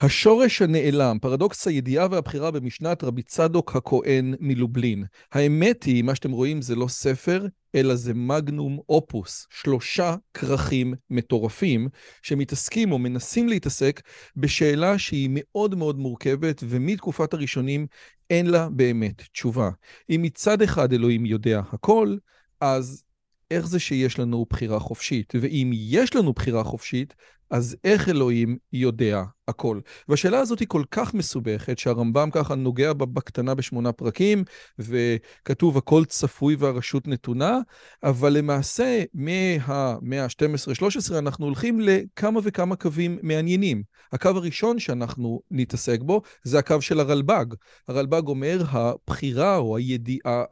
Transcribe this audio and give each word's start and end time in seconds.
השורש 0.00 0.62
הנעלם, 0.62 1.18
פרדוקס 1.20 1.66
הידיעה 1.66 2.06
והבחירה 2.10 2.50
במשנת 2.50 3.04
רבי 3.04 3.22
צדוק 3.22 3.76
הכהן 3.76 4.34
מלובלין. 4.40 5.04
האמת 5.32 5.82
היא, 5.82 6.04
מה 6.04 6.14
שאתם 6.14 6.30
רואים 6.30 6.62
זה 6.62 6.74
לא 6.74 6.88
ספר, 6.88 7.46
אלא 7.74 7.94
זה 7.94 8.14
מגנום 8.14 8.78
אופוס, 8.88 9.46
שלושה 9.50 10.16
כרכים 10.34 10.94
מטורפים 11.10 11.88
שמתעסקים 12.22 12.92
או 12.92 12.98
מנסים 12.98 13.48
להתעסק 13.48 14.00
בשאלה 14.36 14.98
שהיא 14.98 15.30
מאוד 15.32 15.74
מאוד 15.74 15.98
מורכבת 15.98 16.64
ומתקופת 16.68 17.34
הראשונים 17.34 17.86
אין 18.30 18.46
לה 18.46 18.68
באמת 18.68 19.22
תשובה. 19.32 19.70
אם 20.10 20.22
מצד 20.22 20.62
אחד 20.62 20.92
אלוהים 20.92 21.26
יודע 21.26 21.60
הכל, 21.72 22.16
אז 22.60 23.04
איך 23.50 23.66
זה 23.66 23.78
שיש 23.78 24.18
לנו 24.18 24.46
בחירה 24.50 24.78
חופשית? 24.78 25.32
ואם 25.40 25.70
יש 25.74 26.16
לנו 26.16 26.32
בחירה 26.32 26.64
חופשית, 26.64 27.14
אז 27.50 27.76
איך 27.84 28.08
אלוהים 28.08 28.56
יודע 28.72 29.22
הכל? 29.48 29.80
והשאלה 30.08 30.38
הזאת 30.38 30.60
היא 30.60 30.68
כל 30.68 30.82
כך 30.90 31.14
מסובכת, 31.14 31.78
שהרמב"ם 31.78 32.28
ככה 32.32 32.54
נוגע 32.54 32.92
בקטנה 32.92 33.54
בשמונה 33.54 33.92
פרקים, 33.92 34.44
וכתוב 34.78 35.78
הכל 35.78 36.04
צפוי 36.04 36.56
והרשות 36.58 37.08
נתונה, 37.08 37.58
אבל 38.02 38.32
למעשה 38.32 39.02
מהמאה 39.14 40.24
ה-12-13 40.24 41.18
אנחנו 41.18 41.46
הולכים 41.46 41.80
לכמה 41.80 42.40
וכמה 42.42 42.76
קווים 42.76 43.18
מעניינים. 43.22 43.82
הקו 44.12 44.28
הראשון 44.28 44.78
שאנחנו 44.78 45.40
נתעסק 45.50 46.00
בו 46.00 46.22
זה 46.42 46.58
הקו 46.58 46.82
של 46.82 47.00
הרלב"ג. 47.00 47.44
הרלב"ג 47.88 48.26
אומר, 48.26 48.62
הבחירה 48.68 49.56
או 49.56 49.76
הידיעה, 49.76 50.44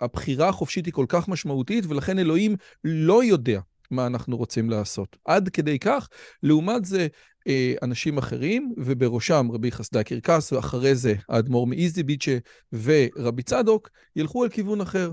הבחירה 0.00 0.48
החופשית 0.48 0.86
היא 0.86 0.94
כל 0.94 1.06
כך 1.08 1.28
משמעותית, 1.28 1.84
ולכן 1.88 2.18
אלוהים 2.18 2.56
לא 2.84 3.24
יודע. 3.24 3.60
מה 3.92 4.06
אנחנו 4.06 4.36
רוצים 4.36 4.70
לעשות. 4.70 5.16
עד 5.24 5.48
כדי 5.48 5.78
כך, 5.78 6.08
לעומת 6.42 6.84
זה, 6.84 7.06
אה, 7.48 7.74
אנשים 7.82 8.18
אחרים, 8.18 8.74
ובראשם 8.76 9.48
רבי 9.52 9.72
חסדה 9.72 10.02
קרקס, 10.02 10.52
ואחרי 10.52 10.94
זה 10.94 11.14
האדמו"ר 11.28 11.66
מאיזיביצ'ה 11.66 12.38
ורבי 12.72 13.42
צדוק, 13.42 13.90
ילכו 14.16 14.42
על 14.42 14.48
כיוון 14.48 14.80
אחר. 14.80 15.12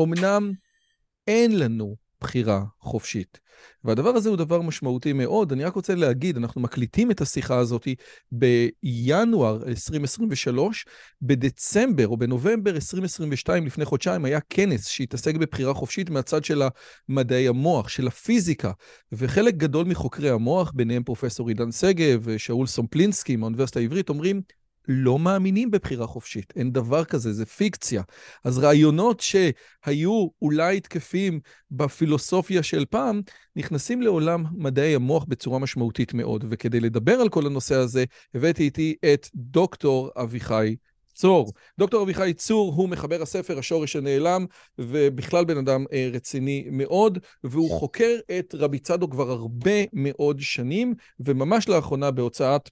אמנם 0.00 0.52
אין 1.26 1.58
לנו 1.58 1.96
בחירה 2.20 2.62
חופשית. 2.80 3.40
והדבר 3.84 4.10
הזה 4.10 4.28
הוא 4.28 4.36
דבר 4.36 4.62
משמעותי 4.62 5.12
מאוד. 5.12 5.52
אני 5.52 5.64
רק 5.64 5.74
רוצה 5.74 5.94
להגיד, 5.94 6.36
אנחנו 6.36 6.60
מקליטים 6.60 7.10
את 7.10 7.20
השיחה 7.20 7.58
הזאת 7.58 7.88
בינואר 8.32 9.62
2023, 9.66 10.86
בדצמבר 11.22 12.08
או 12.08 12.16
בנובמבר 12.16 12.74
2022, 12.74 13.66
לפני 13.66 13.84
חודשיים, 13.84 14.24
היה 14.24 14.40
כנס 14.50 14.86
שהתעסק 14.86 15.34
בבחירה 15.34 15.74
חופשית 15.74 16.10
מהצד 16.10 16.44
של 16.44 16.62
המדעי 17.08 17.48
המוח, 17.48 17.88
של 17.88 18.06
הפיזיקה, 18.06 18.72
וחלק 19.12 19.54
גדול 19.54 19.86
מחוקרי 19.86 20.30
המוח, 20.30 20.72
ביניהם 20.74 21.02
פרופסור 21.02 21.48
עידן 21.48 21.72
שגב 21.72 22.20
ושאול 22.22 22.66
סומפלינסקי 22.66 23.36
מהאוניברסיטה 23.36 23.80
העברית, 23.80 24.08
אומרים, 24.08 24.42
לא 24.92 25.18
מאמינים 25.18 25.70
בבחירה 25.70 26.06
חופשית, 26.06 26.52
אין 26.56 26.72
דבר 26.72 27.04
כזה, 27.04 27.32
זה 27.32 27.46
פיקציה. 27.46 28.02
אז 28.44 28.58
רעיונות 28.58 29.20
שהיו 29.20 30.28
אולי 30.42 30.80
תקפים 30.80 31.40
בפילוסופיה 31.70 32.62
של 32.62 32.84
פעם, 32.90 33.20
נכנסים 33.56 34.02
לעולם 34.02 34.44
מדעי 34.52 34.94
המוח 34.94 35.24
בצורה 35.24 35.58
משמעותית 35.58 36.14
מאוד. 36.14 36.44
וכדי 36.50 36.80
לדבר 36.80 37.12
על 37.12 37.28
כל 37.28 37.46
הנושא 37.46 37.74
הזה, 37.74 38.04
הבאתי 38.34 38.62
איתי 38.62 38.94
את 39.12 39.28
דוקטור 39.34 40.10
אביחי 40.16 40.76
צור. 41.14 41.52
דוקטור 41.78 42.02
אביחי 42.02 42.32
צור 42.32 42.72
הוא 42.74 42.88
מחבר 42.88 43.22
הספר 43.22 43.58
השורש 43.58 43.96
הנעלם, 43.96 44.46
ובכלל 44.78 45.44
בן 45.44 45.58
אדם 45.58 45.84
אה, 45.92 46.10
רציני 46.12 46.66
מאוד, 46.70 47.18
והוא 47.44 47.70
חוקר 47.70 48.18
את 48.38 48.54
רבי 48.58 48.78
צדוק 48.78 49.12
כבר 49.12 49.30
הרבה 49.30 49.80
מאוד 49.92 50.40
שנים, 50.40 50.94
וממש 51.20 51.68
לאחרונה 51.68 52.10
בהוצאת 52.10 52.70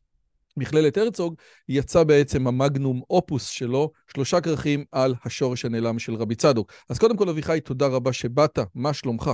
מכללת 0.59 0.97
הרצוג, 0.97 1.35
יצא 1.69 2.05
בעצם 2.05 2.47
המגנום 2.47 3.03
אופוס 3.11 3.49
שלו, 3.49 3.91
שלושה 4.15 4.41
כרכים 4.41 4.85
על 4.93 5.15
השורש 5.25 5.65
הנעלם 5.65 5.99
של 5.99 6.15
רבי 6.15 6.35
צדוק. 6.35 6.73
אז 6.89 6.99
קודם 6.99 7.17
כל, 7.17 7.29
אביחי, 7.29 7.61
תודה 7.65 7.87
רבה 7.87 8.13
שבאת, 8.13 8.59
מה 8.75 8.93
שלומך? 8.93 9.31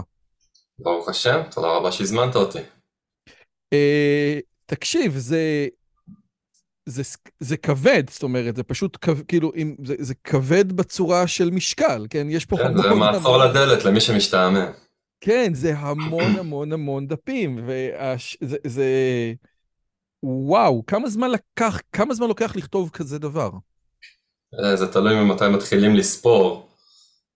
ברוך 0.79 1.09
השם, 1.09 1.41
תודה 1.51 1.69
רבה 1.69 1.93
שהזמנת 1.93 2.37
אותי. 2.37 2.59
Uh, 3.75 4.41
תקשיב, 4.67 5.12
זה... 5.17 5.67
זה, 6.87 7.03
זה 7.41 7.56
כבד, 7.56 8.11
זאת 8.11 8.23
אומרת, 8.23 8.56
זה 8.56 8.62
פשוט 8.62 8.99
כ, 9.01 9.09
כאילו, 9.29 9.53
אם, 9.56 9.75
זה, 9.85 9.95
זה 9.99 10.15
כבד 10.25 10.73
בצורה 10.73 11.27
של 11.27 11.51
משקל, 11.51 12.06
כן? 12.11 12.27
יש 12.31 12.45
פה 12.45 12.56
כן, 12.56 12.67
המון... 12.67 12.83
זה 12.83 12.95
מעצור 12.95 13.39
לדלת 13.39 13.85
למי 13.85 14.01
שמשתעמם. 14.01 14.71
כן, 15.21 15.55
זה 15.55 15.79
המון 15.79 16.37
המון 16.39 16.73
המון 16.73 17.06
דפים, 17.06 17.59
וזה... 17.67 18.56
זה, 18.67 18.87
וואו, 20.27 20.87
כמה 20.87 21.09
זמן 21.09 21.31
לקח, 21.31 21.81
כמה 21.93 22.15
זמן 22.15 22.29
לוקח 22.29 22.57
לכתוב 22.57 22.91
כזה 22.93 23.19
דבר? 23.19 23.51
אה, 24.61 24.77
זה 24.77 24.93
תלוי 24.93 25.15
ממתי 25.15 25.49
מתחילים 25.49 25.95
לספור. 25.95 26.69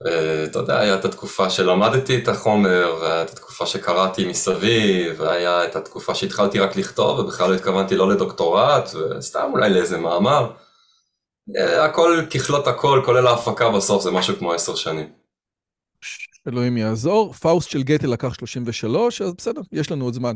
אה, 0.06 0.44
אתה 0.44 0.59
יודע, 0.59 0.78
היה 0.78 0.94
את 0.94 1.04
התקופה 1.04 1.50
שלמדתי 1.50 2.19
את 2.19 2.28
החומר, 2.28 2.97
והיה 3.00 3.22
את 3.22 3.31
התקופה 3.31 3.66
שקראתי 3.66 4.28
מסביב, 4.28 5.21
והיה 5.21 5.65
את 5.65 5.76
התקופה 5.76 6.15
שהתחלתי 6.15 6.59
רק 6.59 6.76
לכתוב, 6.76 7.19
ובכלל 7.19 7.50
לא 7.50 7.54
התכוונתי 7.54 7.97
לא 7.97 8.10
לדוקטורט, 8.10 8.91
וסתם 8.94 9.50
אולי 9.53 9.70
לאיזה 9.70 9.99
מאמר. 9.99 10.50
אה, 11.56 11.84
הכל, 11.84 12.22
ככלות 12.34 12.66
הכל, 12.66 13.03
כולל 13.05 13.26
ההפקה 13.26 13.70
בסוף, 13.70 14.03
זה 14.03 14.10
משהו 14.10 14.37
כמו 14.37 14.53
עשר 14.53 14.75
שנים. 14.75 15.12
אלוהים 16.49 16.76
יעזור. 16.76 17.32
פאוסט 17.32 17.70
של 17.70 17.82
גתה 17.82 18.06
לקח 18.06 18.34
33, 18.34 19.22
אז 19.22 19.34
בסדר, 19.34 19.60
יש 19.72 19.93
לנו 19.93 20.05
עוד 20.05 20.15
זמן. 20.15 20.34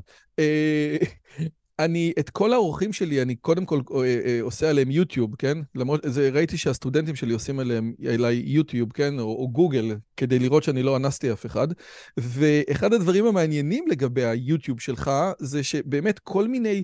אני, 1.79 2.13
את 2.19 2.31
כל 2.31 2.53
האורחים 2.53 2.93
שלי, 2.93 3.23
אני 3.23 3.37
קודם 3.37 3.65
כל 3.65 3.81
אה, 3.95 4.01
אה, 4.01 4.39
עושה 4.43 4.71
עליהם 4.71 4.91
יוטיוב, 4.91 5.35
כן? 5.37 5.59
למרות, 5.75 6.01
זה, 6.05 6.31
ראיתי 6.33 6.57
שהסטודנטים 6.57 7.17
שלי 7.17 7.33
עושים 7.33 7.59
עליהם, 7.59 7.95
אליי 8.07 8.43
יוטיוב, 8.47 8.93
כן? 8.93 9.19
או, 9.19 9.25
או 9.25 9.49
גוגל, 9.49 9.97
כדי 10.17 10.39
לראות 10.39 10.63
שאני 10.63 10.83
לא 10.83 10.97
אנסתי 10.97 11.33
אף 11.33 11.47
אחד. 11.47 11.69
ואחד 12.17 12.93
הדברים 12.93 13.27
המעניינים 13.27 13.85
לגבי 13.89 14.25
היוטיוב 14.25 14.81
שלך, 14.81 15.11
זה 15.39 15.63
שבאמת 15.63 16.19
כל 16.19 16.49
מיני 16.49 16.83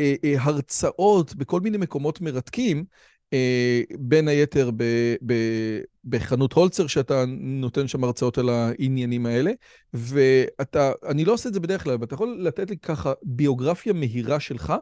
אה, 0.00 0.14
אה, 0.24 0.34
הרצאות 0.38 1.34
בכל 1.34 1.60
מיני 1.60 1.78
מקומות 1.78 2.20
מרתקים, 2.20 2.84
אה, 3.32 3.82
בין 3.98 4.28
היתר 4.28 4.70
ב, 4.76 4.84
ב, 5.26 5.34
בחנות 6.06 6.52
הולצר, 6.52 6.86
שאתה 6.86 7.24
נותן 7.38 7.88
שם 7.88 8.04
הרצאות 8.04 8.38
על 8.38 8.48
העניינים 8.48 9.26
האלה, 9.26 9.50
ואתה, 9.94 10.92
אני 11.08 11.24
לא 11.24 11.32
עושה 11.32 11.48
את 11.48 11.54
זה 11.54 11.60
בדרך 11.60 11.82
כלל, 11.82 11.92
אבל 11.92 12.04
אתה 12.04 12.14
יכול 12.14 12.38
לתת 12.40 12.70
לי 12.70 12.76
ככה 12.78 13.12
ביוגרפיה 13.22 13.92
מהירה 13.92 14.40
שלך? 14.40 14.72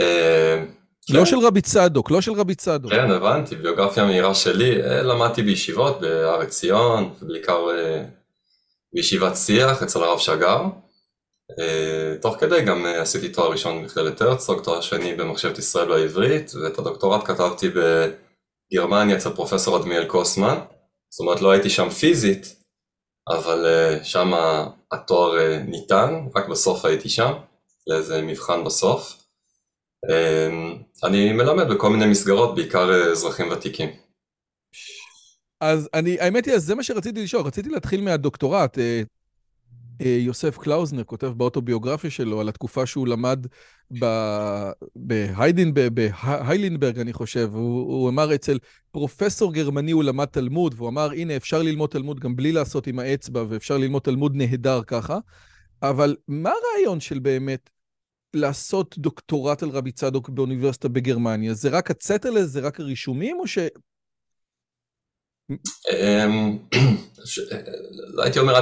אה, 0.00 0.64
לא 1.10 1.18
כן. 1.18 1.26
של 1.26 1.36
רבי 1.38 1.60
צדוק, 1.60 2.10
לא 2.10 2.20
של 2.20 2.32
רבי 2.32 2.54
צדוק. 2.54 2.92
כן, 2.92 3.10
הבנתי, 3.10 3.56
ביוגרפיה 3.56 4.04
מהירה 4.04 4.34
שלי. 4.34 4.82
אה, 4.82 5.02
למדתי 5.02 5.42
בישיבות 5.42 6.00
בארץ 6.00 6.48
ציון, 6.48 7.14
בעיקר 7.22 7.66
בישיבת 8.94 9.36
שיח 9.36 9.82
אצל 9.82 10.02
הרב 10.02 10.18
שגר. 10.18 10.62
אה, 11.58 12.14
תוך 12.20 12.36
כדי 12.40 12.62
גם 12.62 12.86
אה, 12.86 13.02
עשיתי 13.02 13.28
תואר 13.28 13.50
ראשון 13.50 13.82
במכללת 13.82 14.20
הרצוג, 14.20 14.62
תואר 14.62 14.80
שני 14.80 15.14
במחשבת 15.14 15.58
ישראל 15.58 15.88
בעברית, 15.88 16.52
ואת 16.54 16.78
הדוקטורט 16.78 17.24
כתבתי 17.24 17.70
בגרמניה 18.72 19.16
אצל 19.16 19.30
פרופסור 19.30 19.76
אדמיאל 19.76 20.04
קוסמן, 20.04 20.58
זאת 21.10 21.20
אומרת 21.20 21.40
לא 21.40 21.50
הייתי 21.50 21.70
שם 21.70 21.90
פיזית, 21.90 22.62
אבל 23.28 23.66
אה, 23.66 24.04
שם 24.04 24.32
התואר 24.92 25.58
ניתן, 25.66 26.14
רק 26.34 26.48
בסוף 26.48 26.84
הייתי 26.84 27.08
שם, 27.08 27.32
לאיזה 27.86 28.22
מבחן 28.22 28.64
בסוף. 28.64 29.22
אני 31.04 31.32
מלמד 31.32 31.64
בכל 31.68 31.90
מיני 31.90 32.06
מסגרות, 32.06 32.54
בעיקר 32.54 33.10
אזרחים 33.12 33.50
ותיקים. 33.52 33.90
אז 35.60 35.88
אני, 35.94 36.20
האמת 36.20 36.46
היא, 36.46 36.54
אז 36.54 36.64
זה 36.64 36.74
מה 36.74 36.82
שרציתי 36.82 37.22
לשאול, 37.22 37.46
רציתי 37.46 37.68
להתחיל 37.68 38.00
מהדוקטורט. 38.00 38.78
יוסף 40.00 40.58
קלאוזנר 40.58 41.04
כותב 41.04 41.26
באוטוביוגרפיה 41.26 42.10
שלו 42.10 42.40
על 42.40 42.48
התקופה 42.48 42.86
שהוא 42.86 43.06
למד 43.06 43.46
בהיילינברג, 44.96 46.98
אני 46.98 47.12
חושב, 47.12 47.50
הוא 47.54 48.08
אמר 48.08 48.34
אצל 48.34 48.58
פרופסור 48.90 49.52
גרמני 49.52 49.90
הוא 49.90 50.04
למד 50.04 50.24
תלמוד, 50.24 50.74
והוא 50.76 50.88
אמר, 50.88 51.10
הנה, 51.10 51.36
אפשר 51.36 51.62
ללמוד 51.62 51.90
תלמוד 51.90 52.20
גם 52.20 52.36
בלי 52.36 52.52
לעשות 52.52 52.86
עם 52.86 52.98
האצבע, 52.98 53.44
ואפשר 53.48 53.78
ללמוד 53.78 54.02
תלמוד 54.02 54.36
נהדר 54.36 54.82
ככה, 54.86 55.18
אבל 55.82 56.16
מה 56.28 56.50
הרעיון 56.50 57.00
של 57.00 57.18
באמת 57.18 57.70
לעשות 58.34 58.98
דוקטורט 58.98 59.62
על 59.62 59.68
רבי 59.68 59.92
צדוק 59.92 60.28
באוניברסיטה 60.28 60.88
בגרמניה? 60.88 61.54
זה 61.54 61.68
רק 61.68 61.90
הצטלה, 61.90 62.44
זה 62.44 62.60
רק 62.60 62.80
הרישומים, 62.80 63.36
או 63.40 63.46
ש... 63.46 63.58
לא 68.14 68.22
הייתי 68.22 68.38
אומר 68.38 68.56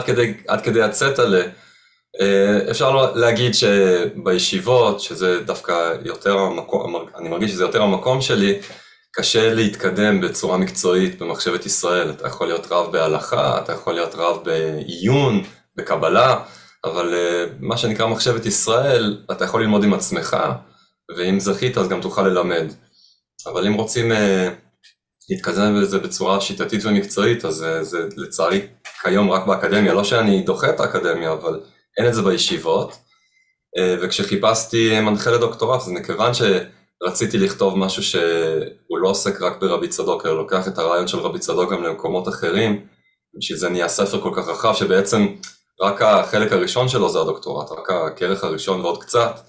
עד 0.48 0.60
כדי 0.62 0.82
הצטלה. 0.82 1.42
אה, 2.20 2.70
אפשר 2.70 3.14
להגיד 3.14 3.52
שבישיבות, 3.54 5.00
שזה 5.00 5.40
דווקא 5.40 5.96
יותר 6.04 6.38
המקום, 6.38 6.96
אני 7.16 7.28
מרגיש 7.28 7.50
שזה 7.50 7.64
יותר 7.64 7.82
המקום 7.82 8.20
שלי, 8.20 8.60
קשה 9.12 9.54
להתקדם 9.54 10.20
בצורה 10.20 10.58
מקצועית 10.58 11.18
במחשבת 11.22 11.66
ישראל. 11.66 12.10
אתה 12.10 12.26
יכול 12.26 12.46
להיות 12.46 12.66
רב 12.70 12.92
בהלכה, 12.92 13.58
אתה 13.58 13.72
יכול 13.72 13.94
להיות 13.94 14.14
רב 14.14 14.44
בעיון, 14.44 15.42
בקבלה, 15.76 16.44
אבל 16.84 17.14
אה, 17.14 17.44
מה 17.60 17.76
שנקרא 17.76 18.06
מחשבת 18.06 18.46
ישראל, 18.46 19.24
אתה 19.30 19.44
יכול 19.44 19.62
ללמוד 19.62 19.84
עם 19.84 19.94
עצמך, 19.94 20.36
ואם 21.16 21.40
זכית 21.40 21.78
אז 21.78 21.88
גם 21.88 22.00
תוכל 22.00 22.22
ללמד. 22.22 22.72
אבל 23.46 23.66
אם 23.66 23.74
רוצים 23.74 24.12
אה, 24.12 24.48
להתקדם 25.30 25.80
בזה 25.80 25.98
בצורה 25.98 26.40
שיטתית 26.40 26.84
ומקצועית, 26.84 27.44
אז 27.44 27.54
זה, 27.54 27.84
זה 27.84 27.98
לצערי 28.16 28.66
כיום 29.02 29.30
רק 29.30 29.46
באקדמיה, 29.46 29.94
לא 29.94 30.04
שאני 30.04 30.42
דוחה 30.42 30.70
את 30.70 30.80
האקדמיה, 30.80 31.32
אבל 31.32 31.60
אין 31.98 32.08
את 32.08 32.14
זה 32.14 32.22
בישיבות. 32.22 32.92
אה, 33.78 33.96
וכשחיפשתי 34.02 35.00
מנחה 35.00 35.30
לדוקטורט, 35.30 35.80
אז 35.80 35.88
מכיוון 35.88 36.32
שרציתי 36.34 37.38
לכתוב 37.38 37.78
משהו 37.78 38.02
שהוא 38.02 38.98
לא 38.98 39.08
עוסק 39.08 39.42
רק 39.42 39.60
ברבי 39.60 39.88
צדוק, 39.88 40.26
אלא 40.26 40.36
לוקח 40.36 40.68
את 40.68 40.78
הרעיון 40.78 41.08
של 41.08 41.18
רבי 41.18 41.38
צדוק 41.38 41.72
גם 41.72 41.82
למקומות 41.82 42.28
אחרים, 42.28 42.86
בשביל 43.38 43.58
זה 43.58 43.68
נהיה 43.68 43.88
ספר 43.88 44.20
כל 44.20 44.32
כך 44.36 44.48
רחב, 44.48 44.74
שבעצם 44.74 45.26
רק 45.80 46.02
החלק 46.02 46.52
הראשון 46.52 46.88
שלו 46.88 47.08
זה 47.08 47.20
הדוקטורט, 47.20 47.70
רק 47.70 47.90
הכרך 47.90 48.44
הראשון 48.44 48.80
ועוד 48.80 49.02
קצת, 49.02 49.40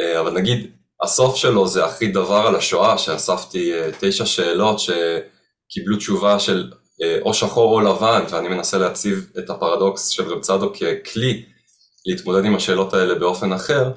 אה, 0.00 0.20
אבל 0.20 0.32
נגיד 0.32 0.77
הסוף 1.02 1.36
שלו 1.36 1.66
זה 1.66 1.84
הכי 1.84 2.06
דבר 2.06 2.46
על 2.46 2.56
השואה, 2.56 2.98
שאספתי 2.98 3.74
אה, 3.74 3.90
תשע 4.00 4.26
שאלות 4.26 4.78
שקיבלו 4.78 5.96
תשובה 5.96 6.38
של 6.38 6.70
או 7.20 7.34
שחור 7.34 7.74
או 7.74 7.80
לבן, 7.80 8.24
ואני 8.30 8.48
מנסה 8.48 8.78
להציב 8.78 9.30
את 9.38 9.50
הפרדוקס 9.50 10.08
של 10.08 10.32
רב 10.32 10.40
צדוק 10.40 10.76
ככלי 10.76 11.44
להתמודד 12.06 12.44
עם 12.44 12.54
השאלות 12.54 12.94
האלה 12.94 13.14
באופן 13.14 13.52
אחר, 13.52 13.90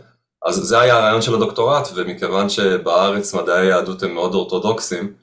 אז 0.46 0.56
זה 0.56 0.80
היה 0.80 0.98
הרעיון 0.98 1.22
של 1.22 1.36
הדוקטורט, 1.36 1.88
ומכיוון 1.96 2.50
שבארץ 2.50 3.34
מדעי 3.34 3.68
היהדות 3.68 4.04
הם 4.04 4.14
מאוד 4.14 4.34
אורתודוקסים, 4.34 5.14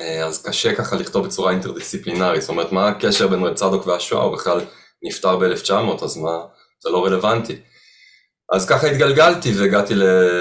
אה, 0.00 0.26
אז 0.26 0.42
קשה 0.42 0.74
ככה 0.74 0.96
לכתוב 0.96 1.26
בצורה 1.26 1.50
אינטרדיסציפלינרית, 1.50 2.40
זאת 2.40 2.48
אומרת 2.48 2.72
מה 2.72 2.88
הקשר 2.88 3.26
בין 3.26 3.44
רב 3.44 3.54
צדוק 3.54 3.86
והשואה, 3.86 4.22
הוא 4.22 4.36
בכלל 4.36 4.60
נפטר 5.02 5.36
ב-1900, 5.36 6.04
אז 6.04 6.16
מה, 6.16 6.38
זה 6.80 6.90
לא 6.90 7.04
רלוונטי. 7.04 7.56
אז 8.52 8.68
ככה 8.68 8.86
התגלגלתי 8.86 9.52
והגעתי 9.58 9.94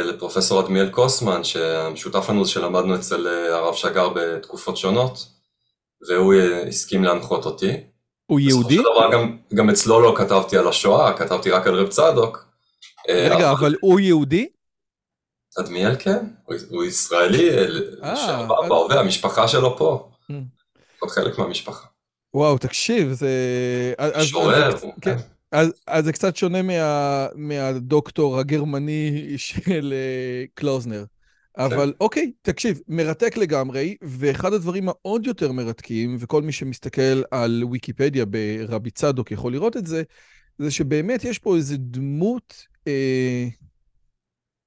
לפרופסור 0.06 0.60
אדמיאל 0.60 0.90
קוסמן, 0.90 1.44
שהמשותף 1.44 2.30
לנו 2.30 2.46
שלמדנו 2.46 2.96
אצל 2.96 3.28
אה, 3.28 3.56
הרב 3.56 3.76
שגר 3.76 4.10
בתקופות 4.10 4.78
שונות, 4.78 5.28
והוא 6.10 6.34
אה, 6.34 6.68
הסכים 6.68 7.04
להנחות 7.04 7.46
אותי. 7.46 7.72
הוא 8.26 8.40
יהודי? 8.40 8.78
בסופו 8.78 8.90
של 8.90 8.96
דבר 8.96 9.12
גם, 9.12 9.38
גם 9.54 9.70
אצלו 9.70 10.02
לא 10.02 10.14
כתבתי 10.18 10.58
על 10.58 10.68
השואה, 10.68 11.18
כתבתי 11.18 11.52
רק 11.52 11.68
על 11.68 11.76
רב 11.76 11.88
צדוק. 11.88 12.46
אה, 13.10 13.28
רגע, 13.32 13.52
אבל 13.52 13.60
אבל 13.60 13.76
הוא 13.82 14.00
יהודי? 14.00 14.48
אדמיאל 15.60 15.96
כן, 16.00 16.26
הוא, 16.46 16.56
הוא 16.70 16.84
ישראלי, 16.84 17.50
אה, 18.04 18.46
בהווה, 18.68 19.00
המשפחה 19.00 19.48
שלו 19.48 19.78
פה. 19.78 20.10
Mm. 20.32 20.34
עוד 21.00 21.12
חלק 21.12 21.38
מהמשפחה. 21.38 21.88
וואו, 22.34 22.58
תקשיב, 22.58 23.12
זה... 23.12 23.30
שורר. 24.22 24.70
כן. 25.02 25.18
אז, 25.56 25.74
אז 25.88 26.06
זה 26.06 26.14
קצת 26.14 26.36
שונה 26.36 26.62
מה, 26.62 27.28
מהדוקטור 27.36 28.40
הגרמני 28.40 29.34
של 29.38 29.94
קלוזנר. 30.54 31.06
אבל 31.58 31.94
אוקיי, 32.00 32.32
תקשיב, 32.42 32.80
מרתק 32.88 33.38
לגמרי, 33.38 33.96
ואחד 34.02 34.54
הדברים 34.54 34.90
העוד 34.90 35.28
יותר 35.28 35.52
מרתקים, 35.52 36.18
וכל 36.20 36.42
מי 36.42 36.52
שמסתכל 36.52 37.22
על 37.32 37.64
ויקיפדיה 37.72 38.26
ברבי 38.26 38.92
צדוק 38.92 39.32
יכול 39.32 39.52
לראות 39.52 39.78
את 39.78 39.86
זה, 39.86 40.04
זה 40.58 40.72
שבאמת 40.72 41.24
יש 41.24 41.40
פה 41.40 41.56
איזו 41.56 41.76
דמות 41.80 42.66
אה, 42.88 43.48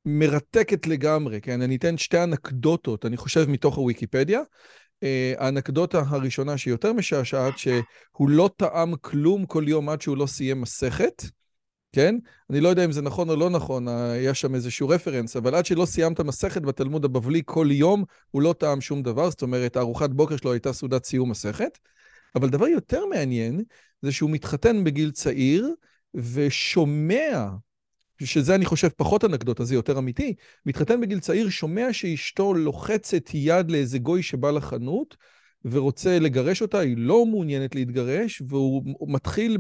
מרתקת 0.05 0.87
לגמרי, 0.87 1.41
כן? 1.41 1.63
אני 1.63 1.77
אתן 1.77 1.99
שתי 1.99 2.23
אנקדוטות, 2.23 3.07
אני 3.07 3.17
חושב, 3.17 3.51
מתוך 3.51 3.77
הוויקיפדיה. 3.77 4.41
אה, 5.03 5.33
האנקדוטה 5.39 6.03
הראשונה 6.09 6.59
שהיא 6.59 6.73
יותר 6.73 6.93
משעשעת, 6.93 7.59
שהוא 7.59 8.31
לא 8.31 8.51
טעם 8.57 8.97
כלום 8.97 9.47
כל 9.47 9.65
יום 9.67 9.89
עד 9.89 10.01
שהוא 10.01 10.17
לא 10.17 10.27
סיים 10.27 10.61
מסכת. 10.61 11.23
כן? 11.93 12.15
אני 12.51 12.61
לא 12.61 12.69
יודע 12.69 12.85
אם 12.85 12.93
זה 12.93 13.03
נכון 13.03 13.31
או 13.31 13.37
לא 13.37 13.51
נכון, 13.51 13.89
היה 13.89 14.35
שם 14.35 14.55
איזשהו 14.55 14.89
רפרנס, 14.89 15.37
אבל 15.37 15.55
עד 15.55 15.67
שלא 15.67 15.87
סיימת 15.87 16.21
מסכת 16.21 16.63
בתלמוד 16.63 17.05
הבבלי 17.05 17.43
כל 17.45 17.69
יום, 17.71 18.05
הוא 18.31 18.43
לא 18.43 18.55
טעם 18.59 18.81
שום 18.81 19.03
דבר, 19.03 19.31
זאת 19.31 19.43
אומרת, 19.43 19.77
הארוחת 19.77 20.11
בוקר 20.11 20.37
שלו 20.37 20.53
הייתה 20.53 20.73
סעודת 20.73 21.05
סיום 21.05 21.31
מסכת. 21.31 21.79
אבל 22.35 22.49
דבר 22.49 22.67
יותר 22.67 23.07
מעניין, 23.07 23.63
זה 24.03 24.13
שהוא 24.13 24.31
מתחתן 24.31 24.85
בגיל 24.85 25.11
צעיר, 25.11 25.75
ושומע, 26.15 27.47
שזה 28.27 28.55
אני 28.55 28.65
חושב 28.65 28.89
פחות 28.89 29.25
אנקדוטה, 29.25 29.65
זה 29.65 29.75
יותר 29.75 29.99
אמיתי, 29.99 30.35
מתחתן 30.67 31.01
בגיל 31.01 31.21
צעיר, 31.21 31.49
שומע 31.49 31.93
שאשתו 31.93 32.55
לוחצת 32.55 33.31
יד 33.35 33.71
לאיזה 33.71 33.99
גוי 33.99 34.23
שבא 34.23 34.51
לחנות, 34.51 35.17
ורוצה 35.65 36.19
לגרש 36.19 36.63
אותה, 36.63 36.79
היא 36.79 36.95
לא 36.99 37.27
מעוניינת 37.27 37.75
להתגרש, 37.75 38.43
והוא 38.49 38.83
מתחיל 39.09 39.59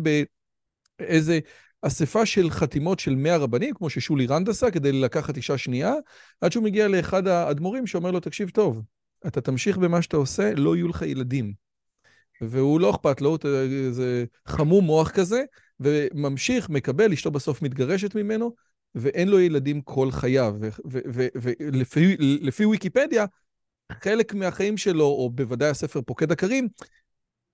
באיזה 0.98 1.38
אספה 1.82 2.26
של 2.26 2.50
חתימות 2.50 3.00
של 3.00 3.14
100 3.14 3.36
רבנים, 3.36 3.74
כמו 3.74 3.90
ששולי 3.90 4.26
רנד 4.26 4.48
עשה, 4.48 4.70
כדי 4.70 4.92
לקחת 4.92 5.36
אישה 5.36 5.58
שנייה, 5.58 5.94
עד 6.40 6.52
שהוא 6.52 6.64
מגיע 6.64 6.88
לאחד 6.88 7.26
האדמו"רים 7.26 7.86
שאומר 7.86 8.10
לו, 8.10 8.20
תקשיב 8.20 8.50
טוב, 8.50 8.82
אתה 9.26 9.40
תמשיך 9.40 9.78
במה 9.78 10.02
שאתה 10.02 10.16
עושה, 10.16 10.54
לא 10.54 10.76
יהיו 10.76 10.88
לך 10.88 11.02
ילדים. 11.02 11.52
והוא 12.40 12.80
לא 12.80 12.90
אכפת 12.90 13.20
לו, 13.20 13.38
זה 13.90 14.24
חמום 14.46 14.84
מוח 14.84 15.10
כזה, 15.10 15.44
וממשיך, 15.80 16.68
מקבל, 16.68 17.12
אשתו 17.12 17.30
בסוף 17.30 17.62
מתגרשת 17.62 18.14
ממנו, 18.14 18.54
ואין 18.94 19.28
לו 19.28 19.40
ילדים 19.40 19.80
כל 19.80 20.10
חייו. 20.10 20.56
ולפי 21.60 22.66
ויקיפדיה, 22.66 23.26
חלק 23.92 24.34
מהחיים 24.34 24.76
שלו, 24.76 25.04
או 25.04 25.30
בוודאי 25.30 25.68
הספר 25.68 26.00
פוקד 26.02 26.32
עקרים, 26.32 26.68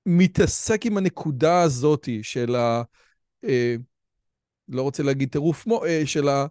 מתעסק 0.06 0.86
עם 0.86 0.96
הנקודה 0.96 1.62
הזאת 1.62 2.08
של 2.22 2.56
ה... 2.56 2.82
אה, 3.44 3.76
לא 4.68 4.82
רוצה 4.82 5.02
להגיד 5.02 5.28
טירוף 5.28 5.66
מו, 5.66 5.84
אה, 5.84 6.02
של 6.06 6.28
ה... 6.28 6.46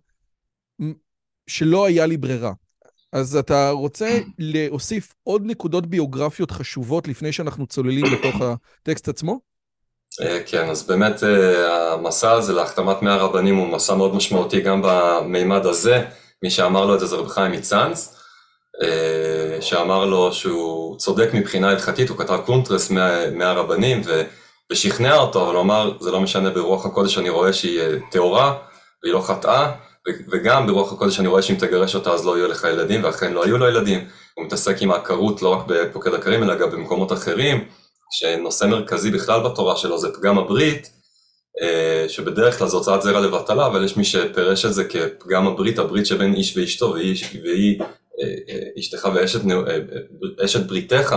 שלא 1.48 1.86
היה 1.86 2.06
לי 2.06 2.18
ברירה. 2.18 2.54
אז 3.12 3.36
אתה 3.36 3.70
רוצה 3.70 4.20
להוסיף 4.40 5.14
עוד 5.24 5.46
נקודות 5.46 5.88
ביוגרפיות 5.88 6.52
חשובות 6.52 7.08
לפני 7.08 7.32
שאנחנו 7.32 7.68
צוללים 7.68 8.06
לתוך 8.06 8.42
הטקסט 8.42 9.10
עצמו? 9.10 9.53
אה, 10.22 10.40
כן, 10.46 10.70
אז 10.70 10.88
באמת 10.88 11.24
אה, 11.24 11.94
המסע 11.94 12.32
הזה 12.32 12.54
להחתמת 12.54 13.02
100 13.02 13.16
רבנים 13.16 13.56
הוא 13.56 13.68
מסע 13.68 13.96
מאוד 13.96 14.16
משמעותי 14.16 14.62
גם 14.62 14.82
במימד 14.84 15.66
הזה. 15.66 16.06
מי 16.44 16.50
שאמר 16.50 16.86
לו 16.86 16.96
את 16.96 17.00
זה 17.00 17.06
זה 17.06 17.16
רב 17.16 17.28
חיים 17.28 17.52
מצאנז, 17.52 18.20
שאמר 19.62 20.06
לו 20.06 20.34
שהוא 20.34 20.98
צודק 20.98 21.30
מבחינה 21.34 21.70
הלכתית, 21.70 22.10
הוא 22.10 22.18
כתב 22.18 22.40
קונטרס 22.46 22.92
100 22.92 23.54
רבנים, 23.54 24.02
ו... 24.06 24.24
ושכנע 24.72 25.16
אותו, 25.16 25.46
אבל 25.46 25.54
הוא 25.54 25.62
אמר, 25.62 25.92
זה 26.00 26.12
לא 26.12 26.22
משנה, 26.22 26.50
ברוח 26.50 26.86
הקודש 26.86 27.18
אני 27.18 27.30
רואה 27.30 27.54
שהיא 27.54 27.82
אה, 27.82 27.98
טהורה, 28.12 28.58
והיא 29.04 29.14
לא 29.14 29.22
חטאה, 29.22 29.72
וגם 30.32 30.68
ברוח 30.68 30.94
הקודש 30.94 31.20
אני 31.20 31.28
רואה 31.28 31.42
שאם 31.42 31.56
תגרש 31.56 31.96
אותה 31.96 32.12
אז 32.12 32.26
לא 32.26 32.38
יהיו 32.38 32.48
לך 32.48 32.64
ילדים, 32.64 33.04
ואכן 33.04 33.34
לא 33.34 33.44
היו 33.44 33.58
לו 33.58 33.68
ילדים. 33.68 34.08
הוא 34.34 34.46
מתעסק 34.46 34.82
עם 34.82 34.92
העקרות 34.92 35.42
לא 35.42 35.50
רק 35.50 35.66
בפוקד 35.68 36.14
עקרים, 36.14 36.44
אלא 36.44 36.56
גם 36.56 36.72
במקומות 36.72 37.12
אחרים, 37.14 37.68
שנושא 38.14 38.66
מרכזי 38.66 39.12
בכלל 39.12 39.44
בתורה 39.44 39.78
שלו 39.78 39.98
זה 39.98 40.08
פגם 40.14 40.38
הברית, 40.38 40.92
אה, 41.62 42.10
שבדרך 42.10 42.58
כלל 42.58 42.68
זו 42.68 42.78
הוצאת 42.78 43.02
זרע 43.02 43.22
לבטלה, 43.22 43.68
אבל 43.68 43.86
יש 43.86 43.98
מי 43.98 44.04
שפירש 44.04 44.66
את 44.66 44.74
זה 44.74 44.84
כפגם 44.84 45.48
הברית, 45.48 45.80
הברית 45.80 46.06
שבין 46.06 46.34
איש 46.34 46.58
ואשתו, 46.58 46.92
והיא, 46.92 47.16
והיא 47.44 47.80
אה, 48.22 48.80
אשתך 48.80 49.08
ואשת 50.38 50.66
בריתך. 50.68 51.16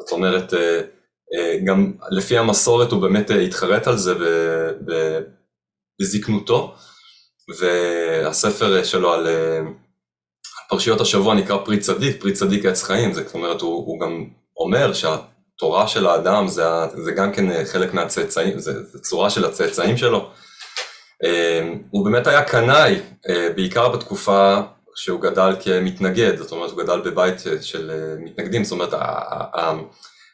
זאת 0.00 0.12
אומרת, 0.12 0.54
אה, 0.54 1.58
גם 1.64 1.92
לפי 2.10 2.38
המסורת 2.38 2.92
הוא 2.92 3.02
באמת 3.02 3.30
אה, 3.30 3.40
התחרט 3.40 3.86
על 3.86 3.96
זה 3.96 4.14
בזקנותו, 6.00 6.74
והספר 7.58 8.84
שלו 8.84 9.12
על 9.12 9.26
פרשיות 10.68 11.00
השבוע 11.00 11.34
נקרא 11.34 11.64
פרי 11.64 11.78
צדיק, 11.78 12.20
פרי 12.20 12.32
צדיק 12.32 12.64
עץ 12.64 12.82
חיים, 12.82 13.12
זאת 13.12 13.34
אומרת 13.34 13.60
הוא, 13.60 13.86
הוא 13.86 14.00
גם 14.00 14.24
אומר 14.56 14.92
שהתורה 15.54 15.88
של 15.88 16.06
האדם 16.06 16.48
זה, 16.48 16.64
זה 17.04 17.12
גם 17.12 17.32
כן 17.32 17.50
אה, 17.50 17.64
חלק 17.64 17.94
מהצאצאים, 17.94 18.58
זה, 18.58 18.82
זה 18.82 18.98
צורה 18.98 19.30
של 19.30 19.44
הצאצאים 19.44 19.96
שלו, 19.96 20.30
הוא 21.90 22.04
באמת 22.04 22.26
היה 22.26 22.42
קנאי, 22.42 23.00
בעיקר 23.54 23.88
בתקופה 23.88 24.60
שהוא 24.94 25.20
גדל 25.20 25.56
כמתנגד, 25.60 26.36
זאת 26.36 26.52
אומרת 26.52 26.70
הוא 26.70 26.82
גדל 26.82 27.00
בבית 27.00 27.42
של 27.60 27.90
מתנגדים, 28.18 28.64
זאת 28.64 28.72
אומרת 28.72 28.94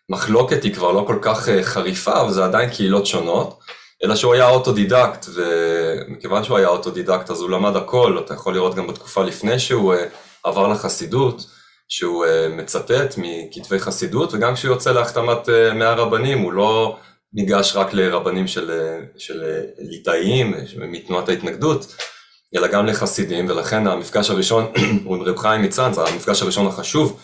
המחלוקת 0.09 0.62
היא 0.62 0.75
כבר 0.75 0.93
לא 0.93 1.05
כל 1.07 1.19
כך 1.23 1.49
חריפה, 1.62 2.21
אבל 2.21 2.33
זה 2.33 2.45
עדיין 2.45 2.71
קהילות 2.71 3.07
שונות. 3.07 3.61
אלא 4.05 4.17
שהוא 4.17 4.35
היה 4.35 4.49
אוטודידקט, 4.49 5.27
ומכיוון 5.35 6.45
שהוא 6.45 6.59
היה 6.59 6.69
אוטודידקט 6.69 7.31
אז 7.31 7.41
הוא 7.41 7.50
למד 7.50 7.77
הכל, 7.77 8.19
אתה 8.25 8.35
יכול 8.35 8.55
לראות 8.55 8.75
גם 8.75 8.87
בתקופה 8.87 9.25
לפני 9.25 9.59
שהוא 9.59 9.95
אה, 9.95 10.05
עבר 10.45 10.69
לחסידות, 10.69 11.47
שהוא 11.90 12.25
אה, 12.25 12.49
מצטט 12.49 13.14
מכתבי 13.16 13.78
חסידות, 13.78 14.35
וגם 14.35 14.54
כשהוא 14.54 14.73
יוצא 14.75 14.92
להחתמת 14.92 15.49
100 15.75 15.88
אה, 15.88 15.94
רבנים 15.94 16.38
הוא 16.38 16.52
לא 16.52 16.99
ניגש 17.32 17.76
רק 17.76 17.92
לרבנים 17.92 18.47
של, 18.47 18.70
של 19.18 19.42
ליטאיים, 19.78 20.54
מתנועת 20.76 21.28
ההתנגדות, 21.28 21.97
אלא 22.56 22.66
גם 22.66 22.87
לחסידים, 22.87 23.49
ולכן 23.49 23.87
המפגש 23.87 24.30
הראשון 24.30 24.73
הוא 25.04 25.16
עם 25.16 25.23
רב 25.23 25.37
חיים 25.37 25.62
מצאנז, 25.62 25.99
המפגש 25.99 26.42
הראשון 26.42 26.66
החשוב 26.66 27.20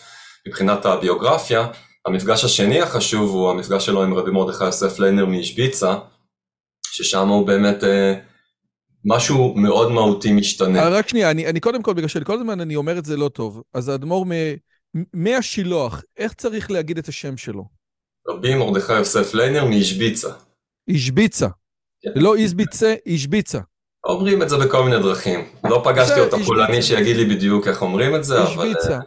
מבחינת 0.49 0.87
הביוגרפיה, 0.87 1.67
המפגש 2.07 2.45
השני 2.45 2.83
החשוב 2.83 3.31
הוא 3.31 3.51
המפגש 3.51 3.87
שלו 3.87 4.03
עם 4.03 4.15
רבי 4.15 4.31
מרדכי 4.31 4.65
יוסף 4.65 4.99
ליינר 4.99 5.27
מאשביצה, 5.27 5.95
ששם 6.93 7.29
הוא 7.29 7.47
באמת 7.47 7.85
אה, 7.85 8.15
משהו 9.07 9.55
מאוד 9.55 9.93
מהותי 9.93 10.33
משתנה. 10.33 10.79
אה, 10.83 10.89
רק 10.89 11.09
שנייה, 11.09 11.31
אני, 11.31 11.47
אני 11.47 11.61
קודם 11.61 11.83
כל, 11.83 11.95
בגלל 11.95 12.09
שכל 12.09 12.35
הזמן 12.35 12.61
אני 12.61 12.77
אומר 12.77 12.99
את 12.99 13.05
זה 13.05 13.17
לא 13.17 13.29
טוב, 13.29 13.63
אז 13.75 13.89
האדמו"ר 13.89 14.27
מהשילוח, 15.15 16.03
איך 16.17 16.33
צריך 16.33 16.71
להגיד 16.71 16.99
את 16.99 17.09
השם 17.09 17.37
שלו? 17.37 17.65
רבי 18.29 18.55
מרדכי 18.55 18.93
יוסף 18.93 19.35
ליינר 19.35 19.65
מאישביצה. 19.65 20.29
אישביצה. 20.89 21.49
כן. 22.01 22.11
לא 22.17 22.37
איזביצה, 22.37 22.95
אישביצה. 23.07 23.61
אומרים 24.09 24.43
את 24.43 24.49
זה 24.49 24.57
בכל 24.57 24.83
מיני 24.83 24.99
דרכים. 24.99 25.45
לא 25.65 25.81
פגשתי 25.85 26.21
אותה 26.21 26.37
פולני 26.47 26.83
שיגיד 26.83 27.17
לי 27.17 27.25
בדיוק 27.25 27.69
איך 27.69 27.83
אומרים 27.83 28.15
את 28.15 28.25
זה, 28.25 28.43
אבל... 28.43 28.67
אישביצה. 28.67 28.99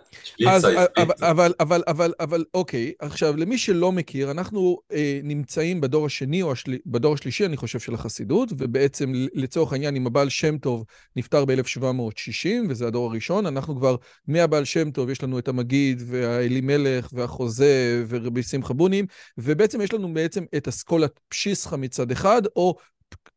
אז, 0.47 0.65
אבל, 0.65 0.85
אבל, 1.21 1.53
אבל, 1.59 1.83
אבל, 1.87 2.13
אבל, 2.19 2.43
אוקיי, 2.53 2.93
עכשיו, 2.99 3.37
למי 3.37 3.57
שלא 3.57 3.91
מכיר, 3.91 4.31
אנחנו 4.31 4.77
אה, 4.91 5.19
נמצאים 5.23 5.81
בדור 5.81 6.05
השני 6.05 6.41
או 6.41 6.51
השל... 6.51 6.77
בדור 6.85 7.13
השלישי, 7.13 7.45
אני 7.45 7.57
חושב, 7.57 7.79
של 7.79 7.93
החסידות, 7.93 8.49
ובעצם 8.57 9.13
לצורך 9.33 9.73
העניין, 9.73 9.95
אם 9.95 10.07
הבעל 10.07 10.29
שם 10.29 10.57
טוב 10.57 10.85
נפטר 11.15 11.45
ב-1760, 11.45 12.49
וזה 12.69 12.87
הדור 12.87 13.09
הראשון, 13.11 13.45
אנחנו 13.45 13.75
כבר 13.75 13.95
מהבעל 14.27 14.65
שם 14.65 14.91
טוב, 14.91 15.09
יש 15.09 15.23
לנו 15.23 15.39
את 15.39 15.47
המגיד 15.47 16.03
והאלימלך 16.07 17.09
והחוזה 17.13 18.03
ורבי 18.07 18.43
שמחה 18.43 18.73
בונים, 18.73 19.05
ובעצם 19.37 19.81
יש 19.81 19.93
לנו 19.93 20.13
בעצם 20.13 20.43
את 20.57 20.67
אסכולת 20.67 21.19
פשיסחה 21.29 21.77
מצד 21.77 22.11
אחד, 22.11 22.41
או 22.55 22.75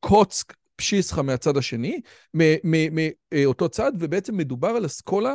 קוצק 0.00 0.52
פשיסחה 0.82 1.22
מהצד 1.22 1.56
השני, 1.56 2.00
מאותו 3.34 3.68
צד, 3.68 3.92
ובעצם 3.98 4.36
מדובר 4.36 4.68
על 4.68 4.86
אסכולה 4.86 5.34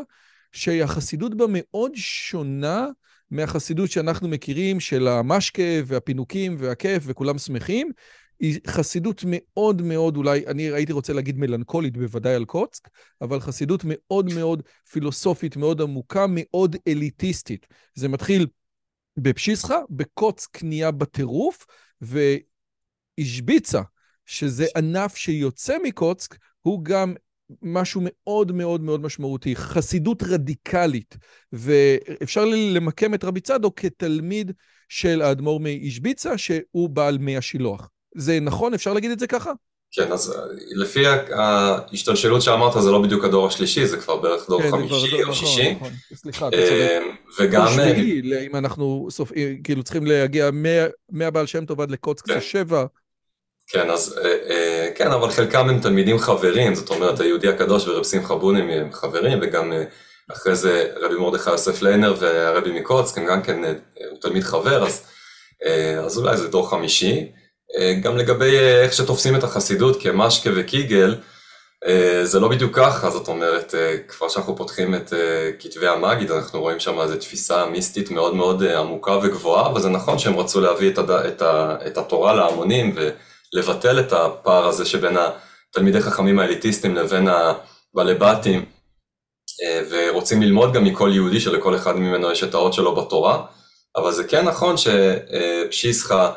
שהחסידות 0.51 1.37
בה 1.37 1.45
מאוד 1.49 1.91
שונה 1.95 2.87
מהחסידות 3.31 3.91
שאנחנו 3.91 4.27
מכירים 4.27 4.79
של 4.79 5.07
המשקה 5.07 5.63
והפינוקים 5.85 6.55
והכיף 6.59 7.03
וכולם 7.05 7.37
שמחים. 7.37 7.91
היא 8.39 8.59
חסידות 8.67 9.21
מאוד 9.25 9.81
מאוד, 9.81 10.17
אולי, 10.17 10.47
אני 10.47 10.63
הייתי 10.71 10.93
רוצה 10.93 11.13
להגיד 11.13 11.37
מלנכולית 11.37 11.97
בוודאי 11.97 12.35
על 12.35 12.45
קוצק, 12.45 12.89
אבל 13.21 13.39
חסידות 13.39 13.81
מאוד 13.85 14.33
מאוד 14.33 14.63
פילוסופית, 14.91 15.57
מאוד 15.57 15.81
עמוקה, 15.81 16.25
מאוד 16.29 16.75
אליטיסטית. 16.87 17.67
זה 17.93 18.07
מתחיל 18.07 18.47
בפשיסחה, 19.17 19.77
בקוצק 19.89 20.63
נהיה 20.63 20.91
בטירוף, 20.91 21.65
והשביצה, 23.17 23.81
שזה 24.27 24.65
ענף 24.75 25.15
שיוצא 25.15 25.77
מקוצק, 25.83 26.37
הוא 26.61 26.83
גם 26.83 27.13
משהו 27.61 28.01
מאוד 28.03 28.51
מאוד 28.51 28.81
מאוד 28.81 29.01
משמעותי, 29.01 29.55
חסידות 29.55 30.23
רדיקלית, 30.23 31.17
ואפשר 31.53 32.45
למקם 32.45 33.13
את 33.13 33.23
רבי 33.23 33.39
צדוק 33.39 33.79
כתלמיד 33.79 34.51
של 34.89 35.21
האדמו"ר 35.21 35.59
מאישביצה, 35.59 36.37
שהוא 36.37 36.89
בעל 36.89 37.17
מי 37.17 37.37
השילוח. 37.37 37.89
זה 38.15 38.39
נכון? 38.39 38.73
אפשר 38.73 38.93
להגיד 38.93 39.11
את 39.11 39.19
זה 39.19 39.27
ככה? 39.27 39.51
כן, 39.91 40.11
אז 40.11 40.33
לפי 40.75 41.03
ההשתלשלות 41.07 42.41
שאמרת, 42.41 42.81
זה 42.81 42.91
לא 42.91 43.01
בדיוק 43.01 43.25
הדור 43.25 43.47
השלישי, 43.47 43.87
זה 43.87 43.97
כבר 43.97 44.17
בערך 44.17 44.49
דור 44.49 44.61
כן, 44.61 44.71
חמישי 44.71 45.15
או 45.15 45.21
נכון, 45.21 45.33
שישי. 45.33 45.73
נכון, 45.73 45.91
סליחה, 46.15 46.47
אתה 46.47 46.57
צודק. 46.57 47.01
אמ, 47.01 47.15
וגם... 47.39 47.67
שביעי, 47.67 48.47
אם 48.47 48.55
אנחנו 48.55 49.07
סופ... 49.09 49.31
כאילו 49.63 49.83
צריכים 49.83 50.05
להגיע 50.05 50.49
מהבעל 51.11 51.45
שם 51.45 51.65
טוב 51.65 51.81
עד 51.81 51.91
לקוצק 51.91 52.27
זה 52.27 52.41
שבע. 52.41 52.85
כן, 53.69 53.89
אז 53.89 54.19
אה, 54.23 54.35
אה, 54.49 54.89
כן, 54.95 55.11
אבל 55.11 55.31
חלקם 55.31 55.69
הם 55.69 55.79
תלמידים 55.79 56.19
חברים, 56.19 56.75
זאת 56.75 56.89
אומרת, 56.89 57.19
היהודי 57.19 57.47
הקדוש 57.47 57.87
ורב 57.87 58.03
שמחה 58.03 58.35
בונים 58.35 58.69
הם 58.69 58.93
חברים, 58.93 59.39
וגם 59.41 59.73
אה, 59.73 59.83
אחרי 60.31 60.55
זה 60.55 60.91
רבי 61.01 61.15
מרדכי 61.15 61.49
יוסף 61.49 61.81
ליינר 61.81 62.15
והרבי 62.19 62.79
מקוצק, 62.79 63.17
הם 63.17 63.25
גם 63.25 63.41
כן, 63.41 63.63
הוא 64.09 64.19
תלמיד 64.21 64.43
חבר, 64.43 64.87
אז, 64.87 65.03
אז 66.05 66.17
אולי 66.17 66.37
זה 66.37 66.47
דור 66.47 66.69
חמישי. 66.69 67.31
גם 68.01 68.17
לגבי 68.17 68.57
איך 68.57 68.93
שתופסים 68.93 69.35
את 69.35 69.43
החסידות 69.43 70.01
כמשקה 70.01 70.49
וקיגל, 70.55 71.15
זה 72.23 72.39
לא 72.39 72.47
בדיוק 72.47 72.75
ככה, 72.75 73.09
זאת 73.09 73.27
אומרת, 73.27 73.73
כבר 74.07 74.29
שאנחנו 74.29 74.55
פותחים 74.55 74.95
את 74.95 75.13
כתבי 75.59 75.87
המגיד, 75.87 76.31
אנחנו 76.31 76.59
רואים 76.59 76.79
שם 76.79 77.01
איזו 77.01 77.15
תפיסה 77.15 77.65
מיסטית 77.65 78.11
מאוד 78.11 78.35
מאוד 78.35 78.63
עמוקה 78.63 79.17
וגבוהה, 79.23 79.73
וזה 79.73 79.89
נכון 79.89 80.19
שהם 80.19 80.39
רצו 80.39 80.61
להביא 80.61 80.91
את, 80.91 80.97
הד... 80.97 81.11
את, 81.11 81.41
ה... 81.41 81.75
את 81.87 81.97
התורה 81.97 82.33
להמונים, 82.33 82.93
ו... 82.95 83.09
לבטל 83.57 83.99
את 83.99 84.13
הפער 84.13 84.67
הזה 84.67 84.85
שבין 84.85 85.17
התלמידי 85.17 86.01
חכמים 86.01 86.39
האליטיסטים 86.39 86.95
לבין 86.95 87.27
הבעלי 87.27 88.13
בתים, 88.13 88.65
אה, 89.63 89.81
ורוצים 89.89 90.41
ללמוד 90.41 90.73
גם 90.73 90.83
מכל 90.83 91.11
יהודי 91.13 91.39
שלכל 91.39 91.75
אחד 91.75 91.95
ממנו 91.95 92.31
יש 92.31 92.43
את 92.43 92.53
האות 92.53 92.73
שלו 92.73 92.95
בתורה, 92.95 93.45
אבל 93.95 94.11
זה 94.11 94.23
כן 94.23 94.45
נכון 94.45 94.75
שפשיסחה 94.77 96.31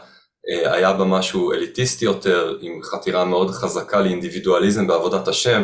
אה, 0.49 0.73
היה 0.73 0.93
בה 0.93 1.05
משהו 1.05 1.53
אליטיסטי 1.53 2.05
יותר, 2.05 2.57
עם 2.61 2.83
חתירה 2.83 3.25
מאוד 3.25 3.51
חזקה 3.51 4.01
לאינדיבידואליזם 4.01 4.87
בעבודת 4.87 5.29
השם, 5.29 5.63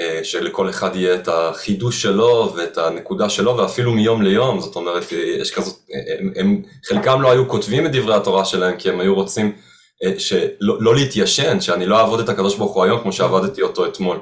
אה, 0.00 0.24
שלכל 0.24 0.70
אחד 0.70 0.96
יהיה 0.96 1.14
את 1.14 1.28
החידוש 1.28 2.02
שלו 2.02 2.52
ואת 2.56 2.78
הנקודה 2.78 3.28
שלו, 3.28 3.56
ואפילו 3.56 3.92
מיום 3.92 4.22
ליום, 4.22 4.60
זאת 4.60 4.76
אומרת, 4.76 5.12
יש 5.12 5.50
כזאת, 5.50 5.76
הם, 6.18 6.32
הם 6.36 6.62
חלקם 6.88 7.22
לא 7.22 7.30
היו 7.30 7.48
כותבים 7.48 7.86
את 7.86 7.92
דברי 7.92 8.14
התורה 8.14 8.44
שלהם, 8.44 8.76
כי 8.76 8.88
הם 8.90 9.00
היו 9.00 9.14
רוצים 9.14 9.46
אה, 9.46 9.71
שלא 10.18 10.76
לא 10.80 10.94
להתיישן, 10.94 11.60
שאני 11.60 11.86
לא 11.86 11.98
אעבוד 11.98 12.20
את 12.20 12.28
הקדוש 12.28 12.56
ברוך 12.56 12.74
הוא 12.74 12.84
היום 12.84 13.00
כמו 13.02 13.12
שעבדתי 13.12 13.62
אותו 13.62 13.86
אתמול. 13.86 14.20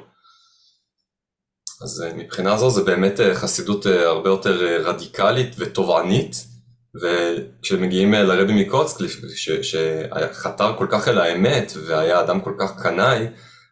אז 1.83 2.03
אה, 2.03 2.15
מבחינה 2.15 2.57
זו 2.57 2.71
זה 2.71 2.83
באמת 2.85 3.21
אה, 3.21 3.35
חסידות 3.35 3.87
הרבה 3.87 4.31
יותר 4.31 4.83
רדיקלית 4.85 5.55
ותובענית, 5.59 6.47
וכשמגיעים 7.03 8.13
לרבי 8.13 8.65
מקוצק, 8.65 8.97
שחתר 9.63 10.77
כל 10.79 10.87
כך 10.91 11.09
אל 11.09 11.19
האמת 11.19 11.73
והיה 11.87 12.21
אדם 12.21 12.41
כל 12.41 12.53
כך 12.59 12.83
קנאי, 12.83 13.27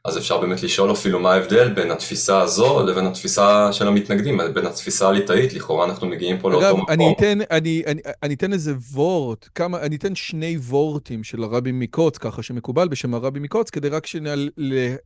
אז 0.05 0.19
אפשר 0.19 0.41
באמת 0.41 0.63
לשאול 0.63 0.93
אפילו 0.93 1.21
מה 1.21 1.33
ההבדל 1.33 1.69
בין 1.69 1.91
התפיסה 1.91 2.41
הזו 2.41 2.87
לבין 2.87 3.07
התפיסה 3.07 3.73
של 3.73 3.89
המתנגדים, 3.89 4.41
בין 4.55 4.67
התפיסה 4.67 5.09
הליטאית, 5.09 5.53
לכאורה 5.53 5.85
אנחנו 5.85 6.07
מגיעים 6.07 6.39
פה 6.39 6.51
לאותו 6.51 6.77
מקום. 6.77 6.87
אני 6.89 7.15
אתן, 7.17 7.39
אני, 7.51 7.83
אני, 7.87 8.01
אני 8.23 8.35
אתן 8.35 8.53
איזה 8.53 8.75
וורט, 8.93 9.49
כמה, 9.55 9.81
אני 9.81 9.97
אתן 9.97 10.15
שני 10.15 10.57
וורטים 10.57 11.25
של 11.25 11.43
הרבי 11.43 11.73
מקוץ, 11.73 12.19
ככה 12.19 12.43
שמקובל 12.43 12.89
בשם 12.89 13.15
הרבי 13.15 13.41
מקוץ, 13.41 13.71
כדי 13.71 13.89
רק 13.89 14.07
שנייה 14.07 14.35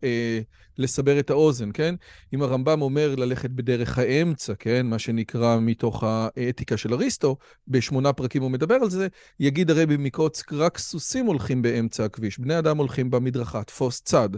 אה, 0.04 0.40
לסבר 0.78 1.18
את 1.18 1.30
האוזן, 1.30 1.70
כן? 1.74 1.94
אם 2.34 2.42
הרמב"ם 2.42 2.82
אומר 2.82 3.14
ללכת 3.14 3.50
בדרך 3.50 3.98
האמצע, 3.98 4.52
כן? 4.58 4.86
מה 4.86 4.98
שנקרא 4.98 5.58
מתוך 5.60 6.04
האתיקה 6.06 6.76
של 6.76 6.94
אריסטו, 6.94 7.36
בשמונה 7.68 8.12
פרקים 8.12 8.42
הוא 8.42 8.50
מדבר 8.50 8.74
על 8.74 8.90
זה, 8.90 9.08
יגיד 9.40 9.70
הרבי 9.70 9.96
מקוץ, 9.96 10.42
רק 10.52 10.78
סוסים 10.78 11.26
הולכים 11.26 11.62
באמצע 11.62 12.04
הכביש, 12.04 12.38
בני 12.38 12.58
אדם 12.58 12.76
הולכים 12.76 13.10
במדרכה, 13.10 13.64
תפוס 13.64 14.02
צד. 14.04 14.28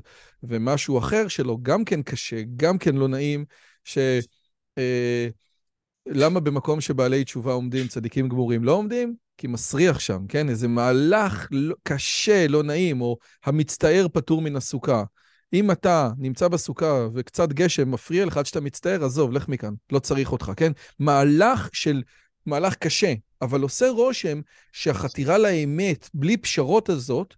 ומשהו 0.49 0.99
אחר 0.99 1.29
שלו 1.29 1.59
גם 1.63 1.85
כן 1.85 2.03
קשה, 2.03 2.43
גם 2.57 2.79
כן 2.79 2.97
לא 2.97 3.09
נעים, 3.09 3.45
ש... 3.85 3.99
אה, 4.79 5.29
למה 6.07 6.41
במקום 6.41 6.81
שבעלי 6.81 7.25
תשובה 7.25 7.53
עומדים, 7.53 7.89
צדיקים 7.89 8.29
גמורים 8.29 8.65
לא 8.65 8.73
עומדים? 8.73 9.15
כי 9.37 9.47
מסריח 9.47 10.01
שם, 10.01 10.27
כן? 10.29 10.49
איזה 10.49 10.69
מהלך 10.69 11.49
לא, 11.51 11.75
קשה, 11.83 12.47
לא 12.49 12.63
נעים, 12.63 13.01
או 13.01 13.19
המצטער 13.45 14.07
פטור 14.13 14.43
מן 14.43 14.57
הסוכה. 14.57 15.05
אם 15.53 15.71
אתה 15.71 16.11
נמצא 16.19 16.49
בסוכה 16.49 17.09
וקצת 17.15 17.49
גשם 17.49 17.91
מפריע 17.91 18.27
לך 18.27 18.37
עד 18.37 18.47
שאתה 18.47 18.61
מצטער, 18.61 19.05
עזוב, 19.05 19.33
לך 19.33 19.49
מכאן, 19.49 19.75
לא 19.93 19.99
צריך 19.99 20.33
אותך, 20.33 20.53
כן? 20.57 20.73
מהלך 20.99 21.69
של, 21.73 22.03
מהלך 22.47 22.75
קשה, 22.75 23.15
אבל 23.43 23.61
עושה 23.61 23.89
רושם 23.89 24.41
שהחתירה 24.73 25.39
לאמת, 25.39 26.11
בלי 26.15 26.37
פשרות 26.37 26.89
הזאת, 26.89 27.35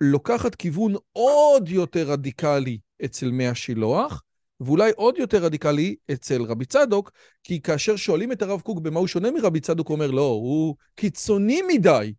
לוקחת 0.00 0.54
כיוון 0.54 0.94
עוד 1.12 1.68
יותר 1.68 2.10
רדיקלי 2.10 2.78
אצל 3.04 3.30
מי 3.30 3.48
השילוח, 3.48 4.22
ואולי 4.60 4.92
עוד 4.96 5.18
יותר 5.18 5.44
רדיקלי 5.44 5.96
אצל 6.12 6.42
רבי 6.42 6.64
צדוק, 6.64 7.10
כי 7.42 7.60
כאשר 7.60 7.96
שואלים 7.96 8.32
את 8.32 8.42
הרב 8.42 8.60
קוק 8.60 8.78
במה 8.78 8.98
הוא 9.00 9.06
שונה 9.06 9.30
מרבי 9.30 9.60
צדוק, 9.60 9.88
הוא 9.88 9.94
אומר, 9.94 10.10
לא, 10.10 10.28
הוא 10.28 10.76
קיצוני 10.94 11.62
מדי 11.68 12.14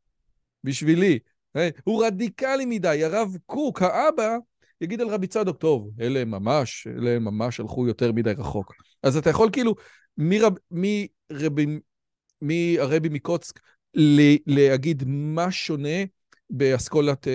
בשבילי, 0.64 1.20
אה, 1.56 1.70
הוא 1.84 2.06
רדיקלי 2.06 2.66
מדי. 2.66 3.04
הרב 3.04 3.38
קוק, 3.46 3.82
האבא, 3.82 4.38
יגיד 4.82 5.02
על 5.02 5.08
רבי 5.08 5.28
צדוק, 5.28 5.58
טוב, 5.58 5.90
אלה 6.00 6.26
ממש, 6.26 6.88
אלה 6.88 7.20
ממש 7.20 7.60
הלכו 7.60 7.88
יותר 7.88 8.12
מדי 8.12 8.32
רחוק. 8.32 8.74
אז 9.04 9.18
אתה 9.18 9.30
יכול 9.30 9.50
כאילו, 9.52 9.76
מרבי, 10.18 11.08
מהרבי 12.42 13.10
מקוצק, 13.10 13.60
להגיד 14.46 15.04
מה 15.08 15.52
שונה 15.52 16.04
באסכולת 16.50 17.28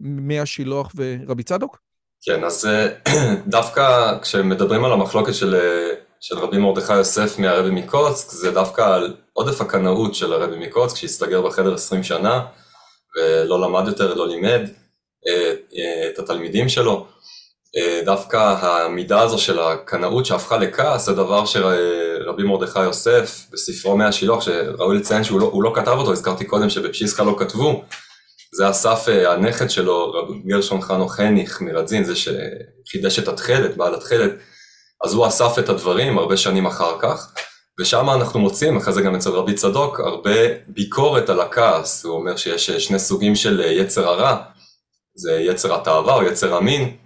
מי 0.00 0.40
השילוח 0.40 0.92
ורבי 0.96 1.42
צדוק? 1.42 1.78
כן, 2.22 2.44
אז 2.44 2.68
דווקא 3.46 4.18
כשמדברים 4.22 4.84
על 4.84 4.92
המחלוקת 4.92 5.34
של 5.34 5.54
של 6.20 6.38
רבי 6.38 6.58
מרדכי 6.58 6.94
יוסף 6.94 7.38
מהרבי 7.38 7.70
מקוצק, 7.70 8.30
זה 8.30 8.50
דווקא 8.50 8.82
על 8.82 9.14
עודף 9.32 9.60
הקנאות 9.60 10.14
של 10.14 10.32
הרבי 10.32 10.66
מקוצק, 10.66 10.96
שהסתגר 10.96 11.42
בחדר 11.42 11.74
20 11.74 12.02
שנה, 12.02 12.40
ולא 13.16 13.60
למד 13.60 13.86
יותר, 13.86 14.14
לא 14.14 14.28
לימד 14.28 14.60
אה, 15.28 15.52
אה, 15.76 16.08
את 16.08 16.18
התלמידים 16.18 16.68
שלו. 16.68 17.06
אה, 17.76 18.00
דווקא 18.04 18.36
המידה 18.60 19.20
הזו 19.20 19.38
של 19.38 19.58
הקנאות 19.58 20.26
שהפכה 20.26 20.56
לכעס, 20.56 21.06
זה 21.06 21.12
דבר 21.12 21.44
שרבי 21.44 22.42
מרדכי 22.42 22.82
יוסף, 22.82 23.46
בספרו 23.52 23.96
מאה 23.96 24.12
שילוח, 24.12 24.42
שראוי 24.42 24.96
לציין 24.96 25.24
שהוא 25.24 25.40
לא, 25.40 25.52
לא 25.62 25.72
כתב 25.74 25.94
אותו, 25.98 26.12
הזכרתי 26.12 26.44
קודם 26.44 26.70
שבפשיסקה 26.70 27.22
לא 27.22 27.36
כתבו, 27.38 27.84
זה 28.56 28.70
אסף 28.70 29.08
הנכד 29.08 29.70
שלו, 29.70 30.12
רבי 30.12 30.38
גרשון 30.46 30.82
חנו 30.82 31.08
חניך 31.08 31.60
מרדזין, 31.60 32.04
זה 32.04 32.12
שחידש 32.16 33.18
את 33.18 33.28
התכלת, 33.28 33.76
בעל 33.76 33.94
התכלת, 33.94 34.32
אז 35.04 35.14
הוא 35.14 35.26
אסף 35.26 35.58
את 35.58 35.68
הדברים 35.68 36.18
הרבה 36.18 36.36
שנים 36.36 36.66
אחר 36.66 36.98
כך, 37.00 37.32
ושם 37.80 38.10
אנחנו 38.10 38.40
מוצאים, 38.40 38.76
אחרי 38.76 38.92
זה 38.92 39.02
גם 39.02 39.14
אצל 39.14 39.30
רבי 39.30 39.54
צדוק, 39.54 40.00
הרבה 40.00 40.40
ביקורת 40.66 41.30
על 41.30 41.40
הכעס. 41.40 42.04
הוא 42.04 42.14
אומר 42.14 42.36
שיש 42.36 42.70
שני 42.70 42.98
סוגים 42.98 43.34
של 43.34 43.60
יצר 43.60 44.08
הרע, 44.08 44.42
זה 45.16 45.32
יצר 45.32 45.74
התאווה 45.74 46.14
או 46.14 46.22
יצר 46.22 46.54
המין, 46.54 46.96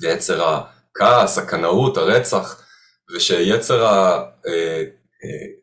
ויצר 0.00 0.44
הכעס, 0.44 1.38
הקנאות, 1.38 1.96
הרצח, 1.96 2.62
ושיצר 3.14 3.86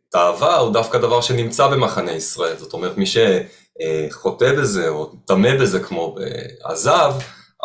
התאווה 0.09 0.57
הוא 0.57 0.73
דווקא 0.73 0.97
דבר 0.97 1.21
שנמצא 1.21 1.67
במחנה 1.67 2.11
ישראל. 2.11 2.57
זאת 2.57 2.73
אומרת, 2.73 2.97
מי 2.97 3.05
שחוטא 4.09 4.53
בזה 4.53 4.89
או 4.89 5.11
טמא 5.25 5.57
בזה 5.57 5.79
כמו 5.79 6.15
עזב, 6.63 7.13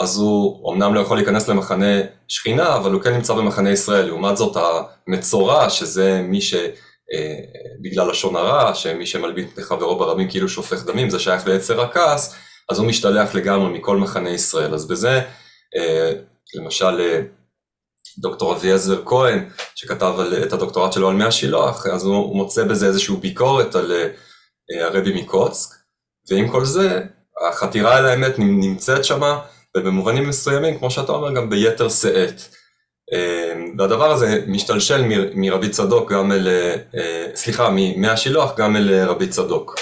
אז 0.00 0.16
הוא 0.16 0.72
אמנם 0.72 0.94
לא 0.94 1.00
יכול 1.00 1.16
להיכנס 1.16 1.48
למחנה 1.48 2.00
שכינה, 2.28 2.76
אבל 2.76 2.92
הוא 2.92 3.02
כן 3.02 3.14
נמצא 3.14 3.34
במחנה 3.34 3.70
ישראל. 3.70 4.06
לעומת 4.06 4.36
זאת 4.36 4.56
המצורע, 5.06 5.70
שזה 5.70 6.22
מי 6.22 6.40
ש... 6.40 6.54
אה, 7.12 7.36
בגלל 7.82 8.10
לשון 8.10 8.36
הרע, 8.36 8.74
שמי 8.74 9.06
שמלבין 9.06 9.48
פני 9.48 9.64
חברו 9.64 9.98
ברבים 9.98 10.30
כאילו 10.30 10.48
שופך 10.48 10.84
דמים, 10.84 11.10
זה 11.10 11.18
שייך 11.18 11.46
ליצר 11.46 11.80
הכעס, 11.80 12.34
אז 12.68 12.78
הוא 12.78 12.86
משתלח 12.86 13.34
לגמרי 13.34 13.78
מכל 13.78 13.96
מחנה 13.96 14.30
ישראל. 14.30 14.74
אז 14.74 14.88
בזה, 14.88 15.20
אה, 15.76 16.12
למשל, 16.54 17.00
אה, 17.00 17.20
דוקטור 18.18 18.56
אביעזר 18.56 19.04
כהן, 19.04 19.48
שכתב 19.74 20.14
את 20.42 20.52
הדוקטורט 20.52 20.92
שלו 20.92 21.08
על 21.08 21.14
מי 21.14 21.24
השילוח, 21.24 21.86
אז 21.86 22.04
הוא 22.04 22.36
מוצא 22.36 22.64
בזה 22.64 22.86
איזושהי 22.86 23.16
ביקורת 23.16 23.74
על 23.74 23.92
הרבי 24.80 25.22
מקוצק, 25.22 25.74
ועם 26.30 26.48
כל 26.48 26.64
זה, 26.64 27.02
החתירה 27.48 27.98
אל 27.98 28.06
האמת 28.06 28.38
נמצאת 28.38 29.04
שמה, 29.04 29.40
ובמובנים 29.76 30.28
מסוימים, 30.28 30.78
כמו 30.78 30.90
שאתה 30.90 31.12
אומר, 31.12 31.34
גם 31.34 31.50
ביתר 31.50 31.88
שאת. 31.88 32.40
אמ, 33.12 33.74
והדבר 33.78 34.10
הזה 34.10 34.44
משתלשל 34.46 35.02
מרבי 35.34 35.68
צדוק 35.68 36.12
גם 36.12 36.32
אל, 36.32 36.48
אה, 36.94 37.26
סליחה, 37.34 37.70
מהשילוח 37.96 38.58
גם 38.58 38.76
אל 38.76 38.94
אה, 38.94 39.06
רבי 39.06 39.28
צדוק. 39.28 39.74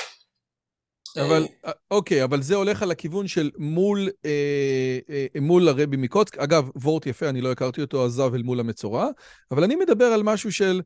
אבל, 1.21 1.47
אה, 1.67 1.73
אוקיי, 1.91 2.25
אבל 2.25 2.43
זה 2.43 2.55
הולך 2.55 2.83
על 2.83 2.91
הכיוון 2.91 3.29
של 3.29 3.51
מול, 3.59 4.09
אה, 4.25 4.99
אה, 5.11 5.27
מול 5.41 5.69
הרבי 5.69 5.97
מקוצק. 5.97 6.39
אגב, 6.39 6.71
וורט 6.77 7.07
יפה, 7.07 7.29
אני 7.29 7.41
לא 7.41 7.53
הכרתי 7.53 7.81
אותו, 7.81 8.05
עזב 8.05 8.35
אל 8.35 8.43
מול 8.43 8.61
המצורע, 8.61 9.09
אבל 9.51 9.65
אני 9.65 9.77
מדבר 9.77 10.05
על 10.05 10.23
משהו 10.23 10.53
של, 10.53 10.81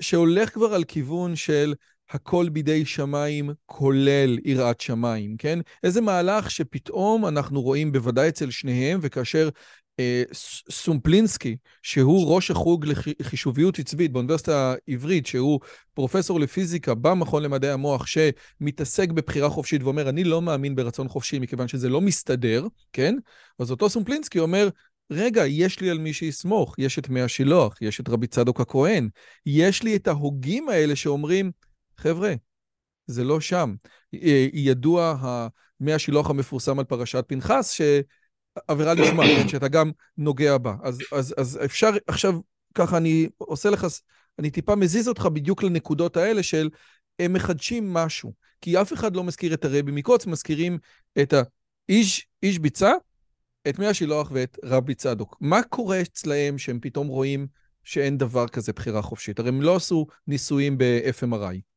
שהולך 0.00 0.54
כבר 0.54 0.74
על 0.74 0.84
כיוון 0.84 1.36
של 1.36 1.74
הכל 2.10 2.48
בידי 2.48 2.84
שמיים, 2.84 3.50
כולל 3.66 4.38
יראת 4.44 4.80
שמיים, 4.80 5.36
כן? 5.36 5.58
איזה 5.82 6.00
מהלך 6.00 6.50
שפתאום 6.50 7.26
אנחנו 7.26 7.62
רואים 7.62 7.92
בוודאי 7.92 8.28
אצל 8.28 8.50
שניהם, 8.50 8.98
וכאשר 9.02 9.48
אה, 10.00 10.22
סומפלינסקי, 10.70 11.56
שהוא 11.82 12.34
ראש 12.34 12.50
החוג 12.50 12.86
לחישוביות 13.20 13.78
עצבית 13.78 14.12
באוניברסיטה 14.12 14.74
העברית, 14.88 15.26
שהוא 15.26 15.60
פרופסור 15.94 16.40
לפיזיקה 16.40 16.94
במכון 16.94 17.42
למדעי 17.42 17.70
המוח, 17.70 18.06
שמתעסק 18.06 19.10
בבחירה 19.10 19.48
חופשית 19.48 19.82
ואומר, 19.82 20.08
אני 20.08 20.24
לא 20.24 20.42
מאמין 20.42 20.74
ברצון 20.74 21.08
חופשי 21.08 21.38
מכיוון 21.38 21.68
שזה 21.68 21.88
לא 21.88 22.00
מסתדר, 22.00 22.66
כן? 22.92 23.14
אז 23.58 23.70
אותו 23.70 23.90
סומפלינסקי 23.90 24.38
אומר, 24.38 24.68
רגע, 25.10 25.46
יש 25.46 25.80
לי 25.80 25.90
על 25.90 25.98
מי 25.98 26.12
שיסמוך, 26.12 26.74
יש 26.78 26.98
את 26.98 27.08
מי 27.08 27.22
השילוח, 27.22 27.82
יש 27.82 28.00
את 28.00 28.08
רבי 28.08 28.26
צדוק 28.26 28.60
הכהן, 28.60 29.08
יש 29.46 29.82
לי 29.82 29.96
את 29.96 30.08
ההוגים 30.08 30.68
האלה 30.68 30.96
שאומרים, 30.96 31.50
חבר'ה, 32.00 32.34
זה 33.06 33.24
לא 33.24 33.40
שם. 33.40 33.74
אה, 34.14 34.46
ידוע 34.52 35.16
מי 35.80 35.92
השילוח 35.92 36.30
המפורסם 36.30 36.78
על 36.78 36.84
פרשת 36.84 37.24
פנחס, 37.28 37.70
שעבירה 37.70 38.94
לשמה, 38.94 39.22
כן, 39.22 39.48
שאתה 39.48 39.68
גם 39.68 39.90
נוגע 40.18 40.58
בה. 40.58 40.74
אז, 40.82 40.98
אז, 41.12 41.34
אז 41.38 41.58
אפשר 41.64 41.90
עכשיו, 42.06 42.34
ככה 42.74 42.96
אני 42.96 43.28
עושה 43.38 43.70
לך, 43.70 43.86
אני 44.38 44.50
טיפה 44.50 44.74
מזיז 44.74 45.08
אותך 45.08 45.26
בדיוק 45.26 45.62
לנקודות 45.62 46.16
האלה 46.16 46.42
של 46.42 46.68
הם 47.18 47.32
מחדשים 47.32 47.92
משהו. 47.92 48.32
כי 48.60 48.80
אף 48.80 48.92
אחד 48.92 49.16
לא 49.16 49.24
מזכיר 49.24 49.54
את 49.54 49.64
הרבי 49.64 49.92
מקוץ, 49.92 50.26
מזכירים 50.26 50.78
את 51.22 51.34
האיש 51.88 52.26
איש 52.42 52.58
ביצה, 52.58 52.92
את 53.68 53.78
מי 53.78 53.86
השילוח 53.86 54.30
ואת 54.32 54.58
רבי 54.64 54.94
צדוק. 54.94 55.36
מה 55.40 55.62
קורה 55.62 56.00
אצלהם 56.00 56.58
שהם 56.58 56.78
פתאום 56.80 57.06
רואים 57.06 57.46
שאין 57.84 58.18
דבר 58.18 58.48
כזה 58.48 58.72
בחירה 58.72 59.02
חופשית? 59.02 59.38
הרי 59.38 59.48
הם 59.48 59.62
לא 59.62 59.76
עשו 59.76 60.06
ניסויים 60.26 60.78
ב-FMRI. 60.78 61.69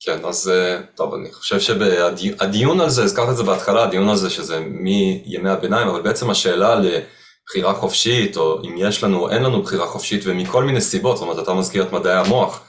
כן, 0.00 0.24
אז 0.24 0.48
אה, 0.48 0.78
טוב, 0.94 1.14
אני 1.14 1.32
חושב 1.32 1.60
שהדיון 1.60 2.80
על 2.80 2.90
זה, 2.90 3.04
הזכרת 3.04 3.28
את 3.28 3.36
זה 3.36 3.42
בהתחלה, 3.42 3.82
הדיון 3.82 4.08
על 4.08 4.16
זה 4.16 4.30
שזה 4.30 4.60
מימי 4.60 5.50
הביניים, 5.50 5.88
אבל 5.88 6.02
בעצם 6.02 6.30
השאלה 6.30 6.74
לבחירה 6.74 7.74
חופשית, 7.74 8.36
או 8.36 8.60
אם 8.64 8.74
יש 8.78 9.04
לנו 9.04 9.20
או 9.20 9.30
אין 9.30 9.42
לנו 9.42 9.62
בחירה 9.62 9.86
חופשית, 9.86 10.22
ומכל 10.24 10.64
מיני 10.64 10.80
סיבות, 10.80 11.16
זאת 11.16 11.22
אומרת, 11.22 11.38
אתה 11.38 11.54
מזכיר 11.54 11.82
את 11.82 11.92
מדעי 11.92 12.16
המוח, 12.16 12.60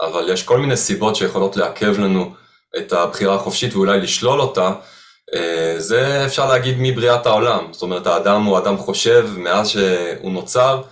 אבל 0.00 0.28
יש 0.28 0.42
כל 0.42 0.58
מיני 0.58 0.76
סיבות 0.76 1.16
שיכולות 1.16 1.56
לעכב 1.56 1.98
לנו 1.98 2.34
את 2.78 2.92
הבחירה 2.92 3.34
החופשית 3.34 3.74
ואולי 3.74 4.00
לשלול 4.00 4.40
אותה, 4.40 4.72
אה, 5.34 5.74
זה 5.78 6.26
אפשר 6.26 6.48
להגיד 6.48 6.76
מבריאת 6.78 7.26
העולם, 7.26 7.66
זאת 7.72 7.82
אומרת, 7.82 8.06
האדם 8.06 8.42
הוא 8.42 8.58
אדם 8.58 8.76
חושב 8.76 9.28
מאז 9.36 9.68
שהוא 9.68 10.32
נוצר, 10.32 10.82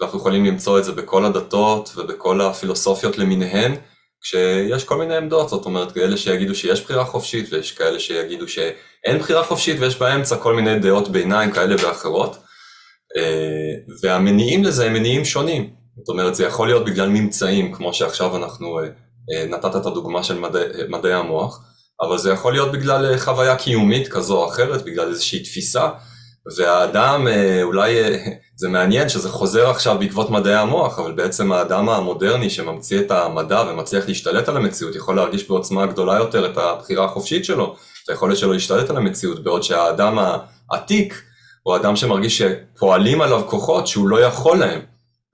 ואנחנו 0.00 0.18
יכולים 0.18 0.44
למצוא 0.44 0.78
את 0.78 0.84
זה 0.84 0.92
בכל 0.92 1.24
הדתות 1.24 1.92
ובכל 1.96 2.40
הפילוסופיות 2.40 3.18
למיניהן. 3.18 3.76
כשיש 4.22 4.84
כל 4.84 4.96
מיני 4.96 5.16
עמדות, 5.16 5.48
זאת 5.48 5.64
אומרת, 5.64 5.92
כאלה 5.92 6.16
שיגידו 6.16 6.54
שיש 6.54 6.80
בחירה 6.80 7.04
חופשית, 7.04 7.52
ויש 7.52 7.72
כאלה 7.72 8.00
שיגידו 8.00 8.48
שאין 8.48 9.18
בחירה 9.18 9.44
חופשית, 9.44 9.76
ויש 9.80 9.96
באמצע 9.96 10.36
כל 10.36 10.54
מיני 10.54 10.78
דעות 10.78 11.08
ביניים 11.08 11.50
כאלה 11.50 11.74
ואחרות. 11.78 12.36
אה, 13.16 13.74
והמניעים 14.02 14.64
לזה 14.64 14.86
הם 14.86 14.92
מניעים 14.92 15.24
שונים. 15.24 15.70
זאת 15.96 16.08
אומרת, 16.08 16.34
זה 16.34 16.44
יכול 16.44 16.68
להיות 16.68 16.84
בגלל 16.84 17.08
ממצאים, 17.08 17.72
כמו 17.72 17.94
שעכשיו 17.94 18.36
אנחנו, 18.36 18.78
אה, 18.78 18.84
אה, 19.32 19.46
נתת 19.46 19.76
את 19.76 19.86
הדוגמה 19.86 20.24
של 20.24 20.38
מדעי, 20.38 20.64
מדעי 20.88 21.14
המוח, 21.14 21.60
אבל 22.00 22.18
זה 22.18 22.30
יכול 22.30 22.52
להיות 22.52 22.72
בגלל 22.72 23.18
חוויה 23.18 23.56
קיומית 23.56 24.08
כזו 24.08 24.42
או 24.42 24.48
אחרת, 24.48 24.84
בגלל 24.84 25.08
איזושהי 25.08 25.40
תפיסה, 25.40 25.88
והאדם 26.56 27.26
אולי 27.62 27.94
זה 28.60 28.68
מעניין 28.68 29.08
שזה 29.08 29.28
חוזר 29.28 29.70
עכשיו 29.70 29.98
בעקבות 29.98 30.30
מדעי 30.30 30.54
המוח, 30.54 30.98
אבל 30.98 31.12
בעצם 31.12 31.52
האדם 31.52 31.88
המודרני 31.88 32.50
שממציא 32.50 33.00
את 33.00 33.10
המדע 33.10 33.62
ומצליח 33.68 34.08
להשתלט 34.08 34.48
על 34.48 34.56
המציאות, 34.56 34.96
יכול 34.96 35.16
להרגיש 35.16 35.48
בעוצמה 35.48 35.86
גדולה 35.86 36.16
יותר 36.16 36.50
את 36.50 36.56
הבחירה 36.56 37.04
החופשית 37.04 37.44
שלו, 37.44 37.76
את 38.04 38.08
היכולת 38.08 38.36
שלו 38.36 38.52
להשתלט 38.52 38.90
על 38.90 38.96
המציאות, 38.96 39.44
בעוד 39.44 39.62
שהאדם 39.62 40.18
העתיק, 40.70 41.22
הוא 41.62 41.76
אדם 41.76 41.96
שמרגיש 41.96 42.42
שפועלים 42.42 43.20
עליו 43.20 43.42
כוחות 43.46 43.86
שהוא 43.86 44.08
לא 44.08 44.20
יכול 44.20 44.58
להם. 44.58 44.80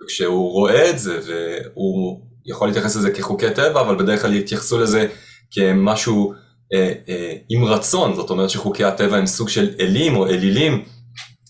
וכשהוא 0.02 0.52
רואה 0.52 0.90
את 0.90 0.98
זה, 0.98 1.20
והוא 1.26 2.20
יכול 2.46 2.68
להתייחס 2.68 2.96
לזה 2.96 3.10
כחוקי 3.10 3.50
טבע, 3.50 3.80
אבל 3.80 3.96
בדרך 3.96 4.22
כלל 4.22 4.34
יתייחסו 4.34 4.78
לזה 4.78 5.06
כמשהו 5.50 6.32
אה, 6.74 6.92
אה, 7.08 7.34
עם 7.48 7.64
רצון, 7.64 8.14
זאת 8.14 8.30
אומרת 8.30 8.50
שחוקי 8.50 8.84
הטבע 8.84 9.16
הם 9.16 9.26
סוג 9.26 9.48
של 9.48 9.70
אלים 9.80 10.16
או 10.16 10.26
אלילים. 10.26 10.84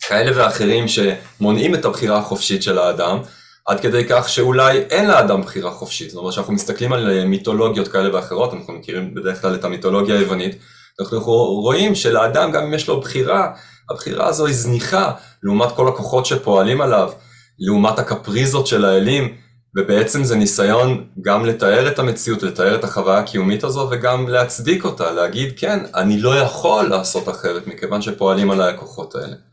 כאלה 0.09 0.33
ואחרים 0.35 0.85
שמונעים 0.89 1.75
את 1.75 1.85
הבחירה 1.85 2.19
החופשית 2.19 2.63
של 2.63 2.79
האדם, 2.79 3.19
עד 3.67 3.81
כדי 3.81 4.05
כך 4.09 4.29
שאולי 4.29 4.79
אין 4.79 5.09
לאדם 5.09 5.43
בחירה 5.43 5.71
חופשית. 5.71 6.11
זאת 6.11 6.19
אומרת 6.19 6.33
שאנחנו 6.33 6.53
מסתכלים 6.53 6.93
על 6.93 7.11
אה, 7.11 7.25
מיתולוגיות 7.25 7.89
כאלה 7.89 8.15
ואחרות, 8.15 8.55
אנחנו 8.55 8.73
מכירים 8.73 9.15
בדרך 9.15 9.41
כלל 9.41 9.55
את 9.55 9.65
המיתולוגיה 9.65 10.15
היוונית, 10.15 10.59
אנחנו 11.01 11.21
רואים 11.63 11.95
שלאדם 11.95 12.53
גם 12.53 12.63
אם 12.63 12.75
יש 12.75 12.89
לו 12.89 13.01
בחירה, 13.01 13.53
הבחירה 13.91 14.27
הזו 14.27 14.47
היא 14.47 14.55
זניחה 14.55 15.13
לעומת 15.43 15.73
כל 15.73 15.89
הכוחות 15.89 16.27
שפועלים 16.27 16.81
עליו, 16.81 17.11
לעומת 17.59 17.99
הקפריזות 17.99 18.67
של 18.67 18.85
האלים, 18.85 19.35
ובעצם 19.77 20.25
זה 20.25 20.37
ניסיון 20.37 21.05
גם 21.21 21.47
לתאר 21.47 21.89
את 21.89 21.99
המציאות, 21.99 22.43
לתאר 22.43 22.75
את 22.75 22.85
החוויה 22.85 23.19
הקיומית 23.19 23.65
הזו 23.65 23.89
וגם 23.91 24.29
להצדיק 24.29 24.85
אותה, 24.85 25.13
להגיד 25.13 25.53
כן, 25.57 25.85
אני 25.95 26.21
לא 26.21 26.39
יכול 26.39 26.85
לעשות 26.85 27.29
אחרת 27.29 27.67
מכיוון 27.67 28.03
שפועלים 28.03 28.51
עליי 28.51 28.75
הכוחות 28.75 29.15
האלה. 29.15 29.48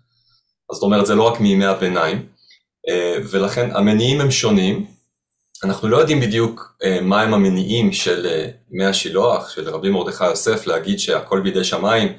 אז 0.72 0.76
זאת 0.76 0.84
אומרת 0.84 1.06
זה 1.06 1.16
לא 1.16 1.24
רק 1.24 1.40
מימי 1.40 1.66
הביניים, 1.66 2.26
ולכן 3.30 3.70
המניעים 3.76 4.22
הם 4.22 4.32
שונים, 4.32 4.86
אנחנו 5.64 5.88
לא 5.88 5.98
יודעים 5.98 6.20
בדיוק 6.20 6.78
מהם 7.02 7.34
המניעים 7.34 7.92
של 7.92 8.28
ימי 8.72 8.86
השילוח, 8.86 9.50
של 9.50 9.70
רבי 9.70 9.90
מרדכי 9.90 10.26
יוסף, 10.26 10.68
להגיד 10.68 11.00
שהכל 11.00 11.42
בידי 11.42 11.64
שמיים, 11.64 12.14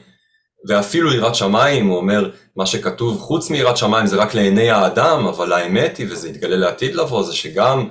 ואפילו 0.68 1.12
יראת 1.12 1.34
שמיים, 1.34 1.86
הוא 1.86 1.96
אומר, 1.96 2.30
מה 2.56 2.66
שכתוב 2.66 3.20
חוץ 3.20 3.50
מיראת 3.50 3.76
שמיים 3.76 4.06
זה 4.06 4.16
רק 4.16 4.34
לעיני 4.34 4.70
האדם, 4.70 5.26
אבל 5.26 5.52
האמת 5.52 5.96
היא, 5.96 6.06
וזה 6.10 6.28
יתגלה 6.28 6.56
לעתיד 6.56 6.94
לבוא, 6.94 7.22
זה 7.22 7.32
שגם 7.32 7.88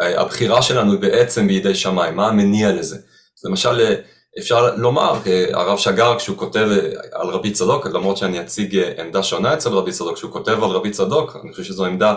הבחירה 0.00 0.62
שלנו 0.62 0.92
היא 0.92 1.00
בעצם 1.00 1.48
בידי 1.48 1.74
שמיים, 1.74 2.16
מה 2.16 2.28
המניע 2.28 2.72
לזה? 2.72 2.96
למשל, 3.44 3.94
אפשר 4.38 4.74
לומר, 4.76 5.14
הרב 5.52 5.78
שגר 5.78 6.18
כשהוא 6.18 6.36
כותב 6.38 6.68
על 7.12 7.28
רבי 7.28 7.50
צדוק, 7.50 7.86
למרות 7.86 8.16
שאני 8.16 8.40
אציג 8.40 8.80
עמדה 8.98 9.22
שונה 9.22 9.54
אצל 9.54 9.70
רבי 9.70 9.92
צדוק, 9.92 10.14
כשהוא 10.14 10.32
כותב 10.32 10.64
על 10.64 10.70
רבי 10.70 10.90
צדוק, 10.90 11.36
אני 11.42 11.52
חושב 11.52 11.64
שזו 11.64 11.84
עמדה 11.84 12.14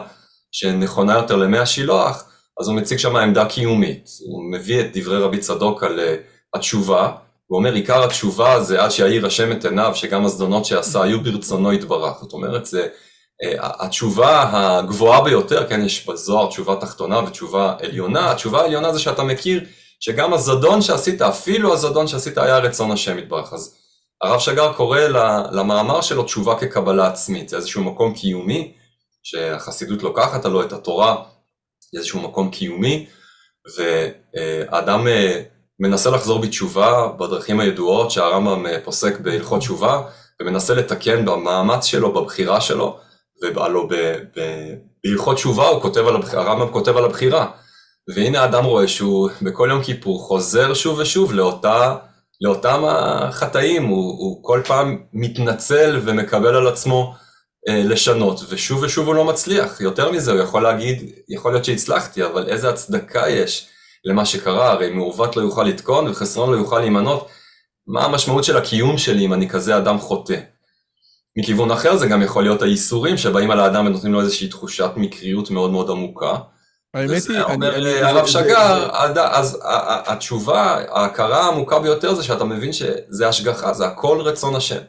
שנכונה 0.51 1.13
יותר 1.13 1.35
למי 1.35 1.57
השילוח, 1.57 2.23
אז 2.59 2.67
הוא 2.67 2.75
מציג 2.75 2.97
שם 2.97 3.15
עמדה 3.15 3.45
קיומית, 3.45 4.09
הוא 4.27 4.51
מביא 4.51 4.81
את 4.81 4.97
דברי 4.97 5.17
רבי 5.17 5.37
צדוק 5.37 5.83
על 5.83 5.99
התשובה, 6.53 7.11
הוא 7.47 7.57
אומר 7.57 7.73
עיקר 7.73 8.03
התשובה 8.03 8.63
זה 8.63 8.83
עד 8.83 8.91
שיאיר 8.91 9.25
השם 9.25 9.51
את 9.51 9.65
עיניו 9.65 9.91
שגם 9.95 10.25
הזדונות 10.25 10.65
שעשה 10.65 11.03
היו 11.03 11.21
ברצונו 11.23 11.73
יתברך, 11.73 12.13
זאת 12.21 12.33
אומרת 12.33 12.65
זה 12.65 12.87
התשובה 13.59 14.49
הגבוהה 14.53 15.21
ביותר, 15.21 15.69
כן 15.69 15.81
יש 15.85 16.07
בזוהר 16.07 16.47
תשובה 16.47 16.75
תחתונה 16.75 17.19
ותשובה 17.19 17.75
עליונה, 17.81 18.31
התשובה 18.31 18.61
העליונה 18.61 18.93
זה 18.93 18.99
שאתה 18.99 19.23
מכיר 19.23 19.63
שגם 20.03 20.33
הזדון 20.33 20.81
שעשית, 20.81 21.21
אפילו 21.21 21.73
הזדון 21.73 22.07
שעשית 22.07 22.37
היה 22.37 22.57
רצון 22.57 22.91
השם 22.91 23.19
יתברך, 23.19 23.53
אז 23.53 23.77
הרב 24.21 24.39
שגר 24.39 24.73
קורא 24.73 24.99
למאמר 25.51 26.01
שלו 26.01 26.23
תשובה 26.23 26.59
כקבלה 26.59 27.07
עצמית, 27.07 27.49
זה 27.49 27.55
איזשהו 27.55 27.83
מקום 27.83 28.13
קיומי 28.13 28.73
שהחסידות 29.23 30.03
לוקחת 30.03 30.45
עלו 30.45 30.61
את 30.61 30.73
התורה, 30.73 31.23
איזשהו 31.95 32.21
מקום 32.21 32.51
קיומי, 32.51 33.05
והאדם 33.77 35.07
מנסה 35.79 36.09
לחזור 36.09 36.39
בתשובה 36.39 37.07
בדרכים 37.19 37.59
הידועות 37.59 38.11
שהרמב"ם 38.11 38.65
פוסק 38.83 39.19
בהלכות 39.19 39.59
תשובה, 39.59 40.01
ומנסה 40.41 40.73
לתקן 40.73 41.25
במאמץ 41.25 41.85
שלו, 41.85 42.13
בבחירה 42.13 42.61
שלו, 42.61 42.97
והלוא 43.55 43.89
בהלכות 45.03 45.35
תשובה 45.35 45.67
הרמב"ם 46.33 46.71
כותב 46.71 46.97
על 46.97 47.05
הבחירה. 47.05 47.51
והנה 48.15 48.41
האדם 48.41 48.63
רואה 48.63 48.87
שהוא 48.87 49.29
בכל 49.41 49.67
יום 49.71 49.83
כיפור 49.83 50.19
חוזר 50.19 50.73
שוב 50.73 50.99
ושוב 50.99 51.33
לאותה, 51.33 51.95
לאותם 52.41 52.83
החטאים, 52.85 53.85
הוא, 53.85 54.19
הוא 54.19 54.43
כל 54.43 54.61
פעם 54.65 55.03
מתנצל 55.13 55.99
ומקבל 56.03 56.55
על 56.55 56.67
עצמו 56.67 57.15
אה, 57.67 57.83
לשנות, 57.83 58.39
ושוב 58.49 58.83
ושוב 58.83 59.07
הוא 59.07 59.15
לא 59.15 59.25
מצליח. 59.25 59.81
יותר 59.81 60.11
מזה, 60.11 60.31
הוא 60.31 60.39
יכול 60.39 60.63
להגיד, 60.63 61.11
יכול 61.29 61.51
להיות 61.51 61.65
שהצלחתי, 61.65 62.25
אבל 62.25 62.49
איזה 62.49 62.69
הצדקה 62.69 63.29
יש 63.29 63.67
למה 64.05 64.25
שקרה, 64.25 64.71
הרי 64.71 64.89
מעוות 64.89 65.35
לא 65.35 65.41
יוכל 65.41 65.63
לתקון 65.63 66.07
וחסרון 66.07 66.51
לא 66.51 66.57
יוכל 66.57 66.79
להימנות. 66.79 67.27
מה 67.87 68.05
המשמעות 68.05 68.43
של 68.43 68.57
הקיום 68.57 68.97
שלי 68.97 69.25
אם 69.25 69.33
אני 69.33 69.49
כזה 69.49 69.77
אדם 69.77 69.99
חוטא? 69.99 70.39
מכיוון 71.37 71.71
אחר 71.71 71.97
זה 71.97 72.07
גם 72.07 72.21
יכול 72.21 72.43
להיות 72.43 72.61
האיסורים 72.61 73.17
שבאים 73.17 73.51
על 73.51 73.59
האדם 73.59 73.85
ונותנים 73.85 74.13
לו 74.13 74.21
איזושהי 74.21 74.47
תחושת 74.47 74.91
מקריות 74.95 75.51
מאוד 75.51 75.71
מאוד 75.71 75.89
עמוקה. 75.89 76.37
האמת 76.93 77.27
היא, 77.29 77.41
אומר 77.41 78.05
הרב 78.05 78.25
שגר, 78.25 78.89
אז 78.93 79.59
התשובה, 80.05 80.77
ההכרה 80.89 81.45
העמוקה 81.45 81.79
ביותר 81.79 82.13
זה 82.15 82.23
שאתה 82.23 82.43
מבין 82.43 82.73
שזה 82.73 83.27
השגחה, 83.27 83.73
זה 83.73 83.85
הכל 83.85 84.21
רצון 84.21 84.55
השם. 84.55 84.81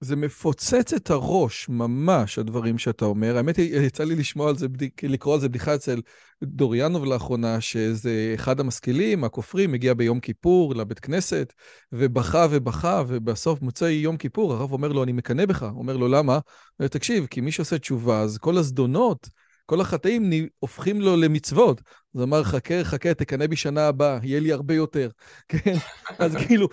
זה 0.00 0.16
מפוצץ 0.16 0.92
את 0.92 1.10
הראש, 1.10 1.68
ממש, 1.68 2.38
הדברים 2.38 2.78
שאתה 2.78 3.04
אומר. 3.04 3.36
האמת 3.36 3.56
היא, 3.56 3.80
יצא 3.80 4.04
לי 4.04 4.14
לשמוע 4.14 4.48
על 4.48 4.56
זה, 4.56 4.66
לקרוא 5.02 5.34
על 5.34 5.40
זה 5.40 5.48
בדיחה 5.48 5.74
אצל 5.74 6.00
דוריאנוב 6.42 7.04
לאחרונה, 7.04 7.60
שזה 7.60 8.32
אחד 8.34 8.60
המשכילים, 8.60 9.24
הכופרים, 9.24 9.72
מגיע 9.72 9.94
ביום 9.94 10.20
כיפור 10.20 10.74
לבית 10.74 10.98
כנסת, 11.00 11.52
ובכה 11.92 12.46
ובכה, 12.50 13.02
ובסוף 13.08 13.62
מוצא 13.62 13.84
יום 13.84 14.16
כיפור, 14.16 14.52
הרב 14.52 14.72
אומר 14.72 14.88
לו, 14.88 15.02
אני 15.02 15.12
מקנא 15.12 15.46
בך. 15.46 15.62
אומר 15.62 15.96
לו, 15.96 16.08
למה? 16.08 16.38
תקשיב, 16.82 17.26
כי 17.26 17.40
מי 17.40 17.52
שעושה 17.52 17.78
תשובה, 17.78 18.20
אז 18.20 18.38
כל 18.38 18.58
הזדונות, 18.58 19.28
כל 19.66 19.80
החטאים 19.80 20.48
הופכים 20.58 21.00
לו 21.00 21.16
למצוות. 21.16 21.80
אז 22.14 22.22
אמר, 22.22 22.44
חכה, 22.44 22.84
חכה, 22.84 23.14
תקנא 23.14 23.46
בי 23.46 23.56
שנה 23.56 23.86
הבאה, 23.86 24.18
יהיה 24.22 24.40
לי 24.40 24.52
הרבה 24.52 24.74
יותר. 24.74 25.10
כן? 25.48 25.74
אז 26.18 26.36
כאילו, 26.46 26.68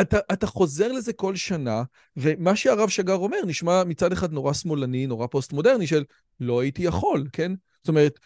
אתה, 0.00 0.18
אתה 0.32 0.46
חוזר 0.46 0.92
לזה 0.92 1.12
כל 1.12 1.36
שנה, 1.36 1.82
ומה 2.16 2.56
שהרב 2.56 2.88
שגר 2.88 3.14
אומר 3.14 3.38
נשמע 3.46 3.84
מצד 3.84 4.12
אחד 4.12 4.32
נורא 4.32 4.52
שמאלני, 4.52 5.06
נורא 5.06 5.26
פוסט-מודרני, 5.26 5.86
של 5.86 6.04
לא 6.40 6.60
הייתי 6.60 6.82
יכול, 6.82 7.26
כן? 7.32 7.52
זאת 7.82 7.88
אומרת, 7.88 8.18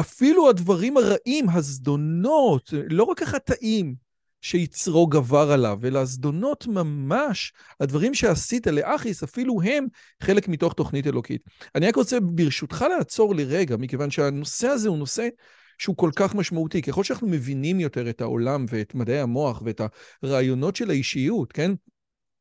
אפילו 0.00 0.48
הדברים 0.48 0.96
הרעים, 0.96 1.50
הזדונות, 1.50 2.72
לא 2.90 3.04
רק 3.04 3.22
החטאים, 3.22 4.07
שיצרו 4.40 5.06
גבר 5.06 5.52
עליו, 5.52 5.78
אלא 5.84 5.98
הזדונות 5.98 6.66
ממש, 6.66 7.52
הדברים 7.80 8.14
שעשית 8.14 8.66
לאחיס, 8.66 9.22
אפילו 9.22 9.62
הם 9.62 9.86
חלק 10.22 10.48
מתוך 10.48 10.72
תוכנית 10.72 11.06
אלוקית. 11.06 11.42
אני 11.74 11.88
רק 11.88 11.96
רוצה 11.96 12.20
ברשותך 12.20 12.84
לעצור 12.98 13.34
לרגע, 13.34 13.76
מכיוון 13.76 14.10
שהנושא 14.10 14.68
הזה 14.68 14.88
הוא 14.88 14.98
נושא 14.98 15.28
שהוא 15.78 15.96
כל 15.96 16.10
כך 16.16 16.34
משמעותי. 16.34 16.82
ככל 16.82 17.04
שאנחנו 17.04 17.28
מבינים 17.28 17.80
יותר 17.80 18.10
את 18.10 18.20
העולם 18.20 18.64
ואת 18.68 18.94
מדעי 18.94 19.20
המוח 19.20 19.62
ואת 19.64 19.80
הרעיונות 20.22 20.76
של 20.76 20.90
האישיות, 20.90 21.52
כן? 21.52 21.72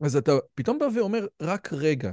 אז 0.01 0.15
אתה 0.15 0.31
פתאום 0.55 0.79
בא 0.79 0.85
ואומר, 0.95 1.25
רק 1.41 1.73
רגע, 1.73 2.11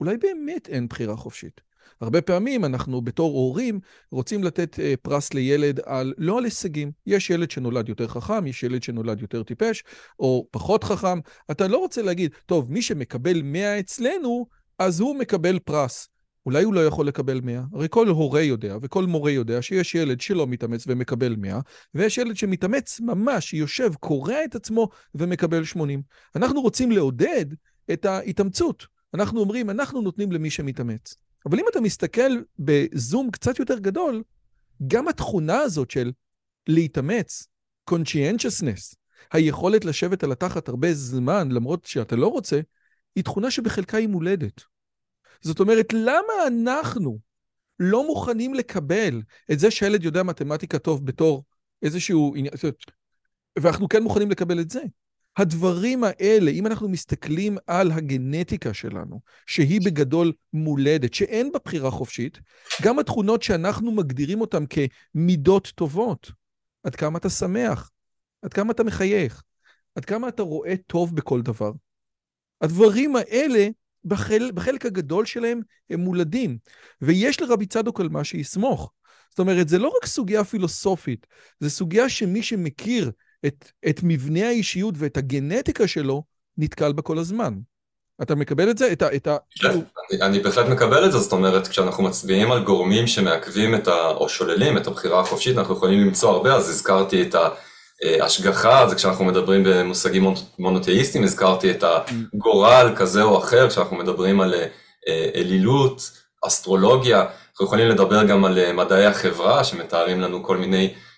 אולי 0.00 0.16
באמת 0.16 0.68
אין 0.68 0.88
בחירה 0.88 1.16
חופשית. 1.16 1.69
הרבה 2.00 2.22
פעמים 2.22 2.64
אנחנו 2.64 3.02
בתור 3.02 3.32
הורים 3.32 3.80
רוצים 4.10 4.44
לתת 4.44 4.74
uh, 4.74 4.96
פרס 5.02 5.34
לילד 5.34 5.80
על, 5.86 6.14
לא 6.18 6.38
על 6.38 6.44
הישגים. 6.44 6.92
יש 7.06 7.30
ילד 7.30 7.50
שנולד 7.50 7.88
יותר 7.88 8.08
חכם, 8.08 8.46
יש 8.46 8.62
ילד 8.62 8.82
שנולד 8.82 9.20
יותר 9.20 9.42
טיפש, 9.42 9.82
או 10.18 10.46
פחות 10.50 10.84
חכם. 10.84 11.18
אתה 11.50 11.68
לא 11.68 11.78
רוצה 11.78 12.02
להגיד, 12.02 12.34
טוב, 12.46 12.72
מי 12.72 12.82
שמקבל 12.82 13.42
100 13.42 13.80
אצלנו, 13.80 14.46
אז 14.78 15.00
הוא 15.00 15.16
מקבל 15.16 15.58
פרס. 15.58 16.08
אולי 16.46 16.64
הוא 16.64 16.74
לא 16.74 16.86
יכול 16.86 17.06
לקבל 17.06 17.40
100, 17.40 17.62
הרי 17.72 17.86
כל 17.90 18.08
הורה 18.08 18.42
יודע 18.42 18.76
וכל 18.82 19.06
מורה 19.06 19.30
יודע 19.30 19.62
שיש 19.62 19.94
ילד 19.94 20.20
שלא 20.20 20.46
מתאמץ 20.46 20.84
ומקבל 20.86 21.36
100, 21.36 21.60
ויש 21.94 22.18
ילד 22.18 22.36
שמתאמץ 22.36 23.00
ממש, 23.00 23.54
יושב, 23.54 23.94
קורע 23.94 24.44
את 24.44 24.54
עצמו 24.54 24.88
ומקבל 25.14 25.64
80. 25.64 26.02
אנחנו 26.36 26.60
רוצים 26.60 26.90
לעודד 26.92 27.46
את 27.92 28.04
ההתאמצות. 28.04 28.86
אנחנו 29.14 29.40
אומרים, 29.40 29.70
אנחנו 29.70 30.02
נותנים 30.02 30.32
למי 30.32 30.50
שמתאמץ. 30.50 31.14
אבל 31.46 31.58
אם 31.58 31.64
אתה 31.70 31.80
מסתכל 31.80 32.30
בזום 32.58 33.30
קצת 33.30 33.58
יותר 33.58 33.78
גדול, 33.78 34.22
גם 34.86 35.08
התכונה 35.08 35.58
הזאת 35.58 35.90
של 35.90 36.12
להתאמץ, 36.66 37.46
conscientiousness, 37.90 38.96
היכולת 39.32 39.84
לשבת 39.84 40.24
על 40.24 40.32
התחת 40.32 40.68
הרבה 40.68 40.94
זמן, 40.94 41.48
למרות 41.50 41.84
שאתה 41.84 42.16
לא 42.16 42.28
רוצה, 42.28 42.60
היא 43.16 43.24
תכונה 43.24 43.50
שבחלקה 43.50 43.96
היא 43.96 44.08
מולדת. 44.08 44.62
זאת 45.40 45.60
אומרת, 45.60 45.92
למה 45.92 46.32
אנחנו 46.46 47.18
לא 47.78 48.06
מוכנים 48.06 48.54
לקבל 48.54 49.22
את 49.52 49.58
זה 49.58 49.70
שהילד 49.70 50.04
יודע 50.04 50.22
מתמטיקה 50.22 50.78
טוב 50.78 51.06
בתור 51.06 51.44
איזשהו 51.82 52.34
עניין, 52.36 52.54
ואנחנו 53.58 53.88
כן 53.88 54.02
מוכנים 54.02 54.30
לקבל 54.30 54.60
את 54.60 54.70
זה? 54.70 54.80
הדברים 55.40 56.04
האלה, 56.04 56.50
אם 56.50 56.66
אנחנו 56.66 56.88
מסתכלים 56.88 57.56
על 57.66 57.92
הגנטיקה 57.92 58.74
שלנו, 58.74 59.20
שהיא 59.46 59.80
בגדול 59.84 60.32
מולדת, 60.52 61.14
שאין 61.14 61.52
בה 61.52 61.58
בחירה 61.64 61.90
חופשית, 61.90 62.40
גם 62.82 62.98
התכונות 62.98 63.42
שאנחנו 63.42 63.92
מגדירים 63.92 64.40
אותן 64.40 64.64
כמידות 64.66 65.72
טובות, 65.74 66.32
עד 66.84 66.96
כמה 66.96 67.18
אתה 67.18 67.30
שמח, 67.30 67.90
עד 68.42 68.52
כמה 68.52 68.72
אתה 68.72 68.84
מחייך, 68.84 69.42
עד 69.94 70.04
כמה 70.04 70.28
אתה 70.28 70.42
רואה 70.42 70.74
טוב 70.86 71.16
בכל 71.16 71.42
דבר. 71.42 71.72
הדברים 72.60 73.16
האלה, 73.16 73.68
בחל, 74.04 74.50
בחלק 74.54 74.86
הגדול 74.86 75.26
שלהם, 75.26 75.60
הם 75.90 76.00
מולדים. 76.00 76.58
ויש 77.00 77.40
לרבי 77.40 77.66
צדוק 77.66 78.00
על 78.00 78.08
מה 78.08 78.24
שיסמוך. 78.24 78.92
זאת 79.30 79.38
אומרת, 79.38 79.68
זה 79.68 79.78
לא 79.78 79.92
רק 79.96 80.06
סוגיה 80.06 80.44
פילוסופית, 80.44 81.26
זה 81.60 81.70
סוגיה 81.70 82.08
שמי 82.08 82.42
שמכיר 82.42 83.10
את, 83.46 83.70
את 83.88 84.00
מבנה 84.02 84.48
האישיות 84.48 84.94
ואת 84.98 85.16
הגנטיקה 85.16 85.88
שלו, 85.88 86.22
נתקל 86.58 86.92
בה 86.92 87.02
כל 87.02 87.18
הזמן. 87.18 87.54
אתה 88.22 88.34
מקבל 88.34 88.70
את 88.70 88.78
זה? 88.78 88.92
את 88.92 89.02
ה... 89.02 89.16
את 89.16 89.26
ה... 89.26 89.36
כן, 89.60 89.68
אני, 89.68 90.22
אני 90.22 90.38
בהחלט 90.38 90.66
מקבל 90.66 91.06
את 91.06 91.12
זה, 91.12 91.18
זאת 91.18 91.32
אומרת, 91.32 91.68
כשאנחנו 91.68 92.04
מצביעים 92.04 92.52
על 92.52 92.64
גורמים 92.64 93.06
שמעכבים 93.06 93.74
את 93.74 93.88
ה... 93.88 94.08
או 94.08 94.28
שוללים 94.28 94.76
את 94.76 94.86
הבחירה 94.86 95.20
החופשית, 95.20 95.58
אנחנו 95.58 95.74
יכולים 95.74 96.00
למצוא 96.00 96.30
הרבה, 96.30 96.54
אז 96.54 96.68
הזכרתי 96.68 97.22
את 97.22 97.34
ההשגחה, 98.02 98.88
זה 98.88 98.94
כשאנחנו 98.94 99.24
מדברים 99.24 99.62
במושגים 99.64 100.34
מונותאיסטיים, 100.58 101.24
הזכרתי 101.24 101.70
את 101.70 101.84
הגורל 101.84 102.92
כזה 102.96 103.22
או 103.22 103.38
אחר, 103.38 103.68
כשאנחנו 103.68 103.96
מדברים 103.96 104.40
על 104.40 104.54
אה, 105.08 105.30
אלילות, 105.34 106.10
אסטרולוגיה, 106.46 107.24
אנחנו 107.50 107.66
יכולים 107.66 107.88
לדבר 107.88 108.24
גם 108.24 108.44
על 108.44 108.58
אה, 108.58 108.72
מדעי 108.72 109.06
החברה, 109.06 109.64
שמתארים 109.64 110.20
לנו 110.20 110.42
כל 110.42 110.56
מיני 110.56 110.86
אה, 110.86 111.09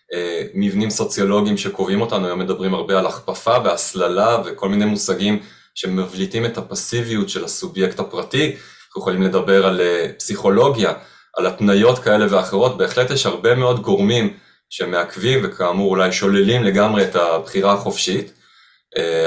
מבנים 0.55 0.91
סוציולוגיים 0.91 1.57
שקובעים 1.57 2.01
אותנו, 2.01 2.27
היום 2.27 2.39
מדברים 2.39 2.75
הרבה 2.75 2.99
על 2.99 3.07
הכפפה 3.07 3.57
והסללה 3.65 4.39
וכל 4.45 4.69
מיני 4.69 4.85
מושגים 4.85 5.39
שמבליטים 5.75 6.45
את 6.45 6.59
הפסיביות 6.59 7.29
של 7.29 7.45
הסובייקט 7.45 8.01
הפרטי. 8.01 8.57
אנחנו 8.87 9.01
יכולים 9.01 9.23
לדבר 9.23 9.67
על 9.67 9.81
פסיכולוגיה, 10.19 10.93
על 11.37 11.47
התניות 11.47 11.99
כאלה 11.99 12.27
ואחרות, 12.31 12.79
בהחלט 12.79 13.11
יש 13.11 13.27
הרבה 13.27 13.55
מאוד 13.55 13.81
גורמים 13.81 14.37
שמעכבים 14.71 15.41
וכאמור 15.43 15.91
אולי 15.91 16.13
שוללים 16.13 16.65
לגמרי 16.65 17.05
את 17.05 17.17
הבחירה 17.17 17.73
החופשית. 17.73 18.33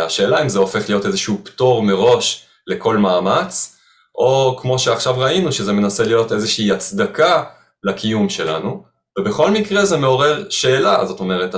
השאלה 0.02 0.42
אם 0.42 0.50
זה 0.50 0.60
הופך 0.60 0.90
להיות 0.90 1.06
איזשהו 1.06 1.42
פטור 1.44 1.84
מראש 1.84 2.46
לכל 2.68 2.98
מאמץ, 2.98 3.78
או 4.16 4.58
כמו 4.62 4.80
שעכשיו 4.80 5.20
ראינו, 5.20 5.52
שזה 5.52 5.74
מנסה 5.74 6.04
להיות 6.04 6.32
איזושהי 6.32 6.72
הצדקה 6.72 7.44
לקיום 7.84 8.30
שלנו, 8.30 8.95
ובכל 9.20 9.52
מקרה 9.52 9.86
זה 9.86 9.98
מעורר 9.98 10.50
שאלה, 10.50 11.06
זאת 11.06 11.20
אומרת, 11.20 11.56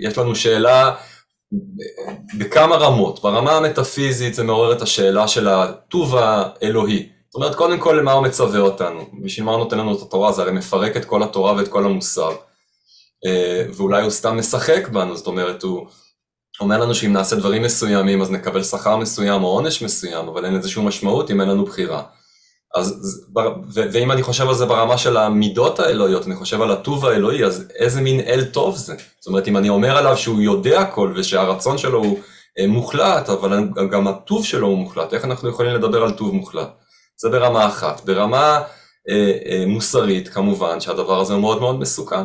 יש 0.00 0.18
לנו 0.18 0.34
שאלה 0.34 0.94
בכמה 2.38 2.76
רמות, 2.76 3.22
ברמה 3.22 3.52
המטאפיזית 3.52 4.34
זה 4.34 4.42
מעורר 4.42 4.72
את 4.72 4.82
השאלה 4.82 5.28
של 5.28 5.48
הטוב 5.48 6.16
האלוהי, 6.16 7.08
זאת 7.28 7.34
אומרת, 7.34 7.54
קודם 7.54 7.78
כל 7.78 7.92
למה 8.00 8.12
הוא 8.12 8.24
מצווה 8.24 8.60
אותנו, 8.60 9.10
בשביל 9.22 9.46
מה 9.46 9.52
הוא 9.52 9.58
נותן 9.58 9.78
לנו 9.78 9.96
את 9.96 10.02
התורה, 10.02 10.32
זה 10.32 10.42
הרי 10.42 10.52
מפרק 10.52 10.96
את 10.96 11.04
כל 11.04 11.22
התורה 11.22 11.52
ואת 11.56 11.68
כל 11.68 11.84
המוסר, 11.84 12.30
אה, 13.26 13.64
ואולי 13.76 14.02
הוא 14.02 14.10
סתם 14.10 14.38
משחק 14.38 14.88
בנו, 14.88 15.16
זאת 15.16 15.26
אומרת, 15.26 15.62
הוא 15.62 15.86
אומר 16.60 16.78
לנו 16.78 16.94
שאם 16.94 17.12
נעשה 17.12 17.36
דברים 17.36 17.62
מסוימים 17.62 18.22
אז 18.22 18.30
נקבל 18.30 18.62
שכר 18.62 18.96
מסוים 18.96 19.44
או 19.44 19.48
עונש 19.48 19.82
מסוים, 19.82 20.28
אבל 20.28 20.44
אין 20.44 20.54
לזה 20.54 20.68
שום 20.68 20.88
משמעות 20.88 21.30
אם 21.30 21.40
אין 21.40 21.48
לנו 21.48 21.64
בחירה. 21.64 22.02
אז, 22.74 23.26
ואם 23.74 24.12
אני 24.12 24.22
חושב 24.22 24.48
על 24.48 24.54
זה 24.54 24.66
ברמה 24.66 24.98
של 24.98 25.16
המידות 25.16 25.80
האלוהיות, 25.80 26.26
אני 26.26 26.36
חושב 26.36 26.62
על 26.62 26.70
הטוב 26.70 27.06
האלוהי, 27.06 27.44
אז 27.44 27.64
איזה 27.74 28.00
מין 28.00 28.20
אל 28.20 28.44
טוב 28.44 28.76
זה? 28.76 28.94
זאת 29.20 29.26
אומרת, 29.26 29.48
אם 29.48 29.56
אני 29.56 29.68
אומר 29.68 29.96
עליו 29.96 30.16
שהוא 30.16 30.40
יודע 30.40 30.80
הכל 30.80 31.12
ושהרצון 31.16 31.78
שלו 31.78 31.98
הוא 31.98 32.18
אה, 32.58 32.66
מוחלט, 32.66 33.28
אבל 33.28 33.68
גם 33.90 34.08
הטוב 34.08 34.44
שלו 34.44 34.66
הוא 34.66 34.78
מוחלט, 34.78 35.14
איך 35.14 35.24
אנחנו 35.24 35.48
יכולים 35.48 35.74
לדבר 35.74 36.02
על 36.02 36.10
טוב 36.10 36.34
מוחלט? 36.34 36.68
זה 37.16 37.28
ברמה 37.28 37.66
אחת. 37.66 38.04
ברמה 38.04 38.62
אה, 39.08 39.32
אה, 39.46 39.64
מוסרית, 39.66 40.28
כמובן, 40.28 40.80
שהדבר 40.80 41.20
הזה 41.20 41.32
הוא 41.32 41.40
מאוד 41.40 41.60
מאוד 41.60 41.80
מסוכן. 41.80 42.24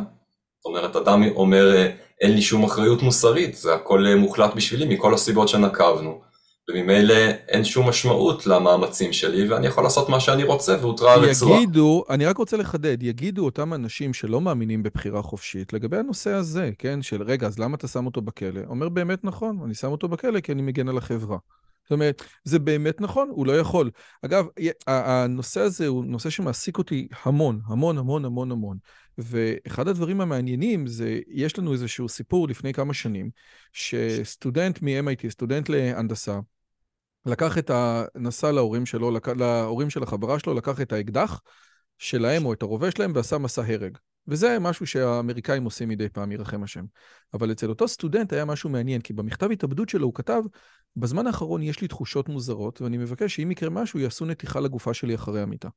זאת 0.59 0.65
אומרת, 0.65 0.95
אדם 0.95 1.23
אומר, 1.35 1.75
אה, 1.75 1.89
אין 2.21 2.33
לי 2.33 2.41
שום 2.41 2.63
אחריות 2.63 3.01
מוסרית, 3.01 3.55
זה 3.55 3.73
הכל 3.73 4.07
אה, 4.07 4.15
מוחלט 4.15 4.53
בשבילי 4.55 4.95
מכל 4.95 5.13
הסיבות 5.13 5.47
שנקבנו. 5.47 6.21
וממילא 6.69 7.13
אין 7.47 7.63
שום 7.63 7.89
משמעות 7.89 8.47
למאמצים 8.47 9.13
שלי, 9.13 9.49
ואני 9.49 9.67
יכול 9.67 9.83
לעשות 9.83 10.09
מה 10.09 10.19
שאני 10.19 10.43
רוצה, 10.43 10.77
והותרה 10.81 11.13
הרצועה. 11.13 11.61
יגידו, 11.61 12.03
אני 12.09 12.25
רק 12.25 12.37
רוצה 12.37 12.57
לחדד, 12.57 13.03
יגידו 13.03 13.45
אותם 13.45 13.73
אנשים 13.73 14.13
שלא 14.13 14.41
מאמינים 14.41 14.83
בבחירה 14.83 15.21
חופשית, 15.21 15.73
לגבי 15.73 15.97
הנושא 15.97 16.29
הזה, 16.29 16.71
כן, 16.77 17.01
של 17.01 17.23
רגע, 17.23 17.47
אז 17.47 17.59
למה 17.59 17.75
אתה 17.75 17.87
שם 17.87 18.05
אותו 18.05 18.21
בכלא? 18.21 18.61
אומר 18.67 18.89
באמת 18.89 19.23
נכון, 19.23 19.59
אני 19.65 19.73
שם 19.73 19.91
אותו 19.91 20.07
בכלא 20.07 20.39
כי 20.39 20.51
אני 20.51 20.61
מגן 20.61 20.89
על 20.89 20.97
החברה. 20.97 21.37
זאת 21.83 21.91
אומרת, 21.91 22.23
זה 22.43 22.59
באמת 22.59 23.01
נכון, 23.01 23.29
הוא 23.31 23.47
לא 23.47 23.59
יכול. 23.59 23.91
אגב, 24.25 24.45
הנושא 24.87 25.61
הזה 25.61 25.87
הוא 25.87 26.05
נושא 26.05 26.29
שמעסיק 26.29 26.77
אותי 26.77 27.07
המון, 27.23 27.59
המון, 27.67 27.97
המון, 27.97 28.25
המון, 28.25 28.51
המון. 28.51 28.77
ואחד 29.17 29.87
הדברים 29.87 30.21
המעניינים 30.21 30.87
זה, 30.87 31.19
יש 31.27 31.59
לנו 31.59 31.73
איזשהו 31.73 32.09
סיפור 32.09 32.47
לפני 32.47 32.73
כמה 32.73 32.93
שנים, 32.93 33.29
שסטודנט 33.73 34.81
מ-MIT, 34.81 35.29
סטודנט 35.29 35.69
להנדסה, 35.69 36.39
לקח 37.27 37.57
את 37.57 37.69
ה... 37.69 38.03
נסע 38.15 38.51
להורים 38.51 38.85
שלו, 38.85 39.11
לק... 39.11 39.27
להורים 39.27 39.89
של 39.89 40.03
החברה 40.03 40.39
שלו, 40.39 40.53
לקח 40.53 40.81
את 40.81 40.93
האקדח 40.93 41.41
שלהם 41.97 42.45
או 42.45 42.53
את 42.53 42.61
הרובה 42.61 42.91
שלהם 42.91 43.11
ועשה 43.15 43.37
מסע 43.37 43.61
הרג. 43.67 43.97
וזה 44.27 44.59
משהו 44.59 44.87
שהאמריקאים 44.87 45.63
עושים 45.63 45.89
מדי 45.89 46.09
פעם, 46.09 46.31
ירחם 46.31 46.63
השם. 46.63 46.85
אבל 47.33 47.51
אצל 47.51 47.69
אותו 47.69 47.87
סטודנט 47.87 48.33
היה 48.33 48.45
משהו 48.45 48.69
מעניין, 48.69 49.01
כי 49.01 49.13
במכתב 49.13 49.51
התאבדות 49.51 49.89
שלו 49.89 50.05
הוא 50.05 50.13
כתב, 50.13 50.41
בזמן 50.95 51.27
האחרון 51.27 51.63
יש 51.63 51.81
לי 51.81 51.87
תחושות 51.87 52.29
מוזרות, 52.29 52.81
ואני 52.81 52.97
מבקש 52.97 53.35
שאם 53.35 53.51
יקרה 53.51 53.69
משהו, 53.69 53.99
יעשו 53.99 54.25
נתיחה 54.25 54.59
לגופה 54.59 54.93
שלי 54.93 55.15
אחרי 55.15 55.41
המיטה. 55.41 55.69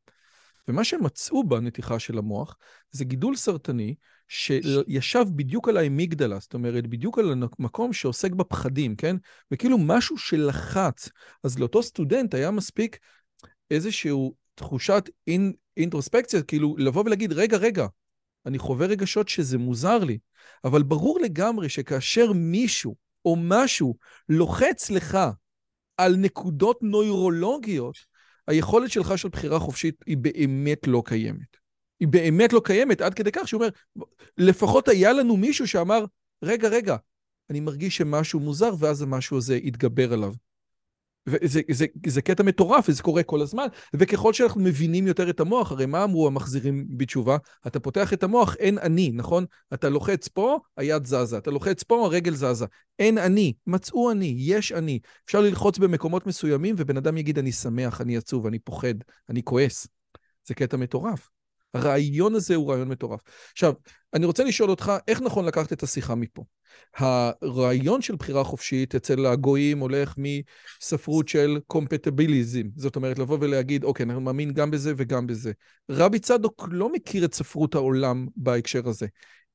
ומה 0.70 0.84
שהם 0.84 1.04
מצאו 1.04 1.44
בנתיחה 1.44 1.98
של 1.98 2.18
המוח 2.18 2.56
זה 2.90 3.04
גידול 3.04 3.36
סרטני 3.36 3.94
שישב 4.28 5.24
בדיוק 5.36 5.68
על 5.68 5.76
האמיגדלה, 5.76 6.38
זאת 6.38 6.54
אומרת, 6.54 6.86
בדיוק 6.86 7.18
על 7.18 7.34
המקום 7.58 7.92
שעוסק 7.92 8.32
בפחדים, 8.32 8.96
כן? 8.96 9.16
וכאילו 9.50 9.78
משהו 9.78 10.18
שלחץ. 10.18 11.08
אז 11.44 11.58
לאותו 11.58 11.82
סטודנט 11.82 12.34
היה 12.34 12.50
מספיק 12.50 12.98
איזושהי 13.70 14.12
תחושת 14.54 15.10
אינ, 15.26 15.52
אינטרוספקציה, 15.76 16.42
כאילו 16.42 16.76
לבוא 16.78 17.02
ולהגיד, 17.06 17.32
רגע, 17.32 17.56
רגע, 17.56 17.86
אני 18.46 18.58
חווה 18.58 18.86
רגשות 18.86 19.28
שזה 19.28 19.58
מוזר 19.58 19.98
לי, 19.98 20.18
אבל 20.64 20.82
ברור 20.82 21.20
לגמרי 21.20 21.68
שכאשר 21.68 22.32
מישהו 22.32 22.96
או 23.24 23.36
משהו 23.38 23.94
לוחץ 24.28 24.90
לך 24.90 25.18
על 25.96 26.16
נקודות 26.16 26.78
נוירולוגיות, 26.82 28.09
היכולת 28.50 28.90
שלך 28.90 29.18
של 29.18 29.28
בחירה 29.28 29.58
חופשית 29.58 30.04
היא 30.06 30.16
באמת 30.16 30.86
לא 30.86 31.02
קיימת. 31.06 31.56
היא 32.00 32.08
באמת 32.08 32.52
לא 32.52 32.60
קיימת, 32.64 33.00
עד 33.00 33.14
כדי 33.14 33.32
כך 33.32 33.48
שהוא 33.48 33.62
אומר, 33.62 33.70
לפחות 34.38 34.88
היה 34.88 35.12
לנו 35.12 35.36
מישהו 35.36 35.68
שאמר, 35.68 36.04
רגע, 36.44 36.68
רגע, 36.68 36.96
אני 37.50 37.60
מרגיש 37.60 37.96
שמשהו 37.96 38.40
מוזר, 38.40 38.70
ואז 38.78 39.02
המשהו 39.02 39.36
הזה 39.36 39.56
יתגבר 39.56 40.12
עליו. 40.12 40.34
וזה 41.26 41.60
זה, 41.70 41.86
זה 42.06 42.22
קטע 42.22 42.42
מטורף, 42.42 42.88
וזה 42.88 43.02
קורה 43.02 43.22
כל 43.22 43.40
הזמן, 43.40 43.66
וככל 43.94 44.32
שאנחנו 44.32 44.60
מבינים 44.60 45.06
יותר 45.06 45.30
את 45.30 45.40
המוח, 45.40 45.72
הרי 45.72 45.86
מה 45.86 46.04
אמרו 46.04 46.26
המחזירים 46.26 46.86
בתשובה? 46.90 47.36
אתה 47.66 47.80
פותח 47.80 48.12
את 48.12 48.22
המוח, 48.22 48.56
אין 48.58 48.78
אני, 48.78 49.10
נכון? 49.14 49.44
אתה 49.74 49.88
לוחץ 49.88 50.28
פה, 50.28 50.58
היד 50.76 51.04
זזה, 51.04 51.38
אתה 51.38 51.50
לוחץ 51.50 51.82
פה, 51.82 52.04
הרגל 52.04 52.34
זזה. 52.34 52.66
אין 52.98 53.18
אני, 53.18 53.52
מצאו 53.66 54.10
אני, 54.10 54.34
יש 54.38 54.72
אני. 54.72 54.98
אפשר 55.24 55.40
ללחוץ 55.40 55.78
במקומות 55.78 56.26
מסוימים, 56.26 56.74
ובן 56.78 56.96
אדם 56.96 57.16
יגיד, 57.16 57.38
אני 57.38 57.52
שמח, 57.52 58.00
אני 58.00 58.16
עצוב, 58.16 58.46
אני 58.46 58.58
פוחד, 58.58 58.94
אני 59.28 59.42
כועס. 59.42 59.86
זה 60.46 60.54
קטע 60.54 60.76
מטורף. 60.76 61.28
הרעיון 61.74 62.34
הזה 62.34 62.54
הוא 62.54 62.70
רעיון 62.70 62.88
מטורף. 62.88 63.20
עכשיו, 63.52 63.72
אני 64.14 64.26
רוצה 64.26 64.44
לשאול 64.44 64.70
אותך, 64.70 64.92
איך 65.08 65.20
נכון 65.20 65.44
לקחת 65.44 65.72
את 65.72 65.82
השיחה 65.82 66.14
מפה? 66.14 66.44
הרעיון 66.96 68.02
של 68.02 68.16
בחירה 68.16 68.44
חופשית 68.44 68.94
אצל 68.94 69.26
הגויים 69.26 69.78
הולך 69.78 70.14
מספרות 70.18 71.28
של 71.28 71.58
קומפטביליזם, 71.66 72.62
זאת 72.76 72.96
אומרת 72.96 73.18
לבוא 73.18 73.38
ולהגיד, 73.40 73.84
אוקיי, 73.84 74.06
אני 74.06 74.20
מאמין 74.20 74.52
גם 74.52 74.70
בזה 74.70 74.92
וגם 74.96 75.26
בזה. 75.26 75.52
רבי 75.90 76.18
צדוק 76.18 76.68
לא 76.70 76.92
מכיר 76.92 77.24
את 77.24 77.34
ספרות 77.34 77.74
העולם 77.74 78.26
בהקשר 78.36 78.88
הזה. 78.88 79.06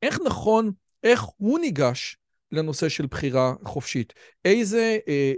איך 0.02 0.20
נכון, 0.26 0.72
איך 1.04 1.24
הוא 1.38 1.60
ניגש 1.60 2.18
לנושא 2.52 2.90
של 2.90 3.06
בחירה 3.06 3.54
חופשית? 3.66 4.14
איזה, 4.46 4.98
אה, 5.08 5.34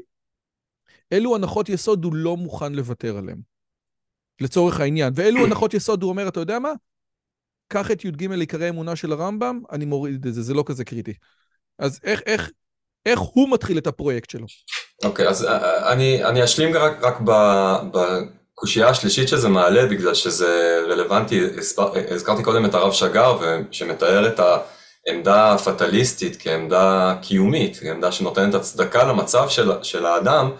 אילו 1.12 1.36
הנחות 1.36 1.70
יסוד 1.70 2.04
הוא 2.04 2.16
לא 2.16 2.38
מוכן 2.38 2.74
לוותר 2.74 3.18
עליהן? 3.18 3.57
לצורך 4.41 4.80
העניין. 4.80 5.13
ואילו 5.15 5.45
הנחות 5.45 5.73
יסוד 5.73 6.04
הוא 6.04 6.10
אומר, 6.10 6.28
אתה 6.28 6.39
יודע 6.39 6.60
מה? 6.60 6.71
קח 7.67 7.91
את 7.91 8.06
י"ג 8.06 8.32
עיקרי 8.32 8.69
אמונה 8.69 8.95
של 8.95 9.12
הרמב"ם, 9.12 9.62
אני 9.71 9.86
מוריד 9.86 10.26
את 10.26 10.34
זה, 10.34 10.41
זה 10.41 10.54
לא 10.54 10.63
כזה 10.65 10.86
קריטי. 10.86 11.13
אז 11.80 12.00
איך, 12.04 12.21
איך, 12.26 12.52
איך 13.06 13.19
הוא 13.19 13.50
מתחיל 13.50 13.78
את 13.78 13.88
הפרויקט 13.88 14.30
שלו? 14.30 14.45
אוקיי, 15.04 15.26
okay, 15.26 15.30
אז 15.30 15.45
אה, 15.45 15.91
אני, 15.91 16.26
אני 16.26 16.43
אשלים 16.43 16.76
רק, 16.76 16.97
רק 17.02 17.21
בקושייה 17.91 18.89
השלישית 18.89 19.28
שזה 19.28 19.50
מעלה, 19.50 19.86
בגלל 19.86 20.13
שזה 20.13 20.82
רלוונטי, 20.89 21.41
הזכרתי 22.10 22.43
קודם 22.43 22.65
את 22.65 22.73
הרב 22.73 22.91
שגר, 22.91 23.38
שמתאר 23.71 24.28
את 24.28 24.39
העמדה 25.08 25.54
הפטליסטית 25.54 26.38
כעמדה 26.39 27.15
קיומית, 27.21 27.78
כעמדה 27.82 28.12
שנותנת 28.12 28.54
הצדקה 28.54 29.04
למצב 29.04 29.50
של, 29.50 29.71
של 29.84 30.06
האדם, 30.06 30.52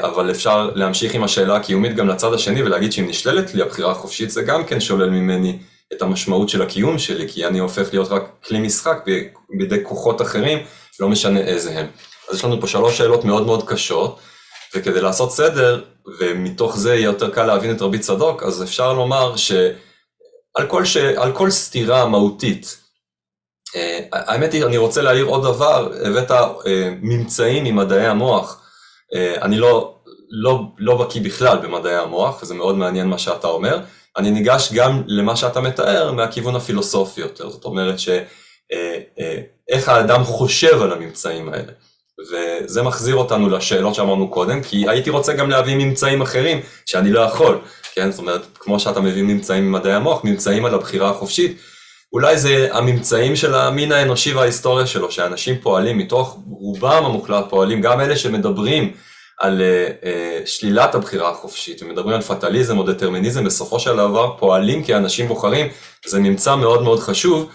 אבל 0.00 0.30
אפשר 0.30 0.70
להמשיך 0.74 1.14
עם 1.14 1.24
השאלה 1.24 1.56
הקיומית 1.56 1.96
גם 1.96 2.08
לצד 2.08 2.34
השני 2.34 2.62
ולהגיד 2.62 2.92
שאם 2.92 3.06
נשללת 3.08 3.54
לי 3.54 3.62
הבחירה 3.62 3.90
החופשית 3.90 4.30
זה 4.30 4.42
גם 4.42 4.64
כן 4.64 4.80
שולל 4.80 5.10
ממני 5.10 5.58
את 5.92 6.02
המשמעות 6.02 6.48
של 6.48 6.62
הקיום 6.62 6.98
שלי, 6.98 7.28
כי 7.28 7.46
אני 7.46 7.58
הופך 7.58 7.88
להיות 7.92 8.08
רק 8.08 8.22
כלי 8.44 8.60
משחק 8.60 9.04
בידי 9.58 9.78
כוחות 9.82 10.22
אחרים, 10.22 10.58
לא 11.00 11.08
משנה 11.08 11.40
איזה 11.40 11.78
הם. 11.78 11.86
אז 12.30 12.36
יש 12.36 12.44
לנו 12.44 12.60
פה 12.60 12.66
שלוש 12.66 12.98
שאלות 12.98 13.24
מאוד 13.24 13.46
מאוד 13.46 13.68
קשות, 13.68 14.18
וכדי 14.74 15.00
לעשות 15.00 15.32
סדר, 15.32 15.84
ומתוך 16.18 16.76
זה 16.76 16.94
יהיה 16.94 17.04
יותר 17.04 17.30
קל 17.30 17.44
להבין 17.46 17.76
את 17.76 17.82
רבי 17.82 17.98
צדוק, 17.98 18.42
אז 18.42 18.62
אפשר 18.62 18.92
לומר 18.92 19.36
שעל 19.36 20.66
כל, 20.68 20.84
ש... 20.84 20.96
כל 21.34 21.50
סתירה 21.50 22.06
מהותית, 22.06 22.78
אה, 23.76 24.00
האמת 24.12 24.52
היא, 24.52 24.64
אני 24.64 24.76
רוצה 24.76 25.02
להעיר 25.02 25.24
עוד 25.24 25.42
דבר, 25.42 25.92
הבאת 26.04 26.30
אה, 26.30 26.54
ממצאים 27.02 27.64
ממדעי 27.64 28.06
המוח, 28.06 28.56
אה, 28.56 28.61
אני 29.14 29.58
לא, 29.58 29.94
לא, 30.30 30.62
לא 30.78 30.96
בקיא 30.96 31.20
בכלל 31.20 31.58
במדעי 31.58 31.96
המוח, 31.96 32.42
וזה 32.42 32.54
מאוד 32.54 32.76
מעניין 32.76 33.06
מה 33.06 33.18
שאתה 33.18 33.46
אומר. 33.46 33.80
אני 34.16 34.30
ניגש 34.30 34.72
גם 34.72 35.02
למה 35.06 35.36
שאתה 35.36 35.60
מתאר 35.60 36.12
מהכיוון 36.12 36.56
הפילוסופי 36.56 37.20
יותר, 37.20 37.50
זאת 37.50 37.64
אומרת 37.64 37.98
שאיך 37.98 38.28
אה, 38.72 39.88
אה, 39.88 39.94
האדם 39.96 40.24
חושב 40.24 40.82
על 40.82 40.92
הממצאים 40.92 41.48
האלה. 41.48 41.72
וזה 42.20 42.82
מחזיר 42.82 43.14
אותנו 43.14 43.48
לשאלות 43.48 43.94
שאמרנו 43.94 44.30
קודם, 44.30 44.62
כי 44.62 44.88
הייתי 44.88 45.10
רוצה 45.10 45.32
גם 45.32 45.50
להביא 45.50 45.76
ממצאים 45.76 46.22
אחרים 46.22 46.60
שאני 46.86 47.12
לא 47.12 47.20
יכול, 47.20 47.58
כן? 47.94 48.10
זאת 48.10 48.18
אומרת, 48.18 48.42
כמו 48.58 48.80
שאתה 48.80 49.00
מביא 49.00 49.22
ממצאים 49.22 49.68
ממדעי 49.68 49.92
המוח, 49.92 50.24
ממצאים 50.24 50.64
על 50.64 50.74
הבחירה 50.74 51.10
החופשית, 51.10 51.58
אולי 52.12 52.38
זה 52.38 52.68
הממצאים 52.72 53.36
של 53.36 53.54
המין 53.54 53.92
האנושי 53.92 54.32
וההיסטוריה 54.32 54.86
שלו, 54.86 55.10
שאנשים 55.10 55.58
פועלים 55.58 55.98
מתוך 55.98 56.38
רובם 56.46 57.04
המוחלט 57.04 57.44
פועלים, 57.50 57.80
גם 57.80 58.00
אלה 58.00 58.16
שמדברים 58.16 58.92
על 59.40 59.60
uh, 59.60 60.04
uh, 60.04 60.46
שלילת 60.46 60.94
הבחירה 60.94 61.30
החופשית, 61.30 61.82
ומדברים 61.82 62.14
על 62.14 62.22
פטליזם 62.22 62.78
או 62.78 62.82
דטרמיניזם, 62.82 63.44
בסופו 63.44 63.80
של 63.80 63.96
דבר 63.96 64.36
פועלים 64.38 64.84
כי 64.84 64.94
אנשים 64.94 65.28
בוחרים, 65.28 65.68
זה 66.06 66.20
ממצא 66.20 66.56
מאוד 66.56 66.82
מאוד 66.82 67.00
חשוב, 67.00 67.50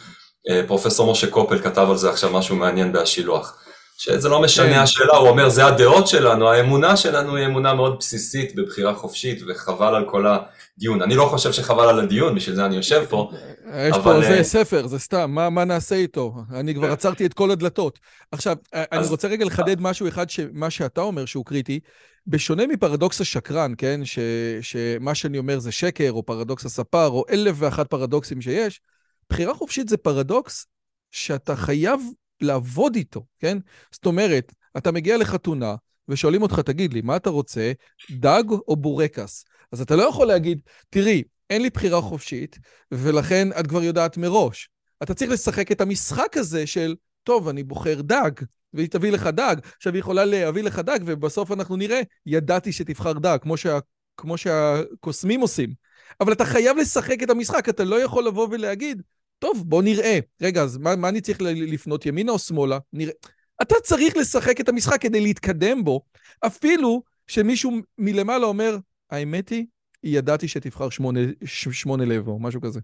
uh, 0.50 0.68
פרופסור 0.68 1.12
משה 1.12 1.28
קופל 1.28 1.60
כתב 1.60 1.88
על 1.90 1.98
זה 1.98 2.10
עכשיו 2.10 2.30
משהו 2.30 2.56
מעניין 2.56 2.92
בהשילוח. 2.92 3.58
שזה 3.98 4.30
לא 4.30 4.42
משנה 4.42 4.74
כן. 4.74 4.80
השאלה, 4.80 5.18
הוא 5.18 5.30
אומר, 5.30 5.50
זה 5.50 5.66
הדעות 5.66 6.08
שלנו, 6.08 6.50
האמונה 6.50 6.98
שלנו 6.98 7.36
היא 7.36 7.46
אמונה 7.46 7.74
מאוד 7.74 7.96
בסיסית 8.00 8.56
בבחירה 8.56 8.94
חופשית, 8.94 9.42
וחבל 9.48 9.96
על 9.96 10.06
כל 10.06 10.26
הדיון. 10.28 11.02
אני 11.02 11.16
לא 11.16 11.26
חושב 11.26 11.52
שחבל 11.52 11.90
על 11.90 12.00
הדיון, 12.00 12.36
בשביל 12.36 12.56
זה 12.56 12.66
אני 12.66 12.76
יושב 12.76 13.06
פה. 13.10 13.32
יש 13.74 13.96
אבל... 13.96 14.04
פה, 14.04 14.22
זה 14.22 14.44
ספר, 14.44 14.88
זה 14.88 15.00
סתם, 15.00 15.32
מה, 15.32 15.50
מה 15.50 15.66
נעשה 15.66 15.96
איתו? 15.96 16.36
אני 16.52 16.76
כבר 16.76 16.92
עצרתי 16.92 17.26
את 17.26 17.34
כל 17.34 17.52
הדלתות. 17.52 18.00
עכשיו, 18.32 18.56
אז... 18.72 18.86
אני 18.92 19.08
רוצה 19.08 19.28
רגע 19.28 19.46
לחדד 19.46 19.82
משהו 19.82 20.08
אחד, 20.08 20.26
מה 20.54 20.70
שאתה 20.70 21.02
אומר 21.02 21.26
שהוא 21.26 21.46
קריטי. 21.46 21.80
בשונה 22.28 22.68
מפרדוקס 22.68 23.22
השקרן, 23.22 23.74
כן, 23.78 24.06
ש, 24.06 24.20
שמה 24.62 25.16
שאני 25.16 25.38
אומר 25.38 25.60
זה 25.60 25.72
שקר, 25.72 26.12
או 26.12 26.24
פרדוקס 26.26 26.66
הספר, 26.66 27.08
או 27.08 27.26
אלף 27.30 27.56
ואחת 27.60 27.90
פרדוקסים 27.90 28.42
שיש, 28.42 28.82
בחירה 29.30 29.54
חופשית 29.54 29.90
זה 29.90 29.98
פרדוקס 29.98 30.66
שאתה 31.12 31.56
חייב 31.56 32.02
לעבוד 32.42 32.96
איתו, 32.96 33.26
כן? 33.40 33.58
זאת 33.92 34.06
אומרת, 34.06 34.54
אתה 34.78 34.92
מגיע 34.92 35.18
לחתונה, 35.18 35.76
ושואלים 36.10 36.42
אותך, 36.42 36.60
תגיד 36.60 36.94
לי, 36.94 37.02
מה 37.02 37.16
אתה 37.16 37.30
רוצה, 37.30 37.72
דג 38.12 38.44
או 38.68 38.76
בורקס? 38.76 39.46
אז 39.72 39.82
אתה 39.82 39.96
לא 39.96 40.04
יכול 40.04 40.28
להגיד, 40.28 40.60
תראי, 40.90 41.24
אין 41.50 41.62
לי 41.62 41.70
בחירה 41.70 42.02
חופשית, 42.02 42.60
ולכן 42.92 43.48
את 43.60 43.68
כבר 43.68 43.84
יודעת 43.84 44.18
מראש. 44.18 44.70
אתה 45.04 45.14
צריך 45.14 45.32
לשחק 45.32 45.72
את 45.72 45.82
המשחק 45.82 46.38
הזה 46.38 46.68
של, 46.68 46.96
טוב, 47.24 47.48
אני 47.48 47.64
בוחר 47.64 48.02
דג, 48.02 48.32
והיא 48.74 48.90
תביא 48.90 49.12
לך 49.12 49.28
דג. 49.28 49.56
עכשיו, 49.78 49.94
היא 49.94 50.00
יכולה 50.00 50.26
להביא 50.26 50.64
לך 50.64 50.80
דג, 50.80 51.00
ובסוף 51.06 51.52
אנחנו 51.52 51.76
נראה, 51.76 52.02
ידעתי 52.26 52.72
שתבחר 52.72 53.14
דג, 53.14 53.38
כמו, 53.42 53.58
שה, 53.58 53.80
כמו 54.18 54.38
שהקוסמים 54.38 55.42
עושים. 55.42 55.74
אבל 56.22 56.34
אתה 56.34 56.46
חייב 56.46 56.78
לשחק 56.78 57.24
את 57.24 57.30
המשחק, 57.30 57.70
אתה 57.70 57.84
לא 57.84 58.04
יכול 58.04 58.28
לבוא 58.28 58.48
ולהגיד, 58.52 59.02
טוב, 59.40 59.64
בוא 59.66 59.84
נראה. 59.84 60.20
רגע, 60.42 60.62
אז 60.62 60.78
מה, 60.78 60.96
מה 60.96 61.10
אני 61.10 61.22
צריך 61.22 61.42
לפנות, 61.42 62.06
ימינה 62.06 62.32
או 62.32 62.40
שמאלה? 62.40 62.78
נראה. 62.94 63.14
אתה 63.62 63.76
צריך 63.84 64.18
לשחק 64.18 64.62
את 64.62 64.70
המשחק 64.70 65.02
כדי 65.02 65.22
להתקדם 65.22 65.84
בו, 65.84 66.02
אפילו 66.40 67.04
שמישהו 67.28 67.72
מלמעלה 67.98 68.46
אומר, 68.46 68.78
האמת 69.10 69.50
היא, 69.50 69.66
ידעתי 70.04 70.48
שתבחר 70.48 70.90
שמונה, 70.90 71.20
שמונה 71.46 72.06
לב 72.06 72.28
או 72.28 72.40
משהו 72.40 72.62
כזה. 72.62 72.80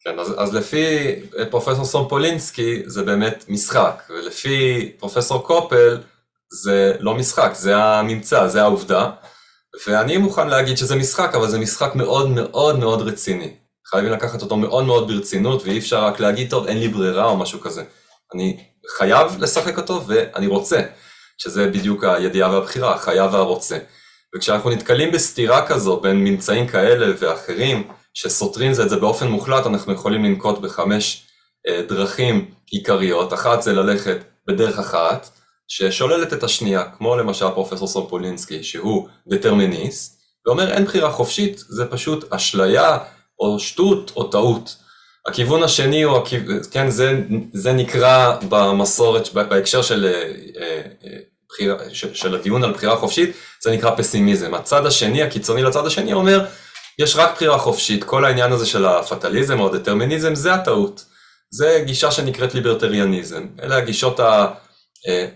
כן, 0.00 0.18
אז, 0.18 0.34
אז 0.38 0.54
לפי 0.54 1.14
פרופסור 1.50 1.84
סומפולינסקי 1.84 2.82
זה 2.86 3.02
באמת 3.02 3.44
משחק, 3.48 4.02
ולפי 4.10 4.92
פרופסור 4.98 5.46
קופל 5.46 6.00
זה 6.50 6.92
לא 7.00 7.14
משחק, 7.14 7.50
זה 7.54 7.76
הממצא, 7.76 8.48
זה 8.48 8.62
העובדה, 8.62 9.10
ואני 9.86 10.16
מוכן 10.16 10.48
להגיד 10.48 10.76
שזה 10.76 10.96
משחק, 10.96 11.34
אבל 11.34 11.48
זה 11.48 11.58
משחק 11.58 11.94
מאוד 11.94 12.30
מאוד 12.30 12.78
מאוד 12.78 13.02
רציני. 13.08 13.54
חייבים 13.90 14.12
לקחת 14.12 14.42
אותו 14.42 14.56
מאוד 14.56 14.84
מאוד 14.84 15.08
ברצינות, 15.08 15.62
ואי 15.62 15.78
אפשר 15.78 16.04
רק 16.04 16.20
להגיד, 16.20 16.50
טוב, 16.50 16.66
אין 16.66 16.78
לי 16.78 16.88
ברירה 16.88 17.24
או 17.24 17.36
משהו 17.36 17.60
כזה. 17.60 17.84
אני 18.34 18.64
חייב 18.98 19.42
לשחק 19.42 19.78
אותו 19.78 20.06
ואני 20.06 20.46
רוצה, 20.46 20.80
שזה 21.38 21.66
בדיוק 21.66 22.04
הידיעה 22.04 22.50
והבחירה, 22.50 22.98
חייב 22.98 23.34
והרוצה. 23.34 23.78
וכשאנחנו 24.36 24.70
נתקלים 24.70 25.12
בסתירה 25.12 25.66
כזו 25.66 26.00
בין 26.00 26.24
ממצאים 26.24 26.66
כאלה 26.66 27.14
ואחרים, 27.18 27.88
שסותרים 28.14 28.72
זה 28.72 28.82
את 28.82 28.88
זה 28.88 28.96
באופן 28.96 29.28
מוחלט, 29.28 29.66
אנחנו 29.66 29.92
יכולים 29.92 30.24
לנקוט 30.24 30.58
בחמש 30.58 31.26
אה, 31.68 31.82
דרכים 31.88 32.50
עיקריות. 32.70 33.32
אחת 33.32 33.62
זה 33.62 33.72
ללכת 33.72 34.18
בדרך 34.46 34.78
אחת, 34.78 35.30
ששוללת 35.68 36.32
את 36.32 36.42
השנייה, 36.42 36.84
כמו 36.98 37.16
למשל 37.16 37.50
פרופסור 37.50 37.88
סופולינסקי, 37.88 38.62
שהוא 38.62 39.08
דטרמיניסט, 39.28 40.20
ואומר 40.46 40.72
אין 40.72 40.84
בחירה 40.84 41.10
חופשית, 41.10 41.58
זה 41.68 41.86
פשוט 41.86 42.32
אשליה 42.32 42.98
או 43.40 43.58
שטות 43.58 44.12
או 44.16 44.24
טעות. 44.24 44.76
הכיוון 45.26 45.62
השני 45.62 46.02
הוא, 46.02 46.18
כן, 46.70 46.90
זה, 46.90 47.20
זה 47.52 47.72
נקרא 47.72 48.36
במסורת, 48.48 49.32
בהקשר 49.32 49.82
של, 49.82 50.04
אה, 50.04 50.80
אה, 51.04 51.18
של 51.92 52.34
הדיון 52.34 52.64
על 52.64 52.72
בחירה 52.72 52.96
חופשית, 52.96 53.36
זה 53.62 53.70
נקרא 53.70 53.96
פסימיזם. 53.96 54.54
הצד 54.54 54.86
השני, 54.86 55.22
הקיצוני 55.22 55.62
לצד 55.62 55.86
השני, 55.86 56.12
אומר, 56.12 56.46
יש 56.98 57.16
רק 57.16 57.34
בחירה 57.34 57.58
חופשית, 57.58 58.04
כל 58.04 58.24
העניין 58.24 58.52
הזה 58.52 58.66
של 58.66 58.86
הפטליזם 58.86 59.60
או 59.60 59.68
דטרמיניזם, 59.68 60.34
זה 60.34 60.54
הטעות. 60.54 61.04
זה 61.50 61.82
גישה 61.86 62.10
שנקראת 62.10 62.54
ליברטריאניזם. 62.54 63.46
אלה 63.62 63.76
הגישות 63.76 64.20
ה... 64.20 64.46
אה, 65.08 65.26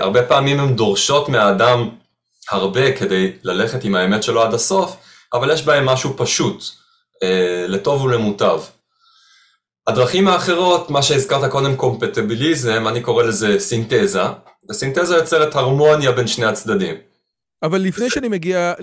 הרבה 0.00 0.22
פעמים 0.22 0.60
הן 0.60 0.76
דורשות 0.76 1.28
מהאדם 1.28 1.88
הרבה 2.50 2.96
כדי 2.96 3.32
ללכת 3.42 3.84
עם 3.84 3.94
האמת 3.94 4.22
שלו 4.22 4.42
עד 4.42 4.54
הסוף, 4.54 4.96
אבל 5.32 5.50
יש 5.50 5.62
בהם 5.62 5.86
משהו 5.86 6.14
פשוט, 6.16 6.64
אה, 7.22 7.64
לטוב 7.68 8.02
ולמוטב. 8.02 8.60
הדרכים 9.86 10.28
האחרות, 10.28 10.90
מה 10.90 11.02
שהזכרת 11.02 11.50
קודם 11.50 11.76
קומפטביליזם, 11.76 12.88
אני 12.88 13.00
קורא 13.00 13.22
לזה 13.22 13.60
סינתזה, 13.60 14.22
וסינתזה 14.70 15.14
יוצרת 15.14 15.54
הרמוניה 15.54 16.12
בין 16.12 16.26
שני 16.26 16.44
הצדדים. 16.44 16.96
אבל 17.62 17.78
לפני 17.78 18.10
שאני 18.10 18.28
מגיע 18.28 18.74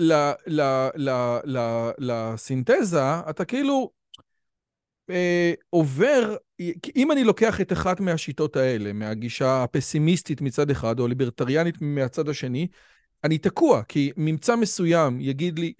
לסינתזה, 1.98 3.00
אתה 3.30 3.44
כאילו 3.44 3.90
אה, 5.10 5.52
עובר, 5.70 6.36
אם 6.96 7.12
אני 7.12 7.24
לוקח 7.24 7.60
את 7.60 7.72
אחת 7.72 8.00
מהשיטות 8.00 8.56
האלה, 8.56 8.92
מהגישה 8.92 9.62
הפסימיסטית 9.62 10.40
מצד 10.40 10.70
אחד, 10.70 11.00
או 11.00 11.08
ליברטריאנית 11.08 11.74
מהצד 11.80 12.28
השני, 12.28 12.68
אני 13.24 13.38
תקוע, 13.38 13.82
כי 13.82 14.12
ממצא 14.16 14.56
מסוים 14.56 15.20
יגיד 15.20 15.58
לי, 15.58 15.72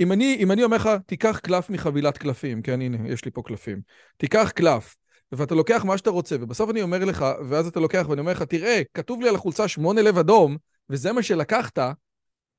אם 0.00 0.12
אני, 0.12 0.36
אם 0.40 0.52
אני 0.52 0.64
אומר 0.64 0.76
לך, 0.76 0.88
תיקח 1.06 1.38
קלף 1.38 1.70
מחבילת 1.70 2.18
קלפים, 2.18 2.62
כן, 2.62 2.80
הנה, 2.80 3.08
יש 3.08 3.24
לי 3.24 3.30
פה 3.30 3.42
קלפים. 3.42 3.80
תיקח 4.16 4.50
קלף, 4.54 4.96
ואתה 5.32 5.54
לוקח 5.54 5.84
מה 5.84 5.98
שאתה 5.98 6.10
רוצה, 6.10 6.36
ובסוף 6.40 6.70
אני 6.70 6.82
אומר 6.82 7.04
לך, 7.04 7.24
ואז 7.48 7.66
אתה 7.66 7.80
לוקח 7.80 8.06
ואני 8.08 8.20
אומר 8.20 8.32
לך, 8.32 8.42
תראה, 8.42 8.82
כתוב 8.94 9.20
לי 9.22 9.28
על 9.28 9.34
החולצה 9.34 9.68
שמונה 9.68 10.02
לב 10.02 10.18
אדום, 10.18 10.56
וזה 10.90 11.12
מה 11.12 11.22
שלקחת, 11.22 11.78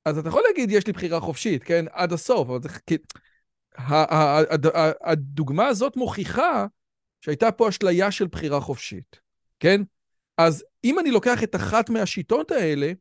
אז 0.05 0.17
אתה 0.17 0.29
יכול 0.29 0.43
להגיד, 0.47 0.71
יש 0.71 0.87
לי 0.87 0.93
בחירה 0.93 1.19
חופשית, 1.19 1.63
כן, 1.63 1.85
עד 1.91 2.13
הסוף, 2.13 2.49
אבל 2.49 2.61
זה 2.61 2.69
כי... 2.87 2.97
הדוגמה 5.01 5.67
הזאת 5.67 5.97
מוכיחה 5.97 6.65
שהייתה 7.21 7.51
פה 7.51 7.69
אשליה 7.69 8.11
של 8.11 8.27
בחירה 8.27 8.61
חופשית, 8.61 9.19
כן? 9.59 9.81
אז 10.37 10.65
אם 10.83 10.99
אני 10.99 11.11
לוקח 11.11 11.43
את 11.43 11.55
אחת 11.55 11.89
מהשיטות 11.89 12.51
האלה, 12.51 12.91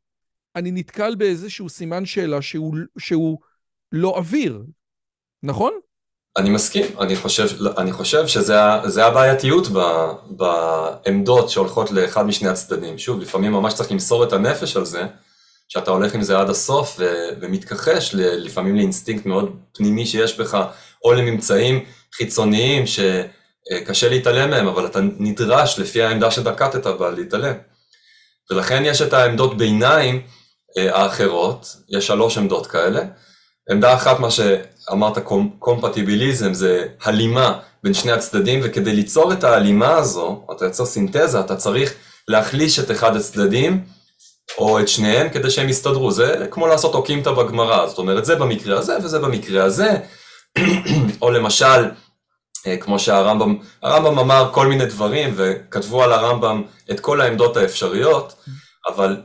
אני 0.57 0.71
נתקל 0.71 1.15
באיזשהו 1.15 1.69
סימן 1.69 2.07
שאלה 2.07 2.43
שהוא, 2.43 2.77
שהוא 2.99 3.39
לא 3.93 4.17
אוויר, 4.17 4.65
נכון? 5.43 5.73
אני 6.37 6.51
מסכים, 6.51 6.85
אני 7.01 7.17
חושב, 7.17 7.67
אני 7.79 7.93
חושב 7.93 8.27
שזה 8.27 9.07
הבעייתיות 9.07 9.69
ב, 9.73 9.81
בעמדות 10.31 11.51
שהולכות 11.51 11.91
לאחד 11.91 12.27
משני 12.27 12.49
הצדדים. 12.49 12.99
שוב, 12.99 13.21
לפעמים 13.21 13.53
ממש 13.53 13.75
צריך 13.75 13.93
למסור 13.93 14.25
את 14.25 14.33
הנפש 14.33 14.77
על 14.77 14.85
זה, 14.85 15.07
שאתה 15.69 15.91
הולך 15.91 16.15
עם 16.15 16.23
זה 16.23 16.39
עד 16.39 16.51
הסוף 16.51 16.97
ו, 16.99 17.29
ומתכחש 17.41 18.15
לפעמים 18.15 18.77
לאינסטינקט 18.77 19.27
מאוד 19.27 19.57
פנימי 19.75 20.07
שיש 20.07 20.41
בך, 20.41 20.67
או 21.05 21.13
לממצאים 21.13 21.85
חיצוניים 22.15 22.85
שקשה 22.87 24.09
להתעלם 24.09 24.51
מהם, 24.51 24.67
אבל 24.67 24.87
אתה 24.87 25.01
נדרש 25.01 25.79
לפי 25.79 26.03
העמדה 26.03 26.31
שדקטת 26.31 26.87
בה 26.87 27.11
להתעלם. 27.11 27.55
ולכן 28.51 28.83
יש 28.85 29.03
את 29.03 29.13
העמדות 29.13 29.57
ביניים, 29.57 30.23
אה, 30.79 30.97
האחרות, 30.97 31.77
יש 31.89 32.07
שלוש 32.07 32.39
עמדות 32.39 32.67
כאלה. 32.67 33.01
עמדה 33.71 33.95
אחת, 33.95 34.21
מה 34.21 34.29
שאמרת 34.31 35.19
קומפטיביליזם, 35.59 36.55
זה 36.55 36.87
הלימה 37.03 37.59
בין 37.85 37.95
שני 37.95 38.13
הצדדים, 38.13 38.61
וכדי 38.63 38.93
ליצור 38.93 39.33
את 39.33 39.45
ההלימה 39.45 39.97
הזו, 39.97 40.45
או 40.49 40.55
אתה 40.57 40.65
יוצר 40.65 40.87
סינתזה, 40.87 41.41
אתה 41.41 41.57
צריך 41.57 41.95
להחליש 42.29 42.79
את 42.79 42.91
אחד 42.91 43.17
הצדדים, 43.17 43.85
או 44.59 44.81
את 44.81 44.89
שניהם, 44.89 45.29
כדי 45.29 45.51
שהם 45.51 45.69
יסתדרו. 45.69 46.11
זה 46.11 46.47
כמו 46.51 46.67
לעשות 46.67 46.95
אוקימתא 46.95 47.31
בגמרא, 47.31 47.87
זאת 47.87 47.99
אומרת, 47.99 48.25
זה 48.25 48.37
במקרה 48.37 48.79
הזה 48.79 48.97
וזה 49.03 49.19
במקרה 49.19 49.65
הזה, 49.65 49.99
או 51.23 51.31
למשל, 51.31 51.91
אה, 52.67 52.77
כמו 52.77 52.99
שהרמב"ם, 52.99 53.57
הרמב"ם 53.83 54.19
אמר 54.19 54.51
כל 54.53 54.67
מיני 54.67 54.87
דברים, 54.87 55.35
וכתבו 55.37 56.03
על 56.03 56.13
הרמב"ם 56.13 56.63
את 56.91 57.01
כל 57.01 57.21
העמדות 57.21 57.57
האפשריות, 57.57 58.35
אבל 58.89 59.17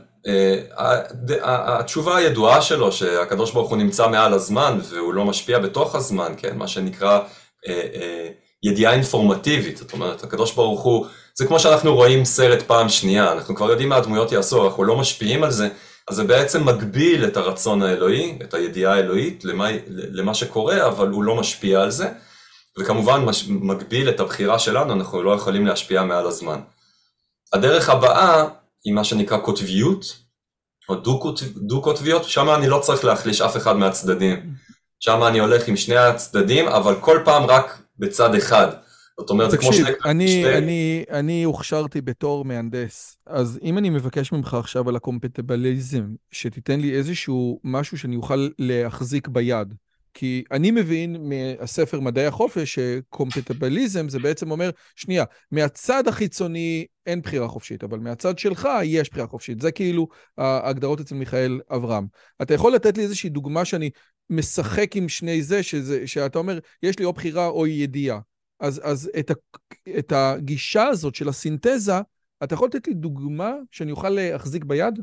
התשובה 1.42 2.16
הידועה 2.16 2.62
שלו 2.62 2.92
שהקדוש 2.92 3.50
ברוך 3.50 3.70
הוא 3.70 3.78
נמצא 3.78 4.08
מעל 4.08 4.32
הזמן 4.32 4.78
והוא 4.88 5.14
לא 5.14 5.24
משפיע 5.24 5.58
בתוך 5.58 5.94
הזמן, 5.94 6.32
כן, 6.36 6.58
מה 6.58 6.68
שנקרא 6.68 7.18
אה, 7.68 7.82
אה, 7.94 8.28
ידיעה 8.62 8.92
אינפורמטיבית, 8.92 9.76
זאת 9.76 9.92
אומרת 9.92 10.24
הקדוש 10.24 10.52
ברוך 10.52 10.82
הוא, 10.82 11.06
זה 11.34 11.46
כמו 11.46 11.60
שאנחנו 11.60 11.94
רואים 11.94 12.24
סרט 12.24 12.62
פעם 12.62 12.88
שנייה, 12.88 13.32
אנחנו 13.32 13.54
כבר 13.54 13.70
יודעים 13.70 13.88
מה 13.88 13.96
הדמויות 13.96 14.32
יעשו, 14.32 14.68
אנחנו 14.68 14.84
לא 14.84 14.96
משפיעים 14.96 15.44
על 15.44 15.50
זה, 15.50 15.68
אז 16.08 16.16
זה 16.16 16.24
בעצם 16.24 16.64
מגביל 16.64 17.24
את 17.24 17.36
הרצון 17.36 17.82
האלוהי, 17.82 18.38
את 18.42 18.54
הידיעה 18.54 18.94
האלוהית 18.94 19.44
למה, 19.44 19.68
למה 19.88 20.34
שקורה, 20.34 20.86
אבל 20.86 21.08
הוא 21.08 21.24
לא 21.24 21.36
משפיע 21.36 21.80
על 21.80 21.90
זה, 21.90 22.08
וכמובן 22.78 23.24
מגביל 23.48 24.08
את 24.08 24.20
הבחירה 24.20 24.58
שלנו, 24.58 24.92
אנחנו 24.92 25.22
לא 25.22 25.30
יכולים 25.30 25.66
להשפיע 25.66 26.02
מעל 26.02 26.26
הזמן. 26.26 26.60
הדרך 27.52 27.90
הבאה 27.90 28.44
היא 28.86 28.94
מה 28.94 29.04
שנקרא 29.04 29.38
קוטביות, 29.38 30.22
או 30.88 30.94
דו-קוטביות, 31.56 32.24
שם 32.24 32.50
אני 32.50 32.68
לא 32.68 32.78
צריך 32.78 33.04
להחליש 33.04 33.40
אף 33.40 33.56
אחד 33.56 33.76
מהצדדים. 33.76 34.54
שם 35.00 35.22
אני 35.22 35.38
הולך 35.38 35.68
עם 35.68 35.76
שני 35.76 35.96
הצדדים, 35.96 36.68
אבל 36.68 36.94
כל 37.00 37.18
פעם 37.24 37.44
רק 37.44 37.82
בצד 37.98 38.34
אחד. 38.34 38.68
זאת 39.20 39.30
אומרת, 39.30 39.50
זה 39.50 39.56
כמו 39.56 39.72
שני... 39.72 39.90
אני, 40.04 40.58
אני, 40.58 41.04
אני 41.10 41.42
הוכשרתי 41.42 42.00
בתור 42.00 42.44
מהנדס, 42.44 43.16
אז 43.26 43.58
אם 43.62 43.78
אני 43.78 43.90
מבקש 43.90 44.32
ממך 44.32 44.54
עכשיו 44.54 44.88
על 44.88 44.96
הקומפטבליזם, 44.96 46.14
שתיתן 46.30 46.80
לי 46.80 46.94
איזשהו 46.94 47.60
משהו 47.64 47.98
שאני 47.98 48.16
אוכל 48.16 48.48
להחזיק 48.58 49.28
ביד. 49.28 49.74
כי 50.18 50.44
אני 50.52 50.70
מבין 50.70 51.16
מהספר 51.28 52.00
מדעי 52.00 52.26
החופש 52.26 52.74
שקומפטבליזם 52.74 54.08
זה 54.08 54.18
בעצם 54.18 54.50
אומר, 54.50 54.70
שנייה, 54.94 55.24
מהצד 55.50 56.08
החיצוני 56.08 56.86
אין 57.06 57.20
בחירה 57.20 57.48
חופשית, 57.48 57.84
אבל 57.84 57.98
מהצד 57.98 58.38
שלך 58.38 58.68
יש 58.84 59.10
בחירה 59.10 59.26
חופשית. 59.26 59.60
זה 59.60 59.72
כאילו 59.72 60.08
ההגדרות 60.38 61.00
אצל 61.00 61.14
מיכאל 61.14 61.60
אברהם. 61.70 62.06
אתה 62.42 62.54
יכול 62.54 62.74
לתת 62.74 62.96
לי 62.96 63.02
איזושהי 63.02 63.30
דוגמה 63.30 63.64
שאני 63.64 63.90
משחק 64.30 64.96
עם 64.96 65.08
שני 65.08 65.42
זה, 65.42 65.62
שזה, 65.62 66.06
שאתה 66.06 66.38
אומר, 66.38 66.58
יש 66.82 66.98
לי 66.98 67.04
או 67.04 67.12
בחירה 67.12 67.46
או 67.46 67.66
ידיעה. 67.66 68.18
אז, 68.60 68.80
אז 68.84 69.10
את, 69.18 69.30
ה, 69.30 69.34
את 69.98 70.12
הגישה 70.12 70.84
הזאת 70.86 71.14
של 71.14 71.28
הסינתזה, 71.28 72.00
אתה 72.44 72.54
יכול 72.54 72.68
לתת 72.68 72.88
לי 72.88 72.94
דוגמה 72.94 73.52
שאני 73.70 73.90
אוכל 73.90 74.08
להחזיק 74.08 74.64
ביד? 74.64 75.00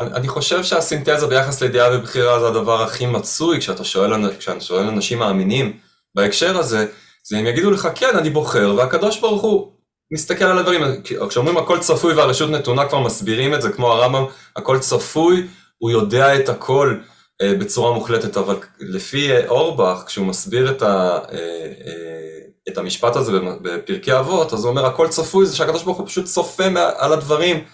אני 0.00 0.28
חושב 0.28 0.64
שהסינתזה 0.64 1.26
ביחס 1.26 1.62
לידיעה 1.62 1.96
ובחירה 1.96 2.40
זה 2.40 2.46
הדבר 2.46 2.82
הכי 2.82 3.06
מצוי 3.06 3.60
כשאתה 3.60 3.84
שואל, 3.84 4.36
כשאתה 4.38 4.60
שואל 4.60 4.86
אנשים 4.88 5.18
מאמינים 5.18 5.78
בהקשר 6.14 6.58
הזה, 6.58 6.86
זה 7.24 7.38
הם 7.38 7.46
יגידו 7.46 7.70
לך 7.70 7.88
כן 7.94 8.16
אני 8.18 8.30
בוחר 8.30 8.74
והקדוש 8.76 9.20
ברוך 9.20 9.42
הוא 9.42 9.72
מסתכל 10.12 10.44
על 10.44 10.58
הדברים, 10.58 10.82
כשאומרים 11.28 11.56
הכל 11.56 11.78
צפוי 11.78 12.14
והרשות 12.14 12.50
נתונה 12.50 12.88
כבר 12.88 13.00
מסבירים 13.00 13.54
את 13.54 13.62
זה 13.62 13.72
כמו 13.72 13.92
הרמב"ם, 13.92 14.24
הכל 14.56 14.78
צפוי, 14.78 15.46
הוא 15.78 15.90
יודע 15.90 16.36
את 16.36 16.48
הכל 16.48 16.96
אה, 17.42 17.54
בצורה 17.54 17.92
מוחלטת, 17.92 18.36
אבל 18.36 18.56
לפי 18.80 19.32
אה, 19.32 19.48
אורבך 19.48 20.02
כשהוא 20.06 20.26
מסביר 20.26 20.70
את, 20.70 20.82
ה, 20.82 21.18
אה, 21.32 21.38
אה, 21.86 22.38
את 22.68 22.78
המשפט 22.78 23.16
הזה 23.16 23.32
בפרקי 23.62 24.18
אבות, 24.18 24.52
אז 24.52 24.64
הוא 24.64 24.70
אומר 24.70 24.86
הכל 24.86 25.08
צפוי 25.08 25.46
זה 25.46 25.56
שהקדוש 25.56 25.82
ברוך 25.82 25.98
הוא 25.98 26.06
פשוט 26.06 26.24
צופה 26.24 26.64
על 26.96 27.12
הדברים 27.12 27.64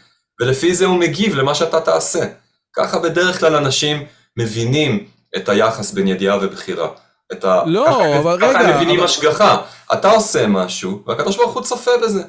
ולפי 0.40 0.74
זה 0.74 0.86
הוא 0.86 0.98
מגיב 0.98 1.34
למה 1.34 1.54
שאתה 1.54 1.80
תעשה. 1.80 2.24
ככה 2.72 2.98
בדרך 2.98 3.40
כלל 3.40 3.56
אנשים 3.56 4.06
מבינים 4.36 5.04
את 5.36 5.48
היחס 5.48 5.92
בין 5.92 6.08
ידיעה 6.08 6.38
ובחירה. 6.42 6.88
את 7.32 7.44
ה... 7.44 7.62
לא, 7.66 7.84
ככה, 7.86 8.18
אבל 8.18 8.38
ככה 8.40 8.48
רגע... 8.48 8.58
ככה 8.58 8.68
הם 8.68 8.76
מבינים 8.76 8.96
אבל... 8.96 9.04
השגחה. 9.04 9.62
אתה 9.92 10.10
עושה 10.10 10.46
משהו, 10.46 11.02
והקדוש 11.06 11.36
ברוך 11.36 11.54
הוא 11.54 11.62
צופה 11.62 11.90
בזה. 12.02 12.22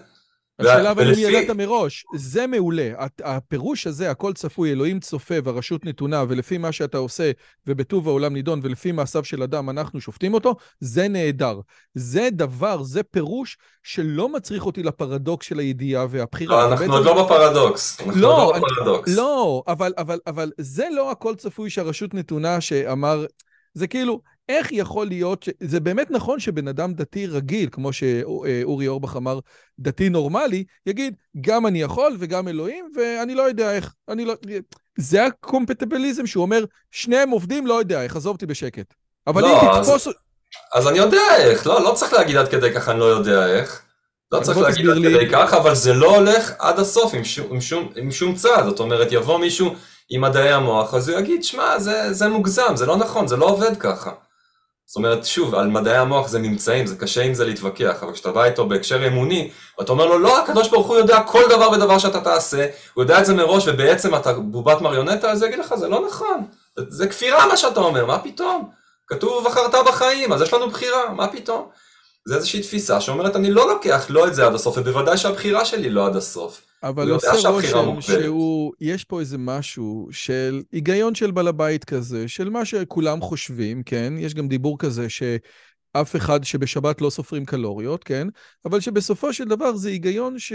השאלה 0.60 0.92
אבל 0.92 1.14
אם 1.14 1.20
ידעת 1.20 1.50
מראש, 1.50 2.06
זה 2.16 2.48
מעולה. 2.48 2.92
הפירוש 3.24 3.88
הזה, 3.88 4.12
הכל 4.12 4.34
צפוי, 4.34 4.72
אלוהים 4.72 5.00
צופה 5.00 5.36
והרשות 5.44 5.86
נתונה, 5.86 6.24
ולפי 6.30 6.58
מה 6.58 6.72
שאתה 6.72 6.98
עושה, 6.98 7.32
ובטוב 7.68 8.08
העולם 8.08 8.34
נידון, 8.34 8.60
ולפי 8.64 8.92
מעשיו 8.92 9.24
של 9.24 9.44
אדם 9.44 9.70
אנחנו 9.70 10.02
שופטים 10.02 10.34
אותו, 10.34 10.56
זה 10.80 11.08
נהדר. 11.08 11.60
זה 11.94 12.30
דבר, 12.32 12.84
זה 12.84 13.04
פירוש 13.04 13.58
שלא 13.84 14.30
מצריך 14.30 14.66
אותי 14.66 14.84
לפרדוקס 14.84 15.48
של 15.48 15.60
הידיעה 15.60 16.06
והבחירה. 16.10 16.56
לא, 16.56 16.72
אנחנו 16.72 16.94
עוד 16.94 17.06
לא 17.06 17.26
בפרדוקס. 17.26 18.02
אנחנו 18.02 18.22
לא, 18.22 18.54
לא 18.56 18.60
בפרדוקס. 18.60 19.16
לא, 19.16 19.64
אבל, 19.68 19.94
אבל, 19.98 20.20
אבל 20.28 20.52
זה 20.58 20.86
לא 20.96 21.12
הכל 21.12 21.36
צפוי 21.36 21.70
שהרשות 21.70 22.14
נתונה 22.14 22.62
שאמר... 22.62 23.26
זה 23.74 23.88
כאילו, 23.88 24.22
איך 24.50 24.68
יכול 24.72 25.08
להיות, 25.08 25.44
ש... 25.44 25.50
זה 25.60 25.80
באמת 25.80 26.12
נכון 26.12 26.40
שבן 26.40 26.68
אדם 26.68 26.94
דתי 26.94 27.28
רגיל, 27.28 27.70
כמו 27.72 27.94
שאורי 27.94 28.88
אורבך 28.88 29.16
אמר, 29.16 29.40
דתי 29.80 30.10
נורמלי, 30.10 30.64
יגיד, 30.86 31.16
גם 31.42 31.68
אני 31.68 31.82
יכול 31.82 32.16
וגם 32.20 32.48
אלוהים, 32.48 32.92
ואני 32.96 33.36
לא 33.36 33.44
יודע 33.44 33.76
איך, 33.76 33.94
אני 34.10 34.26
לא... 34.26 34.34
זה 34.98 35.26
הקומפטבליזם 35.26 36.28
שהוא 36.28 36.42
אומר, 36.42 36.66
שניהם 36.92 37.30
עובדים, 37.30 37.68
לא 37.68 37.74
יודע 37.74 38.04
איך, 38.04 38.16
עזוב 38.16 38.34
אותי 38.36 38.46
בשקט. 38.46 38.94
אבל 39.28 39.42
לא, 39.42 39.62
אם 39.62 39.82
תתפוס... 39.82 40.08
אז, 40.08 40.14
אז 40.76 40.88
אני 40.88 40.98
יודע 40.98 41.36
איך, 41.38 41.68
לא, 41.68 41.84
לא 41.84 41.94
צריך 41.96 42.14
להגיד 42.14 42.36
עד 42.36 42.48
כדי 42.48 42.74
כך 42.74 42.90
אני 42.90 43.00
לא 43.00 43.06
יודע 43.06 43.46
איך. 43.46 43.82
לא 44.32 44.40
צריך 44.40 44.58
להגיד 44.58 44.90
עד 44.90 44.98
לי... 44.98 45.16
כדי 45.16 45.30
כך, 45.32 45.54
אבל 45.54 45.76
זה 45.76 45.94
לא 45.94 46.16
הולך 46.16 46.52
עד 46.60 46.80
הסוף 46.80 47.14
עם 47.14 47.24
שום, 47.24 47.48
עם 47.52 47.62
שום, 47.62 47.92
עם 47.96 48.12
שום 48.12 48.36
צעד. 48.36 48.66
זאת 48.66 48.80
אומרת, 48.80 49.08
יבוא 49.12 49.40
מישהו 49.40 49.76
עם 50.10 50.22
מדעי 50.22 50.52
המוח, 50.52 50.94
אז 50.94 51.10
הוא 51.10 51.20
יגיד, 51.20 51.44
שמע, 51.44 51.80
זה, 51.80 52.14
זה 52.14 52.28
מוגזם, 52.28 52.76
זה 52.76 52.86
לא 52.86 52.98
נכון, 52.98 53.28
זה 53.28 53.38
לא 53.38 53.46
עובד 53.46 53.78
ככה. 53.78 54.12
זאת 54.90 54.96
אומרת, 54.96 55.26
שוב, 55.26 55.56
על 55.56 55.68
מדעי 55.68 55.98
המוח 55.98 56.28
זה 56.28 56.40
ממצאים, 56.40 56.88
זה 56.88 56.96
קשה 56.96 57.22
עם 57.22 57.34
זה 57.34 57.46
להתווכח, 57.46 58.04
אבל 58.04 58.14
כשאתה 58.14 58.32
בא 58.32 58.44
איתו 58.44 58.68
בהקשר 58.68 59.08
אמוני, 59.08 59.52
ואתה 59.80 59.92
אומר 59.92 60.06
לו, 60.06 60.20
לא, 60.20 60.40
הקדוש 60.40 60.70
ברוך 60.70 60.88
הוא 60.88 60.98
יודע 60.98 61.22
כל 61.24 61.44
דבר 61.50 61.70
ודבר 61.72 61.98
שאתה 61.98 62.22
תעשה, 62.22 62.68
הוא 62.94 63.04
יודע 63.04 63.20
את 63.20 63.26
זה 63.26 63.34
מראש, 63.34 63.68
ובעצם 63.68 64.16
אתה 64.16 64.34
בובת 64.34 64.82
מריונטה, 64.82 65.32
אז 65.32 65.44
יגיד 65.44 65.60
לך, 65.60 65.76
זה 65.76 65.88
לא 65.88 66.08
נכון, 66.08 66.46
זה 66.88 67.08
כפירה 67.08 67.48
מה 67.48 67.58
שאתה 67.58 67.80
אומר, 67.80 68.06
מה 68.06 68.20
פתאום? 68.20 68.70
כתוב 69.08 69.34
ובחרת 69.34 69.76
בחיים, 69.88 70.34
אז 70.34 70.42
יש 70.42 70.54
לנו 70.54 70.70
בחירה, 70.70 71.10
מה 71.10 71.28
פתאום? 71.28 71.70
זה 72.26 72.36
איזושהי 72.36 72.62
תפיסה 72.62 73.02
שאומרת, 73.02 73.36
אני 73.36 73.52
לא 73.52 73.70
לוקח 73.70 74.06
לא 74.10 74.28
את 74.28 74.36
זה 74.36 74.46
עד 74.46 74.54
הסוף, 74.54 74.78
ובוודאי 74.78 75.18
שהבחירה 75.18 75.66
שלי 75.66 75.90
לא 75.90 76.06
עד 76.06 76.16
הסוף. 76.16 76.62
אבל 76.84 77.12
עושה 77.12 77.50
רושם 77.50 78.02
שהוא, 78.02 78.74
יש 78.82 79.04
פה 79.04 79.20
איזה 79.20 79.38
משהו 79.38 80.08
של 80.12 80.62
היגיון 80.72 81.16
של 81.16 81.32
בעל 81.32 81.48
הבית 81.48 81.84
כזה, 81.84 82.28
של 82.28 82.50
מה 82.50 82.66
שכולם 82.66 83.22
חושבים, 83.22 83.84
כן? 83.84 84.14
יש 84.18 84.34
גם 84.34 84.48
דיבור 84.48 84.80
כזה 84.80 85.10
שאף 85.10 86.16
אחד 86.16 86.44
שבשבת 86.44 87.02
לא 87.02 87.10
סופרים 87.10 87.46
קלוריות, 87.46 88.04
כן? 88.04 88.28
אבל 88.66 88.80
שבסופו 88.80 89.34
של 89.34 89.46
דבר 89.46 89.76
זה 89.76 89.90
היגיון 89.90 90.40
ש... 90.40 90.54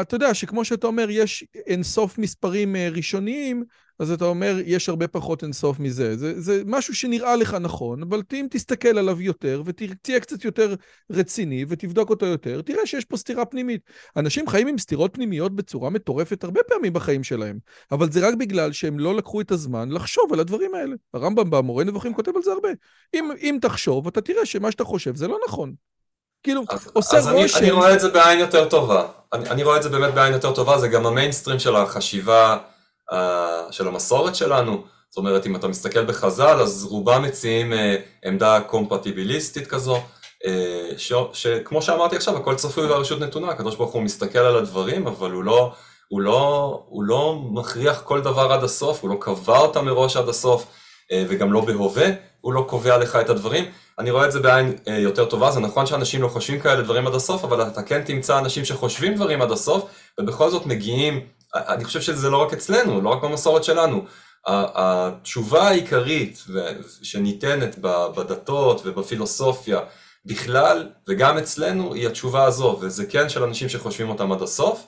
אתה 0.00 0.14
יודע 0.14 0.34
שכמו 0.34 0.64
שאתה 0.64 0.86
אומר, 0.86 1.10
יש 1.10 1.44
אינסוף 1.66 2.18
מספרים 2.18 2.76
אה, 2.76 2.88
ראשוניים, 2.92 3.64
אז 4.00 4.10
אתה 4.10 4.24
אומר, 4.24 4.56
יש 4.64 4.88
הרבה 4.88 5.08
פחות 5.08 5.42
אינסוף 5.42 5.78
מזה. 5.78 6.16
זה, 6.16 6.40
זה 6.40 6.62
משהו 6.66 6.94
שנראה 6.94 7.36
לך 7.36 7.54
נכון, 7.54 8.02
אבל 8.02 8.22
אם 8.32 8.46
תסתכל 8.50 8.98
עליו 8.98 9.20
יותר 9.20 9.62
ותהיה 9.64 10.20
קצת 10.20 10.44
יותר 10.44 10.74
רציני 11.10 11.64
ותבדוק 11.68 12.10
אותו 12.10 12.26
יותר, 12.26 12.62
תראה 12.62 12.86
שיש 12.86 13.04
פה 13.04 13.16
סתירה 13.16 13.44
פנימית. 13.44 13.80
אנשים 14.16 14.48
חיים 14.48 14.66
עם 14.66 14.78
סתירות 14.78 15.14
פנימיות 15.14 15.56
בצורה 15.56 15.90
מטורפת 15.90 16.44
הרבה 16.44 16.60
פעמים 16.68 16.92
בחיים 16.92 17.24
שלהם, 17.24 17.58
אבל 17.92 18.12
זה 18.12 18.28
רק 18.28 18.34
בגלל 18.34 18.72
שהם 18.72 18.98
לא 18.98 19.16
לקחו 19.16 19.40
את 19.40 19.50
הזמן 19.50 19.90
לחשוב 19.90 20.32
על 20.32 20.40
הדברים 20.40 20.74
האלה. 20.74 20.94
הרמב"ם 21.14 21.50
במורה 21.50 21.84
נבוכים 21.84 22.14
כותב 22.14 22.32
על 22.36 22.42
זה 22.42 22.52
הרבה. 22.52 22.68
אם, 23.14 23.30
אם 23.40 23.58
תחשוב, 23.62 24.06
אתה 24.06 24.20
תראה 24.20 24.46
שמה 24.46 24.70
שאתה 24.70 24.84
חושב 24.84 25.16
זה 25.16 25.28
לא 25.28 25.38
נכון. 25.48 25.72
כאילו, 26.42 26.62
אז, 26.70 26.90
עושה 26.92 27.16
אז 27.16 27.26
רושם... 27.26 27.56
אז 27.56 27.62
אני, 27.62 27.70
אני 27.70 27.70
רואה 27.70 27.94
את 27.94 28.00
זה 28.00 28.08
בעין 28.08 28.40
יותר 28.40 28.68
טובה. 28.68 29.08
אני, 29.32 29.50
אני 29.50 29.62
רואה 29.62 29.76
את 29.76 29.82
זה 29.82 29.88
באמת 29.88 30.14
בעין 30.14 30.32
יותר 30.32 30.54
טובה, 30.54 30.78
זה 30.78 30.88
גם 30.88 31.06
המיינסטרים 31.06 31.58
של 31.58 31.76
החשיבה 31.76 32.58
של 33.70 33.88
המסורת 33.88 34.36
שלנו. 34.36 34.84
זאת 35.10 35.16
אומרת, 35.16 35.46
אם 35.46 35.56
אתה 35.56 35.68
מסתכל 35.68 36.04
בחז"ל, 36.04 36.60
אז 36.60 36.84
רובם 36.84 37.22
מציעים 37.22 37.72
uh, 37.72 37.76
עמדה 38.24 38.60
קומפטיביליסטית 38.60 39.66
כזו, 39.66 40.00
ש, 40.96 41.12
שכמו 41.32 41.82
שאמרתי 41.82 42.16
עכשיו, 42.16 42.36
הכל 42.36 42.54
צפוי 42.54 42.86
והרשות 42.86 43.20
נתונה, 43.20 43.48
הקדוש 43.48 43.76
ברוך 43.76 43.92
הוא 43.92 44.02
מסתכל 44.02 44.38
על 44.38 44.56
הדברים, 44.56 45.06
אבל 45.06 45.30
הוא 45.30 45.44
לא, 45.44 45.72
הוא 46.08 46.20
לא, 46.20 46.82
הוא 46.88 47.04
לא 47.04 47.38
מכריח 47.50 48.02
כל 48.04 48.20
דבר 48.20 48.52
עד 48.52 48.64
הסוף, 48.64 49.02
הוא 49.02 49.10
לא 49.10 49.16
קבע 49.20 49.58
אותם 49.58 49.84
מראש 49.84 50.16
עד 50.16 50.28
הסוף, 50.28 50.62
uh, 50.62 51.14
וגם 51.28 51.52
לא 51.52 51.60
בהווה, 51.60 52.06
הוא 52.40 52.52
לא 52.52 52.64
קובע 52.68 52.98
לך 52.98 53.16
את 53.16 53.30
הדברים. 53.30 53.64
אני 53.98 54.10
רואה 54.10 54.26
את 54.26 54.32
זה 54.32 54.40
בעין 54.40 54.76
אה, 54.88 54.98
יותר 54.98 55.24
טובה, 55.24 55.50
זה 55.50 55.60
נכון 55.60 55.86
שאנשים 55.86 56.22
לא 56.22 56.28
חושבים 56.28 56.60
כאלה 56.60 56.82
דברים 56.82 57.06
עד 57.06 57.14
הסוף, 57.14 57.44
אבל 57.44 57.62
אתה 57.62 57.82
כן 57.82 58.02
תמצא 58.02 58.38
אנשים 58.38 58.64
שחושבים 58.64 59.14
דברים 59.14 59.42
עד 59.42 59.50
הסוף, 59.50 59.84
ובכל 60.20 60.50
זאת 60.50 60.66
מגיעים, 60.66 61.20
אני 61.54 61.84
חושב 61.84 62.00
שזה 62.00 62.30
לא 62.30 62.42
רק 62.42 62.52
אצלנו, 62.52 63.00
לא 63.00 63.08
רק 63.08 63.22
במסורת 63.22 63.64
שלנו. 63.64 64.04
התשובה 64.46 65.68
העיקרית 65.68 66.44
שניתנת 67.02 67.78
בדתות 68.16 68.82
ובפילוסופיה 68.84 69.80
בכלל, 70.26 70.88
וגם 71.08 71.38
אצלנו, 71.38 71.94
היא 71.94 72.06
התשובה 72.06 72.44
הזו, 72.44 72.78
וזה 72.80 73.06
כן 73.06 73.28
של 73.28 73.42
אנשים 73.42 73.68
שחושבים 73.68 74.08
אותם 74.08 74.32
עד 74.32 74.42
הסוף. 74.42 74.86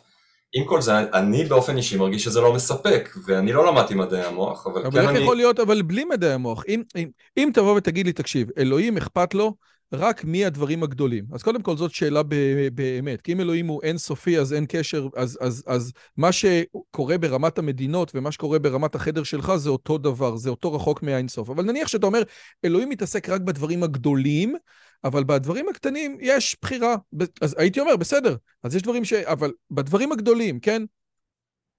עם 0.55 0.65
כל 0.65 0.81
זה, 0.81 0.99
אני 0.99 1.45
באופן 1.45 1.77
אישי 1.77 1.97
מרגיש 1.97 2.25
שזה 2.25 2.41
לא 2.41 2.53
מספק, 2.53 3.09
ואני 3.27 3.53
לא 3.53 3.67
למדתי 3.67 3.95
מדעי 3.95 4.25
המוח, 4.25 4.67
אבל, 4.67 4.81
אבל 4.81 4.91
כן 4.91 4.99
אני... 4.99 5.07
אבל 5.07 5.17
איך 5.17 5.23
יכול 5.23 5.37
להיות, 5.37 5.61
אבל 5.61 5.83
בלי 5.83 6.05
מדעי 6.05 6.33
המוח? 6.33 6.65
אם, 6.69 6.83
אם, 6.97 7.09
אם 7.37 7.51
תבוא 7.55 7.77
ותגיד 7.77 8.07
לי, 8.07 8.13
תקשיב, 8.13 8.49
אלוהים 8.59 8.97
אכפת 8.97 9.35
לו 9.35 9.55
רק 9.93 10.25
מהדברים 10.25 10.83
הגדולים. 10.83 11.25
אז 11.33 11.43
קודם 11.43 11.63
כל 11.63 11.77
זאת 11.77 11.91
שאלה 11.91 12.23
באמת, 12.75 13.21
כי 13.21 13.33
אם 13.33 13.41
אלוהים 13.41 13.67
הוא 13.67 13.83
אינסופי 13.83 14.39
אז 14.39 14.53
אין 14.53 14.67
קשר, 14.69 15.09
אז, 15.17 15.39
אז, 15.41 15.65
אז 15.67 15.93
מה 16.17 16.33
שקורה 16.33 17.19
ברמת 17.19 17.59
המדינות 17.59 18.13
ומה 18.15 18.33
שקורה 18.33 18.59
ברמת 18.59 18.95
החדר 18.95 19.23
שלך 19.23 19.57
זה 19.57 19.71
אותו 19.71 19.99
דבר, 19.99 20.37
זה 20.37 20.51
אותו 20.51 20.73
רחוק 20.73 21.03
מהאינסוף. 21.03 21.51
אבל 21.51 21.65
נניח 21.65 21.89
שאתה 21.89 22.07
אומר, 22.07 22.23
אלוהים 22.65 22.89
מתעסק 22.89 23.29
רק 23.29 23.41
בדברים 23.41 23.83
הגדולים, 23.83 24.57
אבל 25.05 25.25
בדברים 25.25 25.69
הקטנים 25.69 26.19
יש 26.21 26.57
בחירה. 26.63 26.97
אז 27.41 27.55
הייתי 27.59 27.81
אומר, 27.81 27.97
בסדר, 27.97 28.37
אז 28.63 28.77
יש 28.77 28.83
דברים 28.83 29.05
ש... 29.05 29.13
אבל 29.13 29.53
בדברים 29.71 30.13
הגדולים, 30.13 30.61
כן? 30.61 30.83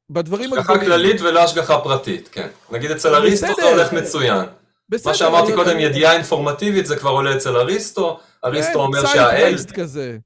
בדברים 0.10 0.54
הגדולים... 0.54 0.72
השגחה 0.72 0.86
כללית 0.86 1.22
ולא 1.22 1.40
השגחה 1.44 1.80
פרטית, 1.80 2.28
כן. 2.32 2.48
נגיד 2.72 2.92
אצל 2.92 3.16
אריסטו 3.16 3.48
זה 3.56 3.70
הולך 3.70 3.94
מצוין. 3.94 4.46
בסדר. 4.94 5.12
מה 5.12 5.18
שאמרתי 5.18 5.54
קודם, 5.54 5.80
ידיעה 5.80 6.14
אינפורמטיבית, 6.14 6.86
זה 6.86 6.96
כבר 6.96 7.10
עולה 7.10 7.36
אצל 7.36 7.58
אריסטו. 7.58 8.20
אריסטו 8.46 8.74
כן, 8.74 8.80
אומר 8.80 9.06
שהאל... 9.06 9.56
כזה. 9.74 10.18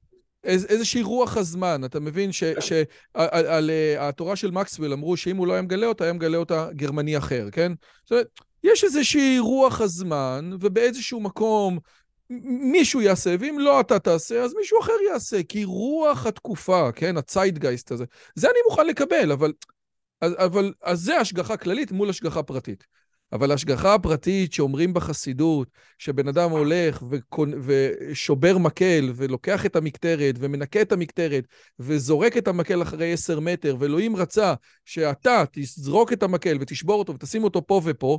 איזושהי 0.44 1.02
רוח 1.02 1.36
הזמן, 1.36 1.80
אתה 1.84 2.00
מבין 2.00 2.30
שעל 2.32 3.70
התורה 3.98 4.36
של 4.36 4.50
מקסוול 4.50 4.92
אמרו 4.92 5.16
שאם 5.16 5.36
הוא 5.36 5.46
לא 5.46 5.52
היה 5.52 5.62
מגלה 5.62 5.86
אותה, 5.86 6.04
היה 6.04 6.12
מגלה 6.12 6.36
אותה 6.38 6.68
גרמני 6.72 7.18
אחר, 7.18 7.48
כן? 7.52 7.72
זאת 8.04 8.12
אומרת, 8.12 8.26
יש 8.64 8.84
איזושהי 8.84 9.38
רוח 9.38 9.80
הזמן, 9.80 10.50
ובאיזשהו 10.60 11.20
מקום 11.20 11.78
מישהו 12.72 13.00
יעשה, 13.00 13.34
ואם 13.40 13.58
לא 13.58 13.80
אתה 13.80 13.98
תעשה, 13.98 14.42
אז 14.42 14.54
מישהו 14.54 14.80
אחר 14.80 14.92
יעשה, 15.12 15.42
כי 15.42 15.64
רוח 15.64 16.26
התקופה, 16.26 16.92
כן, 16.92 17.16
הציידגייסט 17.16 17.90
הזה, 17.90 18.04
זה 18.34 18.46
אני 18.46 18.58
מוכן 18.68 18.86
לקבל, 18.86 19.32
אבל, 19.32 19.52
אבל 20.22 20.72
אז 20.82 21.00
זה 21.00 21.16
השגחה 21.16 21.56
כללית 21.56 21.92
מול 21.92 22.10
השגחה 22.10 22.42
פרטית. 22.42 22.84
אבל 23.32 23.52
השגחה 23.52 23.94
הפרטית 23.94 24.52
שאומרים 24.52 24.94
בחסידות, 24.94 25.68
שבן 25.98 26.28
אדם 26.28 26.50
הולך 26.50 27.02
וקונ... 27.10 27.52
ושובר 27.62 28.58
מקל 28.58 29.12
ולוקח 29.16 29.66
את 29.66 29.76
המקטרת 29.76 30.34
ומנקה 30.38 30.82
את 30.82 30.92
המקטרת 30.92 31.44
וזורק 31.78 32.36
את 32.36 32.48
המקל 32.48 32.82
אחרי 32.82 33.12
עשר 33.12 33.40
מטר, 33.40 33.76
ואלוהים 33.78 34.16
רצה 34.16 34.54
שאתה 34.84 35.44
תזרוק 35.52 36.12
את 36.12 36.22
המקל 36.22 36.56
ותשבור 36.60 36.98
אותו 36.98 37.14
ותשים 37.14 37.44
אותו 37.44 37.66
פה 37.66 37.80
ופה, 37.84 38.18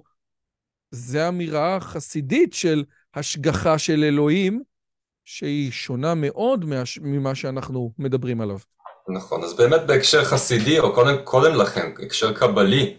זה 0.92 1.28
אמירה 1.28 1.80
חסידית 1.80 2.54
של 2.54 2.84
השגחה 3.16 3.78
של 3.78 4.04
אלוהים, 4.04 4.62
שהיא 5.26 5.72
שונה 5.72 6.14
מאוד 6.16 6.66
ממה 7.02 7.36
שאנחנו 7.36 7.92
מדברים 8.00 8.42
עליו. 8.42 8.58
נכון, 9.16 9.44
אז 9.44 9.54
באמת 9.58 9.82
בהקשר 9.88 10.26
חסידי, 10.26 10.80
או 10.80 10.94
קודם, 10.94 11.16
קודם 11.24 11.56
לכן, 11.56 11.92
הקשר 12.06 12.34
קבלי, 12.34 12.96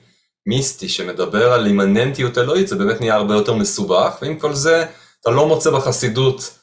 מיסטי, 0.51 0.88
שמדבר 0.88 1.53
על 1.53 1.66
אימננטיות 1.66 2.38
אלוהית, 2.38 2.68
זה 2.68 2.76
באמת 2.76 3.01
נהיה 3.01 3.14
הרבה 3.14 3.34
יותר 3.34 3.55
מסובך, 3.55 4.18
ועם 4.22 4.38
כל 4.38 4.55
זה, 4.55 4.84
אתה 5.20 5.30
לא 5.30 5.46
מוצא 5.46 5.70
בחסידות, 5.70 6.61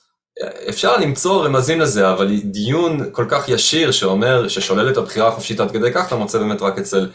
אפשר 0.70 0.98
למצוא 0.98 1.46
רמזים 1.46 1.80
לזה, 1.80 2.12
אבל 2.12 2.40
דיון 2.44 3.10
כל 3.12 3.26
כך 3.30 3.50
ישיר 3.50 3.92
שאומר, 3.92 4.48
ששולל 4.48 4.90
את 4.90 4.98
הבחירה 4.98 5.28
החופשית 5.28 5.60
עד 5.60 5.72
כדי 5.72 5.94
כך, 5.94 6.08
אתה 6.08 6.16
מוצא 6.16 6.38
באמת 6.38 6.62
רק 6.62 6.78
אצל 6.78 7.10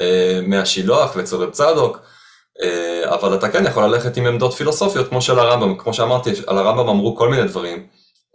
אה, 0.00 0.40
מי 0.42 0.56
השילוח 0.56 1.16
ואצל 1.16 1.36
רב 1.36 1.50
צדוק. 1.50 1.98
אה, 2.62 3.14
אבל 3.14 3.34
אתה 3.34 3.48
כן 3.48 3.66
יכול 3.66 3.84
ללכת 3.84 4.16
עם 4.16 4.26
עמדות 4.26 4.54
פילוסופיות 4.54 5.08
כמו 5.08 5.22
של 5.22 5.38
הרמב"ם, 5.38 5.78
כמו 5.78 5.94
שאמרתי, 5.94 6.30
על 6.46 6.58
הרמב"ם 6.58 6.88
אמרו 6.88 7.16
כל 7.16 7.28
מיני 7.28 7.44
דברים 7.44 7.86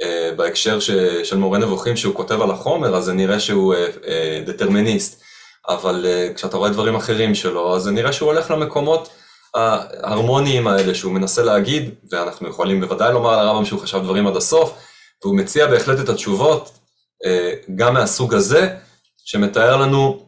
אה, 0.04 0.32
בהקשר 0.36 0.80
ש, 0.80 0.91
של 1.24 1.38
מורה 1.38 1.60
נבוכים 1.60 1.98
שהוא 1.98 2.16
כותב 2.16 2.41
על 2.41 2.52
החומר, 2.52 2.96
אז 2.96 3.04
זה 3.04 3.14
נראה 3.14 3.39
שהוא 3.39 3.76
אה, 4.08 4.41
דטרמיניסט, 4.46 5.22
אבל 5.70 6.05
כשאתה 6.36 6.57
רואה 6.57 6.70
דברים 6.70 6.95
אחרים 6.95 7.36
שלו, 7.36 7.76
אז 7.76 7.82
זה 7.84 7.91
נראה 7.91 8.14
שהוא 8.14 8.32
הולך 8.32 8.51
למקומות 8.51 9.09
ההרמוניים 9.55 10.68
האלה 10.68 10.95
שהוא 10.95 11.14
מנסה 11.14 11.43
להגיד, 11.43 11.89
ואנחנו 12.11 12.49
יכולים 12.49 12.82
בוודאי 12.82 13.14
לומר 13.14 13.30
על 13.30 13.47
הרמב"ם 13.47 13.66
שהוא 13.66 13.80
חשב 13.80 13.99
דברים 14.03 14.28
עד 14.28 14.36
הסוף, 14.36 14.74
והוא 15.24 15.38
מציע 15.38 15.68
בהחלט 15.68 15.99
את 15.99 16.09
התשובות, 16.09 16.72
גם 17.76 17.93
מהסוג 17.93 18.34
הזה, 18.34 18.76
שמתאר 19.26 19.78
לנו 19.78 20.26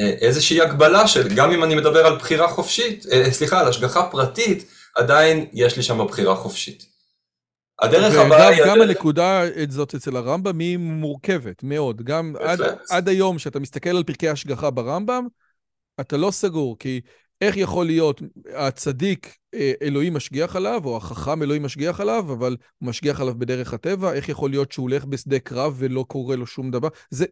אה, 0.00 0.14
איזושהי 0.20 0.60
הגבלה 0.60 1.08
של 1.08 1.34
גם 1.34 1.52
אם 1.52 1.64
אני 1.64 1.74
מדבר 1.74 2.06
על 2.06 2.16
בחירה 2.16 2.48
חופשית, 2.48 3.06
אה, 3.12 3.32
סליחה, 3.32 3.60
על 3.60 3.68
השגחה 3.68 4.02
פרטית, 4.10 4.68
עדיין 4.94 5.46
יש 5.52 5.76
לי 5.76 5.82
שם 5.82 6.06
בחירה 6.06 6.36
חופשית. 6.36 6.93
הדרך 7.82 8.14
הבאה 8.14 8.48
היא... 8.48 8.62
גם 8.66 8.80
הנקודה 8.80 9.40
הזאת 9.62 9.94
אצל 9.94 10.16
הרמב"ם 10.16 10.58
היא 10.58 10.78
מורכבת 10.78 11.62
מאוד. 11.62 12.02
גם 12.02 12.34
עד, 12.40 12.60
עד 12.90 13.08
היום, 13.08 13.36
כשאתה 13.36 13.60
מסתכל 13.60 13.90
על 13.90 14.04
פרקי 14.04 14.28
השגחה 14.28 14.70
ברמב"ם, 14.70 15.26
אתה 16.00 16.16
לא 16.16 16.30
סגור, 16.30 16.78
כי 16.78 17.00
איך 17.40 17.56
יכול 17.56 17.86
להיות 17.86 18.22
הצדיק 18.54 19.36
אה, 19.54 19.72
אלוהים 19.82 20.14
משגיח 20.14 20.56
עליו, 20.56 20.80
או 20.84 20.96
החכם 20.96 21.42
אלוהים 21.42 21.62
משגיח 21.62 22.00
עליו, 22.00 22.32
אבל 22.32 22.56
הוא 22.78 22.88
משגיח 22.88 23.20
עליו 23.20 23.34
בדרך 23.34 23.74
הטבע? 23.74 24.12
איך 24.12 24.28
יכול 24.28 24.50
להיות 24.50 24.72
שהוא 24.72 24.82
הולך 24.82 25.04
בשדה 25.04 25.38
קרב 25.38 25.74
ולא 25.78 26.04
קורה 26.08 26.36
לו 26.36 26.46
שום 26.46 26.70
דבר? 26.70 26.88
זה, 27.10 27.24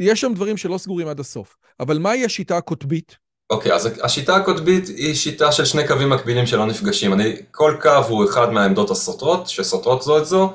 יש 0.00 0.20
שם 0.20 0.34
דברים 0.34 0.56
שלא 0.56 0.78
סגורים 0.78 1.08
עד 1.08 1.20
הסוף. 1.20 1.56
אבל 1.80 1.98
מהי 1.98 2.24
השיטה 2.24 2.56
הקוטבית? 2.56 3.23
אוקיי, 3.50 3.72
okay, 3.72 3.74
אז 3.74 3.88
השיטה 4.02 4.36
הקוטבית 4.36 4.88
היא 4.88 5.14
שיטה 5.14 5.52
של 5.52 5.64
שני 5.64 5.86
קווים 5.86 6.10
מקבילים 6.10 6.46
שלא 6.46 6.66
נפגשים. 6.66 7.12
אני, 7.12 7.36
כל 7.50 7.76
קו 7.82 7.90
הוא 8.08 8.24
אחד 8.24 8.52
מהעמדות 8.52 8.90
הסותרות, 8.90 9.48
שסותרות 9.48 10.02
זו 10.02 10.18
את 10.18 10.26
זו. 10.26 10.52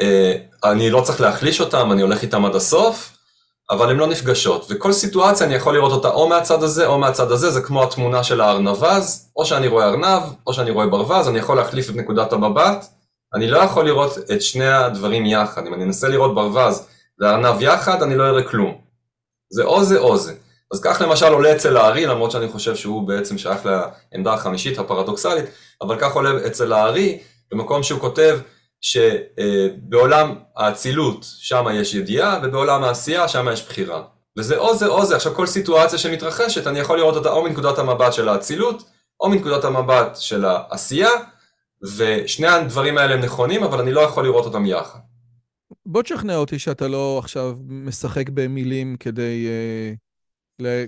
אה, 0.00 0.36
אני 0.64 0.90
לא 0.90 1.00
צריך 1.00 1.20
להחליש 1.20 1.60
אותם, 1.60 1.92
אני 1.92 2.02
הולך 2.02 2.22
איתם 2.22 2.44
עד 2.44 2.54
הסוף, 2.54 3.12
אבל 3.70 3.90
הן 3.90 3.96
לא 3.96 4.06
נפגשות. 4.06 4.66
וכל 4.70 4.92
סיטואציה 4.92 5.46
אני 5.46 5.54
יכול 5.54 5.74
לראות 5.74 5.92
אותה 5.92 6.08
או 6.08 6.28
מהצד 6.28 6.62
הזה 6.62 6.86
או 6.86 6.98
מהצד 6.98 7.30
הזה, 7.30 7.50
זה 7.50 7.60
כמו 7.60 7.82
התמונה 7.82 8.24
של 8.24 8.40
הארנבז, 8.40 9.30
או 9.36 9.46
שאני 9.46 9.66
רואה 9.66 9.86
ארנב, 9.86 10.22
או 10.46 10.54
שאני 10.54 10.70
רואה 10.70 10.86
ברווז, 10.86 11.28
אני 11.28 11.38
יכול 11.38 11.56
להחליף 11.56 11.90
את 11.90 11.96
נקודת 11.96 12.32
המבט. 12.32 12.86
אני 13.34 13.48
לא 13.48 13.58
יכול 13.58 13.84
לראות 13.84 14.18
את 14.32 14.42
שני 14.42 14.68
הדברים 14.68 15.26
יחד. 15.26 15.66
אם 15.66 15.74
אני 15.74 15.84
אנסה 15.84 16.08
לראות 16.08 16.34
ברווז 16.34 16.86
וארנב 17.20 17.62
יחד, 17.62 18.02
אני 18.02 18.16
לא 18.16 18.28
אראה 18.28 18.42
כלום. 18.42 18.78
זה 19.52 19.64
או 19.64 19.84
זה 19.84 19.98
או 19.98 20.16
זה. 20.16 20.34
אז 20.72 20.80
כך 20.80 21.00
למשל 21.00 21.26
עולה 21.26 21.52
אצל 21.52 21.76
הארי, 21.76 22.06
למרות 22.06 22.30
שאני 22.30 22.48
חושב 22.48 22.76
שהוא 22.76 23.08
בעצם 23.08 23.38
שייך 23.38 23.66
לעמדה 23.66 24.34
החמישית 24.34 24.78
הפרדוקסלית, 24.78 25.44
אבל 25.82 25.96
כך 26.00 26.12
עולה 26.12 26.46
אצל 26.46 26.72
הארי, 26.72 27.18
במקום 27.52 27.82
שהוא 27.82 28.00
כותב 28.00 28.38
שבעולם 28.80 30.34
האצילות 30.56 31.18
שם 31.22 31.66
יש 31.74 31.94
ידיעה, 31.94 32.40
ובעולם 32.42 32.84
העשייה 32.84 33.28
שם 33.28 33.46
יש 33.52 33.66
בחירה. 33.68 34.02
וזה 34.38 34.56
או 34.56 34.76
זה 34.76 34.86
או 34.86 35.06
זה, 35.06 35.16
עכשיו 35.16 35.34
כל 35.34 35.46
סיטואציה 35.46 35.98
שמתרחשת, 35.98 36.66
אני 36.66 36.78
יכול 36.78 36.98
לראות 36.98 37.16
אותה 37.16 37.30
או 37.30 37.42
מנקודת 37.44 37.78
המבט 37.78 38.12
של 38.12 38.28
האצילות, 38.28 38.82
או 39.20 39.28
מנקודת 39.28 39.64
המבט 39.64 40.16
של 40.16 40.44
העשייה, 40.44 41.10
ושני 41.96 42.46
הדברים 42.46 42.98
האלה 42.98 43.14
הם 43.14 43.20
נכונים, 43.20 43.62
אבל 43.64 43.80
אני 43.80 43.92
לא 43.92 44.00
יכול 44.00 44.24
לראות 44.24 44.44
אותם 44.44 44.66
יחד. 44.66 44.98
בוא 45.86 46.02
תשכנע 46.02 46.36
אותי 46.36 46.58
שאתה 46.58 46.88
לא 46.88 47.18
עכשיו 47.22 47.54
משחק 47.68 48.28
במילים 48.28 48.96
כדי, 49.00 49.46
אה, 49.46 49.94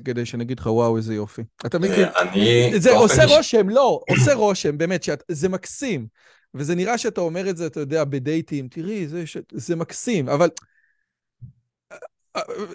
כדי 0.05 0.27
שנגיד 0.27 0.61
לך 0.61 0.66
וואו 0.66 0.97
איזה 0.97 1.14
יופי. 1.14 1.43
אתה 1.66 1.79
מכיר? 1.79 2.09
אה, 2.09 2.23
אני... 2.23 2.71
זה 2.81 2.91
עושה 2.91 3.25
רושם, 3.25 3.69
לא, 3.69 4.01
עושה 4.11 4.35
רושם, 4.35 4.79
באמת, 4.79 5.05
זה 5.29 5.49
מקסים. 5.49 6.07
וזה 6.55 6.75
נראה 6.75 6.99
שאתה 6.99 7.21
אומר 7.21 7.51
את 7.51 7.57
זה, 7.57 7.66
אתה 7.66 7.81
יודע, 7.81 8.05
בדייטים, 8.05 8.69
תראי, 8.69 9.09
זה, 9.09 9.25
זה 9.53 9.77
מקסים, 9.77 10.29
אבל... 10.29 10.49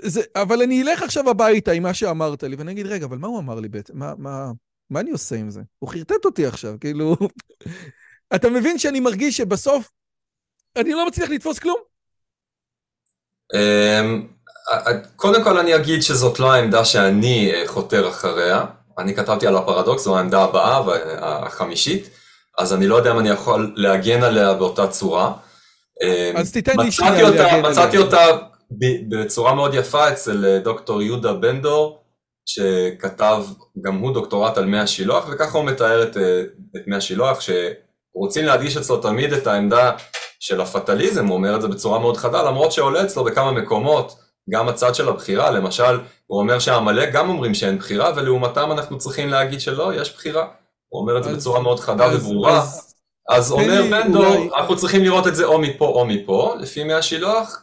זה, 0.01 0.21
אבל 0.35 0.61
אני 0.61 0.81
אלך 0.81 1.03
עכשיו 1.03 1.29
הביתה 1.29 1.71
עם 1.71 1.83
מה 1.83 1.93
שאמרת 1.93 2.43
לי, 2.43 2.55
ואני 2.55 2.71
אגיד, 2.71 2.85
רגע, 2.85 3.05
אבל 3.05 3.17
מה 3.17 3.27
הוא 3.27 3.39
אמר 3.39 3.59
לי 3.59 3.69
בעצם? 3.69 3.97
מה, 3.97 4.13
מה, 4.17 4.51
מה 4.89 4.99
אני 4.99 5.11
עושה 5.11 5.35
עם 5.35 5.49
זה? 5.49 5.61
הוא 5.79 5.89
חרטט 5.89 6.25
אותי 6.25 6.45
עכשיו, 6.45 6.75
כאילו... 6.79 7.15
אתה 8.35 8.49
מבין 8.49 8.77
שאני 8.77 8.99
מרגיש 8.99 9.37
שבסוף 9.37 9.91
אני 10.75 10.91
לא 10.91 11.07
מצליח 11.07 11.29
לתפוס 11.29 11.59
כלום? 11.59 11.77
קודם 15.15 15.43
כל 15.43 15.57
אני 15.57 15.75
אגיד 15.75 16.03
שזאת 16.03 16.39
לא 16.39 16.53
העמדה 16.53 16.85
שאני 16.85 17.51
אה, 17.53 17.63
חותר 17.67 18.09
אחריה, 18.09 18.65
אני 18.99 19.15
כתבתי 19.15 19.47
על 19.47 19.57
הפרדוקס, 19.57 20.03
זו 20.03 20.17
העמדה 20.17 20.41
הבאה 20.41 20.81
החמישית, 21.21 22.09
אז 22.59 22.73
אני 22.73 22.87
לא 22.87 22.95
יודע 22.95 23.11
אם 23.11 23.19
אני 23.19 23.29
יכול 23.29 23.73
להגן 23.75 24.23
עליה 24.23 24.53
באותה 24.53 24.87
צורה. 24.87 25.33
אמ, 26.01 26.37
אז 26.37 26.51
תיתן 26.51 26.73
לי 26.79 26.91
שנייה 26.91 27.21
להגן 27.21 27.39
עליה. 27.39 27.69
מצאתי 27.69 27.97
אותה 27.97 28.25
בצורה 29.09 29.53
מאוד 29.53 29.73
יפה 29.73 30.09
אצל 30.09 30.45
אה, 30.45 30.59
דוקטור 30.59 31.01
יהודה 31.01 31.33
בנדור, 31.33 32.03
שכתב 32.45 33.43
גם 33.81 33.97
הוא 33.97 34.13
דוקטורט 34.13 34.57
על 34.57 34.65
מי 34.65 34.79
השילוח, 34.79 35.25
וככה 35.31 35.57
הוא 35.57 35.65
מתאר 35.65 36.03
את, 36.03 36.17
אה, 36.17 36.41
את 36.75 36.87
מי 36.87 36.95
השילוח, 36.95 37.39
שרוצים 37.41 38.45
להדגיש 38.45 38.77
אצלו 38.77 38.97
תמיד 38.97 39.33
את 39.33 39.47
העמדה 39.47 39.91
של 40.39 40.61
הפטליזם, 40.61 41.27
הוא 41.27 41.37
אומר 41.37 41.55
את 41.55 41.61
זה 41.61 41.67
בצורה 41.67 41.99
מאוד 41.99 42.17
חדה, 42.17 42.43
למרות 42.43 42.71
שעולה 42.71 43.03
אצלו 43.03 43.23
בכמה 43.23 43.51
מקומות, 43.51 44.15
גם 44.49 44.69
הצד 44.69 44.95
של 44.95 45.09
הבחירה, 45.09 45.51
למשל, 45.51 45.99
הוא 46.27 46.39
אומר 46.39 46.59
שהעמלק 46.59 47.13
גם 47.13 47.29
אומרים 47.29 47.53
שאין 47.53 47.77
בחירה, 47.77 48.11
ולעומתם 48.15 48.71
אנחנו 48.71 48.97
צריכים 48.97 49.29
להגיד 49.29 49.61
שלא, 49.61 49.93
יש 49.93 50.13
בחירה. 50.13 50.47
הוא 50.89 51.01
אומר 51.01 51.17
את 51.17 51.23
זה 51.23 51.33
בצורה 51.33 51.61
מאוד 51.61 51.79
חדה 51.79 52.07
וברורה. 52.13 52.65
אז, 53.29 53.51
אומר 53.51 53.81
בנדור, 53.91 54.25
אולי... 54.25 54.49
אנחנו 54.57 54.75
צריכים 54.75 55.03
לראות 55.03 55.27
את 55.27 55.35
זה 55.35 55.45
או 55.45 55.59
מפה 55.59 55.85
או 55.85 56.05
מפה, 56.05 56.55
לפי 56.59 56.83
מי 56.83 56.93
השילוח, 56.93 57.61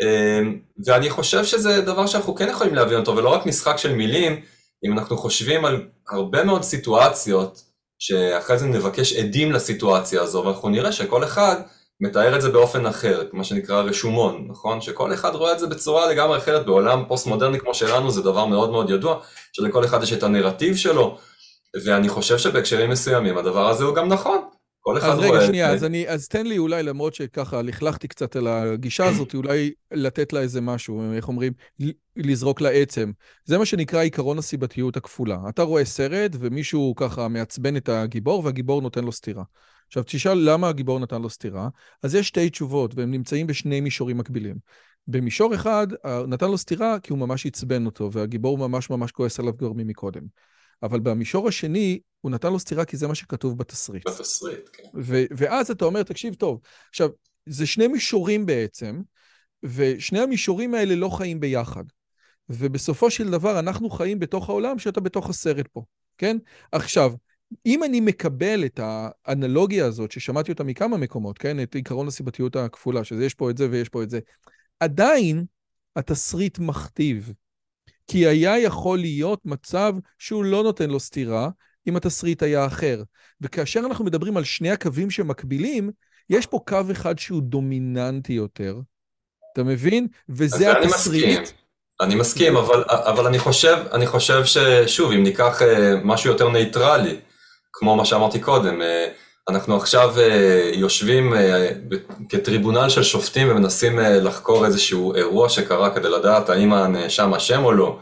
אמ, 0.00 0.58
ואני 0.86 1.10
חושב 1.10 1.44
שזה 1.44 1.80
דבר 1.80 2.06
שאנחנו 2.06 2.34
כן 2.34 2.48
יכולים 2.48 2.74
להבין 2.74 2.98
אותו, 2.98 3.16
ולא 3.16 3.28
רק 3.28 3.46
משחק 3.46 3.76
של 3.76 3.94
מילים, 3.94 4.40
אם 4.84 4.92
אנחנו 4.92 5.16
חושבים 5.16 5.64
על 5.64 5.86
הרבה 6.10 6.44
מאוד 6.44 6.62
סיטואציות, 6.62 7.62
שאחרי 7.98 8.58
זה 8.58 8.66
נבקש 8.66 9.12
עדים 9.12 9.52
לסיטואציה 9.52 10.22
הזו, 10.22 10.44
ואנחנו 10.44 10.68
נראה 10.68 10.92
שכל 10.92 11.24
אחד 11.24 11.56
מתאר 12.00 12.36
את 12.36 12.40
זה 12.40 12.48
באופן 12.48 12.86
אחר, 12.86 13.22
מה 13.32 13.44
שנקרא 13.44 13.82
רשומון, 13.82 14.46
נכון? 14.48 14.80
שכל 14.80 15.14
אחד 15.14 15.34
רואה 15.34 15.52
את 15.52 15.58
זה 15.58 15.66
בצורה 15.66 16.12
לגמרי 16.12 16.38
אחרת, 16.38 16.66
בעולם 16.66 17.04
פוסט-מודרני 17.08 17.60
כמו 17.60 17.74
שלנו 17.74 18.10
זה 18.10 18.22
דבר 18.22 18.46
מאוד 18.46 18.70
מאוד 18.70 18.90
ידוע, 18.90 19.20
שלכל 19.52 19.84
אחד 19.84 20.02
יש 20.02 20.12
את 20.12 20.22
הנרטיב 20.22 20.76
שלו, 20.76 21.18
ואני 21.84 22.08
חושב 22.08 22.38
שבהקשרים 22.38 22.90
מסוימים 22.90 23.38
הדבר 23.38 23.68
הזה 23.68 23.84
הוא 23.84 23.94
גם 23.94 24.08
נכון. 24.08 24.38
כל 24.80 24.98
אחד 24.98 25.08
אז 25.08 25.18
רואה... 25.18 25.30
רגע, 25.30 25.40
את 25.40 25.46
שנייה, 25.46 25.68
זה. 25.68 25.74
אז, 25.74 25.84
אני, 25.84 26.08
אז 26.08 26.28
תן 26.28 26.46
לי 26.46 26.58
אולי, 26.58 26.82
למרות 26.82 27.14
שככה 27.14 27.62
לכלכתי 27.62 28.08
קצת 28.08 28.36
על 28.36 28.46
הגישה 28.46 29.06
הזאת, 29.08 29.34
אולי 29.34 29.72
לתת 29.92 30.32
לה 30.32 30.40
איזה 30.40 30.60
משהו, 30.60 31.12
איך 31.16 31.28
אומרים? 31.28 31.52
לזרוק 32.16 32.60
לה 32.60 32.70
עצם. 32.70 33.12
זה 33.44 33.58
מה 33.58 33.66
שנקרא 33.66 34.02
עקרון 34.02 34.38
הסיבתיות 34.38 34.96
הכפולה. 34.96 35.38
אתה 35.48 35.62
רואה 35.62 35.84
סרט 35.84 36.30
ומישהו 36.40 36.94
ככה 36.96 37.28
מעצבן 37.28 37.76
את 37.76 37.88
הגיבור, 37.88 38.44
והגיבור 38.44 38.82
נותן 38.82 39.04
לו 39.04 39.12
סטירה. 39.12 39.42
עכשיו, 39.86 40.02
תשאל 40.06 40.38
למה 40.50 40.68
הגיבור 40.68 40.98
נתן 40.98 41.22
לו 41.22 41.30
סטירה, 41.30 41.68
אז 42.02 42.14
יש 42.14 42.28
שתי 42.28 42.50
תשובות, 42.50 42.94
והם 42.94 43.10
נמצאים 43.10 43.46
בשני 43.46 43.80
מישורים 43.80 44.18
מקבילים. 44.18 44.56
במישור 45.08 45.54
אחד, 45.54 45.86
נתן 46.28 46.50
לו 46.50 46.58
סטירה 46.58 47.00
כי 47.00 47.12
הוא 47.12 47.18
ממש 47.18 47.46
עצבן 47.46 47.86
אותו, 47.86 48.12
והגיבור 48.12 48.58
ממש 48.58 48.90
ממש 48.90 49.12
כועס 49.12 49.40
עליו 49.40 49.56
כבר 49.58 49.72
ממקודם. 49.72 50.22
אבל 50.82 51.00
במישור 51.00 51.48
השני, 51.48 52.00
הוא 52.20 52.32
נתן 52.32 52.52
לו 52.52 52.58
סטירה 52.58 52.84
כי 52.84 52.96
זה 52.96 53.08
מה 53.08 53.14
שכתוב 53.14 53.58
בתסריט. 53.58 54.08
בתסריט, 54.08 54.68
כן. 54.72 54.88
ו- 54.94 55.24
ואז 55.30 55.70
אתה 55.70 55.84
אומר, 55.84 56.02
תקשיב 56.02 56.34
טוב, 56.34 56.60
עכשיו, 56.88 57.08
זה 57.46 57.66
שני 57.66 57.86
מישורים 57.86 58.46
בעצם, 58.46 59.00
ושני 59.62 60.20
המישורים 60.20 60.74
האלה 60.74 60.94
לא 60.94 61.08
חיים 61.08 61.40
ביחד. 61.40 61.84
ובסופו 62.48 63.10
של 63.10 63.30
דבר 63.30 63.58
אנחנו 63.58 63.90
חיים 63.90 64.18
בתוך 64.18 64.48
העולם 64.48 64.78
שאתה 64.78 65.00
בתוך 65.00 65.30
הסרט 65.30 65.68
פה, 65.72 65.82
כן? 66.18 66.36
עכשיו, 66.72 67.12
אם 67.66 67.84
אני 67.84 68.00
מקבל 68.00 68.64
את 68.64 68.80
האנלוגיה 68.82 69.86
הזאת, 69.86 70.12
ששמעתי 70.12 70.52
אותה 70.52 70.64
מכמה 70.64 70.96
מקומות, 70.96 71.38
כן? 71.38 71.62
את 71.62 71.76
עקרון 71.76 72.08
הסיבתיות 72.08 72.56
הכפולה, 72.56 73.04
שזה 73.04 73.24
יש 73.24 73.34
פה 73.34 73.50
את 73.50 73.58
זה 73.58 73.68
ויש 73.70 73.88
פה 73.88 74.02
את 74.02 74.10
זה, 74.10 74.20
עדיין 74.80 75.44
התסריט 75.96 76.58
מכתיב. 76.58 77.32
כי 78.06 78.26
היה 78.26 78.58
יכול 78.58 78.98
להיות 78.98 79.40
מצב 79.44 79.92
שהוא 80.18 80.44
לא 80.44 80.62
נותן 80.62 80.90
לו 80.90 81.00
סטירה, 81.00 81.48
אם 81.86 81.96
התסריט 81.96 82.42
היה 82.42 82.66
אחר. 82.66 83.02
וכאשר 83.40 83.80
אנחנו 83.80 84.04
מדברים 84.04 84.36
על 84.36 84.44
שני 84.44 84.70
הקווים 84.70 85.10
שמקבילים, 85.10 85.90
יש 86.30 86.46
פה 86.46 86.60
קו 86.66 86.80
אחד 86.92 87.18
שהוא 87.18 87.42
דומיננטי 87.42 88.32
יותר. 88.32 88.80
אתה 89.52 89.62
מבין? 89.62 90.06
וזה 90.28 90.70
אז 90.70 90.76
אני 90.76 90.86
התסריט. 90.86 91.40
מסכים. 91.40 91.56
אני 92.00 92.14
מסכים, 92.14 92.56
אבל, 92.56 92.84
אבל 92.88 93.26
אני 93.26 93.38
חושב, 93.38 93.76
אני 93.92 94.06
חושב 94.06 94.44
ששוב, 94.44 95.12
אם 95.12 95.22
ניקח 95.22 95.62
אה, 95.62 95.94
משהו 96.04 96.30
יותר 96.30 96.48
נייטרלי, 96.48 97.20
כמו 97.78 97.96
מה 97.96 98.04
שאמרתי 98.04 98.40
קודם, 98.40 98.82
אה, 98.82 99.08
אנחנו 99.48 99.76
עכשיו 99.76 100.14
אה, 100.18 100.70
יושבים 100.74 101.34
אה, 101.34 101.68
כטריבונל 102.28 102.88
של 102.88 103.02
שופטים 103.02 103.50
ומנסים 103.50 103.98
לחקור 103.98 104.66
איזשהו 104.66 105.14
אירוע 105.14 105.48
שקרה 105.48 105.90
כדי 105.90 106.08
לדעת 106.08 106.48
האם 106.48 106.72
הנאשם 106.72 107.34
אשם 107.34 107.64
או 107.64 107.72
לא. 107.72 107.98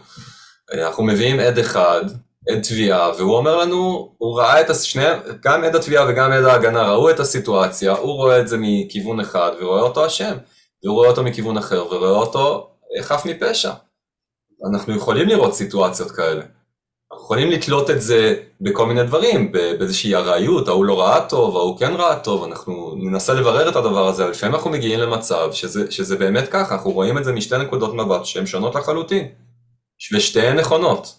אנחנו 0.73 1.05
מביאים 1.05 1.41
עד 1.41 1.59
אחד, 1.59 2.05
עד 2.51 2.63
תביעה, 2.63 3.11
והוא 3.19 3.37
אומר 3.37 3.57
לנו, 3.57 4.13
הוא 4.19 4.41
ראה 4.41 4.61
את 4.61 4.71
השניהם, 4.71 5.21
גם 5.45 5.65
עד 5.65 5.77
התביעה 5.77 6.07
וגם 6.09 6.33
עד 6.33 6.45
ההגנה 6.45 6.83
ראו 6.83 7.11
את 7.11 7.21
הסיטואציה, 7.21 7.93
הוא 7.93 8.13
רואה 8.13 8.41
את 8.41 8.49
זה 8.49 8.57
מכיוון 8.61 9.21
אחד 9.21 9.51
ורואה 9.61 9.81
אותו 9.81 10.07
אשם, 10.07 10.37
והוא 10.85 10.97
רואה 10.97 11.09
אותו 11.09 11.23
מכיוון 11.23 11.59
אחר 11.59 11.87
ורואה 11.87 12.11
אותו 12.11 12.71
חף 13.01 13.23
מפשע. 13.27 13.73
אנחנו 14.71 14.97
יכולים 14.97 15.29
לראות 15.29 15.55
סיטואציות 15.55 16.11
כאלה. 16.11 16.43
אנחנו 17.15 17.25
יכולים 17.25 17.51
לתלות 17.51 17.91
את 17.91 18.01
זה 18.01 18.43
בכל 18.61 18.87
מיני 18.87 19.03
דברים, 19.03 19.53
באיזושהי 19.53 20.15
ארעיות, 20.15 20.69
ההוא 20.69 20.85
לא 20.85 21.01
ראה 21.01 21.29
טוב, 21.29 21.57
ההוא 21.57 21.79
כן 21.79 21.93
ראה 21.93 22.21
טוב, 22.21 22.45
אנחנו 22.45 22.95
ננסה 22.99 23.35
לברר 23.35 23.69
את 23.69 23.77
הדבר 23.77 24.09
הזה, 24.09 24.27
לפעמים 24.27 24.55
אנחנו 24.55 24.71
מגיעים 24.71 25.01
למצב 25.01 25.53
שזה, 25.53 25.91
שזה 25.91 26.17
באמת 26.17 26.49
ככה, 26.49 26.75
אנחנו 26.75 26.91
רואים 26.91 27.19
את 27.19 27.25
זה 27.25 27.33
משתי 27.33 27.59
נקודות 27.59 27.95
מבט 27.95 28.25
שהן 28.25 28.47
שונות 28.47 28.75
לחלוטין, 28.75 29.29
ושתיהן 30.15 30.57
נכונות, 30.59 31.15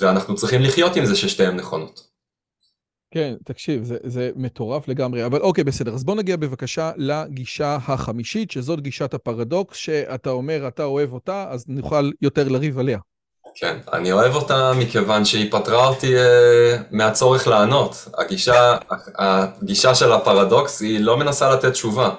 ואנחנו 0.00 0.34
צריכים 0.34 0.62
לחיות 0.62 0.96
עם 0.96 1.06
זה 1.06 1.16
ששתיהן 1.16 1.56
נכונות. 1.56 2.12
כן, 3.10 3.34
תקשיב, 3.44 3.84
זה, 3.84 3.96
זה 4.02 4.30
מטורף 4.36 4.88
לגמרי. 4.88 5.26
אבל 5.26 5.40
אוקיי, 5.40 5.64
בסדר. 5.64 5.94
אז 5.94 6.04
בוא 6.04 6.14
נגיע 6.14 6.36
בבקשה 6.36 6.92
לגישה 6.96 7.78
החמישית, 7.86 8.50
שזאת 8.50 8.80
גישת 8.80 9.14
הפרדוקס, 9.14 9.76
שאתה 9.76 10.30
אומר, 10.30 10.68
אתה 10.68 10.84
אוהב 10.84 11.12
אותה, 11.12 11.46
אז 11.50 11.64
נוכל 11.68 12.10
יותר 12.22 12.48
לריב 12.48 12.78
עליה. 12.78 12.98
כן, 13.54 13.76
אני 13.92 14.12
אוהב 14.12 14.34
אותה 14.34 14.72
מכיוון 14.78 15.24
שהיא 15.24 15.52
פטרה 15.52 15.86
אותי 15.86 16.16
אה, 16.16 16.76
מהצורך 16.90 17.48
לענות. 17.48 18.08
הגישה, 18.18 18.76
הגישה 19.18 19.94
של 19.94 20.12
הפרדוקס 20.12 20.80
היא 20.80 21.00
לא 21.00 21.16
מנסה 21.16 21.50
לתת 21.50 21.72
תשובה. 21.72 22.14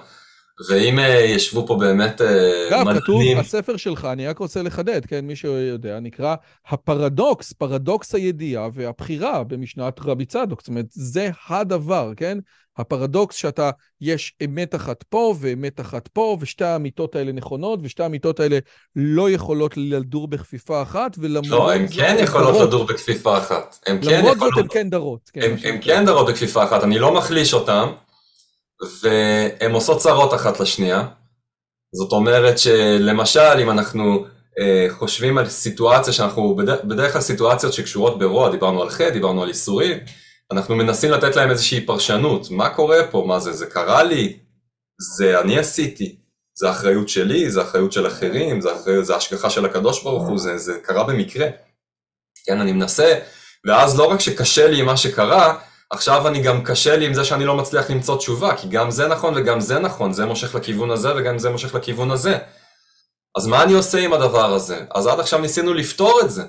ואם 0.70 1.00
אה, 1.00 1.20
ישבו 1.20 1.68
פה 1.68 1.76
באמת 1.76 2.22
אה, 2.22 2.68
אגב, 2.70 3.00
כתוב, 3.00 3.16
מדענים, 3.16 3.38
הספר 3.38 3.78
שלך, 3.78 4.06
אני 4.06 4.28
רק 4.28 4.38
רוצה 4.38 4.62
לחדד, 4.62 5.06
כן, 5.06 5.26
מי 5.26 5.36
שיודע, 5.36 6.00
נקרא 6.00 6.36
הפרדוקס, 6.68 7.54
פרדוקס 7.54 8.16
הידיעה 8.16 8.68
והבחירה 8.74 9.44
במשנת 9.44 10.00
רבי 10.00 10.26
צדוק. 10.26 10.62
זאת 10.62 10.68
אומרת, 10.68 10.86
זה 10.90 11.30
הדבר, 11.50 12.12
כן? 12.18 12.38
הפרדוקס 12.78 13.36
שאתה, 13.36 13.72
יש 14.02 14.34
אמת 14.46 14.76
אחת 14.76 15.04
פה 15.04 15.36
ואמת 15.40 15.80
אחת 15.80 16.08
פה, 16.08 16.38
ושתי 16.40 16.66
האמיתות 16.66 17.16
האלה 17.16 17.32
נכונות, 17.32 17.80
ושתי 17.84 18.04
האמיתות 18.04 18.40
האלה 18.40 18.60
לא 18.96 19.30
יכולות 19.30 19.78
לדור 19.78 20.28
בכפיפה 20.28 20.82
אחת, 20.82 21.16
ולמרות 21.18 21.50
לא, 21.50 21.74
הן 21.74 21.88
זאת 21.88 21.96
כן 21.96 22.16
יכולות 22.20 22.54
דרות. 22.54 22.68
לדור 22.68 22.84
בכפיפה 22.86 23.38
אחת. 23.38 23.80
הן 23.88 24.02
כן 24.02 24.18
למרות 24.18 24.38
זאת 24.38 24.48
יכולות, 24.48 24.58
הן 24.58 24.68
כן 24.72 24.90
דרות. 24.90 25.30
כן, 25.34 25.42
הן 25.42 25.58
שנקרא. 25.58 25.96
כן 25.96 26.06
דרות 26.06 26.28
בכפיפה 26.30 26.64
אחת, 26.64 26.84
אני 26.84 27.00
לא 27.00 27.14
מחליש 27.14 27.54
אותן, 27.54 27.86
והן 29.02 29.72
עושות 29.72 29.98
צרות 29.98 30.34
אחת 30.34 30.60
לשנייה. 30.60 31.08
זאת 31.96 32.12
אומרת 32.12 32.60
שלמשל, 32.60 33.60
אם 33.62 33.70
אנחנו 33.70 34.26
אה, 34.60 34.88
חושבים 34.90 35.38
על 35.38 35.50
סיטואציה 35.50 36.14
שאנחנו, 36.14 36.56
בדרך, 36.56 36.84
בדרך 36.84 37.14
כלל 37.14 37.22
סיטואציות 37.22 37.74
שקשורות 37.74 38.20
ברוע, 38.20 38.52
דיברנו 38.52 38.82
על 38.82 38.90
חטא, 38.90 39.10
דיברנו 39.10 39.44
על 39.44 39.50
איסורים, 39.50 39.98
אנחנו 40.52 40.76
מנסים 40.76 41.12
לתת 41.12 41.36
להם 41.36 41.52
איזושהי 41.52 41.86
פרשנות. 41.86 42.52
מה 42.52 42.70
קורה 42.70 42.98
פה? 43.12 43.24
מה 43.28 43.40
זה? 43.40 43.54
זה 43.54 43.66
קרה 43.66 44.04
לי? 44.04 44.40
זה 45.18 45.40
אני 45.40 45.60
עשיתי? 45.60 46.16
זה 46.56 46.72
אחריות 46.72 47.10
שלי? 47.10 47.50
זה 47.50 47.62
אחריות 47.62 47.92
של 47.92 48.08
אחרים? 48.08 48.62
זה, 48.62 48.76
אחריות, 48.76 49.06
זה 49.06 49.16
השגחה 49.16 49.50
של 49.50 49.66
הקדוש 49.66 50.04
ברוך 50.04 50.28
הוא? 50.28 50.38
זה, 50.38 50.58
זה 50.58 50.80
קרה 50.84 51.04
במקרה? 51.04 51.48
כן, 52.46 52.60
אני 52.60 52.72
מנסה, 52.72 53.20
ואז 53.68 54.00
לא 54.00 54.04
רק 54.12 54.20
שקשה 54.20 54.68
לי 54.68 54.80
עם 54.80 54.86
מה 54.86 54.98
שקרה, 54.98 55.58
עכשיו 55.90 56.28
אני 56.28 56.42
גם 56.42 56.64
קשה 56.64 56.96
לי 56.96 57.06
עם 57.06 57.14
זה 57.14 57.26
שאני 57.26 57.46
לא 57.46 57.56
מצליח 57.56 57.90
למצוא 57.90 58.18
תשובה, 58.18 58.56
כי 58.56 58.68
גם 58.68 58.92
זה 58.92 59.08
נכון 59.08 59.34
וגם 59.38 59.60
זה 59.60 59.80
נכון, 59.80 60.14
זה 60.14 60.26
מושך 60.26 60.56
לכיוון 60.56 60.92
הזה 60.92 61.16
וגם 61.16 61.40
זה 61.40 61.50
מושך 61.50 61.76
לכיוון 61.76 62.12
הזה. 62.12 62.38
אז 63.38 63.48
מה 63.48 63.64
אני 63.64 63.74
עושה 63.74 64.00
עם 64.00 64.14
הדבר 64.14 64.54
הזה? 64.54 64.86
אז 64.96 65.08
עד 65.08 65.20
עכשיו 65.20 65.40
ניסינו 65.40 65.74
לפתור 65.74 66.22
את 66.22 66.32
זה. 66.32 66.44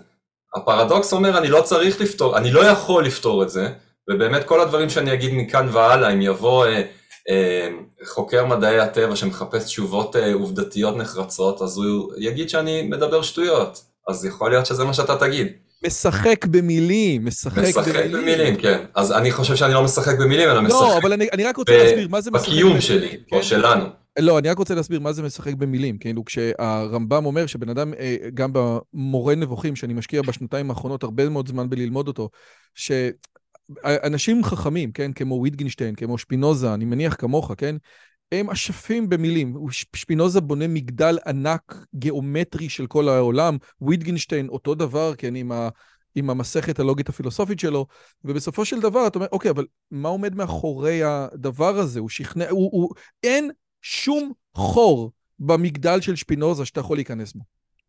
הפרדוקס 0.56 1.12
אומר, 1.12 1.38
אני 1.38 1.48
לא 1.48 1.60
צריך 1.60 2.00
לפתור, 2.00 2.36
אני 2.38 2.50
לא 2.52 2.60
יכול 2.60 3.06
לפתור 3.06 3.42
את 3.42 3.50
זה, 3.50 3.68
ובאמת 4.10 4.44
כל 4.44 4.60
הדברים 4.60 4.90
שאני 4.90 5.12
אגיד 5.12 5.30
מכאן 5.34 5.68
והלאה, 5.72 6.12
אם 6.12 6.22
יבוא 6.22 6.66
אה, 6.66 6.82
אה, 7.30 7.68
חוקר 8.06 8.46
מדעי 8.46 8.80
הטבע 8.80 9.16
שמחפש 9.16 9.64
תשובות 9.64 10.16
אה, 10.16 10.34
עובדתיות 10.34 10.96
נחרצות, 10.96 11.62
אז 11.62 11.76
הוא 11.76 12.12
יגיד 12.18 12.48
שאני 12.48 12.82
מדבר 12.82 13.22
שטויות. 13.22 13.82
אז 14.08 14.24
יכול 14.24 14.50
להיות 14.50 14.66
שזה 14.66 14.84
מה 14.84 14.94
שאתה 14.94 15.16
תגיד. 15.16 15.52
משחק 15.86 16.46
במילים, 16.46 17.24
משחק, 17.24 17.58
משחק 17.58 18.06
במילים, 18.12 18.56
כן. 18.56 18.84
אז 18.94 19.12
אני 19.12 19.32
חושב 19.32 19.56
שאני 19.56 19.74
לא 19.74 19.82
משחק 19.82 20.18
במילים, 20.18 20.50
אלא 20.50 20.62
משחק 20.62 20.80
לא, 20.80 20.98
אבל 20.98 21.12
אני, 21.12 21.28
אני 21.32 21.44
רק 21.44 21.56
רוצה 21.56 21.72
ב- 21.72 21.76
להסביר 21.76 22.08
מה 22.08 22.20
זה 22.20 22.30
משחק 22.30 22.48
בקיום 22.48 22.62
במילים. 22.62 22.80
שלי, 22.80 23.16
כן? 23.30 23.36
או 23.36 23.42
שלנו. 23.42 23.84
לא, 24.18 24.38
אני 24.38 24.48
רק 24.48 24.58
רוצה 24.58 24.74
להסביר 24.74 25.00
מה 25.00 25.12
זה 25.12 25.22
משחק 25.22 25.54
במילים. 25.54 25.98
כאילו, 25.98 26.24
כשהרמב"ם 26.24 27.26
אומר 27.26 27.46
שבן 27.46 27.68
אדם, 27.68 27.94
אה, 27.94 28.16
גם 28.34 28.50
במורה 28.52 29.34
נבוכים, 29.34 29.76
שאני 29.76 29.94
משקיע 29.94 30.22
בשנתיים 30.22 30.70
האחרונות 30.70 31.02
הרבה 31.02 31.28
מאוד 31.28 31.48
זמן 31.48 31.70
בללמוד 31.70 32.08
אותו, 32.08 32.30
שאנשים 32.74 34.44
חכמים, 34.44 34.92
כן, 34.92 35.12
כמו 35.12 35.40
ויטגנשטיין, 35.42 35.94
כמו 35.94 36.18
שפינוזה, 36.18 36.74
אני 36.74 36.84
מניח 36.84 37.16
כמוך, 37.18 37.52
כן, 37.56 37.76
הם 38.32 38.50
אשפים 38.50 39.08
במילים. 39.08 39.56
שפינוזה 39.70 40.40
בונה 40.40 40.68
מגדל 40.68 41.18
ענק, 41.26 41.86
גיאומטרי 41.94 42.68
של 42.68 42.86
כל 42.86 43.08
העולם, 43.08 43.56
ויטגנשטיין 43.80 44.48
אותו 44.48 44.74
דבר, 44.74 45.14
כן, 45.18 45.34
עם 45.34 45.52
ה... 45.52 45.68
עם 46.14 46.30
המסכת 46.30 46.78
הלוגית 46.78 47.08
הפילוסופית 47.08 47.58
שלו, 47.58 47.86
ובסופו 48.24 48.64
של 48.64 48.80
דבר 48.80 49.06
אתה 49.06 49.18
אומר, 49.18 49.28
אוקיי, 49.32 49.50
אבל 49.50 49.66
מה 49.90 50.08
עומד 50.08 50.34
מאחורי 50.34 51.00
הדבר 51.04 51.78
הזה? 51.78 52.00
הוא 52.00 52.08
שכנע, 52.08 52.50
הוא, 52.50 52.70
הוא, 52.72 52.90
אין 53.22 53.50
שום 53.86 54.32
חור 54.54 55.12
במגדל 55.38 56.00
של 56.00 56.16
שפינוזה 56.16 56.64
שאתה 56.64 56.80
יכול 56.80 56.96
להיכנס 56.96 57.32
בו. 57.32 57.44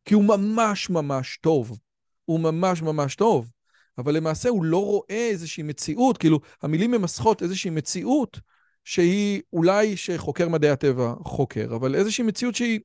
כי 0.05 0.13
הוא 0.13 0.23
ממש 0.23 0.89
ממש 0.89 1.37
טוב. 1.41 1.79
הוא 2.25 2.39
ממש 2.39 2.81
ממש 2.81 3.15
טוב. 3.15 3.49
אבל 3.97 4.15
למעשה 4.15 4.49
הוא 4.49 4.65
לא 4.65 4.85
רואה 4.85 5.27
איזושהי 5.29 5.63
מציאות, 5.63 6.17
כאילו, 6.17 6.39
המילים 6.61 6.91
ממסכות 6.91 7.43
איזושהי 7.43 7.69
מציאות 7.69 8.39
שהיא 8.83 9.41
אולי 9.53 9.97
שחוקר 9.97 10.49
מדעי 10.49 10.69
הטבע 10.69 11.13
חוקר, 11.25 11.75
אבל 11.75 11.95
איזושהי 11.95 12.23
מציאות 12.23 12.55
שהיא 12.55 12.79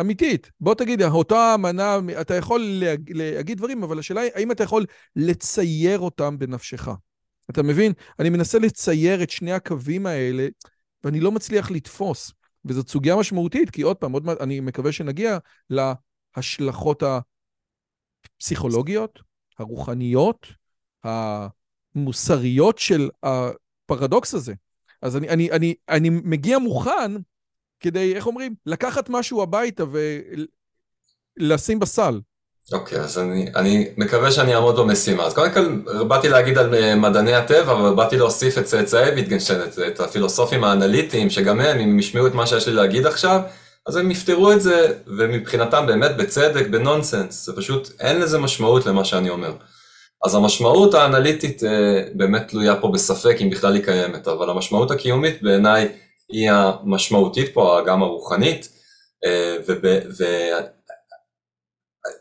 אמיתית. 0.00 0.50
בוא 0.60 0.74
תגיד, 0.74 1.02
אותה 1.02 1.54
אמנה, 1.54 1.98
אתה 2.20 2.34
יכול 2.34 2.60
להג, 2.60 3.12
להגיד 3.12 3.58
דברים, 3.58 3.82
אבל 3.82 3.98
השאלה 3.98 4.20
היא, 4.20 4.30
האם 4.34 4.52
אתה 4.52 4.64
יכול 4.64 4.86
לצייר 5.16 5.98
אותם 5.98 6.38
בנפשך? 6.38 6.88
אתה 7.50 7.62
מבין? 7.62 7.92
אני 8.18 8.30
מנסה 8.30 8.58
לצייר 8.58 9.22
את 9.22 9.30
שני 9.30 9.52
הקווים 9.52 10.06
האלה, 10.06 10.48
ואני 11.06 11.20
לא 11.20 11.32
מצליח 11.32 11.70
לתפוס. 11.70 12.32
וזאת 12.64 12.88
סוגיה 12.88 13.16
משמעותית, 13.16 13.70
כי 13.70 13.82
עוד 13.82 13.96
פעם, 13.96 14.12
עוד 14.12 14.24
מעט, 14.24 14.40
אני 14.40 14.60
מקווה 14.60 14.92
שנגיע 14.92 15.38
להשלכות 15.70 17.02
הפסיכולוגיות, 18.36 19.20
הרוחניות, 19.58 20.46
המוסריות 21.04 22.78
של 22.78 23.10
הפרדוקס 23.22 24.34
הזה. 24.34 24.54
אז 25.02 25.16
אני, 25.16 25.28
אני, 25.28 25.50
אני, 25.50 25.74
אני 25.88 26.10
מגיע 26.10 26.58
מוכן 26.58 27.12
כדי, 27.80 28.14
איך 28.16 28.26
אומרים, 28.26 28.54
לקחת 28.66 29.08
משהו 29.08 29.42
הביתה 29.42 29.84
ולשים 31.38 31.78
בסל. 31.78 32.20
אוקיי, 32.72 32.98
okay, 32.98 33.00
אז 33.00 33.18
אני, 33.18 33.46
אני 33.56 33.88
מקווה 33.96 34.32
שאני 34.32 34.54
אעמוד 34.54 34.76
במשימה. 34.76 35.24
אז 35.24 35.34
קודם 35.34 35.50
כל, 35.52 35.68
באתי 36.08 36.28
להגיד 36.28 36.58
על 36.58 36.74
אה, 36.74 36.94
מדעני 36.94 37.34
הטבע, 37.34 37.72
אבל 37.72 37.94
באתי 37.94 38.16
להוסיף 38.16 38.58
את 38.58 38.64
צאצאי 38.64 39.10
ויטגנשטיין, 39.10 39.60
את, 39.62 39.78
את 39.78 40.00
הפילוסופים 40.00 40.64
האנליטיים, 40.64 41.30
שגם 41.30 41.60
הם, 41.60 41.78
אם 41.78 41.98
ישמעו 41.98 42.26
את 42.26 42.34
מה 42.34 42.46
שיש 42.46 42.68
לי 42.68 42.74
להגיד 42.74 43.06
עכשיו, 43.06 43.40
אז 43.86 43.96
הם 43.96 44.10
יפתרו 44.10 44.52
את 44.52 44.60
זה, 44.60 44.92
ומבחינתם 45.06 45.86
באמת 45.86 46.16
בצדק, 46.16 46.66
בנונסנס, 46.66 47.46
זה 47.46 47.56
פשוט, 47.56 47.90
אין 48.00 48.20
לזה 48.20 48.38
משמעות 48.38 48.86
למה 48.86 49.04
שאני 49.04 49.30
אומר. 49.30 49.52
אז 50.24 50.34
המשמעות 50.34 50.94
האנליטית 50.94 51.64
אה, 51.64 52.02
באמת 52.14 52.48
תלויה 52.48 52.76
פה 52.76 52.88
בספק 52.88 53.36
אם 53.40 53.50
בכלל 53.50 53.74
היא 53.74 53.84
קיימת, 53.84 54.28
אבל 54.28 54.50
המשמעות 54.50 54.90
הקיומית 54.90 55.42
בעיניי 55.42 55.88
היא 56.28 56.50
המשמעותית 56.50 57.54
פה, 57.54 57.80
גם 57.86 58.02
הרוחנית, 58.02 58.68
אה, 59.24 59.56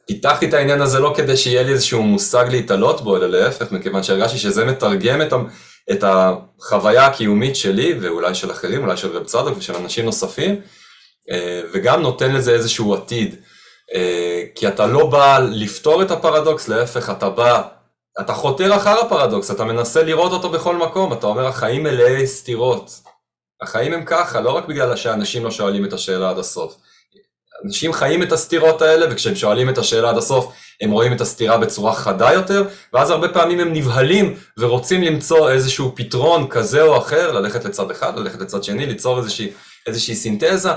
ופיתחתי 0.04 0.50
את 0.50 0.54
העניין 0.54 0.82
הזה 0.82 1.00
לא 1.00 1.14
כדי 1.18 1.38
שיהיה 1.38 1.64
לי 1.64 1.72
איזשהו 1.72 2.04
מושג 2.04 2.46
להתעלות 2.50 3.02
בו, 3.02 3.18
אלא 3.18 3.28
להפך, 3.28 3.72
מכיוון 3.72 4.04
שהרגשתי 4.04 4.38
שזה 4.38 4.66
מתרגם 4.66 5.22
את, 5.22 5.34
את 5.92 6.04
החוויה 6.08 7.06
הקיומית 7.06 7.56
שלי, 7.56 8.00
ואולי 8.02 8.36
של 8.36 8.52
אחרים, 8.52 8.84
אולי 8.84 8.98
של 8.98 9.18
רב 9.18 9.24
צדוק 9.24 9.58
ושל 9.58 9.76
אנשים 9.76 10.06
נוספים, 10.06 10.62
אה, 11.32 11.62
וגם 11.74 12.02
נותן 12.02 12.34
לזה 12.34 12.52
איזשהו 12.52 12.94
עתיד. 12.94 13.36
כי 14.56 14.68
אתה 14.68 14.86
לא 14.86 15.06
בא 15.06 15.40
לפתור 15.52 16.02
את 16.02 16.12
הפרדוקס, 16.12 16.68
להפך, 16.68 17.10
אתה 17.10 17.30
בא 17.30 17.62
אתה 18.20 18.34
חותר 18.34 18.76
אחר 18.76 19.00
הפרדוקס, 19.00 19.52
אתה 19.52 19.64
מנסה 19.64 20.04
לראות 20.04 20.32
אותו 20.32 20.50
בכל 20.50 20.76
מקום, 20.76 21.14
אתה 21.14 21.28
אומר 21.28 21.48
החיים 21.48 21.84
מלאי 21.84 22.28
סתירות. 22.28 22.92
החיים 23.62 23.94
הם 23.94 24.06
ככה, 24.06 24.42
לא 24.42 24.52
רק 24.52 24.66
בגלל 24.66 24.96
שאנשים 24.96 25.44
לא 25.44 25.52
שואלים 25.52 25.86
את 25.86 25.94
השאלה 25.94 26.30
עד 26.30 26.38
הסוף. 26.38 26.76
אנשים 27.66 27.94
חיים 27.94 28.24
את 28.24 28.32
הסתירות 28.32 28.82
האלה, 28.82 29.06
וכשהם 29.12 29.36
שואלים 29.36 29.70
את 29.70 29.78
השאלה 29.78 30.10
עד 30.10 30.18
הסוף, 30.18 30.54
הם 30.82 30.92
רואים 30.92 31.14
את 31.14 31.22
הסתירה 31.22 31.58
בצורה 31.58 31.94
חדה 31.94 32.34
יותר, 32.34 32.64
ואז 32.94 33.10
הרבה 33.10 33.30
פעמים 33.30 33.60
הם 33.60 33.74
נבהלים 33.74 34.36
ורוצים 34.60 35.02
למצוא 35.02 35.50
איזשהו 35.52 35.92
פתרון 35.96 36.48
כזה 36.48 36.82
או 36.82 36.98
אחר, 36.98 37.32
ללכת 37.32 37.66
לצד 37.66 37.92
אחד, 37.92 38.20
ללכת 38.20 38.42
לצד 38.42 38.64
שני, 38.64 38.86
ליצור 38.86 39.18
איזושהי, 39.18 39.52
איזושהי 39.88 40.16
סינתזה, 40.16 40.70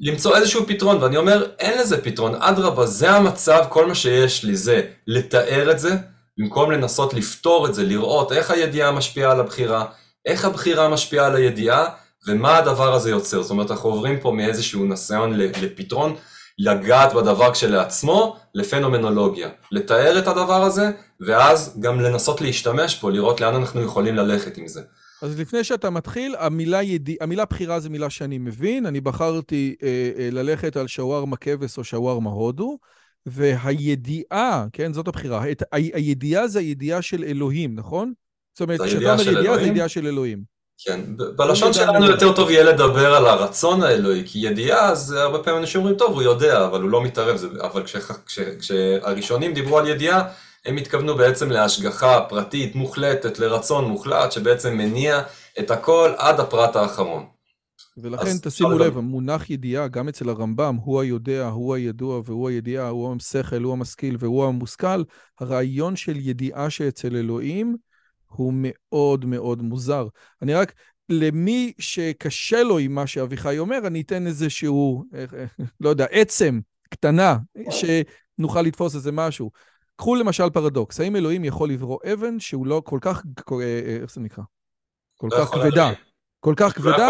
למצוא 0.00 0.36
איזשהו 0.36 0.66
פתרון, 0.66 1.02
ואני 1.02 1.16
אומר, 1.16 1.46
אין 1.58 1.78
לזה 1.78 2.02
פתרון, 2.02 2.34
אדרבה, 2.38 2.86
זה 2.86 3.10
המצב, 3.10 3.64
כל 3.68 3.86
מה 3.86 3.94
שיש 3.94 4.44
לי 4.44 4.56
זה 4.56 4.82
לתאר 5.06 5.70
את 5.70 5.78
זה, 5.78 5.90
במקום 6.38 6.70
לנסות 6.70 7.14
לפתור 7.14 7.66
את 7.66 7.74
זה, 7.74 7.84
לראות 7.84 8.32
איך 8.32 8.50
הידיעה 8.50 8.92
משפיעה 8.92 9.32
על 9.32 9.40
הבחירה, 9.40 9.84
איך 10.26 10.44
הבחירה 10.44 10.88
משפיעה 10.88 11.26
על 11.26 11.36
הידיעה, 11.36 11.86
ומה 12.26 12.58
הדבר 12.58 12.94
הזה 12.94 13.10
יוצר. 13.10 13.42
זאת 13.42 13.50
אומרת, 13.50 13.70
אנחנו 13.70 13.90
עוברים 13.90 14.20
פה 14.20 14.32
מאיזשהו 14.32 14.84
ניסיון 14.84 15.32
לפתרון, 15.36 16.14
לגעת 16.58 17.14
בדבר 17.14 17.52
כשלעצמו, 17.52 18.36
לפנומנולוגיה. 18.54 19.48
לתאר 19.72 20.18
את 20.18 20.26
הדבר 20.26 20.62
הזה, 20.62 20.90
ואז 21.20 21.80
גם 21.80 22.00
לנסות 22.00 22.40
להשתמש 22.40 22.94
פה, 22.94 23.10
לראות 23.10 23.40
לאן 23.40 23.54
אנחנו 23.54 23.82
יכולים 23.82 24.16
ללכת 24.16 24.58
עם 24.58 24.68
זה. 24.68 24.80
אז 25.22 25.40
לפני 25.40 25.64
שאתה 25.64 25.90
מתחיל, 25.90 26.34
המילה, 26.38 26.82
ידי... 26.82 27.16
המילה 27.20 27.44
בחירה 27.44 27.80
זו 27.80 27.90
מילה 27.90 28.10
שאני 28.10 28.38
מבין, 28.38 28.86
אני 28.86 29.00
בחרתי 29.00 29.74
אה, 29.82 30.10
אה, 30.18 30.28
ללכת 30.32 30.76
על 30.76 30.86
שווארמה 30.86 31.36
כבש 31.36 31.78
או 31.78 31.84
שווארמה 31.84 32.30
הודו. 32.30 32.78
והידיעה, 33.26 34.66
כן, 34.72 34.92
זאת 34.92 35.08
הבחירה, 35.08 35.50
את, 35.50 35.62
ה, 35.62 35.66
הידיעה 35.76 36.48
זה 36.48 36.58
הידיעה 36.58 37.02
של 37.02 37.24
אלוהים, 37.24 37.74
נכון? 37.74 38.12
זאת 38.54 38.60
אומרת, 38.60 38.80
כשאתה 38.80 39.12
אומר 39.12 39.38
ידיעה 39.38 39.58
זה 39.58 39.66
ידיעה 39.66 39.88
של 39.88 40.06
אלוהים. 40.06 40.59
כן, 40.84 41.00
בלשון 41.36 41.72
שלנו 41.72 42.06
יותר 42.06 42.32
טוב 42.32 42.50
יהיה 42.50 42.64
לדבר 42.64 43.14
על 43.14 43.26
הרצון 43.26 43.82
האלוהי, 43.82 44.22
כי 44.26 44.38
ידיעה, 44.38 44.94
זה 44.94 45.22
הרבה 45.22 45.38
פעמים 45.38 45.60
אנשים 45.60 45.80
אומרים, 45.80 45.96
טוב, 45.96 46.12
הוא 46.12 46.22
יודע, 46.22 46.66
אבל 46.66 46.82
הוא 46.82 46.90
לא 46.90 47.02
מתערב, 47.02 47.36
זה, 47.36 47.48
אבל 47.62 47.82
כש, 47.84 47.96
כש, 48.26 48.38
כשהראשונים 48.38 49.54
דיברו 49.54 49.78
על 49.78 49.88
ידיעה, 49.88 50.22
הם 50.66 50.76
התכוונו 50.76 51.16
בעצם 51.16 51.50
להשגחה 51.50 52.20
פרטית 52.28 52.74
מוחלטת, 52.74 53.38
לרצון 53.38 53.84
מוחלט, 53.84 54.32
שבעצם 54.32 54.76
מניע 54.76 55.22
את 55.58 55.70
הכל 55.70 56.12
עד 56.16 56.40
הפרט 56.40 56.76
האחרון. 56.76 57.26
ולכן 58.02 58.38
תשימו 58.42 58.78
לב, 58.78 58.98
המונח 58.98 59.50
ידיעה, 59.50 59.88
גם 59.88 60.08
אצל 60.08 60.28
הרמב"ם, 60.28 60.76
הוא 60.84 61.00
היודע, 61.00 61.46
הוא 61.46 61.74
הידוע 61.74 62.20
והוא 62.24 62.48
הידיעה, 62.48 62.88
הוא 62.88 63.16
השכל, 63.16 63.62
הוא 63.62 63.72
המשכיל 63.72 64.16
והוא 64.18 64.44
המושכל, 64.44 65.02
הרעיון 65.40 65.96
של 65.96 66.16
ידיעה 66.16 66.70
שאצל 66.70 67.16
אלוהים 67.16 67.76
הוא 68.30 68.52
מאוד 68.56 69.24
מאוד 69.24 69.62
מוזר. 69.62 70.06
אני 70.42 70.54
רק, 70.54 70.72
למי 71.08 71.72
שקשה 71.78 72.62
לו 72.62 72.78
עם 72.78 72.94
מה 72.94 73.06
שאביחי 73.06 73.58
אומר, 73.58 73.78
אני 73.86 74.00
אתן 74.00 74.26
איזשהו, 74.26 75.04
לא 75.80 75.88
יודע, 75.88 76.06
עצם 76.10 76.60
קטנה, 76.90 77.36
שנוכל 77.70 78.62
לתפוס 78.62 78.94
איזה 78.94 79.12
משהו. 79.12 79.50
קחו 79.96 80.14
למשל 80.14 80.50
פרדוקס, 80.50 81.00
האם 81.00 81.16
אלוהים 81.16 81.44
יכול 81.44 81.70
לברוא 81.70 81.98
אבן 82.12 82.40
שהוא 82.40 82.66
לא 82.66 82.82
כל 82.84 82.98
כך, 83.02 83.22
איך 84.02 84.14
זה 84.14 84.20
נקרא? 84.20 84.44
כל 85.16 85.28
לא 85.32 85.36
כך 85.38 85.54
כבדה. 85.54 85.92
כל 86.40 86.54
כך 86.56 86.66
לא 86.66 86.82
כבדה, 86.82 87.08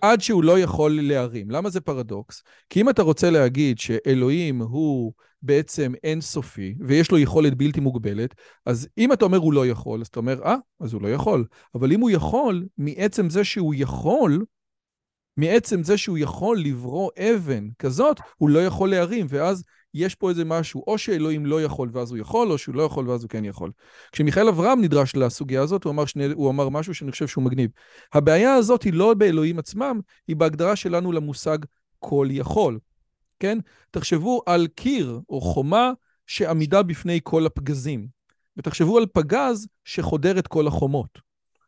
עד 0.00 0.20
שהוא 0.20 0.44
לא 0.44 0.58
יכול 0.58 0.98
להרים. 1.02 1.50
למה 1.50 1.70
זה 1.70 1.80
פרדוקס? 1.80 2.42
כי 2.70 2.80
אם 2.80 2.88
אתה 2.90 3.02
רוצה 3.02 3.30
להגיד 3.30 3.78
שאלוהים 3.78 4.62
הוא 4.62 5.12
בעצם 5.42 5.92
אינסופי, 6.04 6.74
ויש 6.80 7.10
לו 7.10 7.18
יכולת 7.18 7.54
בלתי 7.54 7.80
מוגבלת, 7.80 8.34
אז 8.66 8.88
אם 8.98 9.12
אתה 9.12 9.24
אומר 9.24 9.38
הוא 9.38 9.52
לא 9.52 9.66
יכול, 9.66 10.00
אז 10.00 10.06
אתה 10.06 10.20
אומר, 10.20 10.42
אה, 10.44 10.56
אז 10.80 10.92
הוא 10.92 11.02
לא 11.02 11.08
יכול. 11.08 11.44
אבל 11.74 11.92
אם 11.92 12.00
הוא 12.00 12.10
יכול, 12.10 12.66
מעצם 12.78 13.30
זה 13.30 13.44
שהוא 13.44 13.74
יכול, 13.76 14.44
מעצם 15.36 15.82
זה 15.82 15.96
שהוא 15.96 16.18
יכול 16.18 16.58
לברוא 16.58 17.10
אבן 17.18 17.68
כזאת, 17.78 18.20
הוא 18.36 18.50
לא 18.50 18.58
יכול 18.58 18.90
להרים, 18.90 19.26
ואז 19.28 19.64
יש 19.94 20.14
פה 20.14 20.30
איזה 20.30 20.44
משהו, 20.44 20.84
או 20.86 20.98
שאלוהים 20.98 21.46
לא 21.46 21.62
יכול 21.62 21.88
ואז 21.92 22.10
הוא 22.10 22.18
יכול, 22.18 22.52
או 22.52 22.58
שהוא 22.58 22.74
לא 22.74 22.82
יכול 22.82 23.08
ואז 23.08 23.22
הוא 23.22 23.30
כן 23.30 23.44
יכול. 23.44 23.70
כשמיכאל 24.12 24.48
אברהם 24.48 24.80
נדרש 24.80 25.16
לסוגיה 25.16 25.62
הזאת, 25.62 25.84
הוא 25.84 25.90
אמר, 25.90 26.04
שני, 26.06 26.26
הוא 26.34 26.50
אמר 26.50 26.68
משהו 26.68 26.94
שאני 26.94 27.10
חושב 27.10 27.26
שהוא 27.26 27.44
מגניב. 27.44 27.70
הבעיה 28.14 28.54
הזאת 28.54 28.82
היא 28.82 28.92
לא 28.92 29.14
באלוהים 29.14 29.58
עצמם, 29.58 30.00
היא 30.28 30.36
בהגדרה 30.36 30.76
שלנו 30.76 31.12
למושג 31.12 31.58
כל 31.98 32.28
יכול. 32.30 32.78
כן? 33.40 33.58
תחשבו 33.90 34.42
על 34.46 34.66
קיר 34.66 35.20
או 35.28 35.40
חומה 35.40 35.92
שעמידה 36.26 36.82
בפני 36.82 37.20
כל 37.22 37.46
הפגזים, 37.46 38.06
ותחשבו 38.56 38.98
על 38.98 39.06
פגז 39.12 39.68
שחודר 39.84 40.38
את 40.38 40.46
כל 40.46 40.66
החומות. 40.66 41.18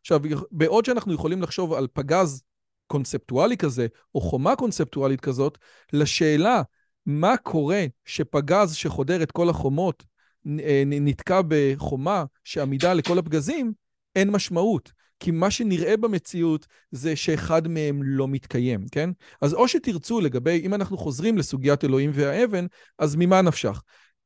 עכשיו, 0.01 0.19
בעוד 0.51 0.85
שאנחנו 0.85 1.13
יכולים 1.13 1.41
לחשוב 1.41 1.73
על 1.73 1.87
פגז 1.93 2.43
קונספטואלי 2.87 3.57
כזה, 3.57 3.87
או 4.15 4.21
חומה 4.21 4.55
קונספטואלית 4.55 5.21
כזאת, 5.21 5.57
לשאלה 5.93 6.61
מה 7.05 7.37
קורה 7.37 7.85
שפגז 8.05 8.73
שחודר 8.73 9.23
את 9.23 9.31
כל 9.31 9.49
החומות 9.49 10.03
אה, 10.59 10.83
נתקע 10.85 11.41
בחומה 11.47 12.23
שעמידה 12.43 12.93
לכל 12.93 13.17
הפגזים, 13.17 13.73
אין 14.15 14.31
משמעות. 14.31 14.91
כי 15.19 15.31
מה 15.31 15.51
שנראה 15.51 15.97
במציאות 15.97 16.67
זה 16.91 17.15
שאחד 17.15 17.67
מהם 17.67 18.03
לא 18.03 18.27
מתקיים, 18.27 18.85
כן? 18.91 19.09
אז 19.41 19.53
או 19.53 19.67
שתרצו 19.67 20.21
לגבי, 20.21 20.61
אם 20.65 20.73
אנחנו 20.73 20.97
חוזרים 20.97 21.37
לסוגיית 21.37 21.83
אלוהים 21.83 22.11
והאבן, 22.13 22.65
אז 22.99 23.15
ממה 23.15 23.41
נפשך? 23.41 23.81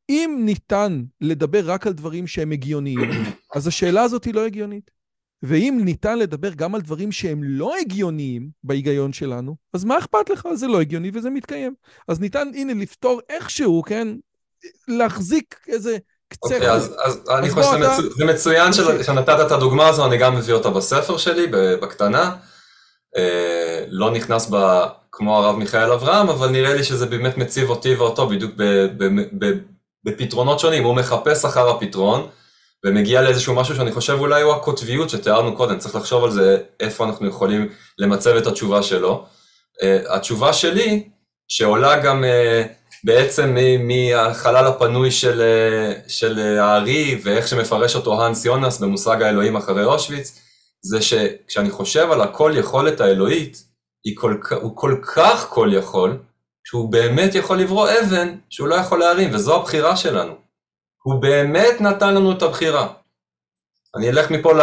אם 0.09 0.41
ניתן 0.45 1.03
לדבר 1.21 1.71
רק 1.71 1.87
על 1.87 1.93
דברים 1.93 2.27
שהם 2.27 2.51
הגיוניים, 2.51 3.09
אז 3.55 3.67
השאלה 3.67 4.01
הזאת 4.01 4.23
היא 4.25 4.33
לא 4.33 4.45
הגיונית. 4.45 4.97
ואם 5.43 5.79
ניתן 5.83 6.19
לדבר 6.19 6.53
גם 6.53 6.75
על 6.75 6.81
דברים 6.81 7.11
שהם 7.11 7.43
לא 7.43 7.77
הגיוניים 7.77 8.49
בהיגיון 8.63 9.13
שלנו, 9.13 9.55
אז 9.73 9.83
מה 9.83 9.97
אכפת 9.97 10.29
לך? 10.29 10.47
זה 10.53 10.67
לא 10.67 10.81
הגיוני 10.81 11.11
וזה 11.13 11.29
מתקיים. 11.29 11.73
אז 12.07 12.19
ניתן, 12.19 12.47
הנה, 12.55 12.73
לפתור 12.73 13.21
איכשהו, 13.29 13.83
כן? 13.83 14.07
להחזיק 14.87 15.59
איזה 15.67 15.97
קצה. 16.29 16.55
אוקיי, 16.55 16.71
אז, 16.71 16.95
אז, 17.03 17.19
אז 17.27 17.39
אני 17.39 17.49
חושב 17.49 17.67
שזה 17.67 17.77
מצו, 17.77 18.25
מצוין 18.25 18.73
של, 18.73 19.03
שנתת 19.03 19.37
את 19.47 19.51
הדוגמה 19.51 19.87
הזו, 19.87 20.05
אני 20.05 20.17
גם 20.17 20.35
מביא 20.35 20.53
אותה 20.53 20.69
בספר 20.69 21.17
שלי, 21.17 21.47
בקטנה. 21.51 22.35
אה, 23.17 23.83
לא 23.89 24.11
נכנס 24.11 24.49
בה 24.49 24.87
כמו 25.11 25.37
הרב 25.37 25.55
מיכאל 25.55 25.91
אברהם, 25.91 26.29
אבל 26.29 26.49
נראה 26.49 26.73
לי 26.73 26.83
שזה 26.83 27.05
באמת 27.05 27.37
מציב 27.37 27.69
אותי 27.69 27.95
ואותו 27.95 28.27
בדיוק 28.27 28.51
בפתרונות 30.03 30.59
שונים. 30.59 30.83
הוא 30.83 30.95
מחפש 30.95 31.45
אחר 31.45 31.69
הפתרון. 31.69 32.27
ומגיע 32.85 33.21
לאיזשהו 33.21 33.55
משהו 33.55 33.75
שאני 33.75 33.91
חושב 33.91 34.17
אולי 34.19 34.41
הוא 34.41 34.53
הקוטביות 34.53 35.09
שתיארנו 35.09 35.55
קודם, 35.55 35.77
צריך 35.77 35.95
לחשוב 35.95 36.23
על 36.23 36.31
זה, 36.31 36.57
איפה 36.79 37.05
אנחנו 37.05 37.27
יכולים 37.27 37.69
למצב 37.97 38.35
את 38.35 38.47
התשובה 38.47 38.83
שלו. 38.83 39.25
Uh, 39.81 40.13
התשובה 40.13 40.53
שלי, 40.53 41.09
שעולה 41.47 41.99
גם 41.99 42.23
uh, 42.23 42.67
בעצם 43.03 43.55
מהחלל 43.79 44.67
הפנוי 44.67 45.11
של, 45.11 45.41
uh, 45.41 46.09
של 46.09 46.39
הארי, 46.59 47.19
ואיך 47.23 47.47
שמפרש 47.47 47.95
אותו 47.95 48.21
האנס 48.23 48.45
יונס 48.45 48.79
במושג 48.79 49.21
האלוהים 49.21 49.55
אחרי 49.55 49.83
אושוויץ, 49.83 50.39
זה 50.81 51.01
שכשאני 51.01 51.69
חושב 51.69 52.11
על 52.11 52.21
הכל 52.21 52.51
יכולת 52.55 53.01
האלוהית, 53.01 53.63
כל, 54.15 54.37
הוא 54.61 54.71
כל 54.75 54.95
כך 55.15 55.47
כל 55.49 55.69
יכול, 55.73 56.17
שהוא 56.63 56.91
באמת 56.91 57.35
יכול 57.35 57.59
לברוא 57.59 57.89
אבן 57.89 58.35
שהוא 58.49 58.67
לא 58.67 58.75
יכול 58.75 58.99
להרים, 58.99 59.29
וזו 59.33 59.55
הבחירה 59.55 59.95
שלנו. 59.95 60.33
הוא 61.03 61.21
באמת 61.21 61.81
נתן 61.81 62.15
לנו 62.15 62.31
את 62.31 62.41
הבחירה. 62.41 62.87
אני 63.95 64.09
אלך 64.09 64.31
מפה 64.31 64.53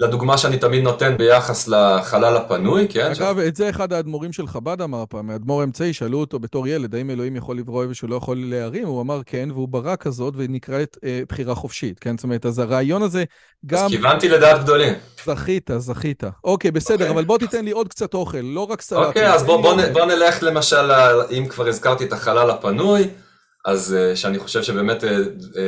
לדוגמה 0.00 0.38
שאני 0.38 0.58
תמיד 0.58 0.82
נותן 0.82 1.16
ביחס 1.16 1.68
לחלל 1.68 2.36
הפנוי, 2.36 2.86
כן? 2.88 3.12
אגב, 3.20 3.38
את 3.38 3.56
זה 3.56 3.70
אחד 3.70 3.92
האדמו"רים 3.92 4.32
של 4.32 4.46
חב"ד 4.46 4.82
אמר 4.82 5.04
פעם, 5.08 5.30
האדמו"ר 5.30 5.60
האמצעי, 5.60 5.92
שאלו 5.92 6.20
אותו 6.20 6.38
בתור 6.38 6.68
ילד, 6.68 6.94
האם 6.94 7.10
אלוהים 7.10 7.36
יכול 7.36 7.58
לברוא 7.58 7.78
אוהב 7.78 7.90
ושהוא 7.90 8.10
לא 8.10 8.16
יכול 8.16 8.36
להרים? 8.50 8.86
הוא 8.86 9.00
אמר 9.02 9.20
כן, 9.26 9.48
והוא 9.52 9.68
ברא 9.68 9.96
כזאת 9.96 10.34
ונקראת 10.36 10.96
אה, 11.04 11.20
בחירה 11.28 11.54
חופשית, 11.54 11.98
כן? 11.98 12.16
זאת 12.16 12.24
אומרת, 12.24 12.46
אז 12.46 12.58
הרעיון 12.58 13.02
הזה 13.02 13.24
גם... 13.66 13.84
אז 13.84 13.90
כיוונתי 13.90 14.28
לדעת 14.28 14.62
גדולים. 14.62 14.94
זכית, 15.26 15.70
זכית. 15.78 16.22
אוקיי, 16.44 16.70
בסדר, 16.70 16.94
okay. 16.94 17.00
אוקיי. 17.00 17.10
אבל 17.10 17.24
בוא 17.24 17.38
תיתן 17.38 17.64
לי 17.64 17.70
עוד 17.70 17.88
קצת 17.88 18.14
אוכל, 18.14 18.38
לא 18.38 18.66
רק 18.70 18.80
סלט. 18.80 19.06
אוקיי, 19.06 19.30
okay, 19.30 19.34
אז 19.34 19.42
בוא, 19.44 19.62
בוא, 19.62 19.74
נ, 19.74 19.92
בוא 19.92 20.04
נלך 20.04 20.42
למשל, 20.42 20.90
אם 21.30 21.46
כבר 21.48 21.68
הזכרתי 21.68 22.04
את 22.04 22.12
החלל 22.12 22.50
הפנוי, 22.50 23.08
אז 23.64 23.96
uh, 23.96 24.16
שאני 24.16 24.38
חושב 24.38 24.62
שבאמת 24.62 25.04
uh, 25.04 25.06
uh, 25.06 25.58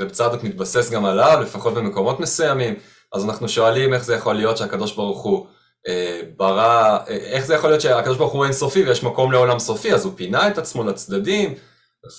רב 0.00 0.08
צדוק 0.08 0.44
מתבסס 0.44 0.90
גם 0.90 1.04
עליו, 1.04 1.38
לפחות 1.42 1.74
במקומות 1.74 2.20
מסוימים. 2.20 2.74
אז 3.16 3.24
אנחנו 3.24 3.48
שואלים 3.48 3.94
איך 3.94 4.04
זה 4.04 4.14
יכול 4.14 4.34
להיות 4.34 4.56
שהקדוש 4.56 4.92
ברוך 4.92 5.22
הוא 5.22 5.46
אה, 5.88 6.20
ברא, 6.36 6.98
אה, 7.08 7.16
איך 7.16 7.46
זה 7.46 7.54
יכול 7.54 7.70
להיות 7.70 7.80
שהקדוש 7.80 8.18
ברוך 8.18 8.32
הוא 8.32 8.44
אינסופי 8.44 8.82
ויש 8.82 9.02
מקום 9.02 9.32
לעולם 9.32 9.58
סופי, 9.58 9.94
אז 9.94 10.04
הוא 10.04 10.12
פינה 10.16 10.48
את 10.48 10.58
עצמו 10.58 10.84
לצדדים 10.84 11.54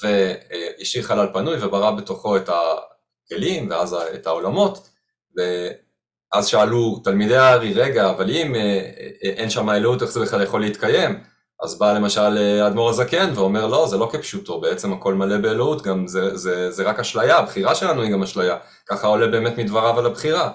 והשאיר 0.03 1.03
חלל 1.03 1.27
פנוי 1.33 1.57
וברא 1.65 1.91
בתוכו 1.91 2.37
את 2.37 2.49
הכלים 2.49 3.69
ואז 3.69 3.95
את 4.13 4.27
העולמות. 4.27 4.89
ואז 5.37 6.47
שאלו 6.47 7.01
תלמידי 7.03 7.37
הארי, 7.37 7.73
רגע, 7.73 8.09
אבל 8.09 8.29
אם 8.29 8.55
אה, 8.55 8.61
אה, 8.61 9.29
אין 9.29 9.49
שם 9.49 9.69
אלוהות, 9.69 10.01
איך 10.01 10.11
זה 10.11 10.19
בכלל 10.19 10.43
יכול 10.43 10.61
להתקיים? 10.61 11.23
אז 11.63 11.79
בא 11.79 11.93
למשל 11.93 12.37
אדמו"ר 12.67 12.89
הזקן 12.89 13.31
ואומר 13.35 13.67
לא, 13.67 13.87
זה 13.87 13.97
לא 13.97 14.09
כפשוטו, 14.11 14.61
בעצם 14.61 14.93
הכל 14.93 15.13
מלא 15.13 15.37
באלוהות, 15.37 15.81
גם 15.81 16.07
זה, 16.07 16.37
זה, 16.37 16.71
זה 16.71 16.83
רק 16.83 16.99
אשליה, 16.99 17.37
הבחירה 17.37 17.75
שלנו 17.75 18.01
היא 18.01 18.11
גם 18.11 18.23
אשליה, 18.23 18.57
ככה 18.89 19.07
עולה 19.07 19.27
באמת 19.27 19.57
מדבריו 19.57 19.99
על 19.99 20.05
הבחירה. 20.05 20.51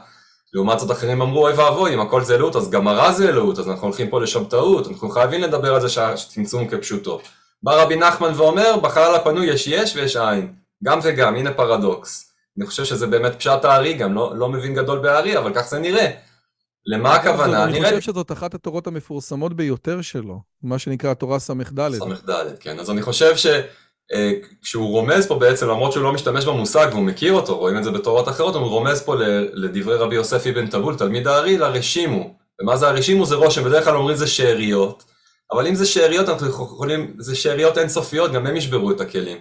לעומת 0.52 0.78
זאת 0.78 0.90
אחרים 0.90 1.22
אמרו 1.22 1.46
אוי 1.46 1.52
ואבוי 1.52 1.94
אם 1.94 2.00
הכל 2.00 2.24
זה 2.24 2.34
אלוהות 2.34 2.56
אז 2.56 2.70
גם 2.70 2.88
הרע 2.88 3.12
זה 3.12 3.28
אלוהות 3.28 3.58
אז 3.58 3.68
אנחנו 3.68 3.86
הולכים 3.86 4.10
פה 4.10 4.20
לשבתאות 4.20 4.86
אנחנו 4.88 5.10
חייבים 5.10 5.40
לדבר 5.40 5.74
על 5.74 5.80
זה 5.80 5.88
שצמצום 6.16 6.68
כפשוטו. 6.68 7.20
בא 7.62 7.82
רבי 7.82 7.96
נחמן 7.96 8.32
ואומר 8.36 8.76
בחלל 8.82 9.14
הפנוי 9.14 9.46
יש 9.46 9.66
יש 9.66 9.96
ויש 9.96 10.16
עין 10.16 10.54
גם 10.84 10.98
וגם 11.02 11.36
הנה 11.36 11.52
פרדוקס. 11.52 12.32
אני 12.58 12.66
חושב 12.66 12.84
שזה 12.84 13.06
באמת 13.06 13.34
פשט 13.38 13.64
הארי 13.64 13.94
גם 13.94 14.14
לא, 14.14 14.32
לא 14.36 14.48
מבין 14.48 14.74
גדול 14.74 14.98
בארי 14.98 15.38
אבל 15.38 15.54
כך 15.54 15.68
זה 15.68 15.78
נראה. 15.78 16.10
למה 16.86 17.14
הכוונה? 17.14 17.64
אני 17.64 17.82
חושב 17.84 18.00
שזאת 18.00 18.32
אחת 18.32 18.54
התורות 18.54 18.86
המפורסמות 18.86 19.54
ביותר 19.54 20.02
שלו 20.02 20.40
מה 20.62 20.78
שנקרא 20.78 21.10
התורה 21.10 21.38
ס"ד. 21.38 21.54
ס"ד 21.98 22.30
כן 22.60 22.78
אז 22.78 22.90
אני 22.90 23.02
חושב 23.02 23.36
ש... 23.36 23.46
אה, 24.12 24.32
כשהוא 24.62 24.88
רומז 24.88 25.26
פה 25.26 25.38
בעצם, 25.38 25.68
למרות 25.68 25.92
שהוא 25.92 26.04
לא 26.04 26.12
משתמש 26.12 26.44
במושג 26.44 26.88
והוא 26.90 27.04
מכיר 27.04 27.32
אותו, 27.32 27.58
רואים 27.58 27.78
את 27.78 27.84
זה 27.84 27.90
בתורות 27.90 28.28
אחרות, 28.28 28.54
הוא 28.54 28.68
רומז 28.68 29.02
פה 29.02 29.14
לדברי 29.52 29.96
רבי 29.96 30.14
יוסף 30.14 30.46
אבן 30.46 30.66
טבול, 30.66 30.98
תלמיד 30.98 31.26
הארי, 31.26 31.58
לרשימו. 31.58 32.34
ומה 32.60 32.76
זה 32.76 32.88
הרשימו? 32.88 33.26
זה 33.26 33.34
רושם, 33.34 33.64
בדרך 33.64 33.84
כלל 33.84 33.96
אומרים 33.96 34.16
זה 34.16 34.26
שאריות, 34.26 35.04
אבל 35.52 35.66
אם 35.66 35.74
זה 35.74 35.86
שאריות, 35.86 36.28
אנחנו 36.28 36.46
יכולים, 36.48 37.14
זה 37.18 37.36
שאריות 37.36 37.78
אינסופיות, 37.78 38.32
גם 38.32 38.46
הם 38.46 38.56
ישברו 38.56 38.90
את 38.90 39.00
הכלים. 39.00 39.38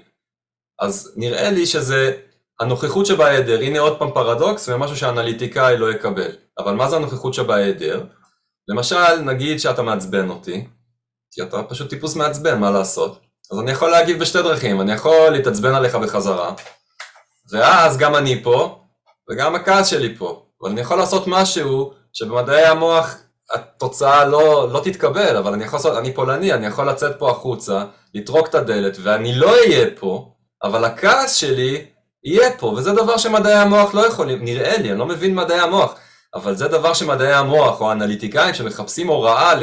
אז 0.79 1.13
נראה 1.15 1.51
לי 1.51 1.65
שזה 1.65 2.17
הנוכחות 2.59 3.05
שבהיעדר, 3.05 3.59
הנה 3.59 3.79
עוד 3.79 3.99
פעם 3.99 4.11
פרדוקס 4.13 4.69
ומשהו 4.69 4.97
שאנליטיקאי 4.97 5.77
לא 5.77 5.91
יקבל. 5.91 6.31
אבל 6.59 6.73
מה 6.75 6.89
זה 6.89 6.95
הנוכחות 6.95 7.33
שבהיעדר? 7.33 8.05
למשל, 8.67 9.15
נגיד 9.25 9.59
שאתה 9.59 9.81
מעצבן 9.81 10.29
אותי, 10.29 10.67
כי 11.31 11.41
אתה 11.43 11.63
פשוט 11.63 11.89
טיפוס 11.89 12.15
מעצבן, 12.15 12.59
מה 12.59 12.71
לעשות? 12.71 13.19
אז 13.51 13.59
אני 13.59 13.71
יכול 13.71 13.89
להגיב 13.89 14.19
בשתי 14.19 14.41
דרכים, 14.41 14.81
אני 14.81 14.93
יכול 14.93 15.29
להתעצבן 15.29 15.75
עליך 15.75 15.95
בחזרה, 15.95 16.53
ואז 17.51 17.97
גם 17.97 18.15
אני 18.15 18.43
פה, 18.43 18.79
וגם 19.29 19.55
הכעס 19.55 19.87
שלי 19.87 20.15
פה. 20.15 20.43
אבל 20.61 20.69
אני 20.69 20.81
יכול 20.81 20.97
לעשות 20.97 21.23
משהו 21.27 21.93
שבמדעי 22.13 22.65
המוח 22.65 23.15
התוצאה 23.53 24.25
לא, 24.25 24.69
לא 24.71 24.79
תתקבל, 24.83 25.37
אבל 25.37 25.53
אני 25.53 25.63
יכול 25.63 25.77
לעשות, 25.77 25.97
אני 25.97 26.13
פולני, 26.13 26.53
אני 26.53 26.67
יכול 26.67 26.89
לצאת 26.89 27.19
פה 27.19 27.31
החוצה, 27.31 27.83
לטרוק 28.15 28.47
את 28.47 28.55
הדלת, 28.55 28.97
ואני 29.03 29.35
לא 29.35 29.55
אהיה 29.55 29.87
פה, 29.99 30.31
אבל 30.63 30.85
הכעס 30.85 31.35
שלי 31.35 31.85
יהיה 32.23 32.51
פה, 32.57 32.67
וזה 32.67 32.91
דבר 32.91 33.17
שמדעי 33.17 33.53
המוח 33.53 33.95
לא 33.95 34.07
יכולים, 34.07 34.43
נראה 34.45 34.77
לי, 34.77 34.91
אני 34.91 34.99
לא 34.99 35.05
מבין 35.05 35.35
מדעי 35.35 35.59
המוח, 35.59 35.95
אבל 36.35 36.55
זה 36.55 36.67
דבר 36.67 36.93
שמדעי 36.93 37.33
המוח, 37.33 37.81
או 37.81 37.89
האנליטיקאים 37.89 38.53
שמחפשים 38.53 39.07
הוראה, 39.07 39.53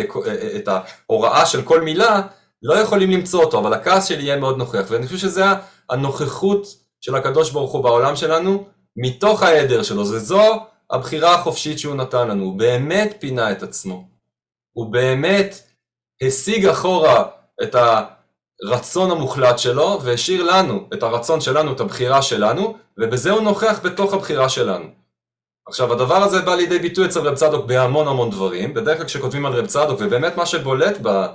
את 0.56 0.68
ההוראה 0.68 1.46
של 1.46 1.62
כל 1.62 1.80
מילה, 1.80 2.20
לא 2.62 2.74
יכולים 2.74 3.10
למצוא 3.10 3.44
אותו, 3.44 3.58
אבל 3.58 3.72
הכעס 3.72 4.06
שלי 4.06 4.22
יהיה 4.22 4.36
מאוד 4.36 4.58
נוכח, 4.58 4.84
ואני 4.88 5.06
חושב 5.06 5.18
שזה 5.18 5.44
הנוכחות 5.90 6.66
של 7.00 7.14
הקדוש 7.14 7.50
ברוך 7.50 7.72
הוא 7.72 7.82
בעולם 7.82 8.16
שלנו, 8.16 8.66
מתוך 8.96 9.42
העדר 9.42 9.82
שלו, 9.82 10.00
וזו 10.00 10.42
הבחירה 10.90 11.34
החופשית 11.34 11.78
שהוא 11.78 11.94
נתן 11.94 12.28
לנו, 12.28 12.44
הוא 12.44 12.58
באמת 12.58 13.16
פינה 13.18 13.52
את 13.52 13.62
עצמו, 13.62 14.08
הוא 14.72 14.92
באמת 14.92 15.62
השיג 16.22 16.66
אחורה 16.66 17.24
את 17.62 17.76
הרצון 18.62 19.10
המוחלט 19.10 19.58
שלו, 19.58 20.00
והשאיר 20.02 20.42
לנו 20.42 20.88
את 20.94 21.02
הרצון 21.02 21.40
שלנו, 21.40 21.72
את 21.72 21.80
הבחירה 21.80 22.22
שלנו, 22.22 22.76
ובזה 22.98 23.30
הוא 23.30 23.40
נוכח 23.40 23.80
בתוך 23.84 24.14
הבחירה 24.14 24.48
שלנו. 24.48 24.84
עכשיו 25.68 25.92
הדבר 25.92 26.16
הזה 26.16 26.40
בא 26.40 26.54
לידי 26.54 26.78
ביטוי 26.78 27.06
אצל 27.06 27.20
רב 27.20 27.34
צדוק 27.34 27.66
בהמון 27.66 28.08
המון 28.08 28.30
דברים, 28.30 28.74
בדרך 28.74 28.96
כלל 28.96 29.06
כשכותבים 29.06 29.46
על 29.46 29.52
רב 29.52 29.66
צדוק, 29.66 30.00
ובאמת 30.00 30.36
מה 30.36 30.46
שבולט 30.46 30.96
ב... 31.02 31.26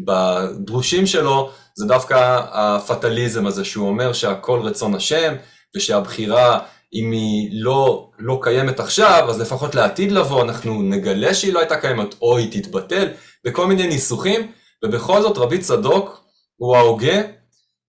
בדרושים 0.00 1.06
שלו 1.06 1.50
זה 1.74 1.86
דווקא 1.86 2.40
הפטליזם 2.52 3.46
הזה 3.46 3.64
שהוא 3.64 3.88
אומר 3.88 4.12
שהכל 4.12 4.60
רצון 4.60 4.94
השם 4.94 5.34
ושהבחירה 5.76 6.58
אם 6.94 7.10
היא 7.10 7.48
לא, 7.52 8.10
לא 8.18 8.38
קיימת 8.42 8.80
עכשיו 8.80 9.26
אז 9.28 9.40
לפחות 9.40 9.74
לעתיד 9.74 10.12
לבוא 10.12 10.42
אנחנו 10.42 10.82
נגלה 10.82 11.34
שהיא 11.34 11.52
לא 11.52 11.58
הייתה 11.58 11.76
קיימת 11.76 12.14
או 12.22 12.36
היא 12.36 12.62
תתבטל 12.62 13.08
בכל 13.44 13.66
מיני 13.66 13.86
ניסוחים 13.86 14.52
ובכל 14.84 15.22
זאת 15.22 15.38
רבי 15.38 15.58
צדוק 15.58 16.24
הוא 16.56 16.76
ההוגה 16.76 17.20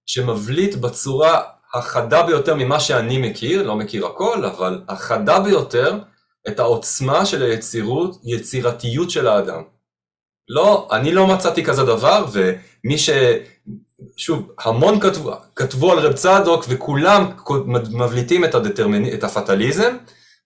שמבליט 0.05 0.75
בצורה 0.75 1.41
החדה 1.73 2.23
ביותר 2.23 2.55
ממה 2.55 2.79
שאני 2.79 3.17
מכיר, 3.17 3.63
לא 3.63 3.75
מכיר 3.75 4.05
הכל, 4.05 4.45
אבל 4.45 4.81
החדה 4.87 5.39
ביותר 5.39 5.99
את 6.47 6.59
העוצמה 6.59 7.25
של 7.25 7.43
היצירות, 7.43 8.17
יצירתיות 8.23 9.09
של 9.09 9.27
האדם. 9.27 9.63
לא, 10.49 10.87
אני 10.91 11.11
לא 11.11 11.27
מצאתי 11.27 11.63
כזה 11.63 11.83
דבר, 11.83 12.25
ומי 12.31 12.97
ש... 12.97 13.09
שוב, 14.17 14.51
המון 14.59 14.99
כתבו, 14.99 15.33
כתבו 15.55 15.91
על 15.91 15.99
רב 15.99 16.13
צדוק 16.13 16.65
וכולם 16.69 17.31
מבליטים 17.91 18.45
את, 18.45 18.55
הדטרמיני, 18.55 19.13
את 19.13 19.23
הפטליזם, 19.23 19.97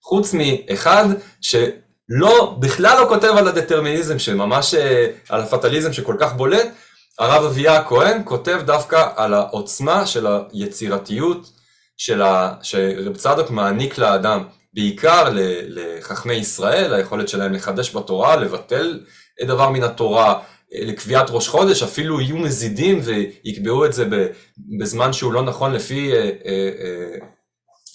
חוץ 0.02 0.34
מאחד 0.34 1.04
שלא, 1.40 2.56
בכלל 2.60 3.00
לא 3.00 3.08
כותב 3.08 3.32
על 3.36 3.48
הדטרמיניזם, 3.48 4.18
שממש 4.18 4.74
אה, 4.74 5.06
על 5.28 5.40
הפטליזם 5.40 5.92
שכל 5.92 6.16
כך 6.20 6.32
בולט, 6.32 6.66
הרב 7.18 7.44
אביה 7.44 7.76
הכהן 7.76 8.22
כותב 8.24 8.60
דווקא 8.64 9.08
על 9.16 9.34
העוצמה 9.34 10.06
של 10.06 10.26
היצירתיות 10.52 11.50
של 11.96 12.22
ה... 12.22 12.54
שרב 12.62 13.16
צדוק 13.16 13.50
מעניק 13.50 13.98
לאדם, 13.98 14.44
בעיקר 14.74 15.28
לחכמי 15.68 16.34
ישראל, 16.34 16.94
היכולת 16.94 17.28
שלהם 17.28 17.52
לחדש 17.52 17.96
בתורה, 17.96 18.36
לבטל 18.36 19.00
דבר 19.42 19.70
מן 19.70 19.82
התורה 19.82 20.32
אה, 20.74 20.84
לקביעת 20.84 21.26
ראש 21.30 21.48
חודש, 21.48 21.82
אפילו 21.82 22.20
יהיו 22.20 22.36
מזידים 22.36 23.00
ויקבעו 23.04 23.84
את 23.84 23.92
זה 23.92 24.04
בזמן 24.80 25.12
שהוא 25.12 25.32
לא 25.32 25.42
נכון 25.42 25.72
לפי, 25.72 26.12
אה, 26.12 26.30
אה, 26.46 27.16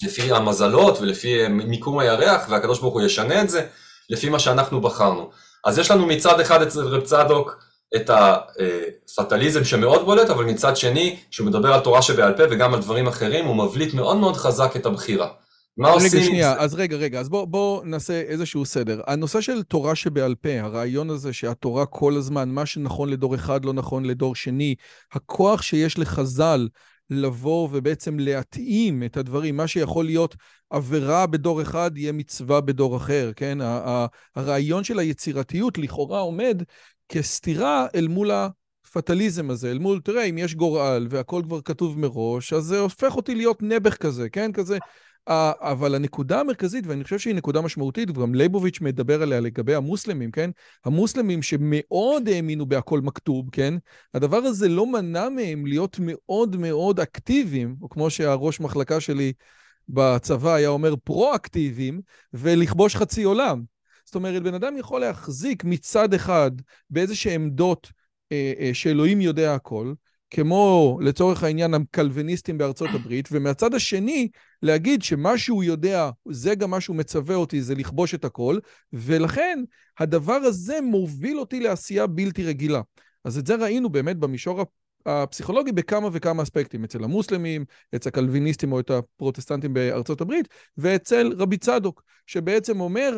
לפי 0.02 0.32
המזלות 0.32 1.00
ולפי 1.00 1.48
מיקום 1.48 1.98
הירח, 1.98 2.46
והקדוש 2.48 2.80
ברוך 2.80 2.94
הוא 2.94 3.02
ישנה 3.02 3.42
את 3.42 3.50
זה 3.50 3.66
לפי 4.10 4.28
מה 4.28 4.38
שאנחנו 4.38 4.80
בחרנו. 4.80 5.30
אז 5.64 5.78
יש 5.78 5.90
לנו 5.90 6.06
מצד 6.06 6.40
אחד 6.40 6.62
אצל 6.62 6.80
רב 6.80 7.04
צדוק 7.04 7.64
את 7.96 8.10
הפטליזם 8.10 9.64
שמאוד 9.64 10.04
בולט, 10.04 10.30
אבל 10.30 10.44
מצד 10.44 10.76
שני, 10.76 11.16
כשהוא 11.30 11.46
מדבר 11.46 11.72
על 11.72 11.80
תורה 11.80 12.02
שבעל 12.02 12.36
פה 12.36 12.42
וגם 12.50 12.74
על 12.74 12.80
דברים 12.80 13.06
אחרים, 13.06 13.44
הוא 13.44 13.56
מבליט 13.56 13.94
מאוד 13.94 14.16
מאוד 14.16 14.36
חזק 14.36 14.76
את 14.76 14.86
הבחירה. 14.86 15.28
מה 15.80 15.90
עושים? 15.90 16.10
רגע, 16.20 16.24
שנייה, 16.24 16.54
אז 16.58 16.74
רגע, 16.74 16.96
רגע, 16.96 17.20
אז 17.20 17.28
בואו 17.28 17.46
בוא 17.46 17.84
נעשה 17.84 18.20
איזשהו 18.20 18.64
סדר. 18.64 19.00
הנושא 19.06 19.40
של 19.40 19.62
תורה 19.62 19.94
שבעל 19.94 20.34
פה, 20.34 20.60
הרעיון 20.60 21.10
הזה 21.10 21.32
שהתורה 21.32 21.86
כל 21.86 22.16
הזמן, 22.16 22.48
מה 22.48 22.66
שנכון 22.66 23.08
לדור 23.08 23.34
אחד 23.34 23.64
לא 23.64 23.72
נכון 23.72 24.04
לדור 24.04 24.34
שני, 24.34 24.74
הכוח 25.12 25.62
שיש 25.62 25.98
לחז"ל 25.98 26.68
לבוא 27.10 27.68
ובעצם 27.72 28.18
להתאים 28.18 29.02
את 29.02 29.16
הדברים, 29.16 29.56
מה 29.56 29.66
שיכול 29.66 30.04
להיות 30.04 30.36
עבירה 30.70 31.26
בדור 31.26 31.62
אחד 31.62 31.90
יהיה 31.96 32.12
מצווה 32.12 32.60
בדור 32.60 32.96
אחר, 32.96 33.30
כן? 33.36 33.58
הרעיון 34.36 34.84
של 34.84 34.98
היצירתיות 34.98 35.78
לכאורה 35.78 36.20
עומד 36.20 36.62
כסתירה 37.08 37.86
אל 37.94 38.08
מול 38.08 38.30
הפטליזם 38.30 39.50
הזה, 39.50 39.70
אל 39.70 39.78
מול, 39.78 40.00
תראה, 40.04 40.22
אם 40.24 40.38
יש 40.38 40.54
גורל 40.54 41.06
והכל 41.10 41.42
כבר 41.44 41.60
כתוב 41.60 41.98
מראש, 41.98 42.52
אז 42.52 42.64
זה 42.64 42.78
הופך 42.80 43.16
אותי 43.16 43.34
להיות 43.34 43.62
נעבך 43.62 43.96
כזה, 43.96 44.28
כן? 44.28 44.52
כזה 44.52 44.78
אבל 45.28 45.94
הנקודה 45.94 46.40
המרכזית, 46.40 46.86
ואני 46.86 47.04
חושב 47.04 47.18
שהיא 47.18 47.34
נקודה 47.34 47.60
משמעותית, 47.60 48.10
וגם 48.10 48.34
ליבוביץ' 48.34 48.80
מדבר 48.80 49.22
עליה 49.22 49.40
לגבי 49.40 49.74
המוסלמים, 49.74 50.30
כן? 50.30 50.50
המוסלמים 50.84 51.42
שמאוד 51.42 52.28
האמינו 52.28 52.66
בהכל 52.66 53.00
מכתוב, 53.00 53.48
כן? 53.52 53.74
הדבר 54.14 54.36
הזה 54.36 54.68
לא 54.68 54.86
מנע 54.86 55.28
מהם 55.28 55.66
להיות 55.66 55.96
מאוד 56.00 56.56
מאוד 56.56 57.00
אקטיביים, 57.00 57.76
או 57.82 57.88
כמו 57.88 58.10
שהראש 58.10 58.60
מחלקה 58.60 59.00
שלי 59.00 59.32
בצבא 59.88 60.54
היה 60.54 60.68
אומר, 60.68 60.94
פרו-אקטיביים, 61.04 62.00
ולכבוש 62.32 62.96
חצי 62.96 63.22
עולם. 63.22 63.62
זאת 64.04 64.14
אומרת, 64.14 64.42
בן 64.42 64.54
אדם 64.54 64.76
יכול 64.78 65.00
להחזיק 65.00 65.64
מצד 65.64 66.14
אחד 66.14 66.50
באיזה 66.90 67.16
שהן 67.16 67.42
עמדות 67.42 67.92
אה, 68.32 68.52
אה, 68.60 68.70
שאלוהים 68.72 69.20
יודע 69.20 69.54
הכל, 69.54 69.92
כמו 70.30 70.98
לצורך 71.00 71.42
העניין 71.42 71.74
הקלוויניסטים 71.74 72.58
בארצות 72.58 72.90
הברית, 72.92 73.28
ומהצד 73.32 73.74
השני 73.74 74.28
להגיד 74.62 75.02
שמה 75.02 75.38
שהוא 75.38 75.64
יודע, 75.64 76.10
זה 76.30 76.54
גם 76.54 76.70
מה 76.70 76.80
שהוא 76.80 76.96
מצווה 76.96 77.34
אותי, 77.34 77.62
זה 77.62 77.74
לכבוש 77.74 78.14
את 78.14 78.24
הכל, 78.24 78.58
ולכן 78.92 79.58
הדבר 79.98 80.32
הזה 80.34 80.80
מוביל 80.80 81.38
אותי 81.38 81.60
לעשייה 81.60 82.06
בלתי 82.06 82.44
רגילה. 82.44 82.80
אז 83.24 83.38
את 83.38 83.46
זה 83.46 83.54
ראינו 83.54 83.88
באמת 83.88 84.16
במישור 84.16 84.64
הפסיכולוגי 85.06 85.72
בכמה 85.72 86.08
וכמה 86.12 86.42
אספקטים, 86.42 86.84
אצל 86.84 87.04
המוסלמים, 87.04 87.64
אצל 87.94 88.08
הקלוויניסטים 88.08 88.72
או 88.72 88.80
את 88.80 88.90
הפרוטסטנטים 88.90 89.74
בארצות 89.74 90.20
הברית, 90.20 90.48
ואצל 90.76 91.32
רבי 91.36 91.56
צדוק, 91.56 92.02
שבעצם 92.26 92.80
אומר, 92.80 93.16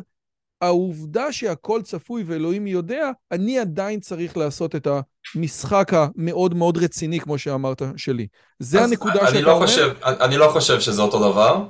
העובדה 0.63 1.33
שהכל 1.33 1.83
צפוי 1.83 2.25
ואלוהים 2.27 2.67
יודע, 2.67 3.11
אני 3.33 3.59
עדיין 3.59 4.01
צריך 4.01 4.37
לעשות 4.37 4.77
את 4.77 4.89
המשחק 5.35 5.93
המאוד 5.93 6.55
מאוד 6.55 6.79
רציני, 6.79 7.21
כמו 7.21 7.39
שאמרת, 7.39 7.83
שלי. 7.97 8.27
זה 8.59 8.85
הנקודה 8.85 9.27
שאתה 9.27 9.41
לא 9.41 9.53
אומר? 9.53 9.67
חושב, 9.67 9.93
אני 10.03 10.37
לא 10.37 10.49
חושב 10.53 10.81
שזה 10.81 11.03
אותו 11.03 11.19
דבר. 11.19 11.65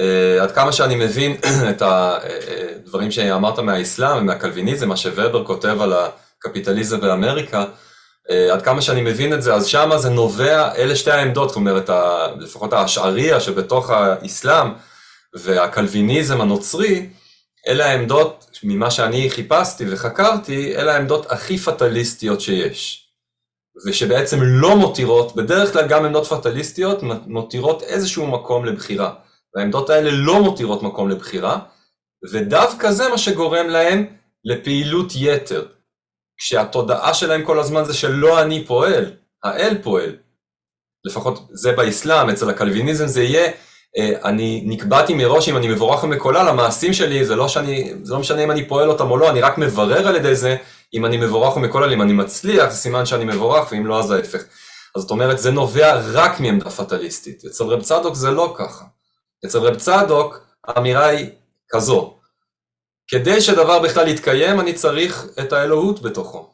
Uh, 0.00 0.42
עד 0.42 0.50
כמה 0.50 0.72
שאני 0.72 0.94
מבין 0.94 1.36
את 1.70 1.82
הדברים 1.82 3.02
אה, 3.02 3.06
אה, 3.06 3.10
שאמרת 3.10 3.58
מהאסלאם 3.58 4.18
ומהקלוויניזם, 4.18 4.88
מה 4.88 4.96
שוורבר 4.96 5.44
כותב 5.44 5.80
על 5.80 5.92
הקפיטליזם 5.92 7.00
באמריקה, 7.00 7.64
uh, 7.64 8.52
עד 8.52 8.62
כמה 8.62 8.82
שאני 8.82 9.00
מבין 9.00 9.32
את 9.32 9.42
זה, 9.42 9.54
אז 9.54 9.66
שמה 9.66 9.98
זה 9.98 10.10
נובע, 10.10 10.74
אלה 10.74 10.96
שתי 10.96 11.10
העמדות, 11.10 11.48
זאת 11.48 11.56
אומרת, 11.56 11.90
ה, 11.90 12.26
לפחות 12.38 12.72
האשעריה 12.72 13.40
שבתוך 13.40 13.90
האסלאם 13.90 14.68
והקלוויניזם 15.34 16.40
הנוצרי, 16.40 17.06
אלה 17.68 17.86
העמדות, 17.86 18.58
ממה 18.62 18.90
שאני 18.90 19.30
חיפשתי 19.30 19.84
וחקרתי, 19.90 20.76
אלה 20.76 20.94
העמדות 20.94 21.32
הכי 21.32 21.58
פטליסטיות 21.58 22.40
שיש. 22.40 23.06
ושבעצם 23.86 24.38
לא 24.42 24.76
מותירות, 24.76 25.36
בדרך 25.36 25.72
כלל 25.72 25.88
גם 25.88 26.04
עמדות 26.04 26.26
פטליסטיות 26.26 27.02
מותירות 27.26 27.82
איזשהו 27.82 28.26
מקום 28.26 28.64
לבחירה. 28.64 29.14
והעמדות 29.54 29.90
האלה 29.90 30.10
לא 30.12 30.42
מותירות 30.42 30.82
מקום 30.82 31.08
לבחירה, 31.08 31.58
ודווקא 32.32 32.90
זה 32.90 33.08
מה 33.08 33.18
שגורם 33.18 33.68
להם 33.68 34.06
לפעילות 34.44 35.12
יתר. 35.16 35.66
כשהתודעה 36.38 37.14
שלהם 37.14 37.44
כל 37.44 37.58
הזמן 37.58 37.84
זה 37.84 37.94
שלא 37.94 38.42
אני 38.42 38.64
פועל, 38.66 39.12
האל 39.42 39.78
פועל. 39.82 40.16
לפחות 41.04 41.48
זה 41.52 41.72
באסלאם, 41.72 42.30
אצל 42.30 42.50
הקלוויניזם 42.50 43.06
זה 43.06 43.22
יהיה 43.22 43.52
אני 43.98 44.62
נקבעתי 44.66 45.14
מראש 45.14 45.48
אם 45.48 45.56
אני 45.56 45.68
מבורך 45.68 46.02
או 46.02 46.08
מקולל, 46.08 46.48
המעשים 46.48 46.92
שלי 46.92 47.24
זה 47.24 47.36
לא 47.36 47.48
שאני, 47.48 47.92
זה 48.02 48.12
לא 48.12 48.20
משנה 48.20 48.44
אם 48.44 48.50
אני 48.50 48.68
פועל 48.68 48.88
אותם 48.90 49.10
או 49.10 49.16
לא, 49.16 49.30
אני 49.30 49.40
רק 49.40 49.58
מברר 49.58 50.08
על 50.08 50.16
ידי 50.16 50.34
זה 50.34 50.56
אם 50.94 51.06
אני 51.06 51.16
מבורך 51.16 51.56
או 51.56 51.60
מקולל, 51.60 51.92
אם 51.92 52.02
אני 52.02 52.12
מצליח 52.12 52.70
זה 52.70 52.76
סימן 52.76 53.06
שאני 53.06 53.24
מבורך 53.24 53.72
ואם 53.72 53.86
לא 53.86 53.98
אז 53.98 54.10
ההפך. 54.10 54.42
אז 54.96 55.02
זאת 55.02 55.10
אומרת 55.10 55.38
זה 55.38 55.50
נובע 55.50 56.00
רק 56.12 56.40
מעמדה 56.40 56.70
פטליסטית, 56.70 57.44
אצל 57.44 57.64
רב 57.64 57.82
צדוק 57.82 58.14
זה 58.14 58.30
לא 58.30 58.54
ככה. 58.58 58.84
אצל 59.46 59.58
רב 59.58 59.74
צדוק 59.74 60.40
האמירה 60.64 61.06
היא 61.06 61.30
כזו, 61.68 62.16
כדי 63.08 63.40
שדבר 63.40 63.78
בכלל 63.78 64.08
יתקיים 64.08 64.60
אני 64.60 64.72
צריך 64.72 65.26
את 65.40 65.52
האלוהות 65.52 66.02
בתוכו. 66.02 66.50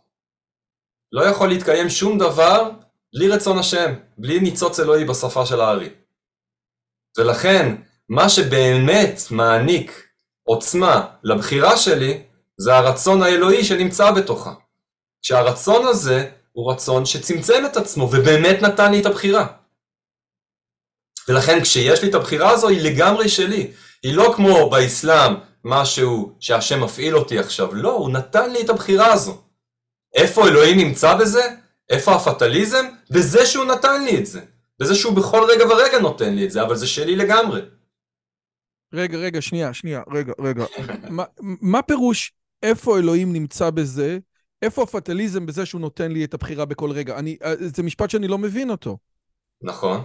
לא 1.12 1.24
יכול 1.24 1.48
להתקיים 1.48 1.88
שום 1.88 2.18
דבר 2.18 2.70
בלי 3.14 3.28
רצון 3.28 3.58
השם, 3.58 3.92
בלי 4.18 4.40
ניצוץ 4.40 4.80
אלוהי 4.80 5.04
בשפה 5.04 5.46
של 5.46 5.60
הארי. 5.60 5.88
ולכן, 7.18 7.76
מה 8.08 8.28
שבאמת 8.28 9.20
מעניק 9.30 10.06
עוצמה 10.44 11.06
לבחירה 11.22 11.76
שלי, 11.76 12.22
זה 12.58 12.76
הרצון 12.76 13.22
האלוהי 13.22 13.64
שנמצא 13.64 14.10
בתוכה. 14.10 14.52
כשהרצון 15.22 15.86
הזה 15.86 16.30
הוא 16.52 16.72
רצון 16.72 17.06
שצמצם 17.06 17.62
את 17.66 17.76
עצמו 17.76 18.04
ובאמת 18.04 18.62
נתן 18.62 18.92
לי 18.92 19.00
את 19.00 19.06
הבחירה. 19.06 19.46
ולכן 21.28 21.60
כשיש 21.60 22.02
לי 22.02 22.10
את 22.10 22.14
הבחירה 22.14 22.50
הזו 22.50 22.68
היא 22.68 22.80
לגמרי 22.80 23.28
שלי. 23.28 23.72
היא 24.02 24.14
לא 24.14 24.32
כמו 24.36 24.70
באסלאם 24.70 25.34
משהו 25.64 26.36
שהשם 26.40 26.80
מפעיל 26.84 27.16
אותי 27.16 27.38
עכשיו, 27.38 27.74
לא, 27.74 27.92
הוא 27.92 28.10
נתן 28.10 28.50
לי 28.50 28.62
את 28.62 28.70
הבחירה 28.70 29.12
הזו. 29.12 29.42
איפה 30.14 30.48
אלוהים 30.48 30.76
נמצא 30.78 31.14
בזה? 31.14 31.48
איפה 31.90 32.14
הפטליזם? 32.14 32.86
בזה 33.10 33.46
שהוא 33.46 33.64
נתן 33.64 34.04
לי 34.04 34.18
את 34.18 34.26
זה. 34.26 34.40
בזה 34.80 34.94
שהוא 34.94 35.16
בכל 35.16 35.46
רגע 35.50 35.64
ורגע 35.66 35.98
נותן 35.98 36.34
לי 36.34 36.44
את 36.44 36.50
זה, 36.50 36.62
אבל 36.62 36.76
זה 36.76 36.86
שלי 36.86 37.16
לגמרי. 37.16 37.60
רגע, 38.92 39.18
רגע, 39.18 39.42
שנייה, 39.42 39.74
שנייה, 39.74 40.02
רגע, 40.12 40.32
רגע. 40.40 40.64
מה, 41.10 41.24
מה 41.40 41.82
פירוש 41.82 42.32
איפה 42.62 42.98
אלוהים 42.98 43.32
נמצא 43.32 43.70
בזה? 43.70 44.18
איפה 44.62 44.82
הפטליזם 44.82 45.46
בזה 45.46 45.66
שהוא 45.66 45.80
נותן 45.80 46.12
לי 46.12 46.24
את 46.24 46.34
הבחירה 46.34 46.64
בכל 46.64 46.90
רגע? 46.90 47.18
אני, 47.18 47.36
אה, 47.44 47.54
זה 47.58 47.82
משפט 47.82 48.10
שאני 48.10 48.28
לא 48.28 48.38
מבין 48.38 48.70
אותו. 48.70 48.98
נכון. 49.62 50.04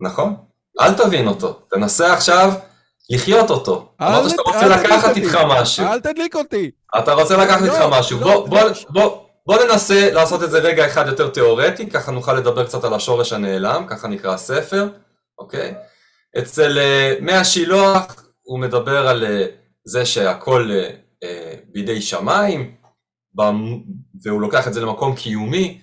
נכון. 0.00 0.34
אל 0.80 0.94
תבין 0.94 1.28
אותו. 1.28 1.52
תנסה 1.70 2.14
עכשיו 2.14 2.52
לחיות 3.10 3.50
אותו. 3.50 3.94
אמרת 4.02 4.30
שאתה 4.30 4.42
רוצה 4.42 4.68
לקחת 4.68 5.16
איתך 5.16 5.38
משהו. 5.48 5.84
אל 5.84 6.00
תדליק 6.00 6.36
אותי. 6.36 6.70
אתה 6.98 7.12
רוצה 7.12 7.36
לקחת 7.36 7.62
איתך 7.64 7.80
לא, 7.80 7.90
משהו. 7.90 8.18
בוא, 8.18 8.28
לא, 8.28 8.46
בוא, 8.46 8.60
בוא. 8.90 9.31
בוא 9.46 9.64
ננסה 9.64 10.10
לעשות 10.12 10.42
את 10.42 10.50
זה 10.50 10.58
רגע 10.58 10.86
אחד 10.86 11.06
יותר 11.06 11.28
תיאורטי, 11.28 11.90
ככה 11.90 12.12
נוכל 12.12 12.34
לדבר 12.34 12.66
קצת 12.66 12.84
על 12.84 12.94
השורש 12.94 13.32
הנעלם, 13.32 13.86
ככה 13.88 14.08
נקרא 14.08 14.34
הספר, 14.34 14.88
אוקיי? 15.38 15.74
אצל 16.38 16.78
uh, 16.78 17.22
מי 17.24 17.32
השילוח 17.32 18.24
הוא 18.42 18.60
מדבר 18.60 19.08
על 19.08 19.24
uh, 19.24 19.50
זה 19.84 20.06
שהכל 20.06 20.70
uh, 20.70 21.26
בידי 21.72 22.02
שמיים, 22.02 22.74
והוא 24.24 24.40
לוקח 24.40 24.68
את 24.68 24.74
זה 24.74 24.80
למקום 24.80 25.16
קיומי, 25.16 25.80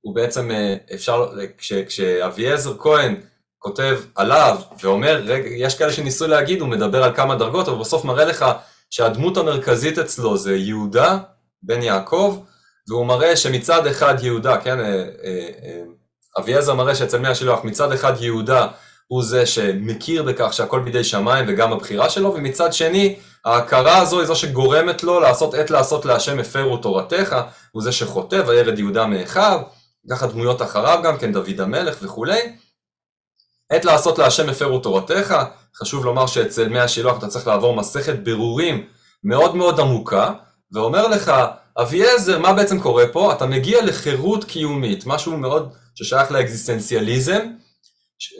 הוא 0.00 0.14
בעצם 0.14 0.50
אפשר, 0.94 1.28
כש, 1.58 1.72
כשאביעזר 1.72 2.78
כהן 2.78 3.20
כותב 3.58 4.00
עליו 4.14 4.58
ואומר, 4.82 5.22
רגע, 5.26 5.48
יש 5.48 5.78
כאלה 5.78 5.92
שניסו 5.92 6.26
להגיד, 6.26 6.60
הוא 6.60 6.68
מדבר 6.68 7.04
על 7.04 7.16
כמה 7.16 7.36
דרגות, 7.36 7.68
אבל 7.68 7.78
בסוף 7.78 8.04
מראה 8.04 8.24
לך 8.24 8.44
שהדמות 8.90 9.36
המרכזית 9.36 9.98
אצלו 9.98 10.36
זה 10.36 10.56
יהודה 10.56 11.18
בן 11.62 11.82
יעקב, 11.82 12.38
והוא 12.90 13.06
מראה 13.06 13.36
שמצד 13.36 13.86
אחד 13.86 14.14
יהודה, 14.22 14.56
כן, 14.60 14.80
אה, 14.80 14.86
אה, 15.24 15.48
אה, 15.62 15.82
אביעזר 16.38 16.74
מראה 16.74 16.94
שאצל 16.94 17.18
מי 17.18 17.28
השילוח, 17.28 17.64
מצד 17.64 17.92
אחד 17.92 18.12
יהודה 18.20 18.66
הוא 19.06 19.22
זה 19.22 19.46
שמכיר 19.46 20.22
בכך 20.22 20.52
שהכל 20.52 20.80
בידי 20.80 21.04
שמיים 21.04 21.44
וגם 21.48 21.72
הבחירה 21.72 22.10
שלו, 22.10 22.34
ומצד 22.34 22.72
שני 22.72 23.16
ההכרה 23.44 23.98
הזו 23.98 24.18
היא 24.18 24.26
זו 24.26 24.36
שגורמת 24.36 25.02
לו 25.02 25.20
לעשות 25.20 25.54
עת 25.54 25.70
לעשות 25.70 26.04
להשם 26.04 26.38
הפרו 26.38 26.76
תורתך, 26.76 27.36
הוא 27.72 27.82
זה 27.82 27.92
שחוטא, 27.92 28.42
וירד 28.46 28.78
יהודה 28.78 29.06
מאחיו, 29.06 29.60
ככה 30.10 30.26
דמויות 30.26 30.62
אחריו 30.62 31.00
גם 31.04 31.18
כן, 31.18 31.32
דוד 31.32 31.60
המלך 31.60 31.96
וכולי. 32.02 32.56
עת 33.70 33.84
לעשות 33.84 34.18
להשם 34.18 34.48
הפרו 34.48 34.78
תורתך, 34.78 35.36
חשוב 35.76 36.04
לומר 36.04 36.26
שאצל 36.26 36.68
מי 36.68 36.80
השילוח 36.80 37.18
אתה 37.18 37.28
צריך 37.28 37.46
לעבור 37.46 37.76
מסכת 37.76 38.18
בירורים 38.18 38.86
מאוד 39.24 39.56
מאוד 39.56 39.80
עמוקה, 39.80 40.32
ואומר 40.72 41.08
לך 41.08 41.32
אביעזר, 41.78 42.38
מה 42.38 42.52
בעצם 42.52 42.80
קורה 42.80 43.06
פה? 43.12 43.32
אתה 43.32 43.46
מגיע 43.46 43.84
לחירות 43.84 44.44
קיומית, 44.44 45.06
משהו 45.06 45.36
מאוד 45.36 45.72
ששייך 45.94 46.32
לאקזיסטנציאליזם, 46.32 47.40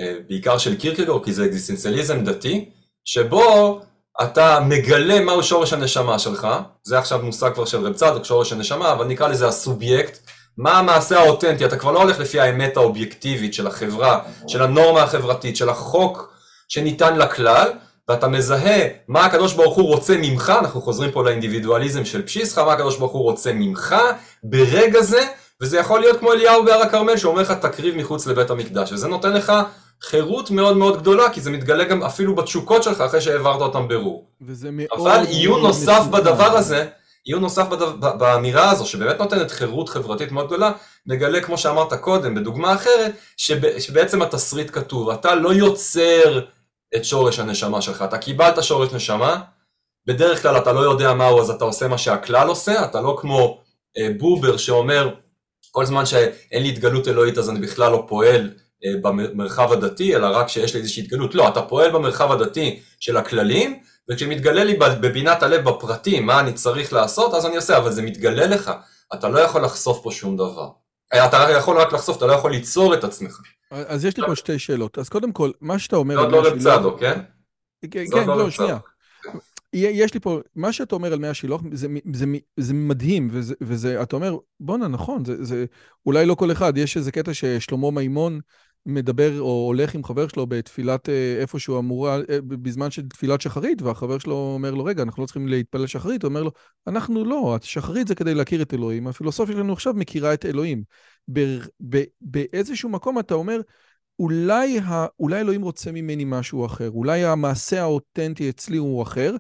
אה, 0.00 0.14
בעיקר 0.28 0.58
של 0.58 0.76
קירקגור, 0.76 1.24
כי 1.24 1.32
זה 1.32 1.44
אקזיסטנציאליזם 1.44 2.24
דתי, 2.24 2.68
שבו 3.04 3.80
אתה 4.22 4.60
מגלה 4.60 5.20
מהו 5.20 5.42
שורש 5.42 5.72
הנשמה 5.72 6.18
שלך, 6.18 6.48
זה 6.84 6.98
עכשיו 6.98 7.20
מושג 7.22 7.54
כבר 7.54 7.64
של 7.64 7.86
רב 7.86 7.92
צדוק, 7.92 8.24
שורש 8.24 8.52
הנשמה, 8.52 8.92
אבל 8.92 9.06
נקרא 9.06 9.28
לזה 9.28 9.48
הסובייקט, 9.48 10.18
מה 10.56 10.78
המעשה 10.78 11.20
האותנטי, 11.20 11.64
אתה 11.64 11.76
כבר 11.76 11.92
לא 11.92 12.02
הולך 12.02 12.20
לפי 12.20 12.40
האמת 12.40 12.76
האובייקטיבית 12.76 13.54
של 13.54 13.66
החברה, 13.66 14.20
של 14.48 14.62
הנורמה 14.62 15.02
החברתית, 15.02 15.56
של 15.56 15.68
החוק 15.68 16.34
שניתן 16.68 17.16
לכלל, 17.16 17.72
ואתה 18.10 18.28
מזהה 18.28 18.88
מה 19.08 19.24
הקדוש 19.24 19.52
ברוך 19.54 19.76
הוא 19.76 19.86
רוצה 19.86 20.16
ממך, 20.22 20.52
אנחנו 20.60 20.80
חוזרים 20.80 21.10
פה 21.10 21.24
לאינדיבידואליזם 21.24 22.04
של 22.04 22.22
פשיסחה, 22.22 22.64
מה 22.64 22.72
הקדוש 22.72 22.98
ברוך 22.98 23.12
הוא 23.12 23.22
רוצה 23.22 23.52
ממך 23.52 23.96
ברגע 24.44 25.02
זה, 25.02 25.26
וזה 25.60 25.78
יכול 25.78 26.00
להיות 26.00 26.18
כמו 26.18 26.32
אליהו 26.32 26.64
בהר 26.64 26.82
הכרמל 26.82 27.16
שאומר 27.16 27.42
לך 27.42 27.50
תקריב 27.50 27.96
מחוץ 27.96 28.26
לבית 28.26 28.50
המקדש, 28.50 28.92
וזה 28.92 29.08
נותן 29.08 29.32
לך 29.32 29.52
חירות 30.02 30.50
מאוד 30.50 30.76
מאוד 30.76 31.00
גדולה, 31.00 31.30
כי 31.30 31.40
זה 31.40 31.50
מתגלה 31.50 31.84
גם 31.84 32.02
אפילו 32.02 32.34
בתשוקות 32.34 32.82
שלך 32.82 33.00
אחרי 33.00 33.20
שהעברת 33.20 33.60
אותם 33.60 33.88
ברור. 33.88 34.24
וזה 34.42 34.68
מאוד... 34.72 35.00
אבל 35.00 35.24
עיון 35.28 35.62
נוסף 35.62 36.02
בדבר 36.10 36.56
הזה, 36.56 36.86
עיון 37.24 37.40
נוסף 37.40 37.66
בדבר, 37.68 38.16
באמירה 38.16 38.70
הזו, 38.70 38.86
שבאמת 38.86 39.18
נותנת 39.18 39.50
חירות 39.50 39.88
חברתית 39.88 40.32
מאוד 40.32 40.46
גדולה, 40.46 40.72
נגלה, 41.06 41.40
כמו 41.40 41.58
שאמרת 41.58 41.94
קודם, 41.94 42.34
בדוגמה 42.34 42.74
אחרת, 42.74 43.12
שבעצם 43.78 44.22
התסריט 44.22 44.70
כתוב, 44.72 45.10
אתה 45.10 45.34
לא 45.34 45.52
יוצר 45.52 46.40
את 46.96 47.04
שורש 47.04 47.38
הנשמה 47.38 47.82
שלך. 47.82 48.02
אתה 48.02 48.18
קיבלת 48.18 48.62
שורש 48.62 48.92
נשמה, 48.92 49.40
בדרך 50.06 50.42
כלל 50.42 50.56
אתה 50.56 50.72
לא 50.72 50.80
יודע 50.80 51.14
מהו 51.14 51.40
אז 51.40 51.50
אתה 51.50 51.64
עושה 51.64 51.88
מה 51.88 51.98
שהכלל 51.98 52.48
עושה, 52.48 52.84
אתה 52.84 53.00
לא 53.00 53.16
כמו 53.20 53.60
אה, 53.98 54.08
בובר 54.18 54.56
שאומר 54.56 55.14
כל 55.70 55.84
זמן 55.84 56.06
שאין 56.06 56.62
לי 56.62 56.68
התגלות 56.68 57.08
אלוהית 57.08 57.38
אז 57.38 57.50
אני 57.50 57.60
בכלל 57.60 57.92
לא 57.92 58.04
פועל 58.08 58.50
במרחב 59.02 59.72
הדתי, 59.72 60.16
אלא 60.16 60.26
רק 60.26 60.48
שיש 60.48 60.74
לי 60.74 60.80
איזושהי 60.80 61.02
התגלות. 61.02 61.34
לא, 61.34 61.48
אתה 61.48 61.62
פועל 61.62 61.90
במרחב 61.90 62.32
הדתי 62.32 62.80
של 63.00 63.16
הכללים, 63.16 63.80
וכשמתגלה 64.10 64.64
לי 64.64 64.76
בבינת 64.76 65.42
הלב 65.42 65.68
בפרטים 65.68 66.26
מה 66.26 66.40
אני 66.40 66.52
צריך 66.52 66.92
לעשות, 66.92 67.34
אז 67.34 67.46
אני 67.46 67.56
עושה, 67.56 67.76
אבל 67.76 67.92
זה 67.92 68.02
מתגלה 68.02 68.46
לך, 68.46 68.70
אתה 69.14 69.28
לא 69.28 69.38
יכול 69.38 69.64
לחשוף 69.64 70.00
פה 70.02 70.10
שום 70.10 70.36
דבר. 70.36 70.68
אתה 71.14 71.46
יכול 71.56 71.80
רק 71.80 71.92
לחשוף, 71.92 72.16
אתה 72.16 72.26
לא 72.26 72.32
יכול 72.32 72.50
ליצור 72.50 72.94
את 72.94 73.04
עצמך. 73.04 73.40
אז 73.70 74.04
יש 74.04 74.16
לי 74.16 74.26
פה 74.26 74.36
שתי 74.36 74.58
שאלות. 74.58 74.98
אז 74.98 75.08
קודם 75.08 75.32
כל, 75.32 75.50
מה 75.60 75.78
שאתה 75.78 75.96
אומר... 75.96 76.14
זה 76.14 76.20
עוד 76.20 76.32
לא 76.32 76.48
רב 76.48 77.00
כן? 77.00 77.20
כן, 77.90 78.04
כן, 78.12 78.26
לא, 78.26 78.50
שנייה. 78.50 78.78
יש 79.72 80.14
לי 80.14 80.20
פה, 80.20 80.40
מה 80.56 80.72
שאתה 80.72 80.94
אומר 80.94 81.12
על 81.12 81.18
מי 81.18 81.28
השילוח, 81.28 81.62
זה, 81.72 81.88
זה, 82.12 82.26
זה 82.56 82.74
מדהים, 82.74 83.28
וזה, 83.32 83.54
וזה, 83.60 84.02
אתה 84.02 84.16
אומר, 84.16 84.36
בואנה, 84.60 84.88
נכון, 84.88 85.24
זה, 85.24 85.44
זה 85.44 85.64
אולי 86.06 86.26
לא 86.26 86.34
כל 86.34 86.52
אחד, 86.52 86.78
יש 86.78 86.96
איזה 86.96 87.12
קטע 87.12 87.34
ששלמה 87.34 87.90
מימון 87.90 88.40
מדבר 88.86 89.40
או 89.40 89.66
הולך 89.66 89.94
עם 89.94 90.04
חבר 90.04 90.28
שלו 90.28 90.46
בתפילת 90.46 91.08
איפה 91.40 91.58
שהוא 91.58 91.78
אמור, 91.78 92.08
בזמן 92.46 92.90
של 92.90 93.08
תפילת 93.08 93.40
שחרית, 93.40 93.82
והחבר 93.82 94.18
שלו 94.18 94.34
אומר 94.34 94.74
לו, 94.74 94.84
רגע, 94.84 95.02
אנחנו 95.02 95.22
לא 95.22 95.26
צריכים 95.26 95.48
להתפלל 95.48 95.86
שחרית, 95.86 96.22
הוא 96.22 96.28
אומר 96.28 96.42
לו, 96.42 96.50
אנחנו 96.86 97.24
לא, 97.24 97.58
שחרית 97.62 98.08
זה 98.08 98.14
כדי 98.14 98.34
להכיר 98.34 98.62
את 98.62 98.74
אלוהים, 98.74 99.06
הפילוסופיה 99.06 99.54
שלנו 99.54 99.72
עכשיו 99.72 99.94
מכירה 99.94 100.34
את 100.34 100.46
אלוהים. 100.46 100.82
באיזשהו 102.20 102.88
מקום 102.88 103.18
אתה 103.18 103.34
אומר, 103.34 103.60
אולי, 104.18 104.78
ה, 104.78 105.06
אולי 105.20 105.40
אלוהים 105.40 105.62
רוצה 105.62 105.92
ממני 105.92 106.24
משהו 106.26 106.66
אחר, 106.66 106.90
אולי 106.90 107.24
המעשה 107.24 107.80
האותנטי 107.80 108.50
אצלי 108.50 108.76
הוא 108.76 109.02
אחר, 109.02 109.36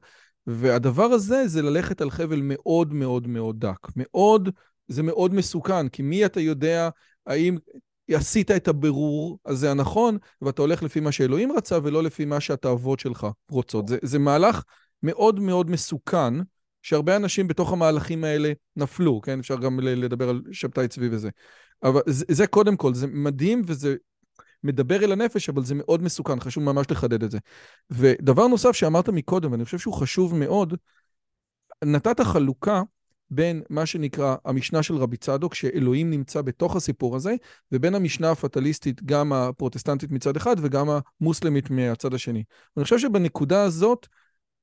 והדבר 0.46 1.04
הזה 1.04 1.48
זה 1.48 1.62
ללכת 1.62 2.00
על 2.00 2.10
חבל 2.10 2.40
מאוד 2.42 2.92
מאוד 2.94 3.26
מאוד 3.26 3.60
דק. 3.60 3.88
מאוד, 3.96 4.48
זה 4.88 5.02
מאוד 5.02 5.34
מסוכן, 5.34 5.88
כי 5.88 6.02
מי 6.02 6.26
אתה 6.26 6.40
יודע 6.40 6.88
האם 7.26 7.56
עשית 8.10 8.50
את 8.50 8.68
הבירור 8.68 9.38
הזה 9.46 9.70
הנכון, 9.70 10.18
ואתה 10.42 10.62
הולך 10.62 10.82
לפי 10.82 11.00
מה 11.00 11.12
שאלוהים 11.12 11.52
רצה 11.52 11.78
ולא 11.82 12.02
לפי 12.02 12.24
מה 12.24 12.40
שהתאוות 12.40 13.00
שלך 13.00 13.26
רוצות. 13.50 13.88
זה, 13.88 13.98
זה 14.02 14.18
מהלך 14.18 14.62
מאוד 15.02 15.40
מאוד 15.40 15.70
מסוכן, 15.70 16.34
שהרבה 16.82 17.16
אנשים 17.16 17.48
בתוך 17.48 17.72
המהלכים 17.72 18.24
האלה 18.24 18.52
נפלו, 18.76 19.20
כן? 19.20 19.38
אפשר 19.38 19.56
גם 19.56 19.80
לדבר 19.80 20.28
על 20.28 20.42
שבתאי 20.52 20.88
צבי 20.88 21.08
וזה. 21.10 21.30
אבל 21.82 22.00
זה, 22.06 22.24
זה 22.28 22.46
קודם 22.46 22.76
כל, 22.76 22.94
זה 22.94 23.06
מדהים 23.06 23.62
וזה 23.66 23.96
מדבר 24.64 25.04
אל 25.04 25.12
הנפש, 25.12 25.48
אבל 25.48 25.64
זה 25.64 25.74
מאוד 25.74 26.02
מסוכן, 26.02 26.40
חשוב 26.40 26.64
ממש 26.64 26.86
לחדד 26.90 27.22
את 27.22 27.30
זה. 27.30 27.38
ודבר 27.90 28.46
נוסף 28.46 28.72
שאמרת 28.72 29.08
מקודם, 29.08 29.52
ואני 29.52 29.64
חושב 29.64 29.78
שהוא 29.78 29.94
חשוב 29.94 30.34
מאוד, 30.34 30.74
נתת 31.84 32.20
חלוקה 32.20 32.82
בין 33.30 33.62
מה 33.70 33.86
שנקרא 33.86 34.36
המשנה 34.44 34.82
של 34.82 34.96
רבי 34.96 35.16
צדוק, 35.16 35.54
שאלוהים 35.54 36.10
נמצא 36.10 36.42
בתוך 36.42 36.76
הסיפור 36.76 37.16
הזה, 37.16 37.34
ובין 37.72 37.94
המשנה 37.94 38.30
הפטליסטית, 38.30 39.02
גם 39.02 39.32
הפרוטסטנטית 39.32 40.10
מצד 40.10 40.36
אחד 40.36 40.56
וגם 40.62 40.86
המוסלמית 41.20 41.70
מהצד 41.70 42.14
השני. 42.14 42.44
אני 42.76 42.84
חושב 42.84 42.98
שבנקודה 42.98 43.62
הזאת 43.62 44.06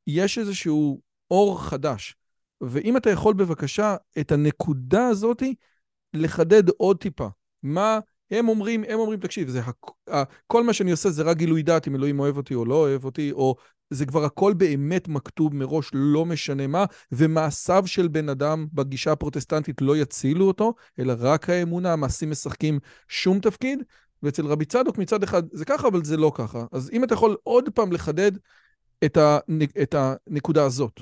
יש 0.08 0.38
איזשהו 0.38 1.02
אור 1.32 1.64
חדש. 1.64 2.16
ואם 2.62 2.98
אתה 2.98 3.10
יכול 3.10 3.34
בבקשה 3.34 3.96
את 4.20 4.32
הנקודה 4.32 5.08
הזאת 5.08 5.44
לחדד 6.14 6.70
עוד 6.70 6.98
טיפה. 6.98 7.28
מה 7.64 8.00
הם 8.32 8.50
אומרים, 8.50 8.84
הם 8.88 9.00
אומרים, 9.00 9.20
תקשיב, 9.20 9.50
זה 9.50 9.60
הכ... 9.60 9.92
כל 10.48 10.64
מה 10.64 10.74
שאני 10.74 10.92
עושה 10.92 11.10
זה 11.10 11.24
רק 11.24 11.38
גילוי 11.38 11.64
דעת 11.64 11.88
אם 11.88 11.96
אלוהים 11.96 12.20
אוהב 12.20 12.38
אותי 12.38 12.56
או 12.56 12.66
לא 12.66 12.76
אוהב 12.76 13.06
אותי, 13.06 13.32
או 13.32 13.56
זה 13.90 14.06
כבר 14.06 14.26
הכל 14.26 14.54
באמת 14.54 15.08
מכתוב 15.08 15.56
מראש, 15.56 15.92
לא 15.94 16.26
משנה 16.26 16.68
מה, 16.68 16.86
ומעשיו 17.12 17.84
של 17.88 18.08
בן 18.08 18.30
אדם 18.30 18.68
בגישה 18.74 19.12
הפרוטסטנטית 19.12 19.82
לא 19.82 19.98
יצילו 19.98 20.48
אותו, 20.48 20.74
אלא 21.00 21.14
רק 21.20 21.50
האמונה, 21.50 21.94
המעשים 21.94 22.32
משחקים 22.32 22.80
שום 23.08 23.40
תפקיד, 23.40 23.84
ואצל 24.24 24.46
רבי 24.46 24.66
צדוק 24.66 24.98
מצד 24.98 25.24
אחד 25.24 25.44
זה 25.52 25.66
ככה, 25.66 25.88
אבל 25.88 26.04
זה 26.04 26.18
לא 26.18 26.32
ככה. 26.36 26.66
אז 26.72 26.90
אם 26.94 27.04
אתה 27.04 27.14
יכול 27.14 27.38
עוד 27.44 27.70
פעם 27.70 27.92
לחדד 27.92 28.32
את, 29.06 29.18
הנ... 29.18 29.62
את 29.82 29.96
הנקודה 29.98 30.66
הזאת. 30.66 31.00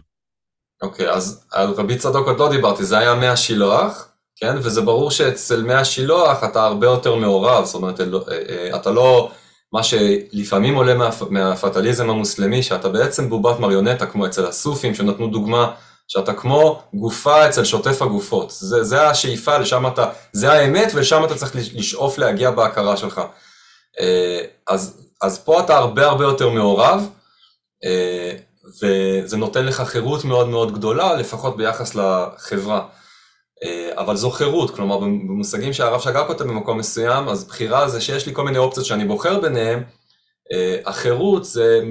אוקיי, 0.82 1.08
okay, 1.08 1.12
אז 1.12 1.48
על 1.52 1.70
רבי 1.70 1.98
צדוק 1.98 2.28
עוד 2.28 2.40
לא 2.40 2.50
דיברתי, 2.52 2.86
זה 2.86 2.98
היה 2.98 3.16
מהשילוח. 3.16 4.15
כן? 4.36 4.56
וזה 4.58 4.82
ברור 4.82 5.12
שאצל 5.12 5.64
מי 5.64 5.74
השילוח 5.74 6.44
אתה 6.44 6.64
הרבה 6.64 6.88
יותר 6.88 7.16
מעורב, 7.16 7.66
זאת 7.66 7.76
אומרת, 7.76 8.00
אה, 8.02 8.06
אה, 8.50 8.76
אתה 8.76 8.92
לא, 8.92 9.32
מה 9.74 9.84
שלפעמים 9.84 10.76
עולה 10.76 10.94
מה, 10.94 11.10
מהפטליזם 11.30 12.10
המוסלמי, 12.10 12.64
שאתה 12.64 12.90
בעצם 12.90 13.30
בובת 13.30 13.60
מריונטה, 13.60 14.06
כמו 14.06 14.26
אצל 14.26 14.46
הסופים, 14.46 14.96
שנתנו 14.96 15.28
דוגמה, 15.28 15.72
שאתה 16.08 16.34
כמו 16.34 16.82
גופה 16.94 17.50
אצל 17.50 17.64
שוטף 17.64 18.02
הגופות. 18.02 18.52
זה, 18.52 18.84
זה 18.84 19.10
השאיפה, 19.10 19.58
לשם 19.58 19.88
אתה, 19.88 20.10
זה 20.34 20.52
האמת, 20.52 20.92
ולשם 20.96 21.24
אתה 21.26 21.36
צריך 21.36 21.56
לשאוף 21.56 22.18
להגיע 22.18 22.52
בהכרה 22.52 22.98
שלך. 22.98 23.22
אה, 24.00 24.42
אז, 24.68 25.02
אז 25.22 25.40
פה 25.40 25.60
אתה 25.60 25.78
הרבה 25.78 26.06
הרבה 26.06 26.24
יותר 26.24 26.50
מעורב, 26.50 27.10
וזה 28.82 29.38
נותן 29.38 29.66
לך 29.66 29.82
חירות 29.82 30.26
מאוד 30.26 30.50
מאוד 30.50 30.74
גדולה, 30.74 31.14
לפחות 31.14 31.58
ביחס 31.58 31.96
לחברה. 31.96 32.82
אה, 33.64 33.90
אבל 33.98 34.16
זו 34.16 34.32
חירות, 34.32 34.76
כלומר 34.76 34.98
במושגים 34.98 35.74
שהרב 35.74 36.02
שגר 36.02 36.28
כותב 36.28 36.44
במקום 36.44 36.78
מסוים, 36.78 37.30
אז 37.30 37.44
בחירה 37.44 37.90
זה 37.90 38.02
שיש 38.02 38.26
לי 38.28 38.34
כל 38.34 38.44
מיני 38.46 38.58
אופציות 38.58 38.86
שאני 38.86 39.06
בוחר 39.06 39.40
ביניהם, 39.40 39.84
אה, 40.54 40.78
החירות 40.86 41.46
זה 41.46 41.82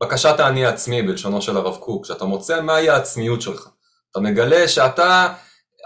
בקשת 0.00 0.40
האני 0.40 0.66
העצמי 0.66 1.02
בלשונו 1.02 1.42
של 1.42 1.56
הרב 1.56 1.76
קוק, 1.76 2.04
שאתה 2.06 2.24
מוצא 2.24 2.60
מהי 2.60 2.90
העצמיות 2.90 3.42
שלך. 3.42 3.68
אתה 4.10 4.20
מגלה 4.20 4.68
שאתה 4.68 5.34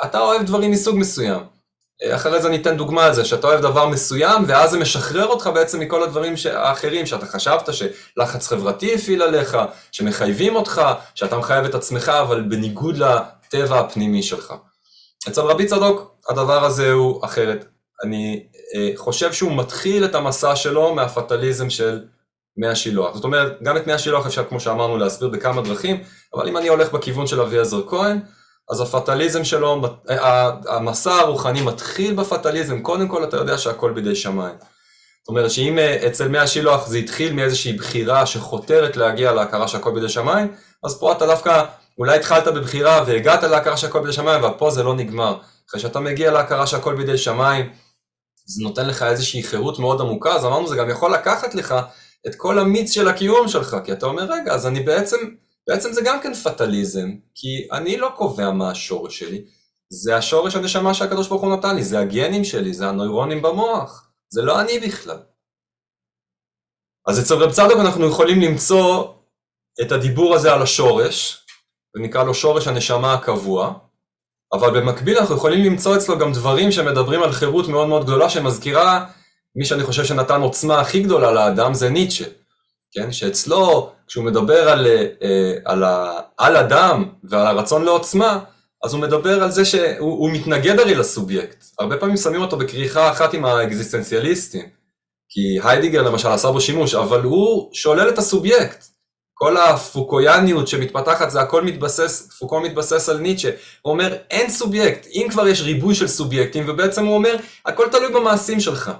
אתה 0.04 0.20
אוהב 0.20 0.42
דברים 0.42 0.70
מסוג 0.70 0.96
מסוים. 0.96 1.40
אה, 2.02 2.14
אחרי 2.14 2.42
זה 2.42 2.48
אני 2.48 2.56
אתן 2.56 2.76
דוגמה 2.76 3.04
על 3.04 3.14
זה, 3.14 3.24
שאתה 3.24 3.46
אוהב 3.46 3.60
דבר 3.60 3.88
מסוים, 3.88 4.44
ואז 4.46 4.70
זה 4.70 4.78
משחרר 4.78 5.26
אותך 5.26 5.50
בעצם 5.54 5.80
מכל 5.80 6.02
הדברים 6.02 6.34
האחרים 6.54 7.06
שאתה 7.06 7.26
חשבת 7.26 7.68
שלחץ 7.74 8.48
חברתי 8.48 8.94
הפעיל 8.94 9.22
עליך, 9.22 9.58
שמחייבים 9.92 10.56
אותך, 10.56 10.82
שאתה 11.14 11.38
מחייב 11.38 11.64
את 11.64 11.74
עצמך, 11.74 12.08
אבל 12.08 12.42
בניגוד 12.42 12.96
לטבע 12.96 13.80
הפנימי 13.80 14.22
שלך. 14.22 14.54
אצל 15.28 15.40
רבי 15.40 15.66
צדוק 15.66 16.14
הדבר 16.28 16.64
הזה 16.64 16.92
הוא 16.92 17.24
אחרת. 17.24 17.64
אני 18.04 18.46
אה, 18.74 18.90
חושב 18.96 19.32
שהוא 19.32 19.56
מתחיל 19.56 20.04
את 20.04 20.14
המסע 20.14 20.56
שלו 20.56 20.94
מהפטליזם 20.94 21.70
של 21.70 22.04
מי 22.56 22.66
השילוח. 22.66 23.14
זאת 23.14 23.24
אומרת, 23.24 23.62
גם 23.62 23.76
את 23.76 23.86
מי 23.86 23.92
השילוח 23.92 24.26
אפשר, 24.26 24.44
כמו 24.44 24.60
שאמרנו, 24.60 24.96
להסביר 24.96 25.28
בכמה 25.28 25.62
דרכים, 25.62 26.02
אבל 26.34 26.48
אם 26.48 26.56
אני 26.56 26.68
הולך 26.68 26.92
בכיוון 26.92 27.26
של 27.26 27.40
אבי 27.40 27.58
עזר 27.58 27.88
כהן, 27.88 28.20
אז 28.70 28.80
הפטליזם 28.80 29.44
שלו, 29.44 29.82
אה, 30.10 30.50
המסע 30.68 31.14
הרוחני 31.14 31.62
מתחיל 31.62 32.14
בפטליזם, 32.14 32.80
קודם 32.80 33.08
כל 33.08 33.24
אתה 33.24 33.36
יודע 33.36 33.58
שהכל 33.58 33.92
בידי 33.92 34.14
שמיים. 34.14 34.54
זאת 35.22 35.28
אומרת 35.28 35.50
שאם 35.50 35.78
אה, 35.78 36.06
אצל 36.06 36.28
מי 36.28 36.38
השילוח 36.38 36.86
זה 36.86 36.98
התחיל 36.98 37.32
מאיזושהי 37.32 37.72
בחירה 37.72 38.26
שחותרת 38.26 38.96
להגיע 38.96 39.32
להכרה 39.32 39.68
שהכל 39.68 39.94
בידי 39.94 40.08
שמיים, 40.08 40.54
אז 40.84 40.98
פה 40.98 41.12
אתה 41.12 41.26
דווקא 41.26 41.64
אולי 41.98 42.16
התחלת 42.16 42.46
בבחירה 42.54 43.04
והגעת 43.06 43.42
להכרה 43.42 43.76
שהכל 43.76 44.00
בידי 44.00 44.12
שמיים, 44.12 44.44
ופה 44.44 44.70
זה 44.70 44.82
לא 44.82 44.94
נגמר. 44.94 45.40
אחרי 45.70 45.80
שאתה 45.80 46.00
מגיע 46.00 46.30
להכרה 46.30 46.66
שהכל 46.66 46.96
בידי 46.96 47.18
שמיים, 47.18 47.72
זה 48.44 48.62
נותן 48.62 48.86
לך 48.86 49.02
איזושהי 49.02 49.42
חירות 49.42 49.78
מאוד 49.78 50.00
עמוקה, 50.00 50.34
אז 50.34 50.44
אמרנו, 50.44 50.68
זה 50.68 50.76
גם 50.76 50.90
יכול 50.90 51.14
לקחת 51.14 51.54
לך 51.54 51.74
את 52.26 52.34
כל 52.34 52.58
המיץ 52.58 52.90
של 52.90 53.08
הקיום 53.08 53.48
שלך, 53.48 53.76
כי 53.84 53.92
אתה 53.92 54.06
אומר, 54.06 54.22
רגע, 54.22 54.52
אז 54.52 54.66
אני 54.66 54.80
בעצם, 54.80 55.16
בעצם 55.68 55.92
זה 55.92 56.00
גם 56.04 56.20
כן 56.22 56.34
פטליזם, 56.34 57.08
כי 57.34 57.68
אני 57.72 57.96
לא 57.96 58.12
קובע 58.16 58.50
מה 58.50 58.70
השורש 58.70 59.18
שלי, 59.18 59.44
זה 59.88 60.16
השורש 60.16 60.56
הנשמה 60.56 60.94
שהקדוש 60.94 61.28
ברוך 61.28 61.42
הוא 61.42 61.56
נתן 61.56 61.76
לי, 61.76 61.84
זה 61.84 61.98
הגנים 61.98 62.44
שלי, 62.44 62.74
זה 62.74 62.88
הנוירונים 62.88 63.42
במוח, 63.42 64.10
זה 64.28 64.42
לא 64.42 64.60
אני 64.60 64.78
בכלל. 64.78 65.18
אז 67.06 67.20
אצל 67.20 67.34
רב 67.34 67.52
צדוק 67.52 67.80
אנחנו 67.80 68.08
יכולים 68.08 68.40
למצוא 68.40 69.14
את 69.82 69.92
הדיבור 69.92 70.34
הזה 70.34 70.52
על 70.52 70.62
השורש, 70.62 71.41
ונקרא 71.96 72.24
לו 72.24 72.34
שורש 72.34 72.68
הנשמה 72.68 73.14
הקבוע, 73.14 73.72
אבל 74.52 74.80
במקביל 74.80 75.18
אנחנו 75.18 75.34
יכולים 75.34 75.64
למצוא 75.64 75.96
אצלו 75.96 76.18
גם 76.18 76.32
דברים 76.32 76.72
שמדברים 76.72 77.22
על 77.22 77.32
חירות 77.32 77.68
מאוד 77.68 77.88
מאוד 77.88 78.04
גדולה 78.04 78.28
שמזכירה 78.28 79.04
מי 79.56 79.64
שאני 79.64 79.82
חושב 79.82 80.04
שנתן 80.04 80.40
עוצמה 80.40 80.80
הכי 80.80 81.02
גדולה 81.02 81.32
לאדם 81.32 81.74
זה 81.74 81.90
ניטשה, 81.90 82.24
כן? 82.92 83.12
שאצלו 83.12 83.90
כשהוא 84.06 84.24
מדבר 84.24 84.68
על, 84.68 84.86
אה, 85.22 85.54
על, 85.64 85.84
על 86.38 86.56
אדם 86.56 87.04
ועל 87.24 87.46
הרצון 87.46 87.84
לעוצמה 87.84 88.38
אז 88.84 88.92
הוא 88.92 89.02
מדבר 89.02 89.42
על 89.42 89.50
זה 89.50 89.64
שהוא 89.64 90.30
מתנגד 90.32 90.80
הרי 90.80 90.94
לסובייקט, 90.94 91.64
הרבה 91.78 91.96
פעמים 91.96 92.16
שמים 92.16 92.40
אותו 92.40 92.56
בכריכה 92.56 93.10
אחת 93.10 93.34
עם 93.34 93.44
האקזיסטנציאליסטים 93.44 94.68
כי 95.28 95.58
היידיגר 95.62 96.02
למשל 96.02 96.28
עשה 96.28 96.50
בו 96.50 96.60
שימוש, 96.60 96.94
אבל 96.94 97.22
הוא 97.22 97.70
שולל 97.74 98.08
את 98.08 98.18
הסובייקט 98.18 98.84
כל 99.42 99.56
הפוקויאניות 99.56 100.68
שמתפתחת 100.68 101.30
זה 101.30 101.40
הכל 101.40 101.62
מתבסס, 101.64 102.32
פוקו 102.38 102.60
מתבסס 102.60 103.08
על 103.08 103.18
ניטשה, 103.18 103.50
הוא 103.82 103.92
אומר 103.92 104.16
אין 104.30 104.50
סובייקט, 104.50 105.06
אם 105.12 105.26
כבר 105.30 105.48
יש 105.48 105.62
ריבוי 105.62 105.94
של 105.94 106.08
סובייקטים 106.08 106.64
ובעצם 106.68 107.06
הוא 107.06 107.14
אומר 107.14 107.36
הכל 107.66 107.88
תלוי 107.92 108.12
במעשים 108.12 108.60
שלך. 108.60 108.90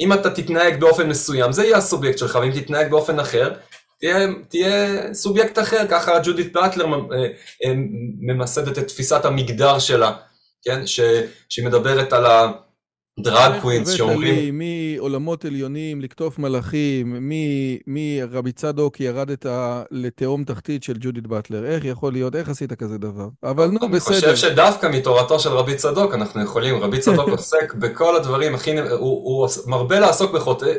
אם 0.00 0.12
אתה 0.12 0.30
תתנהג 0.30 0.80
באופן 0.80 1.08
מסוים 1.08 1.52
זה 1.52 1.64
יהיה 1.64 1.76
הסובייקט 1.76 2.18
שלך 2.18 2.38
ואם 2.42 2.60
תתנהג 2.60 2.90
באופן 2.90 3.20
אחר 3.20 3.52
תהיה, 4.00 4.28
תהיה 4.48 5.14
סובייקט 5.14 5.58
אחר, 5.58 5.86
ככה 5.90 6.18
ג'ודית 6.24 6.52
באטלר 6.52 6.84
אה, 6.84 6.98
אה, 7.64 7.72
ממסדת 8.20 8.78
את 8.78 8.88
תפיסת 8.88 9.24
המגדר 9.24 9.78
שלה, 9.78 10.12
כן, 10.64 10.86
שהיא 11.48 11.64
מדברת 11.64 12.12
על, 12.12 12.26
ה, 12.26 12.52
drag 13.20 13.60
queens 13.60 13.90
שאומרים... 13.90 14.60
מעולמות 14.98 15.44
עליונים, 15.44 16.00
לקטוף 16.00 16.38
מלאכים, 16.38 17.30
מרבי 17.86 18.52
צדוק 18.52 19.00
ירדת 19.00 19.46
לתהום 19.90 20.44
תחתית 20.44 20.82
של 20.82 20.94
ג'ודית 21.00 21.26
באטלר. 21.26 21.64
איך 21.66 21.84
יכול 21.84 22.12
להיות? 22.12 22.36
איך 22.36 22.48
עשית 22.48 22.72
כזה 22.72 22.98
דבר? 22.98 23.28
אבל 23.42 23.66
נו, 23.66 23.88
בסדר. 23.88 23.88
אני 23.88 24.00
חושב 24.00 24.36
שדווקא 24.36 24.88
מתורתו 24.92 25.40
של 25.40 25.48
רבי 25.48 25.74
צדוק 25.74 26.14
אנחנו 26.14 26.42
יכולים, 26.42 26.82
רבי 26.82 26.98
צדוק 26.98 27.28
עוסק 27.38 27.74
בכל 27.74 28.16
הדברים 28.16 28.54
הכי... 28.54 28.80
הוא 28.98 29.48
מרבה 29.66 30.00
לעסוק 30.00 30.32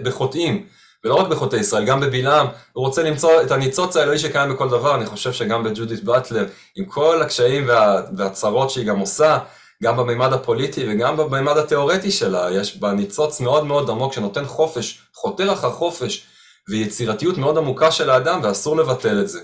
בחוטאים, 0.04 0.66
ולא 1.04 1.16
רק 1.16 1.28
בחוטאי 1.28 1.60
ישראל, 1.60 1.86
גם 1.86 2.00
בבלעם. 2.00 2.48
הוא 2.74 2.86
רוצה 2.86 3.04
למצוא 3.04 3.42
את 3.42 3.52
הניצוץ 3.52 3.98
האלוהי 3.98 4.20
שקיים 4.20 4.54
בכל 4.54 4.70
דבר. 4.70 4.96
אני 4.96 5.06
חושב 5.06 5.34
שגם 5.34 5.64
בג'ודית 5.64 6.04
באטלר, 6.04 6.46
עם 6.76 6.86
כל 6.86 7.22
הקשיים 7.22 7.70
והצרות 8.18 8.70
שהיא 8.70 8.86
גם 8.86 9.00
עושה, 9.00 9.38
גם 9.86 9.98
במימד 9.98 10.34
הפוליטי 10.34 10.86
וגם 10.88 11.18
במימד 11.18 11.58
התיאורטי 11.58 12.12
שלה, 12.12 12.50
יש 12.52 12.78
בה 12.78 12.94
ניצוץ 12.94 13.42
מאוד 13.42 13.66
מאוד 13.66 13.90
עמוק 13.90 14.14
שנותן 14.14 14.46
חופש, 14.46 15.00
חותר 15.16 15.54
אחר 15.54 15.72
חופש 15.72 16.26
ויצירתיות 16.70 17.38
מאוד 17.38 17.58
עמוקה 17.58 17.92
של 17.92 18.10
האדם 18.10 18.40
ואסור 18.44 18.78
לבטל 18.78 19.22
את 19.22 19.30
זה. 19.30 19.40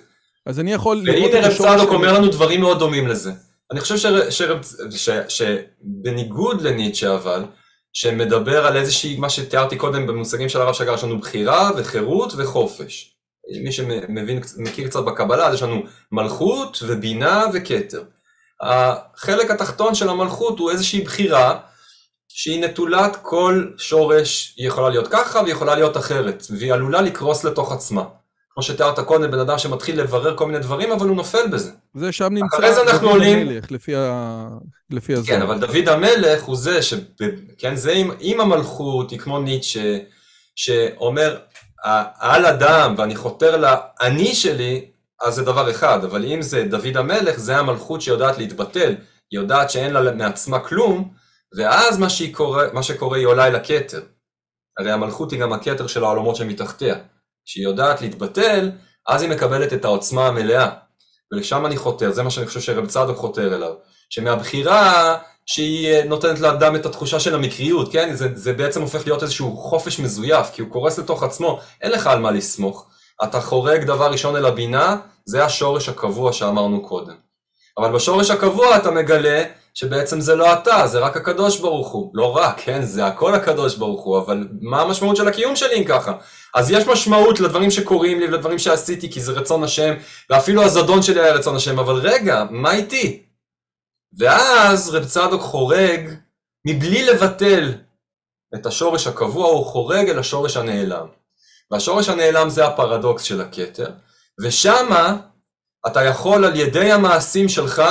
אז 0.45 0.59
אני 0.59 0.73
יכול... 0.73 1.03
והנה 1.05 1.47
רב 1.47 1.53
צדוק 1.53 1.89
אומר 1.89 2.13
לנו 2.13 2.27
דברים 2.27 2.61
מאוד 2.61 2.79
דומים 2.79 3.07
לזה. 3.07 3.31
אני 3.71 3.79
חושב 3.79 4.11
שבניגוד 5.27 6.61
לניטשה 6.61 7.15
אבל, 7.15 7.43
שמדבר 7.93 8.65
על 8.65 8.77
איזושהי, 8.77 9.17
מה 9.17 9.29
שתיארתי 9.29 9.75
קודם 9.75 10.07
במושגים 10.07 10.49
של 10.49 10.61
הרב 10.61 10.73
שגר, 10.73 10.93
יש 10.93 11.03
לנו 11.03 11.19
בחירה 11.19 11.71
וחירות 11.77 12.33
וחופש. 12.37 13.15
מי 13.63 13.71
שמבין, 13.71 14.41
מכיר 14.57 14.87
קצת 14.87 15.03
בקבלה, 15.03 15.47
אז 15.47 15.53
יש 15.53 15.63
לנו 15.63 15.81
מלכות 16.11 16.79
ובינה 16.87 17.43
וכתר. 17.53 18.03
החלק 18.61 19.51
התחתון 19.51 19.95
של 19.95 20.09
המלכות 20.09 20.59
הוא 20.59 20.71
איזושהי 20.71 21.01
בחירה 21.01 21.59
שהיא 22.27 22.63
נטולת 22.63 23.17
כל 23.21 23.65
שורש, 23.77 24.53
היא 24.57 24.67
יכולה 24.67 24.89
להיות 24.89 25.07
ככה 25.07 25.39
והיא 25.39 25.53
יכולה 25.53 25.75
להיות 25.75 25.97
אחרת, 25.97 26.43
והיא 26.49 26.73
עלולה 26.73 27.01
לקרוס 27.01 27.43
לתוך 27.43 27.71
עצמה. 27.71 28.03
כמו 28.53 28.63
שתיארת 28.63 28.99
קודם, 28.99 29.31
בן 29.31 29.39
אדם 29.39 29.57
שמתחיל 29.57 30.01
לברר 30.01 30.37
כל 30.37 30.45
מיני 30.45 30.59
דברים, 30.59 30.91
אבל 30.91 31.07
הוא 31.07 31.15
נופל 31.15 31.47
בזה. 31.47 31.71
זה 31.93 32.11
שם 32.11 32.29
נמצא 32.31 32.57
אחרי 32.57 32.73
זה 32.73 32.81
אנחנו 32.81 33.09
עולים... 33.09 33.47
המלך, 33.47 33.71
לפי, 33.71 33.95
ה... 33.95 34.47
לפי 34.89 35.13
הזמן. 35.13 35.35
כן, 35.35 35.41
אבל 35.41 35.59
דוד 35.59 35.89
המלך 35.89 36.43
הוא 36.43 36.55
זה, 36.55 36.81
ש... 36.81 36.93
כן, 37.57 37.75
זה 37.75 37.91
עם, 37.91 38.11
עם 38.19 38.41
המלכות, 38.41 39.11
היא 39.11 39.19
כמו 39.19 39.39
ניטשה, 39.39 39.97
שאומר, 40.55 41.37
על 42.19 42.45
אדם, 42.45 42.95
ואני 42.97 43.15
חותר 43.15 43.57
לאני 43.57 44.35
שלי, 44.35 44.90
אז 45.23 45.35
זה 45.35 45.43
דבר 45.43 45.71
אחד, 45.71 46.03
אבל 46.03 46.25
אם 46.25 46.41
זה 46.41 46.63
דוד 46.63 46.97
המלך, 46.97 47.39
זה 47.39 47.57
המלכות 47.57 48.01
שיודעת 48.01 48.37
להתבטל, 48.37 48.95
היא 49.31 49.39
יודעת 49.39 49.69
שאין 49.69 49.93
לה 49.93 50.11
מעצמה 50.11 50.59
כלום, 50.59 51.13
ואז 51.57 51.97
מה, 51.97 52.07
קורא, 52.31 52.63
מה 52.73 52.83
שקורה 52.83 53.17
היא 53.17 53.25
עולה 53.25 53.47
אל 53.47 53.55
הכתר. 53.55 54.01
הרי 54.79 54.91
המלכות 54.91 55.31
היא 55.31 55.39
גם 55.39 55.53
הכתר 55.53 55.87
של 55.87 56.03
העולמות 56.03 56.35
שמתחתיה. 56.35 56.95
כשהיא 57.45 57.63
יודעת 57.63 58.01
להתבטל, 58.01 58.71
אז 59.07 59.21
היא 59.21 59.29
מקבלת 59.29 59.73
את 59.73 59.85
העוצמה 59.85 60.27
המלאה. 60.27 60.69
ולשם 61.31 61.65
אני 61.65 61.77
חותר, 61.77 62.11
זה 62.11 62.23
מה 62.23 62.31
שאני 62.31 62.47
חושב 62.47 62.59
שרב 62.59 62.87
צדוק 62.87 63.17
חותר 63.17 63.55
אליו. 63.55 63.73
שמהבחירה 64.09 65.17
שהיא 65.45 66.03
נותנת 66.03 66.39
לאדם 66.39 66.75
את 66.75 66.85
התחושה 66.85 67.19
של 67.19 67.35
המקריות, 67.35 67.91
כן? 67.91 68.15
זה, 68.15 68.27
זה 68.35 68.53
בעצם 68.53 68.81
הופך 68.81 69.05
להיות 69.05 69.23
איזשהו 69.23 69.57
חופש 69.57 69.99
מזויף, 69.99 70.49
כי 70.53 70.61
הוא 70.61 70.69
קורס 70.69 70.99
לתוך 70.99 71.23
עצמו, 71.23 71.59
אין 71.81 71.91
לך 71.91 72.07
על 72.07 72.19
מה 72.19 72.31
לסמוך. 72.31 72.90
אתה 73.23 73.41
חורג 73.41 73.83
דבר 73.83 74.11
ראשון 74.11 74.35
אל 74.35 74.45
הבינה, 74.45 74.97
זה 75.25 75.45
השורש 75.45 75.89
הקבוע 75.89 76.33
שאמרנו 76.33 76.87
קודם. 76.87 77.15
אבל 77.77 77.91
בשורש 77.91 78.31
הקבוע 78.31 78.77
אתה 78.77 78.91
מגלה 78.91 79.43
שבעצם 79.73 80.21
זה 80.21 80.35
לא 80.35 80.53
אתה, 80.53 80.87
זה 80.87 80.99
רק 80.99 81.17
הקדוש 81.17 81.59
ברוך 81.59 81.91
הוא. 81.91 82.11
לא 82.13 82.37
רק, 82.37 82.59
כן, 82.59 82.81
זה 82.81 83.05
הכל 83.05 83.35
הקדוש 83.35 83.75
ברוך 83.75 84.03
הוא, 84.03 84.17
אבל 84.19 84.47
מה 84.61 84.81
המשמעות 84.81 85.15
של 85.15 85.27
הקיום 85.27 85.55
שלי 85.55 85.75
אם 85.79 85.83
ככה? 85.83 86.13
אז 86.55 86.71
יש 86.71 86.87
משמעות 86.87 87.39
לדברים 87.39 87.71
שקורים 87.71 88.19
לי 88.19 88.27
ולדברים 88.27 88.59
שעשיתי 88.59 89.11
כי 89.11 89.21
זה 89.21 89.31
רצון 89.31 89.63
השם, 89.63 89.93
ואפילו 90.29 90.63
הזדון 90.63 91.01
שלי 91.01 91.21
היה 91.21 91.33
רצון 91.33 91.55
השם, 91.55 91.79
אבל 91.79 91.95
רגע, 91.95 92.43
מה 92.49 92.73
איתי? 92.73 93.23
ואז 94.17 94.95
רב 94.95 95.05
צדוק 95.05 95.41
חורג, 95.41 96.09
מבלי 96.67 97.05
לבטל 97.05 97.73
את 98.55 98.65
השורש 98.65 99.07
הקבוע, 99.07 99.47
הוא 99.47 99.65
חורג 99.65 100.09
אל 100.09 100.19
השורש 100.19 100.57
הנעלם. 100.57 101.20
והשורש 101.71 102.09
הנעלם 102.09 102.49
זה 102.49 102.65
הפרדוקס 102.65 103.23
של 103.23 103.41
הכתר, 103.41 103.89
ושמה 104.43 105.17
אתה 105.87 106.03
יכול 106.03 106.45
על 106.45 106.55
ידי 106.55 106.91
המעשים 106.91 107.49
שלך 107.49 107.81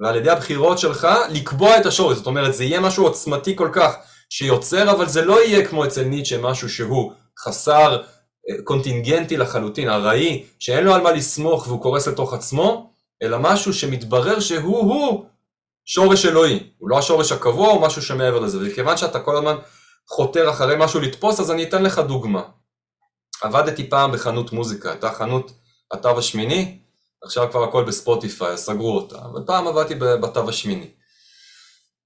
ועל 0.00 0.16
ידי 0.16 0.30
הבחירות 0.30 0.78
שלך 0.78 1.08
לקבוע 1.30 1.78
את 1.78 1.86
השורש, 1.86 2.16
זאת 2.16 2.26
אומרת 2.26 2.54
זה 2.54 2.64
יהיה 2.64 2.80
משהו 2.80 3.04
עוצמתי 3.04 3.56
כל 3.56 3.68
כך 3.72 3.94
שיוצר, 4.30 4.90
אבל 4.90 5.08
זה 5.08 5.24
לא 5.24 5.44
יהיה 5.44 5.66
כמו 5.66 5.84
אצל 5.84 6.02
ניטשה 6.04 6.38
משהו 6.38 6.68
שהוא 6.68 7.12
חסר 7.38 8.02
אה, 8.50 8.62
קונטינגנטי 8.64 9.36
לחלוטין, 9.36 9.88
ארעי, 9.88 10.44
שאין 10.58 10.84
לו 10.84 10.94
על 10.94 11.00
מה 11.00 11.12
לסמוך 11.12 11.66
והוא 11.66 11.82
קורס 11.82 12.08
לתוך 12.08 12.34
עצמו, 12.34 12.92
אלא 13.22 13.38
משהו 13.40 13.74
שמתברר 13.74 14.40
שהוא-הוא 14.40 15.24
שורש 15.84 16.26
אלוהי, 16.26 16.60
הוא 16.78 16.90
לא 16.90 16.98
השורש 16.98 17.32
הקבוע, 17.32 17.68
הוא 17.68 17.82
משהו 17.82 18.02
שמעבר 18.02 18.38
לזה, 18.40 18.58
וכיוון 18.62 18.96
שאתה 18.96 19.20
כל 19.20 19.36
הזמן 19.36 19.56
חותר 20.08 20.50
אחרי 20.50 20.74
משהו 20.78 21.00
לתפוס, 21.00 21.40
אז 21.40 21.50
אני 21.50 21.62
אתן 21.62 21.82
לך 21.82 21.98
דוגמה. 21.98 22.42
עבדתי 23.42 23.90
פעם 23.90 24.12
בחנות 24.12 24.52
מוזיקה, 24.52 24.90
הייתה 24.90 25.12
חנות 25.12 25.52
התו 25.92 26.18
השמיני, 26.18 26.78
עכשיו 27.24 27.50
כבר 27.50 27.64
הכל 27.64 27.84
בספוטיפיי, 27.84 28.56
סגרו 28.56 28.96
אותה, 28.96 29.18
אבל 29.18 29.40
פעם 29.46 29.66
עבדתי 29.66 29.94
בתו 29.94 30.48
השמיני. 30.48 30.90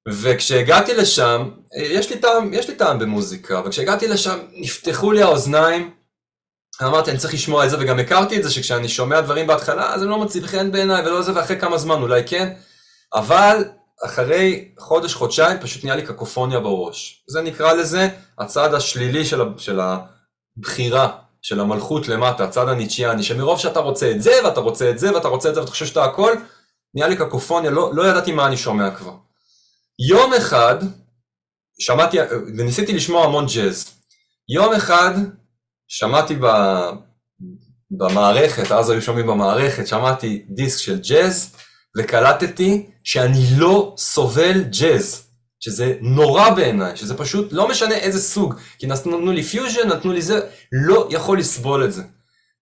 וכשהגעתי 0.08 0.94
לשם, 0.94 1.50
יש 1.80 2.10
לי 2.10 2.18
טעם, 2.18 2.54
יש 2.54 2.68
לי 2.68 2.74
טעם 2.74 2.98
במוזיקה, 2.98 3.62
וכשהגעתי 3.64 4.08
לשם 4.08 4.38
נפתחו 4.52 5.12
לי 5.12 5.22
האוזניים, 5.22 5.94
אמרתי 6.82 7.10
אני 7.10 7.18
צריך 7.18 7.34
לשמוע 7.34 7.64
את 7.64 7.70
זה, 7.70 7.76
וגם 7.80 7.98
הכרתי 7.98 8.36
את 8.36 8.42
זה 8.42 8.50
שכשאני 8.50 8.88
שומע 8.88 9.20
דברים 9.20 9.46
בהתחלה, 9.46 9.94
אז 9.94 10.02
הם 10.02 10.08
לא 10.08 10.18
מציב 10.24 10.46
חן 10.46 10.72
בעיניי 10.72 11.06
ולא 11.06 11.22
זה, 11.22 11.34
ואחרי 11.34 11.60
כמה 11.60 11.78
זמן 11.78 12.02
אולי 12.02 12.22
כן, 12.26 12.54
אבל 13.14 13.64
אחרי 14.04 14.68
חודש, 14.78 15.14
חודשיים, 15.14 15.58
פשוט 15.60 15.84
נהיה 15.84 15.96
לי 15.96 16.02
קקופוניה 16.02 16.60
בראש. 16.60 17.24
זה 17.28 17.40
נקרא 17.40 17.72
לזה 17.72 18.08
הצד 18.38 18.74
השלילי 18.74 19.24
של, 19.24 19.40
של 19.58 19.80
הבחירה 19.80 21.18
של 21.46 21.60
המלכות 21.60 22.08
למטה, 22.08 22.44
הצד 22.44 22.68
הניטשיאני, 22.68 23.22
שמרוב 23.22 23.58
שאתה 23.58 23.80
רוצה 23.80 24.10
את 24.10 24.22
זה, 24.22 24.32
ואתה 24.44 24.60
רוצה 24.60 24.90
את 24.90 24.98
זה, 24.98 25.14
ואתה 25.14 25.28
רוצה 25.28 25.48
את 25.48 25.54
זה, 25.54 25.60
ואתה 25.60 25.70
חושב 25.70 25.86
שאתה 25.86 26.04
הכל, 26.04 26.32
נהיה 26.94 27.08
לי 27.08 27.16
קקופוניה, 27.16 27.70
לא, 27.70 27.94
לא 27.94 28.08
ידעתי 28.08 28.32
מה 28.32 28.46
אני 28.46 28.56
שומע 28.56 28.90
כבר. 28.90 29.12
יום 30.08 30.34
אחד, 30.34 30.76
שמעתי, 31.80 32.18
וניסיתי 32.58 32.92
לשמוע 32.92 33.24
המון 33.24 33.46
ג'אז. 33.54 33.90
יום 34.48 34.74
אחד, 34.74 35.12
שמעתי 35.88 36.36
ב, 36.40 36.46
במערכת, 37.90 38.72
אז 38.72 38.90
היו 38.90 39.02
שומעים 39.02 39.26
במערכת, 39.26 39.86
שמעתי 39.86 40.44
דיסק 40.48 40.78
של 40.78 40.98
ג'אז, 40.98 41.56
וקלטתי 41.98 42.90
שאני 43.04 43.44
לא 43.56 43.94
סובל 43.98 44.62
ג'אז. 44.62 45.25
שזה 45.60 45.94
נורא 46.00 46.50
בעיניי, 46.50 46.96
שזה 46.96 47.16
פשוט 47.16 47.52
לא 47.52 47.68
משנה 47.68 47.94
איזה 47.94 48.20
סוג, 48.20 48.54
כי 48.78 48.86
נתנו 48.86 49.32
לי 49.32 49.42
פיוז'ן, 49.42 49.88
נתנו 49.88 50.12
לי 50.12 50.22
זה, 50.22 50.40
לא 50.72 51.08
יכול 51.10 51.38
לסבול 51.38 51.84
את 51.84 51.92
זה. 51.92 52.02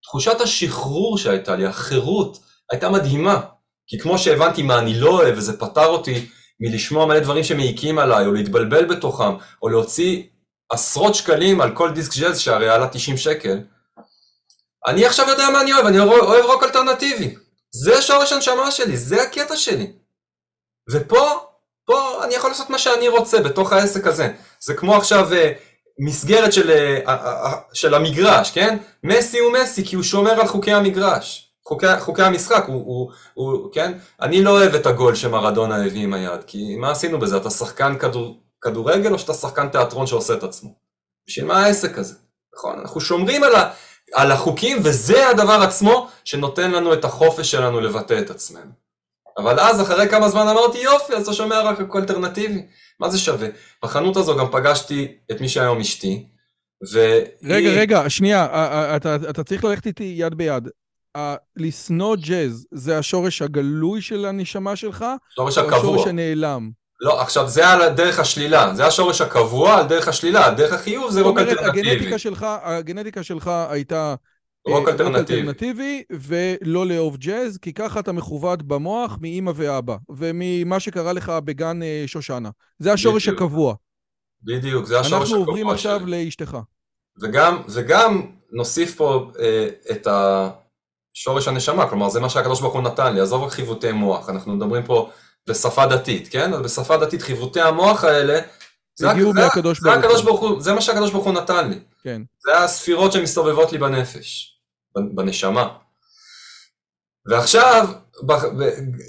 תחושת 0.02 0.40
השחרור 0.40 1.18
שהייתה 1.18 1.56
לי, 1.56 1.66
החירות, 1.66 2.38
הייתה 2.70 2.90
מדהימה. 2.90 3.40
כי 3.86 3.98
כמו 3.98 4.18
שהבנתי 4.18 4.62
מה 4.62 4.78
אני 4.78 5.00
לא 5.00 5.10
אוהב, 5.10 5.38
וזה 5.38 5.58
פטר 5.58 5.86
אותי 5.86 6.26
מלשמוע 6.60 7.06
מלא 7.06 7.20
דברים 7.20 7.44
שמעיקים 7.44 7.98
עליי, 7.98 8.26
או 8.26 8.32
להתבלבל 8.32 8.84
בתוכם, 8.84 9.34
או 9.62 9.68
להוציא 9.68 10.22
עשרות 10.72 11.14
שקלים 11.14 11.60
על 11.60 11.76
כל 11.76 11.90
דיסק 11.90 12.16
ג'אז 12.16 12.40
שהרי 12.40 12.68
עלה 12.68 12.88
90 12.88 13.16
שקל, 13.16 13.60
אני 14.86 15.06
עכשיו 15.06 15.28
יודע 15.28 15.50
מה 15.52 15.60
אני 15.60 15.72
אוהב, 15.72 15.86
אני 15.86 15.98
אוהב 15.98 16.44
רוק 16.44 16.62
אלטרנטיבי. 16.62 17.34
זה 17.70 18.02
שורש 18.02 18.32
הנשמה 18.32 18.70
שלי, 18.70 18.96
זה 18.96 19.22
הקטע 19.22 19.56
שלי. 19.56 19.92
ופה 20.92 21.30
פה 21.84 22.24
אני 22.24 22.34
יכול 22.34 22.50
לעשות 22.50 22.70
מה 22.70 22.78
שאני 22.78 23.08
רוצה 23.08 23.40
בתוך 23.40 23.72
העסק 23.72 24.06
הזה. 24.06 24.32
זה 24.60 24.74
כמו 24.74 24.96
עכשיו 24.96 25.28
uh, 25.30 25.34
מסגרת 25.98 26.52
של, 26.52 26.70
uh, 27.04 27.08
uh, 27.08 27.10
של 27.72 27.94
המגרש, 27.94 28.50
כן? 28.50 28.78
מסי 29.04 29.38
הוא 29.38 29.52
מסי 29.52 29.84
כי 29.84 29.96
הוא 29.96 30.04
שומר 30.04 30.40
על 30.40 30.46
חוקי 30.46 30.72
המגרש, 30.72 31.52
חוקי, 31.68 31.86
חוקי 32.00 32.22
המשחק, 32.22 32.64
הוא, 32.66 32.84
הוא, 32.86 33.10
הוא, 33.34 33.72
כן? 33.72 33.92
אני 34.22 34.42
לא 34.42 34.50
אוהב 34.50 34.74
את 34.74 34.86
הגול 34.86 35.14
שמרדונה 35.14 35.84
הביא 35.84 36.02
עם 36.02 36.14
היד, 36.14 36.44
כי 36.46 36.76
מה 36.76 36.90
עשינו 36.90 37.18
בזה? 37.18 37.36
אתה 37.36 37.50
שחקן 37.50 37.98
כדור, 37.98 38.40
כדורגל 38.60 39.12
או 39.12 39.18
שאתה 39.18 39.34
שחקן 39.34 39.68
תיאטרון 39.68 40.06
שעושה 40.06 40.34
את 40.34 40.42
עצמו? 40.42 40.74
בשביל 41.26 41.46
מה 41.46 41.64
העסק 41.64 41.98
הזה? 41.98 42.14
נכון? 42.56 42.78
אנחנו 42.78 43.00
שומרים 43.00 43.44
על, 43.44 43.54
ה, 43.54 43.70
על 44.14 44.32
החוקים 44.32 44.78
וזה 44.84 45.28
הדבר 45.28 45.62
עצמו 45.62 46.08
שנותן 46.24 46.70
לנו 46.70 46.92
את 46.92 47.04
החופש 47.04 47.50
שלנו 47.50 47.80
לבטא 47.80 48.18
את 48.18 48.30
עצמנו. 48.30 48.83
אבל 49.38 49.60
אז 49.60 49.80
אחרי 49.82 50.08
כמה 50.08 50.28
זמן 50.28 50.48
אמרתי 50.48 50.78
יופי, 50.78 51.14
אז 51.14 51.22
אתה 51.22 51.32
שומע 51.32 51.60
רק 51.60 51.80
הכל 51.80 51.98
אלטרנטיבי, 51.98 52.66
מה 53.00 53.10
זה 53.10 53.18
שווה? 53.18 53.48
בחנות 53.82 54.16
הזו 54.16 54.36
גם 54.36 54.46
פגשתי 54.52 55.16
את 55.30 55.40
מי 55.40 55.48
שהיום 55.48 55.80
אשתי, 55.80 56.26
והיא... 56.92 57.24
רגע, 57.44 57.70
רגע, 57.70 58.10
שנייה, 58.10 58.46
אתה, 58.96 59.16
אתה 59.30 59.44
צריך 59.44 59.64
ללכת 59.64 59.86
איתי 59.86 60.14
יד 60.16 60.34
ביד. 60.34 60.68
לשנוא 61.56 62.16
ג'אז 62.16 62.66
זה 62.70 62.98
השורש 62.98 63.42
הגלוי 63.42 64.02
של 64.02 64.24
הנשמה 64.24 64.76
שלך? 64.76 65.04
שורש 65.36 65.58
הקבוע. 65.58 65.78
או 65.78 65.94
השורש 65.94 66.06
הנעלם? 66.06 66.70
לא, 67.00 67.20
עכשיו 67.20 67.48
זה 67.48 67.68
על 67.68 67.88
דרך 67.88 68.18
השלילה, 68.18 68.74
זה 68.74 68.86
השורש 68.86 69.20
הקבוע 69.20 69.78
על 69.78 69.86
דרך 69.86 70.08
השלילה, 70.08 70.50
דרך 70.50 70.72
החיוב 70.72 71.10
זה 71.10 71.20
רוק 71.20 71.38
אלטרנטיבי. 71.38 71.90
הגנטיקה 71.90 72.18
שלך, 72.18 72.46
הגנטיקה 72.62 73.22
שלך 73.22 73.50
הייתה 73.70 74.14
רוק 74.66 74.88
אלטרנטיבי. 74.88 75.40
אלטרנטיבי 75.40 76.02
ולא 76.10 76.86
לאהוב 76.86 77.16
ג'אז, 77.16 77.58
כי 77.58 77.72
ככה 77.72 78.00
אתה 78.00 78.12
מכווט 78.12 78.62
במוח 78.62 79.18
מאימא 79.20 79.52
ואבא, 79.54 79.96
וממה 80.08 80.80
שקרה 80.80 81.12
לך 81.12 81.32
בגן 81.44 81.82
אה, 81.82 82.04
שושנה. 82.06 82.50
זה 82.78 82.92
השורש 82.92 83.28
בדיוק. 83.28 83.42
הקבוע. 83.42 83.74
בדיוק, 84.42 84.86
זה 84.86 85.00
השורש 85.00 85.12
הקבוע 85.12 85.38
אנחנו 85.38 85.52
עוברים. 85.52 85.70
עכשיו 85.70 86.00
לאשתך. 86.06 86.58
וגם, 87.22 87.62
וגם 87.68 88.22
נוסיף 88.52 88.94
פה 88.94 89.30
אה, 89.38 89.68
את 89.90 90.08
השורש 91.14 91.48
הנשמה, 91.48 91.88
כלומר 91.88 92.08
זה 92.08 92.20
מה 92.20 92.28
שהקדוש 92.28 92.60
ברוך 92.60 92.74
הוא 92.74 92.82
נתן 92.82 93.14
לי, 93.14 93.20
עזוב 93.20 93.42
רק 93.42 93.52
חיווטי 93.52 93.92
מוח, 93.92 94.28
אנחנו 94.28 94.52
מדברים 94.52 94.82
פה 94.82 95.10
בשפה 95.48 95.86
דתית, 95.86 96.28
כן? 96.28 96.54
אז 96.54 96.60
בשפה 96.60 96.96
דתית 96.96 97.22
חיווטי 97.22 97.60
המוח 97.60 98.04
האלה, 98.04 98.40
זה, 98.96 99.10
הגיעו 99.10 99.32
זה, 99.32 99.40
מהקדוש 99.40 99.80
זה, 99.80 99.90
ברוך. 99.90 100.04
הקדוש 100.04 100.22
ברוך 100.22 100.40
הוא, 100.40 100.62
זה 100.62 100.72
מה 100.72 100.80
שהקדוש 100.80 101.10
ברוך 101.10 101.24
הוא 101.24 101.32
נתן 101.32 101.70
לי, 101.70 101.78
כן. 102.02 102.22
זה 102.44 102.58
הספירות 102.58 103.12
שמסתובבות 103.12 103.72
לי 103.72 103.78
בנפש, 103.78 104.53
בנשמה. 105.14 105.68
ועכשיו, 107.26 107.88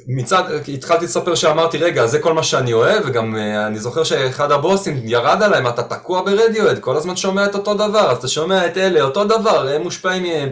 מצד, 0.08 0.44
התחלתי 0.74 1.06
לספר 1.06 1.36
שאמרתי, 1.36 1.78
רגע, 1.78 2.08
זה 2.08 2.20
כל 2.20 2.34
מה 2.34 2.44
שאני 2.44 2.74
אוהב, 2.74 3.04
וגם 3.06 3.36
uh, 3.36 3.68
אני 3.68 3.80
זוכר 3.80 4.04
שאחד 4.04 4.52
הבוסים 4.52 5.02
ירד 5.06 5.44
עליי, 5.44 5.70
אתה 5.70 5.84
תקוע 5.84 6.22
ברדיואד, 6.22 6.80
כל 6.80 6.98
הזמן 6.98 7.16
שומע 7.16 7.46
את 7.46 7.56
אותו 7.56 7.74
דבר, 7.74 8.12
אז 8.12 8.18
אתה 8.18 8.28
שומע 8.28 8.66
את 8.66 8.78
אלה, 8.78 9.02
אותו 9.02 9.24
דבר, 9.24 9.68
הם 9.68 9.82
מושפעים 9.82 10.24
מהם, 10.24 10.52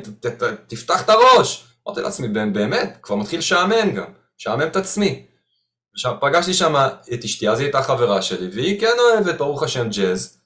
תפתח 0.67 1.01
את 1.01 1.09
הראש. 1.09 1.67
אמרתי 1.87 2.01
לעצמי, 2.01 2.27
"באמת, 2.27 2.97
כבר 3.01 3.15
מתחיל 3.15 3.39
לשעמם 3.39 3.91
גם, 3.95 4.05
לשעמם 4.39 4.67
את 4.67 4.75
עצמי. 4.75 5.25
עכשיו, 5.93 6.13
פגשתי 6.21 6.53
שם 6.53 6.75
את 7.13 7.23
אשתי, 7.23 7.49
אז 7.49 7.59
היא 7.59 7.65
הייתה 7.65 7.83
חברה 7.83 8.21
שלי, 8.21 8.49
והיא 8.53 8.79
כן 8.79 8.93
אוהבת, 8.99 9.37
ברוך 9.37 9.63
השם, 9.63 9.89
ג'אז. 9.89 10.37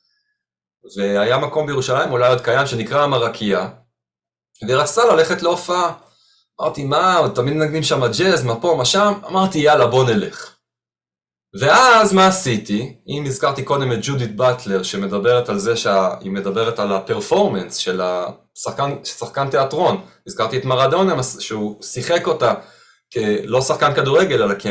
והיה 0.97 1.37
מקום 1.37 1.67
בירושלים, 1.67 2.11
אולי 2.11 2.29
עוד 2.29 2.41
קיים, 2.41 2.67
שנקרא 2.67 3.03
המרקייה, 3.03 3.69
והיא 4.63 4.75
רצתה 4.77 5.05
ללכת 5.05 5.41
להופעה. 5.41 5.93
אמרתי, 6.61 6.83
מה, 6.83 7.21
תמיד 7.35 7.53
מנגנים 7.53 7.83
שם 7.83 8.01
ג'אז, 8.17 8.43
מה 8.43 8.55
פה, 8.55 8.75
מה 8.77 8.85
שם? 8.85 9.13
אמרתי, 9.27 9.59
יאללה, 9.59 9.87
בוא 9.87 10.03
נלך. 10.03 10.53
ואז 11.59 12.13
מה 12.13 12.27
עשיתי? 12.27 12.95
אם 13.07 13.23
הזכרתי 13.27 13.63
קודם 13.63 13.91
את 13.91 13.99
ג'ודית 14.01 14.35
באטלר, 14.35 14.83
שמדברת 14.83 15.49
על 15.49 15.59
זה 15.59 15.77
שהיא 15.77 16.31
מדברת 16.31 16.79
על 16.79 16.93
הפרפורמנס 16.93 17.75
של 17.75 18.01
השחקן, 18.01 18.95
שחקן 19.03 19.49
תיאטרון. 19.49 20.01
הזכרתי 20.27 20.57
את 20.57 20.65
מרדונה, 20.65 21.23
שהוא 21.23 21.83
שיחק 21.83 22.27
אותה 22.27 22.53
כלא 23.13 23.61
שחקן 23.61 23.93
כדורגל, 23.93 24.43
אלא 24.43 24.55
כ, 24.59 24.65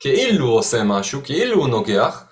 כאילו 0.00 0.46
הוא 0.46 0.58
עושה 0.58 0.82
משהו, 0.82 1.20
כאילו 1.24 1.56
הוא 1.56 1.68
נוגח. 1.68 2.24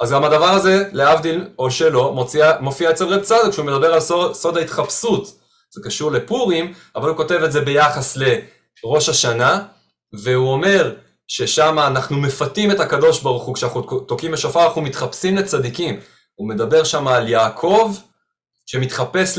אז 0.00 0.12
גם 0.12 0.24
הדבר 0.24 0.50
הזה, 0.50 0.84
להבדיל 0.92 1.48
או 1.58 1.70
שלא, 1.70 2.14
מופיע 2.60 2.90
אצל 2.90 3.04
רב 3.04 3.22
צדוק, 3.22 3.50
כשהוא 3.50 3.66
מדבר 3.66 3.94
על 3.94 4.00
סוד 4.32 4.56
ההתחפשות. 4.56 5.43
זה 5.74 5.80
קשור 5.84 6.12
לפורים, 6.12 6.72
אבל 6.96 7.08
הוא 7.08 7.16
כותב 7.16 7.40
את 7.44 7.52
זה 7.52 7.60
ביחס 7.60 8.16
לראש 8.16 9.08
השנה, 9.08 9.60
והוא 10.24 10.52
אומר 10.52 10.94
ששם 11.28 11.78
אנחנו 11.78 12.16
מפתים 12.16 12.70
את 12.70 12.80
הקדוש 12.80 13.22
ברוך 13.22 13.44
הוא, 13.44 13.54
כשאנחנו 13.54 13.82
תוקעים 14.00 14.32
בשופר 14.32 14.66
אנחנו 14.66 14.82
מתחפשים 14.82 15.36
לצדיקים. 15.36 16.00
הוא 16.34 16.48
מדבר 16.48 16.84
שם 16.84 17.08
על 17.08 17.28
יעקב 17.28 17.96
שמתחפש 18.66 19.38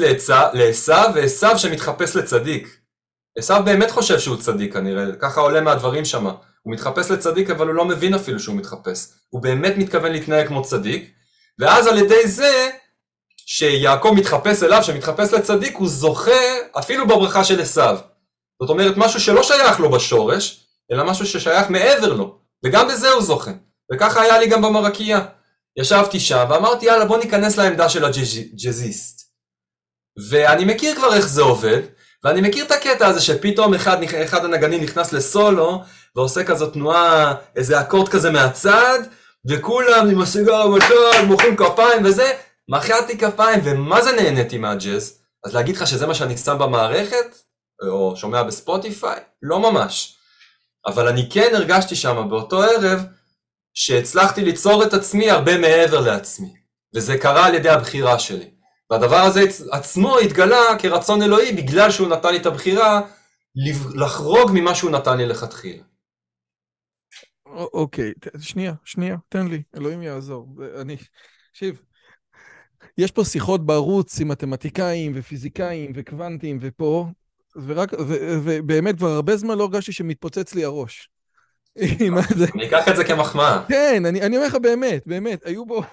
לעשו, 0.53 1.13
ועשו 1.15 1.57
שמתחפש 1.57 2.15
לצדיק. 2.15 2.77
עשו 3.37 3.53
באמת 3.65 3.91
חושב 3.91 4.19
שהוא 4.19 4.37
צדיק 4.37 4.73
כנראה, 4.73 5.05
ככה 5.19 5.41
עולה 5.41 5.61
מהדברים 5.61 6.05
שם. 6.05 6.25
הוא 6.25 6.73
מתחפש 6.73 7.11
לצדיק 7.11 7.49
אבל 7.49 7.67
הוא 7.67 7.75
לא 7.75 7.85
מבין 7.85 8.13
אפילו 8.13 8.39
שהוא 8.39 8.55
מתחפש. 8.55 9.07
הוא 9.29 9.41
באמת 9.41 9.73
מתכוון 9.77 10.11
להתנהג 10.11 10.47
כמו 10.47 10.61
צדיק, 10.61 11.11
ואז 11.59 11.87
על 11.87 11.97
ידי 11.97 12.27
זה 12.27 12.69
שיעקב 13.45 14.11
מתחפש 14.15 14.63
אליו, 14.63 14.83
שמתחפש 14.83 15.33
לצדיק, 15.33 15.77
הוא 15.77 15.87
זוכה 15.87 16.31
אפילו 16.79 17.07
בברכה 17.07 17.43
של 17.43 17.61
עשיו. 17.61 17.97
זאת 18.61 18.69
אומרת, 18.69 18.93
משהו 18.97 19.19
שלא 19.19 19.43
שייך 19.43 19.79
לו 19.79 19.91
בשורש, 19.91 20.65
אלא 20.91 21.03
משהו 21.03 21.25
ששייך 21.25 21.69
מעבר 21.69 22.13
לו, 22.13 22.37
וגם 22.65 22.87
בזה 22.87 23.09
הוא 23.09 23.21
זוכה. 23.21 23.51
וככה 23.93 24.21
היה 24.21 24.39
לי 24.39 24.47
גם 24.47 24.61
במרקייה. 24.61 25.25
ישבתי 25.77 26.19
שם 26.19 26.45
ואמרתי, 26.49 26.85
יאללה, 26.85 27.05
בוא 27.05 27.17
ניכנס 27.17 27.57
לעמדה 27.57 27.89
של 27.89 28.05
הג'אזיסט. 28.05 29.21
ואני 30.29 30.65
מכיר 30.65 30.95
כבר 30.95 31.15
איך 31.15 31.27
זה 31.27 31.41
עובד, 31.41 31.81
ואני 32.23 32.41
מכיר 32.41 32.65
את 32.65 32.71
הקטע 32.71 33.07
הזה 33.07 33.21
שפתאום 33.21 33.73
אחד, 33.73 34.03
אחד 34.03 34.45
הנגנים 34.45 34.81
נכנס 34.81 35.13
לסולו, 35.13 35.81
ועושה 36.15 36.43
כזאת 36.43 36.73
תנועה, 36.73 37.33
איזה 37.55 37.81
אקורד 37.81 38.09
כזה 38.09 38.31
מהצד, 38.31 38.99
וכולם 39.49 40.09
עם 40.09 40.21
הסיגר 40.21 40.67
בצד, 40.67 41.23
מוחאים 41.27 41.55
כפיים 41.55 42.05
וזה, 42.05 42.33
מחאתי 42.69 43.17
כפיים, 43.17 43.59
ומה 43.63 44.01
זה 44.01 44.11
נהניתי 44.11 44.57
מהג'אז? 44.57 45.21
אז 45.45 45.55
להגיד 45.55 45.75
לך 45.75 45.87
שזה 45.87 46.07
מה 46.07 46.15
שאני 46.15 46.37
שם 46.37 46.57
במערכת, 46.59 47.35
או 47.89 48.15
שומע 48.15 48.43
בספוטיפיי? 48.43 49.19
לא 49.41 49.59
ממש. 49.59 50.17
אבל 50.85 51.07
אני 51.07 51.29
כן 51.31 51.55
הרגשתי 51.55 51.95
שם 51.95 52.29
באותו 52.29 52.63
ערב, 52.63 52.99
שהצלחתי 53.73 54.41
ליצור 54.41 54.83
את 54.83 54.93
עצמי 54.93 55.29
הרבה 55.31 55.57
מעבר 55.57 55.99
לעצמי. 55.99 56.53
וזה 56.95 57.17
קרה 57.17 57.45
על 57.45 57.55
ידי 57.55 57.69
הבחירה 57.69 58.19
שלי. 58.19 58.51
והדבר 58.89 59.15
הזה 59.15 59.41
עצמו 59.71 60.19
התגלה 60.19 60.79
כרצון 60.79 61.21
אלוהי, 61.21 61.53
בגלל 61.53 61.91
שהוא 61.91 62.07
נתן 62.07 62.29
לי 62.31 62.37
את 62.37 62.45
הבחירה 62.45 63.01
לחרוג 63.95 64.51
ממה 64.53 64.75
שהוא 64.75 64.91
נתן 64.91 65.17
לי 65.17 65.25
לכתחילה. 65.25 65.83
אוקיי, 67.55 68.13
שנייה, 68.39 68.73
שנייה, 68.85 69.17
תן 69.29 69.47
לי, 69.47 69.63
אלוהים 69.75 70.01
יעזור. 70.01 70.47
אני, 70.81 70.97
תקשיב, 71.51 71.81
יש 72.97 73.11
פה 73.11 73.23
שיחות 73.23 73.65
בערוץ 73.65 74.21
עם 74.21 74.27
מתמטיקאים 74.27 75.11
ופיזיקאים 75.15 75.91
וקוונטים 75.95 76.57
ופה, 76.61 77.07
ורק, 77.55 77.93
ו, 77.93 78.37
ובאמת 78.43 78.97
כבר 78.97 79.09
הרבה 79.09 79.37
זמן 79.37 79.57
לא 79.57 79.63
הרגשתי 79.63 79.91
שמתפוצץ 79.91 80.55
לי 80.55 80.65
הראש. 80.65 81.09
אני 81.77 82.67
אקח 82.67 82.87
את 82.89 82.95
זה 82.95 83.03
כמחמאה. 83.03 83.65
כן, 83.67 84.05
אני, 84.05 84.21
אני 84.21 84.37
אומר 84.37 84.47
לך 84.47 84.55
באמת, 84.55 85.03
באמת, 85.07 85.45
היו 85.45 85.65
בו 85.65 85.83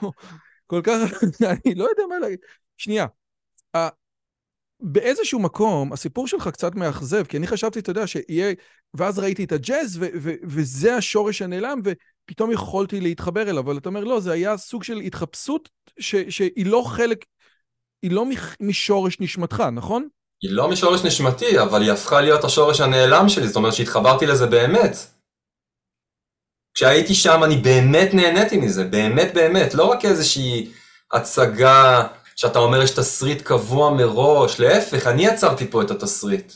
כל 0.67 0.81
כך, 0.85 1.23
אני 1.65 1.75
לא 1.75 1.85
יודע 1.85 2.03
מה 2.09 2.19
להגיד. 2.19 2.39
שנייה, 2.77 3.07
באיזשהו 4.83 5.41
מקום 5.41 5.93
הסיפור 5.93 6.27
שלך 6.27 6.49
קצת 6.49 6.75
מאכזב, 6.75 7.25
כי 7.25 7.37
אני 7.37 7.47
חשבתי, 7.47 7.79
אתה 7.79 7.91
יודע, 7.91 8.07
שיהיה, 8.07 8.55
ואז 8.95 9.19
ראיתי 9.19 9.45
את 9.45 9.53
הג'אז, 9.53 9.97
ו- 9.97 10.07
ו- 10.21 10.35
וזה 10.43 10.97
השורש 10.97 11.43
הנעלם, 11.43 11.81
ופתאום 12.33 12.53
יכולתי 12.53 13.01
להתחבר 13.01 13.43
אליו, 13.43 13.59
אבל 13.59 13.79
אתה 13.79 13.89
אומר, 13.89 14.05
לא, 14.05 14.21
זה 14.21 14.33
היה 14.33 14.57
סוג 14.57 14.85
של 14.85 14.97
התחפשות 14.97 15.69
ש- 15.99 16.29
שהיא 16.29 16.67
לא 16.67 16.83
חלק, 16.87 17.25
היא 18.03 18.11
לא 18.11 18.25
משורש 18.61 19.21
נשמתך, 19.21 19.61
נכון? 19.73 20.09
היא 20.43 20.51
לא 20.51 20.69
משורש 20.69 21.05
נשמתי, 21.05 21.61
אבל 21.63 21.83
היא 21.83 21.93
הפכה 21.93 22.21
להיות 22.21 22.45
השורש 22.45 22.81
הנעלם 22.81 23.29
שלי, 23.29 23.47
זאת 23.47 23.57
אומרת 23.57 23.75
שהתחברתי 23.75 24.27
לזה 24.27 24.47
באמת. 24.47 24.97
כשהייתי 26.75 27.15
שם 27.15 27.45
אני 27.45 27.57
באמת 27.57 28.15
נהניתי 28.15 28.57
מזה, 28.57 28.85
באמת 28.85 29.35
באמת, 29.35 29.75
לא 29.75 29.85
רק 29.85 30.05
איזושהי 30.05 30.73
הצגה 31.13 32.09
שאתה 32.37 32.59
אומר 32.59 32.83
יש 32.83 32.91
תסריט 32.91 33.43
קבוע 33.43 33.91
מראש, 33.91 34.61
להפך, 34.61 35.07
אני 35.07 35.27
יצרתי 35.27 35.67
פה 35.71 35.83
את 35.83 35.91
התסריט. 35.91 36.53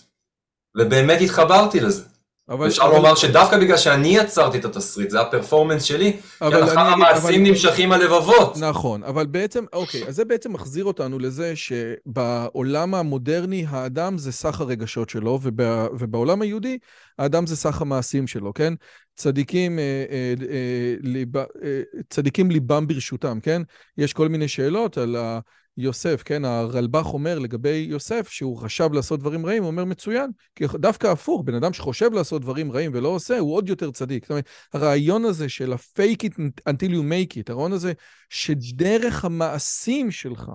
ובאמת 0.78 1.19
התחברתי 1.20 1.81
לזה. 1.81 2.15
אבל, 2.48 2.66
אפשר 2.66 2.82
אבל... 2.82 2.97
לומר 2.97 3.14
שדווקא 3.14 3.59
בגלל 3.59 3.77
שאני 3.77 4.09
יצרתי 4.09 4.59
את 4.59 4.64
התסריט, 4.64 5.10
זה 5.10 5.20
הפרפורמנס 5.20 5.82
שלי, 5.82 6.12
כי 6.39 6.44
לאחר 6.51 6.81
המעשים 6.81 7.40
אבל... 7.40 7.51
נמשכים 7.51 7.93
הלבבות. 7.93 8.56
נכון, 8.56 9.02
אבל 9.02 9.27
בעצם, 9.27 9.64
אוקיי, 9.73 10.06
אז 10.09 10.16
זה 10.16 10.24
בעצם 10.24 10.52
מחזיר 10.52 10.85
אותנו 10.85 11.18
לזה 11.18 11.52
שבעולם 11.56 12.94
המודרני 12.94 13.66
האדם 13.68 14.18
זה 14.18 14.32
סך 14.32 14.60
הרגשות 14.60 15.09
שלו, 15.09 15.39
ובע... 15.43 15.86
ובעולם 15.98 16.43
היהודי 16.43 16.78
האדם 17.18 17.47
זה 17.47 17.56
סך 17.56 17.81
המעשים 17.81 18.27
שלו, 18.27 18.55
כן? 18.55 18.74
צדיקים, 19.16 19.78
אה, 19.78 20.05
אה, 20.10 20.35
אה, 20.51 20.94
ליב... 21.01 21.36
אה, 21.36 21.44
צדיקים 22.10 22.51
ליבם 22.51 22.86
ברשותם, 22.86 23.39
כן? 23.43 23.62
יש 23.98 24.12
כל 24.12 24.28
מיני 24.28 24.48
שאלות 24.48 24.98
על 24.98 25.16
ה... 25.16 25.39
יוסף, 25.78 26.23
כן, 26.24 26.44
הרלב"ח 26.44 27.15
אומר 27.15 27.39
לגבי 27.39 27.86
יוסף 27.90 28.28
שהוא 28.28 28.59
חשב 28.59 28.93
לעשות 28.93 29.20
דברים 29.20 29.47
רעים, 29.47 29.62
הוא 29.62 29.70
אומר 29.70 29.85
מצוין, 29.85 30.31
כי 30.55 30.65
דווקא 30.74 31.07
הפוך, 31.07 31.43
בן 31.44 31.55
אדם 31.55 31.73
שחושב 31.73 32.12
לעשות 32.12 32.43
דברים 32.43 32.73
רעים 32.73 32.90
ולא 32.94 33.09
עושה, 33.09 33.39
הוא 33.39 33.55
עוד 33.55 33.69
יותר 33.69 33.90
צדיק. 33.90 34.24
זאת 34.24 34.31
אומרת, 34.31 34.48
הרעיון 34.73 35.24
הזה 35.24 35.48
של 35.48 35.73
ה-fake 35.73 36.24
it 36.24 36.35
until 36.69 36.90
you 36.90 37.03
make 37.11 37.36
it, 37.36 37.53
הרעיון 37.53 37.73
הזה 37.73 37.93
שדרך 38.31 39.24
המעשים 39.24 40.11
שלך, 40.11 40.51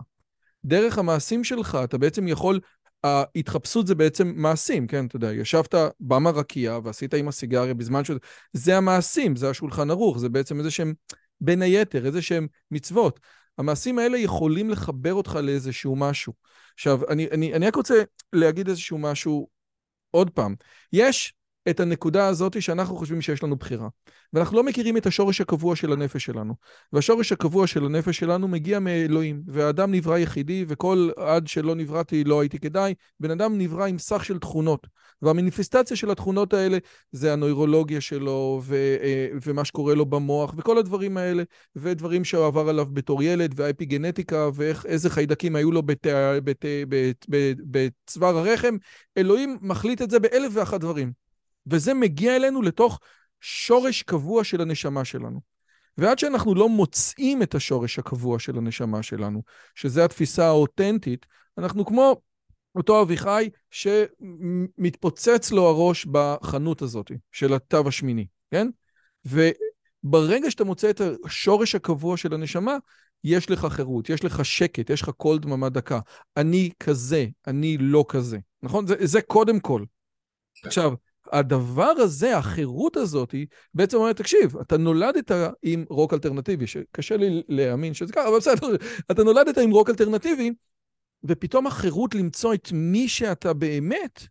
דרך 0.66 0.98
המעשים 0.98 1.44
שלך, 1.44 1.78
אתה 1.84 1.98
בעצם 1.98 2.28
יכול, 2.28 2.60
ההתחפשות 3.04 3.88
זה 3.88 3.96
בעצם 3.96 4.34
מעשים, 4.36 4.88
כן, 4.88 5.06
אתה 5.06 5.16
יודע, 5.16 5.34
ישבת 5.34 5.76
במרקייה 6.00 6.80
ועשית 6.84 7.14
עם 7.14 7.28
הסיגריה 7.28 7.74
בזמן 7.74 8.04
ש... 8.04 8.12
זה 8.54 8.78
המעשים, 8.78 9.36
זה 9.36 9.50
השולחן 9.50 9.92
ערוך, 9.92 10.20
זה 10.20 10.30
בעצם 10.30 10.60
איזה 10.60 10.72
שהם, 10.72 10.94
בין 11.42 11.62
היתר, 11.62 12.06
איזה 12.06 12.22
שהם 12.22 12.48
מצוות. 12.72 13.20
המעשים 13.62 14.00
האלה 14.00 14.18
יכולים 14.18 14.70
לחבר 14.70 15.14
אותך 15.14 15.40
לאיזשהו 15.44 15.96
משהו. 15.96 16.34
עכשיו, 16.74 17.00
אני, 17.10 17.28
אני, 17.32 17.54
אני 17.54 17.68
רק 17.68 17.76
רוצה 17.76 18.04
להגיד 18.34 18.68
איזשהו 18.68 18.98
משהו 18.98 19.48
עוד 20.12 20.30
פעם. 20.30 20.56
יש 20.94 21.34
את 21.70 21.80
הנקודה 21.80 22.28
הזאת 22.28 22.62
שאנחנו 22.62 22.96
חושבים 22.96 23.22
שיש 23.22 23.44
לנו 23.44 23.56
בחירה. 23.56 23.88
ואנחנו 24.34 24.58
לא 24.58 24.64
מכירים 24.64 24.98
את 24.98 25.06
השורש 25.06 25.42
הקבוע 25.42 25.76
של 25.76 25.94
הנפש 25.94 26.26
שלנו. 26.26 26.54
והשורש 26.94 27.32
הקבוע 27.32 27.68
של 27.68 27.86
הנפש 27.86 28.18
שלנו 28.18 28.48
מגיע 28.48 28.80
מאלוהים. 28.80 29.42
והאדם 29.48 29.92
נברא 29.92 30.18
יחידי, 30.18 30.66
וכל 30.68 31.10
עד 31.18 31.48
שלא 31.48 31.76
נבראתי 31.76 32.24
לא 32.24 32.42
הייתי 32.42 32.60
כדאי. 32.60 32.94
בן 33.20 33.32
אדם 33.32 33.58
נברא 33.58 33.86
עם 33.86 34.00
סך 34.00 34.26
של 34.26 34.40
תכונות. 34.40 34.88
והמניפיסטציה 35.22 35.98
של 35.98 36.12
התכונות 36.12 36.54
האלה 36.54 36.78
זה 37.12 37.34
הנוירולוגיה 37.34 38.02
שלו, 38.02 38.62
ו- 38.64 38.96
אה, 39.02 39.28
ומה 39.46 39.66
שקורה 39.66 39.96
לו 39.96 40.06
במוח, 40.06 40.54
וכל 40.58 40.78
הדברים 40.78 41.18
האלה, 41.18 41.44
ודברים 41.76 42.24
שהוא 42.24 42.46
עבר 42.46 42.70
עליו 42.70 42.86
בתור 42.86 43.24
ילד, 43.24 43.60
והאפיגנטיקה, 43.60 44.50
ואיזה 44.56 45.10
חיידקים 45.10 45.56
היו 45.56 45.72
לו 45.72 45.84
בת- 45.84 46.08
בת- 46.44 46.66
בת- 47.30 47.58
בצוואר 47.60 48.38
הרחם. 48.38 48.78
אלוהים 49.18 49.58
מחליט 49.62 50.02
את 50.02 50.10
זה 50.10 50.20
באלף 50.20 50.52
ואחת 50.56 50.80
דברים. 50.80 51.21
וזה 51.68 51.94
מגיע 51.94 52.36
אלינו 52.36 52.62
לתוך 52.62 53.00
שורש 53.42 54.04
קבוע 54.04 54.44
של 54.44 54.62
הנשמה 54.62 55.06
שלנו. 55.06 55.42
ועד 55.98 56.20
שאנחנו 56.20 56.56
לא 56.56 56.70
מוצאים 56.70 57.44
את 57.44 57.56
השורש 57.56 58.00
הקבוע 58.00 58.40
של 58.40 58.58
הנשמה 58.58 59.04
שלנו, 59.04 59.42
שזה 59.76 60.06
התפיסה 60.06 60.48
האותנטית, 60.48 61.26
אנחנו 61.58 61.86
כמו 61.86 62.22
אותו 62.76 63.02
אביחי 63.02 63.50
שמתפוצץ 63.72 65.52
לו 65.52 65.68
הראש 65.68 66.06
בחנות 66.06 66.82
הזאת 66.82 67.12
של 67.32 67.54
התו 67.54 67.88
השמיני, 67.88 68.26
כן? 68.52 68.68
וברגע 69.26 70.52
שאתה 70.52 70.64
מוצא 70.64 70.90
את 70.90 71.02
השורש 71.26 71.76
הקבוע 71.76 72.18
של 72.18 72.34
הנשמה, 72.34 72.78
יש 73.24 73.50
לך 73.50 73.66
חירות, 73.66 74.10
יש 74.10 74.24
לך 74.24 74.46
שקט, 74.46 74.90
יש 74.90 75.02
לך 75.02 75.10
קול 75.10 75.40
דממה 75.40 75.70
דקה. 75.70 76.00
אני 76.38 76.70
כזה, 76.80 77.26
אני 77.48 77.78
לא 77.78 78.06
כזה, 78.10 78.38
נכון? 78.64 78.88
זה, 78.88 78.96
זה 79.00 79.22
קודם 79.22 79.60
כל. 79.60 79.84
עכשיו, 80.64 80.94
הדבר 81.32 81.92
הזה, 81.98 82.38
החירות 82.38 82.98
הזאת, 82.98 83.36
בעצם 83.74 83.98
אומרת, 83.98 84.18
תקשיב, 84.18 84.58
אתה 84.58 84.78
נולדת 84.78 85.32
עם 85.64 85.86
רוק 85.90 86.14
אלטרנטיבי, 86.14 86.68
שקשה 86.68 87.18
לי 87.18 87.44
להאמין 87.50 87.94
שזה 87.94 88.14
ככה, 88.14 88.28
אבל 88.28 88.38
בסדר, 88.38 88.76
אתה 89.12 89.24
נולדת 89.24 89.58
עם 89.58 89.72
רוק 89.72 89.90
אלטרנטיבי, 89.90 90.52
ופתאום 91.24 91.68
החירות 91.68 92.16
למצוא 92.16 92.54
את 92.54 92.70
מי 92.74 93.08
שאתה 93.08 93.54
באמת, 93.54 94.28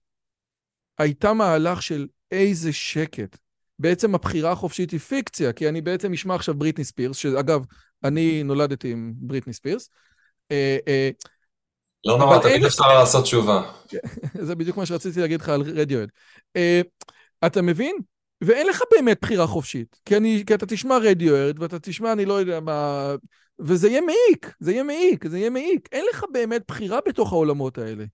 הייתה 0.98 1.32
מהלך 1.32 1.82
של 1.82 2.06
איזה 2.30 2.72
שקט. 2.72 3.36
בעצם 3.78 4.14
הבחירה 4.14 4.52
החופשית 4.52 4.90
היא 4.90 5.00
פיקציה, 5.00 5.52
כי 5.52 5.68
אני 5.68 5.80
בעצם 5.80 6.12
אשמע 6.12 6.34
עכשיו 6.34 6.54
בריטני 6.54 6.84
ספירס, 6.84 7.16
שאגב, 7.16 7.64
אני 8.04 8.42
נולדתי 8.42 8.92
עם 8.92 9.12
בריטני 9.16 9.52
ספירס. 9.52 9.90
אה, 10.50 10.78
אה, 10.88 11.10
לא 12.04 12.18
נורא, 12.18 12.38
תמיד 12.38 12.64
אפשר 12.64 12.98
לעשות 12.98 13.24
תשובה. 13.24 13.72
זה 14.46 14.54
בדיוק 14.54 14.76
מה 14.76 14.86
שרציתי 14.86 15.20
להגיד 15.20 15.40
לך 15.40 15.48
על 15.48 15.62
רדיואד. 15.62 16.08
אה, 16.56 16.80
אתה 17.46 17.62
מבין? 17.62 17.96
ואין 18.40 18.66
לך 18.66 18.82
באמת 18.90 19.18
בחירה 19.22 19.46
חופשית, 19.46 20.00
כי, 20.04 20.16
אני, 20.16 20.42
כי 20.46 20.54
אתה 20.54 20.66
תשמע 20.66 20.98
רדיוארד 20.98 21.62
ואתה 21.62 21.78
תשמע, 21.78 22.12
אני 22.12 22.24
לא 22.24 22.34
יודע 22.34 22.60
מה... 22.60 23.14
וזה 23.58 23.88
יהיה 23.88 24.00
מעיק, 24.00 24.54
זה 24.60 24.72
יהיה 24.72 24.82
מעיק, 24.82 25.28
זה 25.28 25.38
יהיה 25.38 25.50
מעיק. 25.50 25.88
אין 25.92 26.04
לך 26.10 26.24
באמת 26.32 26.62
בחירה 26.68 26.98
בתוך 27.06 27.32
העולמות 27.32 27.78
האלה. 27.78 28.04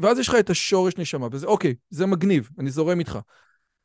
ואז 0.00 0.18
יש 0.18 0.28
לך 0.28 0.34
את 0.34 0.50
השורש 0.50 0.96
נשמה, 0.98 1.28
וזה 1.32 1.46
אוקיי, 1.46 1.74
זה 1.90 2.06
מגניב, 2.06 2.48
אני 2.58 2.70
זורם 2.70 2.98
איתך. 2.98 3.18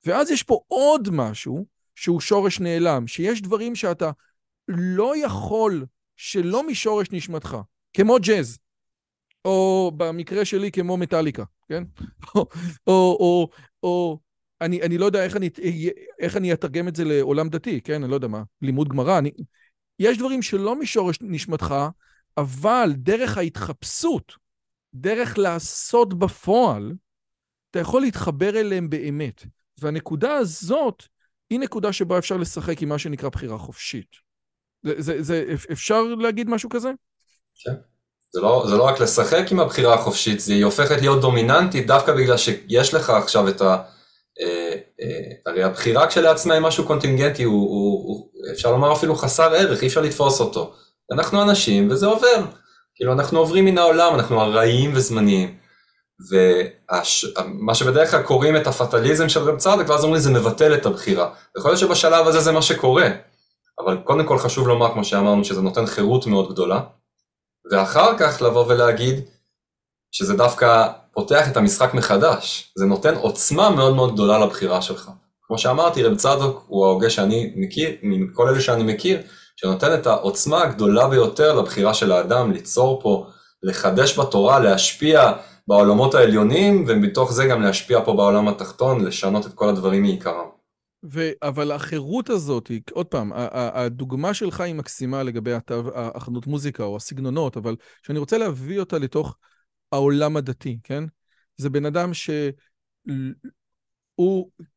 ואז 0.06 0.32
יש 0.32 0.44
פה 0.44 0.60
עוד 0.68 1.10
משהו 1.12 1.66
שהוא 1.96 2.22
שורש 2.22 2.60
נעלם, 2.60 3.08
שיש 3.08 3.42
דברים 3.42 3.76
שאתה 3.76 4.12
לא 4.68 5.26
יכול 5.26 5.86
שלא 6.16 6.68
משורש 6.68 7.08
נשמתך, 7.12 7.58
כמו 7.94 8.18
ג'אז, 8.22 8.58
או 9.46 9.92
במקרה 9.98 10.46
שלי 10.46 10.72
כמו 10.72 10.98
מטאליקה, 10.98 11.44
כן? 11.68 11.84
או, 12.36 12.46
או, 12.88 13.18
או, 13.20 13.50
או 13.84 14.20
אני, 14.62 14.82
אני 14.82 14.98
לא 14.98 15.06
יודע 15.06 15.24
איך 15.24 15.36
אני, 15.36 15.50
איך 16.20 16.38
אני 16.38 16.54
אתרגם 16.54 16.88
את 16.88 16.96
זה 16.96 17.06
לעולם 17.06 17.50
דתי, 17.50 17.82
כן? 17.82 18.04
אני 18.04 18.12
לא 18.12 18.16
יודע 18.16 18.28
מה, 18.28 18.44
לימוד 18.62 18.90
גמרא. 18.90 19.18
אני... 19.18 19.32
יש 20.00 20.18
דברים 20.18 20.42
שלא 20.42 20.76
משורש 20.76 21.18
נשמתך, 21.22 21.76
אבל 22.38 22.94
דרך 22.96 23.38
ההתחפשות, 23.38 24.34
דרך 24.94 25.38
לעשות 25.38 26.20
בפועל, 26.20 26.94
אתה 27.72 27.80
יכול 27.80 28.02
להתחבר 28.02 28.60
אליהם 28.60 28.90
באמת. 28.90 29.46
והנקודה 29.78 30.34
הזאת 30.34 31.04
היא 31.50 31.60
נקודה 31.60 31.94
שבה 31.94 32.18
אפשר 32.18 32.38
לשחק 32.38 32.82
עם 32.82 32.90
מה 32.90 33.00
שנקרא 33.00 33.30
בחירה 33.30 33.58
חופשית. 33.58 34.16
זה, 34.84 35.02
זה, 35.02 35.24
זה, 35.24 35.46
אפשר 35.72 36.04
להגיד 36.04 36.50
משהו 36.50 36.70
כזה? 36.70 36.92
כן. 37.56 37.74
זה 38.34 38.42
לא, 38.42 38.66
זה 38.70 38.78
לא 38.78 38.84
רק 38.84 39.00
לשחק 39.00 39.52
עם 39.52 39.60
הבחירה 39.60 39.94
החופשית, 39.94 40.42
היא 40.48 40.66
הופכת 40.66 41.02
להיות 41.02 41.22
דומיננטית 41.22 41.88
דווקא 41.88 42.14
בגלל 42.14 42.38
שיש 42.38 42.94
לך 42.94 43.10
עכשיו 43.10 43.48
את 43.48 43.62
ה... 43.62 43.78
אה, 44.42 44.76
אה, 45.02 45.52
הרי 45.52 45.64
הבחירה 45.64 46.08
כשלעצמה 46.08 46.54
היא 46.54 46.62
משהו 46.62 46.86
קונטינגנטי, 46.86 47.44
הוא, 47.44 47.70
הוא, 47.70 48.08
הוא, 48.08 48.30
אפשר 48.54 48.72
לומר 48.72 48.94
אפילו 48.94 49.16
חסר 49.16 49.54
ערך, 49.54 49.82
אי 49.82 49.88
אפשר 49.88 50.02
לתפוס 50.02 50.40
אותו. 50.40 50.74
אנחנו 51.12 51.42
אנשים 51.42 51.92
וזה 51.92 52.06
עובר. 52.06 52.46
כאילו 52.96 53.14
אנחנו 53.14 53.40
עוברים 53.40 53.66
מן 53.66 53.78
העולם, 53.78 54.16
אנחנו 54.16 54.42
ארעיים 54.42 54.92
וזמניים. 54.94 55.56
ומה 56.32 57.76
שבדרך 57.76 58.12
כלל 58.12 58.22
קוראים 58.22 58.56
את 58.56 58.68
הפטליזם 58.68 59.30
של 59.30 59.40
רב 59.40 59.58
צדק, 59.58 59.90
ואז 59.90 60.04
אומרים 60.04 60.22
זה 60.22 60.32
מבטל 60.32 60.74
את 60.74 60.86
הבחירה. 60.86 61.30
יכול 61.58 61.72
להיות 61.72 61.80
שבשלב 61.80 62.28
הזה 62.28 62.40
זה 62.40 62.52
מה 62.52 62.62
שקורה, 62.62 63.10
אבל 63.80 63.98
קודם 64.04 64.26
כל 64.26 64.38
חשוב 64.38 64.68
לומר, 64.68 64.94
כמו 64.94 65.04
שאמרנו, 65.04 65.44
שזה 65.44 65.62
נותן 65.62 65.86
חירות 65.86 66.28
מאוד 66.28 66.52
גדולה, 66.52 66.80
ואחר 67.72 68.18
כך 68.18 68.42
לבוא 68.42 68.66
ולהגיד 68.68 69.16
שזה 70.12 70.38
דווקא 70.38 70.88
פותח 71.14 71.52
את 71.52 71.58
המשחק 71.58 71.94
מחדש, 71.94 72.74
זה 72.78 72.86
נותן 72.86 73.16
עוצמה 73.16 73.70
מאוד 73.70 73.96
מאוד 73.96 74.14
גדולה 74.14 74.40
לבחירה 74.40 74.82
שלך. 74.82 75.12
כמו 75.48 75.58
שאמרתי, 75.58 76.04
רב 76.04 76.16
צדוק 76.16 76.66
הוא 76.68 76.86
ההוגה 76.86 77.10
שאני 77.10 77.54
מכיר, 77.56 77.90
מכל 78.04 78.50
אלה 78.50 78.62
שאני 78.62 78.94
מכיר, 78.94 79.22
שנותן 79.56 79.94
את 79.94 80.08
העוצמה 80.08 80.64
הגדולה 80.64 81.08
ביותר 81.08 81.54
לבחירה 81.54 81.94
של 81.94 82.12
האדם, 82.12 82.52
ליצור 82.52 83.02
פה, 83.02 83.28
לחדש 83.64 84.20
בתורה, 84.20 84.60
להשפיע 84.60 85.32
בעולמות 85.68 86.16
העליונים, 86.16 86.86
ומתוך 86.88 87.34
זה 87.34 87.46
גם 87.46 87.62
להשפיע 87.62 88.00
פה 88.06 88.14
בעולם 88.14 88.48
התחתון, 88.48 89.06
לשנות 89.06 89.46
את 89.46 89.54
כל 89.54 89.70
הדברים 89.70 90.02
מעיקרם. 90.02 90.59
ו- 91.04 91.32
אבל 91.42 91.72
החירות 91.72 92.30
הזאת, 92.30 92.72
עוד 92.92 93.06
פעם, 93.06 93.32
הדוגמה 93.54 94.34
שלך 94.34 94.62
היא 94.62 94.76
מקסימה 94.76 95.24
לגבי 95.24 95.52
החנות 95.96 96.48
מוזיקה 96.48 96.84
או 96.84 96.96
הסגנונות, 96.96 97.58
אבל 97.58 97.76
שאני 98.04 98.20
רוצה 98.20 98.38
להביא 98.38 98.80
אותה 98.80 98.98
לתוך 98.98 99.38
העולם 99.92 100.38
הדתי, 100.38 100.80
כן? 100.84 101.04
זה 101.58 101.70
בן 101.70 101.86
אדם 101.86 102.12
שהוא 102.14 102.52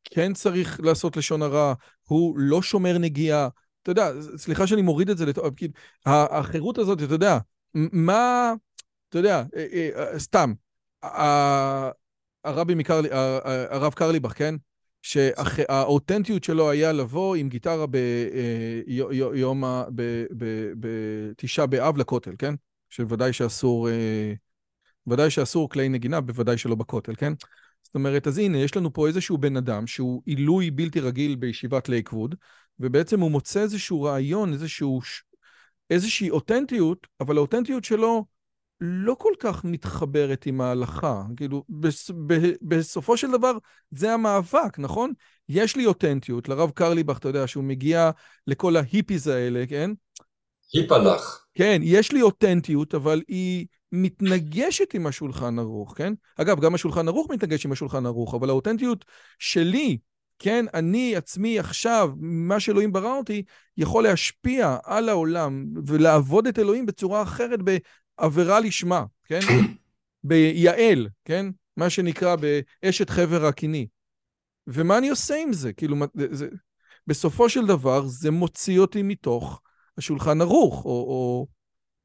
כן 0.04 0.34
צריך 0.34 0.80
לעשות 0.80 1.16
לשון 1.16 1.42
הרע, 1.42 1.74
הוא 2.08 2.38
לא 2.38 2.62
שומר 2.62 2.98
נגיעה. 2.98 3.48
אתה 3.82 3.90
יודע, 3.90 4.10
סליחה 4.36 4.66
שאני 4.66 4.82
מוריד 4.82 5.10
את 5.10 5.18
זה, 5.18 5.26
לת... 5.26 5.38
החירות 6.06 6.78
הזאת, 6.78 7.02
אתה 7.02 7.14
יודע, 7.14 7.38
מה, 7.74 8.52
אתה 9.08 9.18
יודע, 9.18 9.42
אה, 9.56 9.90
אה, 9.96 10.18
סתם, 10.18 10.52
הרבי 12.44 12.74
מקרלי, 12.74 13.08
הרב 13.70 13.94
קרליבך, 13.94 14.38
כן? 14.38 14.54
שהאותנטיות 15.02 16.44
שלו 16.44 16.70
היה 16.70 16.92
לבוא 16.92 17.36
עם 17.36 17.48
גיטרה 17.48 17.86
ביום, 17.86 19.64
בתשעה 20.80 21.66
באב 21.66 21.96
לכותל, 21.96 22.34
כן? 22.38 22.54
שוודאי 22.90 23.32
שאסור, 23.32 23.88
ודאי 25.06 25.30
שאסור 25.30 25.70
כלי 25.70 25.88
נגינה, 25.88 26.20
בוודאי 26.20 26.58
שלא 26.58 26.74
בכותל, 26.74 27.14
כן? 27.14 27.32
זאת 27.82 27.94
אומרת, 27.94 28.26
אז 28.26 28.38
הנה, 28.38 28.58
יש 28.58 28.76
לנו 28.76 28.92
פה 28.92 29.06
איזשהו 29.06 29.38
בן 29.38 29.56
אדם 29.56 29.86
שהוא 29.86 30.22
עילוי 30.26 30.70
בלתי 30.70 31.00
רגיל 31.00 31.34
בישיבת 31.36 31.88
לייקווד, 31.88 32.34
ובעצם 32.80 33.20
הוא 33.20 33.30
מוצא 33.30 33.60
איזשהו 33.60 34.02
רעיון, 34.02 34.52
איזשהו, 34.52 35.00
איזושהי 35.90 36.30
אותנטיות, 36.30 37.06
אבל 37.20 37.36
האותנטיות 37.36 37.84
שלו 37.84 38.24
לא 38.84 39.14
כל 39.18 39.32
כך 39.40 39.64
מתחברת 39.64 40.46
עם 40.46 40.60
ההלכה. 40.60 41.22
כאילו, 41.36 41.64
בס, 41.68 42.10
ב, 42.26 42.34
בסופו 42.62 43.16
של 43.16 43.30
דבר, 43.30 43.58
זה 43.90 44.12
המאבק, 44.12 44.78
נכון? 44.78 45.12
יש 45.48 45.76
לי 45.76 45.86
אותנטיות, 45.86 46.48
לרב 46.48 46.70
קרליבך, 46.70 47.18
אתה 47.18 47.28
יודע, 47.28 47.46
שהוא 47.46 47.64
מגיע 47.64 48.10
לכל 48.46 48.76
ההיפיז 48.76 49.26
האלה, 49.26 49.64
כן? 49.68 49.90
היפלח. 50.74 51.46
כן, 51.54 51.80
יש 51.84 52.12
לי 52.12 52.22
אותנטיות, 52.22 52.94
אבל 52.94 53.22
היא 53.28 53.66
מתנגשת 53.92 54.94
עם 54.94 55.06
השולחן 55.06 55.58
ערוך, 55.58 55.94
כן? 55.96 56.12
אגב, 56.36 56.60
גם 56.60 56.74
השולחן 56.74 57.08
ערוך 57.08 57.30
מתנגש 57.30 57.66
עם 57.66 57.72
השולחן 57.72 58.06
ערוך, 58.06 58.34
אבל 58.34 58.48
האותנטיות 58.48 59.04
שלי, 59.38 59.98
כן, 60.38 60.64
אני 60.74 61.16
עצמי 61.16 61.58
עכשיו, 61.58 62.10
מה 62.20 62.60
שאלוהים 62.60 62.92
ברא 62.92 63.18
אותי, 63.18 63.42
יכול 63.76 64.02
להשפיע 64.04 64.76
על 64.84 65.08
העולם 65.08 65.64
ולעבוד 65.86 66.46
את 66.46 66.58
אלוהים 66.58 66.86
בצורה 66.86 67.22
אחרת 67.22 67.60
בעבירה 68.22 68.60
לשמה, 68.60 69.04
כן? 69.24 69.40
ביעל, 70.24 71.08
כן? 71.24 71.46
מה 71.76 71.90
שנקרא 71.90 72.36
באשת 72.36 73.10
חבר 73.10 73.46
הקיני. 73.46 73.86
ומה 74.66 74.98
אני 74.98 75.08
עושה 75.08 75.34
עם 75.42 75.52
זה? 75.52 75.72
כאילו, 75.72 75.96
זה, 76.30 76.48
בסופו 77.06 77.48
של 77.48 77.66
דבר 77.66 78.06
זה 78.06 78.30
מוציא 78.30 78.80
אותי 78.80 79.02
מתוך 79.02 79.60
השולחן 79.98 80.40
ערוך, 80.40 80.84
או, 80.84 80.90
או, 80.90 81.46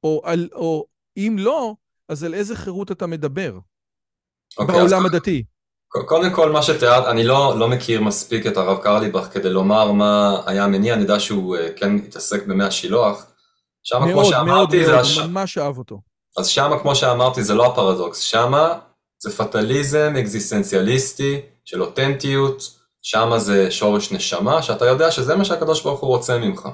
או, 0.03 0.21
או, 0.25 0.33
או 0.53 0.85
אם 1.17 1.35
לא, 1.39 1.75
אז 2.09 2.23
על 2.23 2.33
איזה 2.33 2.55
חירות 2.55 2.91
אתה 2.91 3.07
מדבר? 3.07 3.57
Okay, 3.57 4.61
אוקיי, 4.61 4.75
בעולם 4.75 5.05
אז... 5.05 5.13
הדתי. 5.13 5.43
קודם 5.87 6.33
כל 6.33 6.51
מה 6.51 6.63
שתיארת, 6.63 7.05
אני 7.05 7.23
לא, 7.23 7.55
לא 7.59 7.67
מכיר 7.69 8.01
מספיק 8.01 8.47
את 8.47 8.57
הרב 8.57 8.83
קרליבך 8.83 9.29
כדי 9.33 9.49
לומר 9.49 9.91
מה 9.91 10.41
היה 10.45 10.63
המניע, 10.63 10.93
אני 10.93 11.01
יודע 11.01 11.19
שהוא 11.19 11.57
כן 11.75 11.95
התעסק 11.95 12.47
במי 12.47 12.63
השילוח. 12.63 13.25
שם 13.83 13.99
מאוד, 13.99 14.11
כמו 14.11 14.25
שאמרתי, 14.25 14.77
מאוד, 14.77 14.89
מאוד, 14.91 14.99
הש... 14.99 15.17
ממש 15.17 15.57
אהב 15.57 15.77
אותו. 15.77 16.01
אז 16.37 16.47
שם 16.47 16.71
כמו 16.81 16.95
שאמרתי 16.95 17.43
זה 17.43 17.53
לא 17.53 17.65
הפרדוקס, 17.65 18.19
שם 18.19 18.53
זה 19.19 19.37
פטליזם 19.37 20.13
אקזיסטנציאליסטי 20.19 21.41
של 21.65 21.81
אותנטיות, 21.81 22.63
שם 23.01 23.31
זה 23.37 23.71
שורש 23.71 24.11
נשמה, 24.11 24.61
שאתה 24.61 24.85
יודע 24.85 25.11
שזה 25.11 25.35
מה 25.35 25.45
שהקדוש 25.45 25.81
ברוך 25.81 25.99
הוא 25.99 26.09
רוצה 26.09 26.37
ממך. 26.37 26.69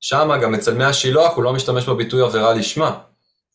שם 0.00 0.30
גם 0.42 0.54
אצל 0.54 0.74
מי 0.74 0.84
השילוח 0.84 1.36
הוא 1.36 1.44
לא 1.44 1.52
משתמש 1.52 1.88
בביטוי 1.88 2.22
עבירה 2.22 2.54
לשמה. 2.54 2.98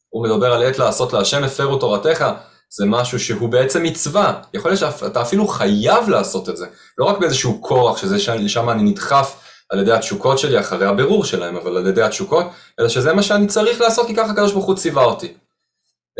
הוא 0.09 0.23
מדבר 0.27 0.53
על 0.53 0.63
עת 0.63 0.79
לעשות 0.79 1.13
להשם 1.13 1.43
הפרו 1.43 1.77
תורתך, 1.77 2.25
זה 2.69 2.85
משהו 2.85 3.19
שהוא 3.19 3.49
בעצם 3.49 3.83
מצווה. 3.83 4.41
יכול 4.53 4.71
להיות 4.71 4.79
שאתה 4.79 5.21
אפילו 5.21 5.47
חייב 5.47 6.09
לעשות 6.09 6.49
את 6.49 6.57
זה. 6.57 6.65
לא 6.97 7.05
רק 7.05 7.17
באיזשהו 7.17 7.61
כורח, 7.61 7.97
שזה 7.97 8.19
שם 8.47 8.69
אני 8.69 8.83
נדחף 8.83 9.42
על 9.69 9.79
ידי 9.79 9.91
התשוקות 9.91 10.39
שלי 10.39 10.59
אחרי 10.59 10.85
הבירור 10.85 11.25
שלהם, 11.25 11.55
אבל 11.55 11.77
על 11.77 11.87
ידי 11.87 12.01
התשוקות, 12.01 12.45
אלא 12.79 12.89
שזה 12.89 13.13
מה 13.13 13.23
שאני 13.23 13.47
צריך 13.47 13.81
לעשות 13.81 14.07
כי 14.07 14.15
ככה 14.15 14.31
הקדוש 14.31 14.51
ברוך 14.51 14.65
הוא 14.65 14.75
ציווה 14.75 15.03
אותי. 15.03 15.33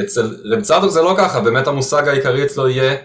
אצל 0.01 0.37
רב 0.45 0.61
צדוק 0.61 0.89
זה 0.89 1.01
לא 1.01 1.15
ככה, 1.17 1.41
באמת 1.41 1.67
המושג 1.67 2.07
העיקרי 2.07 2.45
אצלו 2.45 2.69
יהיה 2.69 2.95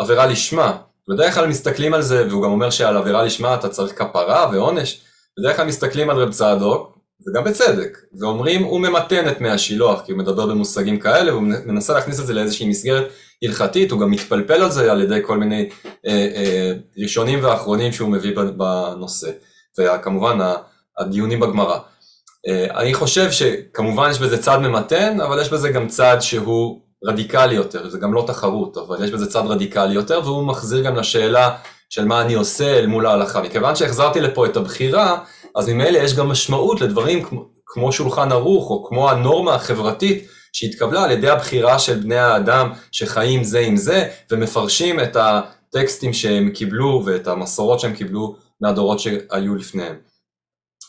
עבירה 0.00 0.26
לשמה. 0.26 0.78
בדרך 1.08 1.34
כלל 1.34 1.46
מסתכלים 1.46 1.94
על 1.94 2.02
זה, 2.02 2.26
והוא 2.28 2.42
גם 2.42 2.50
אומר 2.50 2.70
שעל 2.70 2.96
עבירה 2.96 3.22
לשמה 3.22 3.54
אתה 3.54 3.68
צריך 3.68 3.98
כפרה 3.98 4.50
ועונש. 4.52 5.00
בדרך 5.38 5.56
כלל 5.56 5.66
מסתכלים 5.66 6.10
על 6.10 6.16
רב 6.16 6.30
צדוק, 6.30 6.98
וגם 7.26 7.44
בצדק, 7.44 7.98
ואומרים 8.20 8.62
הוא 8.62 8.80
ממתן 8.80 9.28
את 9.28 9.40
מי 9.40 9.50
השילוח, 9.50 10.02
כי 10.06 10.12
הוא 10.12 10.18
מדבר 10.18 10.46
במושגים 10.46 10.98
כאלה, 10.98 11.32
והוא 11.32 11.42
מנסה 11.42 11.94
להכניס 11.94 12.20
את 12.20 12.26
זה 12.26 12.34
לאיזושהי 12.34 12.68
מסגרת 12.68 13.08
הלכתית, 13.42 13.90
הוא 13.90 14.00
גם 14.00 14.10
מתפלפל 14.10 14.62
על 14.62 14.70
זה 14.70 14.92
על 14.92 15.02
ידי 15.02 15.20
כל 15.22 15.38
מיני 15.38 15.68
אה, 16.06 16.28
אה, 16.34 16.72
ראשונים 16.98 17.38
ואחרונים 17.42 17.92
שהוא 17.92 18.08
מביא 18.08 18.34
בנושא, 18.56 19.30
וכמובן 19.78 20.38
הדיונים 20.98 21.40
בגמרא. 21.40 21.78
אה, 22.48 22.80
אני 22.80 22.94
חושב 22.94 23.30
שכמובן 23.30 24.10
יש 24.10 24.18
בזה 24.18 24.42
צד 24.42 24.58
ממתן, 24.58 25.20
אבל 25.20 25.40
יש 25.40 25.48
בזה 25.48 25.68
גם 25.68 25.88
צד 25.88 26.16
שהוא 26.20 26.80
רדיקלי 27.04 27.54
יותר, 27.54 27.88
זה 27.88 27.98
גם 27.98 28.14
לא 28.14 28.24
תחרות, 28.26 28.76
אבל 28.76 29.04
יש 29.04 29.10
בזה 29.10 29.30
צד 29.30 29.42
רדיקלי 29.46 29.94
יותר, 29.94 30.20
והוא 30.24 30.44
מחזיר 30.44 30.84
גם 30.84 30.96
לשאלה 30.96 31.56
של 31.90 32.04
מה 32.04 32.20
אני 32.20 32.34
עושה 32.34 32.78
אל 32.78 32.86
מול 32.86 33.06
ההלכה. 33.06 33.42
מכיוון 33.42 33.76
שהחזרתי 33.76 34.20
לפה 34.20 34.46
את 34.46 34.56
הבחירה, 34.56 35.18
אז 35.56 35.68
ממילא 35.68 35.98
יש 35.98 36.16
גם 36.16 36.28
משמעות 36.28 36.80
לדברים 36.80 37.24
כמו, 37.24 37.44
כמו 37.66 37.92
שולחן 37.92 38.32
ערוך, 38.32 38.70
או 38.70 38.84
כמו 38.88 39.10
הנורמה 39.10 39.54
החברתית 39.54 40.26
שהתקבלה 40.52 41.04
על 41.04 41.10
ידי 41.10 41.30
הבחירה 41.30 41.78
של 41.78 41.98
בני 41.98 42.18
האדם 42.18 42.72
שחיים 42.92 43.44
זה 43.44 43.58
עם 43.58 43.76
זה, 43.76 44.08
ומפרשים 44.30 45.00
את 45.00 45.16
הטקסטים 45.16 46.12
שהם 46.12 46.50
קיבלו 46.50 47.02
ואת 47.06 47.28
המסורות 47.28 47.80
שהם 47.80 47.92
קיבלו 47.92 48.36
מהדורות 48.62 49.00
שהיו 49.00 49.54
לפניהם. 49.54 49.96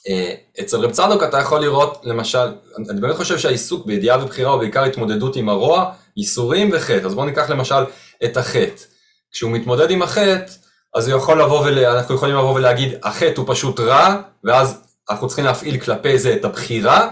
אה, 0.09 0.33
אצל 0.59 0.79
רב 0.79 0.91
צדוק 0.91 1.23
אתה 1.23 1.39
יכול 1.39 1.61
לראות, 1.61 2.01
למשל, 2.03 2.53
אני 2.89 3.01
באמת 3.01 3.15
חושב 3.15 3.37
שהעיסוק 3.37 3.85
בידיעה 3.85 4.23
ובחירה 4.23 4.51
הוא 4.51 4.59
בעיקר 4.59 4.83
התמודדות 4.83 5.35
עם 5.35 5.49
הרוע, 5.49 5.93
ייסורים 6.17 6.69
וחטא. 6.73 7.05
אז 7.05 7.15
בואו 7.15 7.25
ניקח 7.25 7.49
למשל 7.49 7.83
את 8.25 8.37
החטא. 8.37 8.83
כשהוא 9.31 9.51
מתמודד 9.51 9.91
עם 9.91 10.01
החטא, 10.01 10.51
אז 10.95 11.07
הוא 11.07 11.17
יכול 11.17 11.41
לבוא 11.41 11.65
ול... 11.65 11.85
אנחנו 11.85 12.15
יכולים 12.15 12.35
לבוא 12.35 12.53
ולהגיד, 12.53 12.93
החטא 13.03 13.41
הוא 13.41 13.45
פשוט 13.47 13.79
רע, 13.79 14.21
ואז 14.43 14.81
אנחנו 15.09 15.27
צריכים 15.27 15.45
להפעיל 15.45 15.79
כלפי 15.79 16.19
זה 16.19 16.33
את 16.33 16.45
הבחירה, 16.45 17.09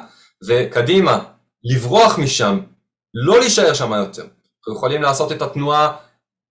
וקדימה, 0.48 1.24
לברוח 1.64 2.20
משם, 2.20 2.60
לא 3.14 3.40
להישאר 3.40 3.74
שם 3.74 3.94
יותר. 3.94 4.22
אנחנו 4.22 4.76
יכולים 4.76 5.02
לעשות 5.02 5.32
את 5.32 5.42
התנועה 5.42 5.98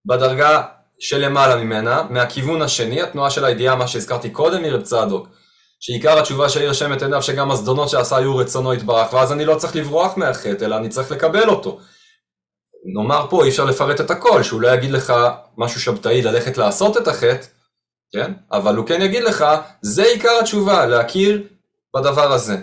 בדרגה 0.06 0.62
שלמעלה 1.00 1.56
ממנה, 1.56 2.02
מהכיוון 2.10 2.62
השני, 2.62 3.02
התנועה 3.02 3.30
של 3.30 3.44
הידיעה, 3.44 3.76
מה 3.76 3.86
שהזכרתי 3.86 4.30
קודם 4.30 4.62
מרב 4.62 4.82
צדוק, 4.82 5.28
שעיקר 5.80 6.18
התשובה 6.18 6.48
שהעיר 6.48 6.70
השם 6.70 6.92
את 6.92 7.02
עיניו 7.02 7.22
שגם 7.22 7.50
הזדונות 7.50 7.88
שעשה 7.88 8.16
היו 8.16 8.36
רצונו 8.36 8.74
יתברך, 8.74 9.12
ואז 9.12 9.32
אני 9.32 9.44
לא 9.44 9.54
צריך 9.54 9.76
לברוח 9.76 10.16
מהחטא, 10.16 10.64
אלא 10.64 10.76
אני 10.76 10.88
צריך 10.88 11.10
לקבל 11.10 11.48
אותו. 11.48 11.80
נאמר 12.94 13.26
פה, 13.30 13.44
אי 13.44 13.48
אפשר 13.48 13.64
לפרט 13.64 14.00
את 14.00 14.10
הכל, 14.10 14.42
שהוא 14.42 14.60
לא 14.60 14.68
יגיד 14.68 14.90
לך 14.90 15.12
משהו 15.58 15.80
שבתאי 15.80 16.22
ללכת 16.22 16.58
לעשות 16.58 16.96
את 16.96 17.08
החטא, 17.08 17.46
כן? 18.12 18.32
אבל 18.52 18.76
הוא 18.76 18.86
כן 18.86 19.02
יגיד 19.02 19.24
לך, 19.24 19.44
זה 19.82 20.02
עיקר 20.02 20.38
התשובה, 20.40 20.86
להכיר 20.86 21.42
בדבר 21.96 22.32
הזה. 22.32 22.56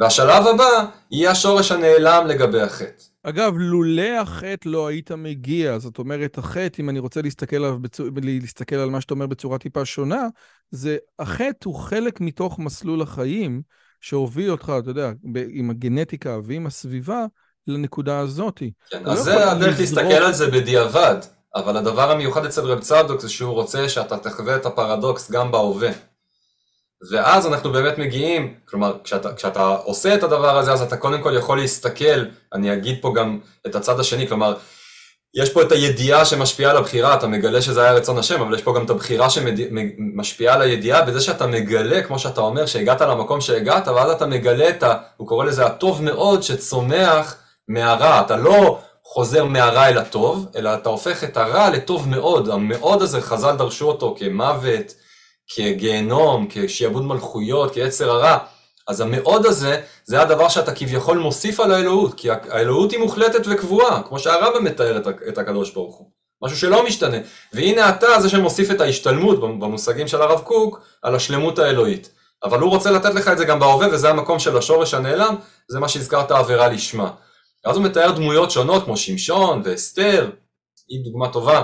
והשלב 0.00 0.46
הבא 0.46 0.84
יהיה 1.10 1.30
השורש 1.30 1.72
הנעלם 1.72 2.26
לגבי 2.26 2.60
החטא. 2.60 3.02
אגב, 3.28 3.54
לולא 3.56 4.20
החטא 4.20 4.68
לא 4.68 4.86
היית 4.86 5.12
מגיע, 5.12 5.78
זאת 5.78 5.98
אומרת, 5.98 6.38
החטא, 6.38 6.82
אם 6.82 6.90
אני 6.90 6.98
רוצה 6.98 7.22
להסתכל, 7.22 7.56
עליו 7.56 7.78
בצור... 7.78 8.06
להסתכל 8.22 8.76
על 8.76 8.90
מה 8.90 9.00
שאתה 9.00 9.14
אומר 9.14 9.26
בצורה 9.26 9.58
טיפה 9.58 9.84
שונה, 9.84 10.26
זה 10.70 10.96
החטא 11.18 11.68
הוא 11.68 11.74
חלק 11.74 12.20
מתוך 12.20 12.58
מסלול 12.58 13.02
החיים 13.02 13.62
שהוביל 14.00 14.50
אותך, 14.50 14.72
אתה 14.78 14.90
יודע, 14.90 15.12
עם 15.48 15.70
הגנטיקה 15.70 16.38
ועם 16.44 16.66
הסביבה, 16.66 17.26
לנקודה 17.66 18.18
הזאת. 18.18 18.62
כן, 18.90 19.02
אז 19.06 19.18
לא 19.18 19.24
זה 19.24 19.50
הדרך 19.50 19.78
להסתכל 19.78 20.00
על 20.00 20.32
זה 20.32 20.50
בדיעבד, 20.50 21.16
אבל 21.54 21.76
הדבר 21.76 22.10
המיוחד 22.10 22.44
אצל 22.44 22.60
רב 22.60 22.80
צדוק 22.80 23.20
זה 23.20 23.28
שהוא 23.28 23.52
רוצה 23.52 23.88
שאתה 23.88 24.16
תחווה 24.18 24.56
את 24.56 24.66
הפרדוקס 24.66 25.30
גם 25.30 25.50
בהווה. 25.50 25.90
ואז 27.10 27.46
אנחנו 27.46 27.72
באמת 27.72 27.98
מגיעים, 27.98 28.54
כלומר, 28.64 28.96
כשאתה, 29.04 29.34
כשאתה 29.34 29.76
עושה 29.84 30.14
את 30.14 30.22
הדבר 30.22 30.58
הזה, 30.58 30.72
אז 30.72 30.82
אתה 30.82 30.96
קודם 30.96 31.22
כל 31.22 31.34
יכול 31.36 31.58
להסתכל, 31.58 32.24
אני 32.52 32.72
אגיד 32.72 32.98
פה 33.00 33.12
גם 33.16 33.38
את 33.66 33.74
הצד 33.74 34.00
השני, 34.00 34.28
כלומר, 34.28 34.56
יש 35.34 35.52
פה 35.52 35.62
את 35.62 35.72
הידיעה 35.72 36.24
שמשפיעה 36.24 36.70
על 36.70 36.76
הבחירה, 36.76 37.14
אתה 37.14 37.26
מגלה 37.26 37.62
שזה 37.62 37.82
היה 37.82 37.92
רצון 37.92 38.18
השם, 38.18 38.40
אבל 38.40 38.54
יש 38.54 38.62
פה 38.62 38.74
גם 38.76 38.84
את 38.84 38.90
הבחירה 38.90 39.30
שמשפיעה 39.30 40.54
על 40.54 40.62
הידיעה, 40.62 41.02
בזה 41.02 41.20
שאתה 41.20 41.46
מגלה, 41.46 42.02
כמו 42.02 42.18
שאתה 42.18 42.40
אומר, 42.40 42.66
שהגעת 42.66 43.00
למקום 43.00 43.40
שהגעת, 43.40 43.88
ואז 43.88 44.10
אתה 44.10 44.26
מגלה 44.26 44.68
את 44.68 44.82
ה... 44.82 44.94
הוא 45.16 45.28
קורא 45.28 45.44
לזה 45.44 45.66
הטוב 45.66 46.02
מאוד 46.02 46.42
שצומח 46.42 47.36
מהרע, 47.68 48.20
אתה 48.20 48.36
לא 48.36 48.78
חוזר 49.04 49.44
מהרע 49.44 49.88
אל 49.88 49.98
הטוב, 49.98 50.46
אלא 50.56 50.74
אתה 50.74 50.88
הופך 50.88 51.24
את 51.24 51.36
הרע 51.36 51.70
לטוב 51.70 52.08
מאוד, 52.08 52.48
המאוד 52.48 53.02
הזה, 53.02 53.20
חז"ל 53.20 53.56
דרשו 53.56 53.88
אותו 53.88 54.14
כמוות, 54.18 54.94
כגיהנום, 55.54 56.46
כשעבוד 56.50 57.04
מלכויות, 57.04 57.74
כיצר 57.74 58.10
הרע. 58.10 58.38
אז 58.88 59.00
המאוד 59.00 59.46
הזה, 59.46 59.80
זה 60.04 60.22
הדבר 60.22 60.48
שאתה 60.48 60.74
כביכול 60.74 61.18
מוסיף 61.18 61.60
על 61.60 61.72
האלוהות, 61.72 62.14
כי 62.14 62.28
האלוהות 62.30 62.92
היא 62.92 63.00
מוחלטת 63.00 63.46
וקבועה, 63.46 64.02
כמו 64.02 64.18
שהרמב"ם 64.18 64.64
מתאר 64.64 65.02
את 65.28 65.38
הקדוש 65.38 65.70
ברוך 65.70 65.96
הוא. 65.96 66.10
משהו 66.42 66.58
שלא 66.58 66.84
משתנה. 66.84 67.16
והנה 67.52 67.88
אתה 67.88 68.20
זה 68.20 68.28
שמוסיף 68.28 68.70
את 68.70 68.80
ההשתלמות 68.80 69.40
במושגים 69.40 70.08
של 70.08 70.22
הרב 70.22 70.40
קוק 70.40 70.80
על 71.02 71.14
השלמות 71.14 71.58
האלוהית. 71.58 72.10
אבל 72.44 72.60
הוא 72.60 72.70
רוצה 72.70 72.90
לתת 72.90 73.14
לך 73.14 73.28
את 73.28 73.38
זה 73.38 73.44
גם 73.44 73.60
בהווה, 73.60 73.86
וזה 73.92 74.10
המקום 74.10 74.38
של 74.38 74.56
השורש 74.56 74.94
הנעלם, 74.94 75.34
זה 75.68 75.80
מה 75.80 75.88
שהזכרת 75.88 76.30
עבירה 76.30 76.68
לשמה. 76.68 77.10
ואז 77.64 77.76
הוא 77.76 77.84
מתאר 77.84 78.10
דמויות 78.10 78.50
שונות 78.50 78.84
כמו 78.84 78.96
שמשון 78.96 79.62
ואסתר, 79.64 80.30
היא 80.88 81.04
דוגמה 81.04 81.32
טובה, 81.32 81.62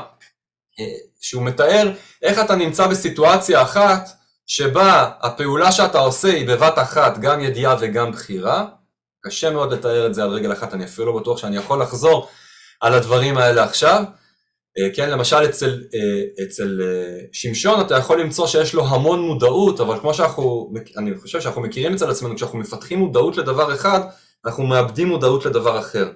שהוא 1.20 1.42
מתאר 1.42 1.92
איך 2.22 2.38
אתה 2.38 2.54
נמצא 2.54 2.86
בסיטואציה 2.86 3.62
אחת 3.62 4.08
שבה 4.46 5.10
הפעולה 5.20 5.72
שאתה 5.72 5.98
עושה 5.98 6.28
היא 6.28 6.48
בבת 6.48 6.78
אחת 6.78 7.18
גם 7.18 7.40
ידיעה 7.40 7.76
וגם 7.80 8.12
בחירה, 8.12 8.66
קשה 9.26 9.50
מאוד 9.50 9.72
לתאר 9.72 10.06
את 10.06 10.14
זה 10.14 10.22
על 10.22 10.30
רגל 10.30 10.52
אחת, 10.52 10.74
אני 10.74 10.84
אפילו 10.84 11.12
לא 11.12 11.20
בטוח 11.20 11.38
שאני 11.38 11.56
יכול 11.56 11.82
לחזור 11.82 12.28
על 12.80 12.94
הדברים 12.94 13.38
האלה 13.38 13.64
עכשיו. 13.64 14.04
אה, 14.78 14.88
כן, 14.94 15.10
למשל 15.10 15.36
אצל, 15.44 15.82
אה, 15.94 16.44
אצל 16.44 16.80
שמשון 17.32 17.80
אתה 17.80 17.96
יכול 17.96 18.20
למצוא 18.20 18.46
שיש 18.46 18.74
לו 18.74 18.86
המון 18.86 19.20
מודעות, 19.20 19.80
אבל 19.80 19.98
כמו 20.00 20.14
שאנחנו, 20.14 20.72
אני 20.96 21.18
חושב 21.18 21.40
שאנחנו 21.40 21.62
מכירים 21.62 21.94
אצל 21.94 22.10
עצמנו, 22.10 22.36
כשאנחנו 22.36 22.58
מפתחים 22.58 22.98
מודעות 22.98 23.36
לדבר 23.36 23.74
אחד, 23.74 24.00
אנחנו 24.46 24.66
מאבדים 24.66 25.08
מודעות 25.08 25.46
לדבר 25.46 25.78
אחר. 25.78 26.10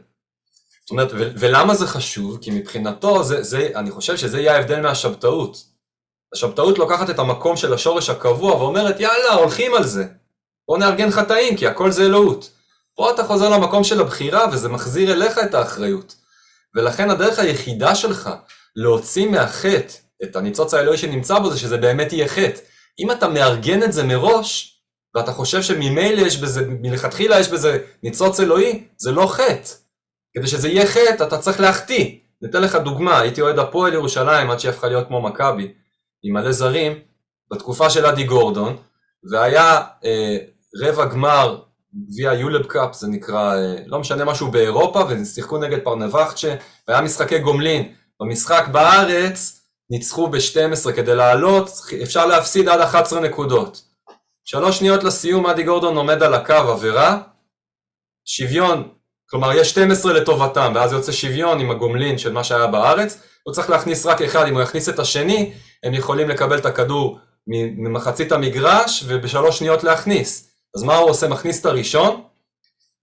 זאת 0.87 0.91
אומרת, 0.91 1.09
ולמה 1.13 1.75
זה 1.75 1.87
חשוב? 1.87 2.39
כי 2.41 2.51
מבחינתו, 2.51 3.23
זה, 3.23 3.43
זה, 3.43 3.71
אני 3.75 3.91
חושב 3.91 4.17
שזה 4.17 4.41
יהיה 4.41 4.57
ההבדל 4.57 4.81
מהשבתאות. 4.81 5.65
השבתאות 6.35 6.79
לוקחת 6.79 7.11
את 7.11 7.19
המקום 7.19 7.57
של 7.57 7.75
השורש 7.75 8.11
הקבוע 8.11 8.55
ואומרת, 8.55 9.01
יאללה, 9.01 9.33
הולכים 9.33 9.75
על 9.75 9.85
זה. 9.85 10.05
בוא 10.69 10.79
נארגן 10.79 11.11
חטאים, 11.11 11.57
כי 11.57 11.67
הכל 11.67 11.91
זה 11.91 12.03
אלוהות. 12.03 12.51
פה 12.97 13.11
אתה 13.11 13.25
חוזר 13.25 13.49
למקום 13.49 13.85
של 13.85 14.01
הבחירה, 14.01 14.47
וזה 14.53 14.69
מחזיר 14.69 15.13
אליך 15.13 15.39
את 15.39 15.55
האחריות. 15.55 16.15
ולכן 16.75 17.11
הדרך 17.11 17.39
היחידה 17.39 17.95
שלך 17.95 18.31
להוציא 18.77 19.29
מהחטא 19.29 19.93
את 20.23 20.37
הניצוץ 20.37 20.75
האלוהי 20.75 20.99
שנמצא 20.99 21.39
בו, 21.39 21.51
זה 21.51 21.59
שזה 21.59 21.77
באמת 21.77 22.13
יהיה 22.13 22.29
חטא. 22.29 22.61
אם 22.99 23.11
אתה 23.11 23.29
מארגן 23.29 23.83
את 23.83 23.93
זה 23.93 24.03
מראש, 24.03 24.81
ואתה 25.15 25.33
חושב 25.33 25.63
שממילא 25.63 26.21
יש 26.27 26.37
בזה, 26.37 26.67
מלכתחילה 26.69 27.41
יש 27.41 27.49
בזה 27.49 27.79
ניצוץ 28.03 28.41
אלוהי, 28.41 28.85
זה 28.97 29.13
לא 29.13 29.27
חטא. 29.27 29.86
כדי 30.37 30.47
שזה 30.47 30.69
יהיה 30.69 30.87
חטא, 30.87 31.23
אתה 31.23 31.39
צריך 31.39 31.61
להחטיא. 31.61 32.19
ניתן 32.43 32.63
לך 32.63 32.77
דוגמה, 32.77 33.19
הייתי 33.19 33.41
אוהד 33.41 33.59
הפועל 33.59 33.93
ירושלים 33.93 34.51
עד 34.51 34.61
שהיא 34.61 34.71
הפכה 34.71 34.89
להיות 34.89 35.07
כמו 35.09 35.23
מכבי, 35.23 35.73
עם 36.23 36.35
מלא 36.35 36.53
זרים, 36.53 36.99
בתקופה 37.53 37.91
של 37.91 38.07
אדי 38.07 38.25
גורדון, 38.25 38.77
והיה 39.31 39.83
אה, 40.05 40.37
רבע 40.83 41.05
גמר 41.05 41.61
גביע 42.09 42.33
יולב 42.33 42.67
קאפ, 42.67 42.95
זה 42.95 43.09
נקרא, 43.09 43.57
אה, 43.57 43.77
לא 43.87 43.99
משנה 43.99 44.25
משהו 44.25 44.51
באירופה, 44.51 45.03
ושיחקו 45.09 45.59
נגד 45.59 45.79
פרנבכצ'ה, 45.85 46.55
והיה 46.89 47.01
משחקי 47.01 47.39
גומלין 47.39 47.93
במשחק 48.21 48.69
בארץ 48.73 49.61
ניצחו 49.91 50.29
ב-12 50.29 50.93
כדי 50.97 51.15
לעלות, 51.15 51.71
אפשר 52.03 52.27
להפסיד 52.27 52.69
עד 52.69 52.81
11 52.81 53.21
נקודות. 53.21 53.83
שלוש 54.45 54.79
שניות 54.79 55.05
לסיום, 55.05 55.47
אדי 55.47 55.63
גורדון 55.63 55.97
עומד 55.97 56.23
על 56.23 56.35
הקו, 56.35 56.53
עבירה, 56.55 57.23
שוויון, 58.25 58.95
כלומר 59.31 59.53
יש 59.53 59.70
12 59.70 60.12
לטובתם, 60.12 60.73
ואז 60.74 60.93
יוצא 60.93 61.12
שוויון 61.12 61.61
עם 61.61 61.70
הגומלין 61.70 62.19
של 62.19 62.32
מה 62.32 62.44
שהיה 62.44 62.66
בארץ, 62.66 63.23
הוא 63.43 63.55
צריך 63.55 63.70
להכניס 63.70 64.07
רק 64.07 64.23
אחד, 64.23 64.47
אם 64.47 64.55
הוא 64.55 64.62
יכניס 64.62 64.89
את 64.89 64.98
השני, 64.98 65.53
הם 65.85 65.94
יכולים 65.94 66.28
לקבל 66.28 66.59
את 66.59 66.66
הכדור 66.66 67.19
ממחצית 67.47 68.32
המגרש 68.32 69.05
ובשלוש 69.07 69.59
שניות 69.59 69.85
להכניס. 69.85 70.51
אז 70.77 70.82
מה 70.82 70.97
הוא 70.97 71.11
עושה? 71.11 71.28
מכניס 71.28 71.61
את 71.61 71.66
הראשון, 71.66 72.23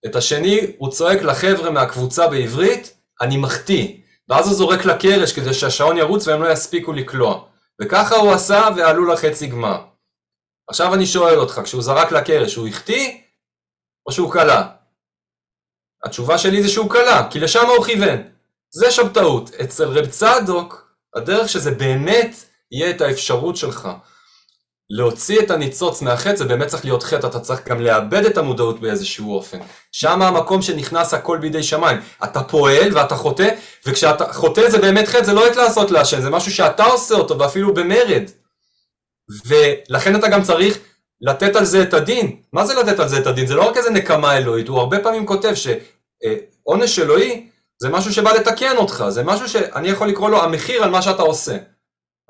את 0.05 0.15
השני 0.15 0.59
הוא 0.77 0.91
צועק 0.91 1.21
לחבר'ה 1.21 1.69
מהקבוצה 1.69 2.27
בעברית, 2.27 2.93
אני 3.21 3.37
מחטיא. 3.37 3.97
ואז 4.29 4.47
הוא 4.47 4.55
זורק 4.55 4.85
לקרש 4.85 5.33
כדי 5.33 5.53
שהשעון 5.53 5.97
ירוץ 5.97 6.27
והם 6.27 6.43
לא 6.43 6.51
יספיקו 6.51 6.93
לקלוע. 6.93 7.43
וככה 7.81 8.15
הוא 8.15 8.31
עשה 8.31 8.67
ועלו 8.75 9.05
לחצי 9.05 9.47
גמר. 9.47 9.81
עכשיו 10.69 10.93
אני 10.93 11.05
שואל 11.05 11.39
אותך, 11.39 11.61
כשהוא 11.63 11.81
זרק 11.81 12.11
לקרש, 12.11 12.55
הוא 12.55 12.67
החטיא 12.67 13.17
או 14.07 14.11
שהוא 14.11 14.33
קלע? 14.33 14.63
התשובה 16.03 16.37
שלי 16.37 16.63
זה 16.63 16.69
שהוא 16.69 16.89
קלע, 16.89 17.27
כי 17.29 17.39
לשם 17.39 17.65
הוא 17.77 17.85
כיוון. 17.85 18.21
זה 18.71 18.91
שם 18.91 19.07
טעות. 19.07 19.51
אצל 19.63 19.85
רב 19.85 20.05
צדוק, 20.05 20.93
הדרך 21.15 21.49
שזה 21.49 21.71
באמת 21.71 22.35
יהיה 22.71 22.89
את 22.89 23.01
האפשרות 23.01 23.57
שלך 23.57 23.89
להוציא 24.89 25.39
את 25.39 25.51
הניצוץ 25.51 26.01
מהחטא, 26.01 26.35
זה 26.35 26.45
באמת 26.45 26.67
צריך 26.67 26.85
להיות 26.85 27.03
חטא, 27.03 27.27
אתה 27.27 27.39
צריך 27.39 27.67
גם 27.67 27.81
לאבד 27.81 28.25
את 28.25 28.37
המודעות 28.37 28.79
באיזשהו 28.79 29.35
אופן. 29.35 29.57
שם 29.91 30.21
המקום 30.21 30.61
שנכנס 30.61 31.13
הכל 31.13 31.37
בידי 31.37 31.63
שמיים. 31.63 31.97
אתה 32.23 32.43
פועל 32.43 32.97
ואתה 32.97 33.15
חוטא, 33.15 33.49
וכשאתה 33.85 34.33
חוטא 34.33 34.69
זה 34.69 34.77
באמת 34.77 35.07
חטא, 35.07 35.23
זה 35.23 35.33
לא 35.33 35.47
עת 35.47 35.55
לעשות 35.55 35.91
להשם, 35.91 36.21
זה 36.21 36.29
משהו 36.29 36.51
שאתה 36.51 36.83
עושה 36.83 37.15
אותו, 37.15 37.39
ואפילו 37.39 37.73
במרד. 37.73 38.23
ולכן 39.45 40.15
אתה 40.15 40.27
גם 40.27 40.43
צריך 40.43 40.77
לתת 41.21 41.55
על 41.55 41.65
זה 41.65 41.81
את 41.81 41.93
הדין. 41.93 42.35
מה 42.53 42.65
זה 42.65 42.73
לתת 42.73 42.99
על 42.99 43.07
זה 43.07 43.17
את 43.17 43.27
הדין? 43.27 43.47
זה 43.47 43.55
לא 43.55 43.69
רק 43.69 43.77
איזה 43.77 43.89
נקמה 43.89 44.37
אלוהית, 44.37 44.67
הוא 44.67 44.79
הרבה 44.79 44.99
פעמים 44.99 45.25
כותב 45.25 45.53
שעונש 46.23 46.99
אלוהי 46.99 47.49
זה 47.81 47.89
משהו 47.89 48.13
שבא 48.13 48.33
לתקן 48.33 48.77
אותך, 48.77 49.05
זה 49.09 49.23
משהו 49.23 49.49
שאני 49.49 49.89
יכול 49.89 50.07
לקרוא 50.07 50.29
לו 50.29 50.43
המחיר 50.43 50.83
על 50.83 50.89
מה 50.89 51.01
שאתה 51.01 51.21
עושה. 51.21 51.57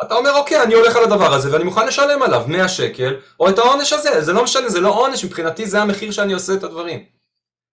אתה 0.01 0.15
אומר 0.15 0.31
אוקיי, 0.35 0.63
אני 0.63 0.73
הולך 0.73 0.95
על 0.95 1.03
הדבר 1.03 1.33
הזה 1.33 1.53
ואני 1.53 1.63
מוכן 1.63 1.87
לשלם 1.87 2.21
עליו 2.21 2.43
100 2.47 2.69
שקל, 2.69 3.15
או 3.39 3.49
את 3.49 3.57
העונש 3.57 3.93
הזה, 3.93 4.21
זה 4.21 4.33
לא 4.33 4.43
משנה, 4.43 4.69
זה 4.69 4.79
לא 4.79 4.89
עונש, 4.89 5.25
מבחינתי 5.25 5.65
זה 5.65 5.81
המחיר 5.81 6.11
שאני 6.11 6.33
עושה 6.33 6.53
את 6.53 6.63
הדברים. 6.63 7.05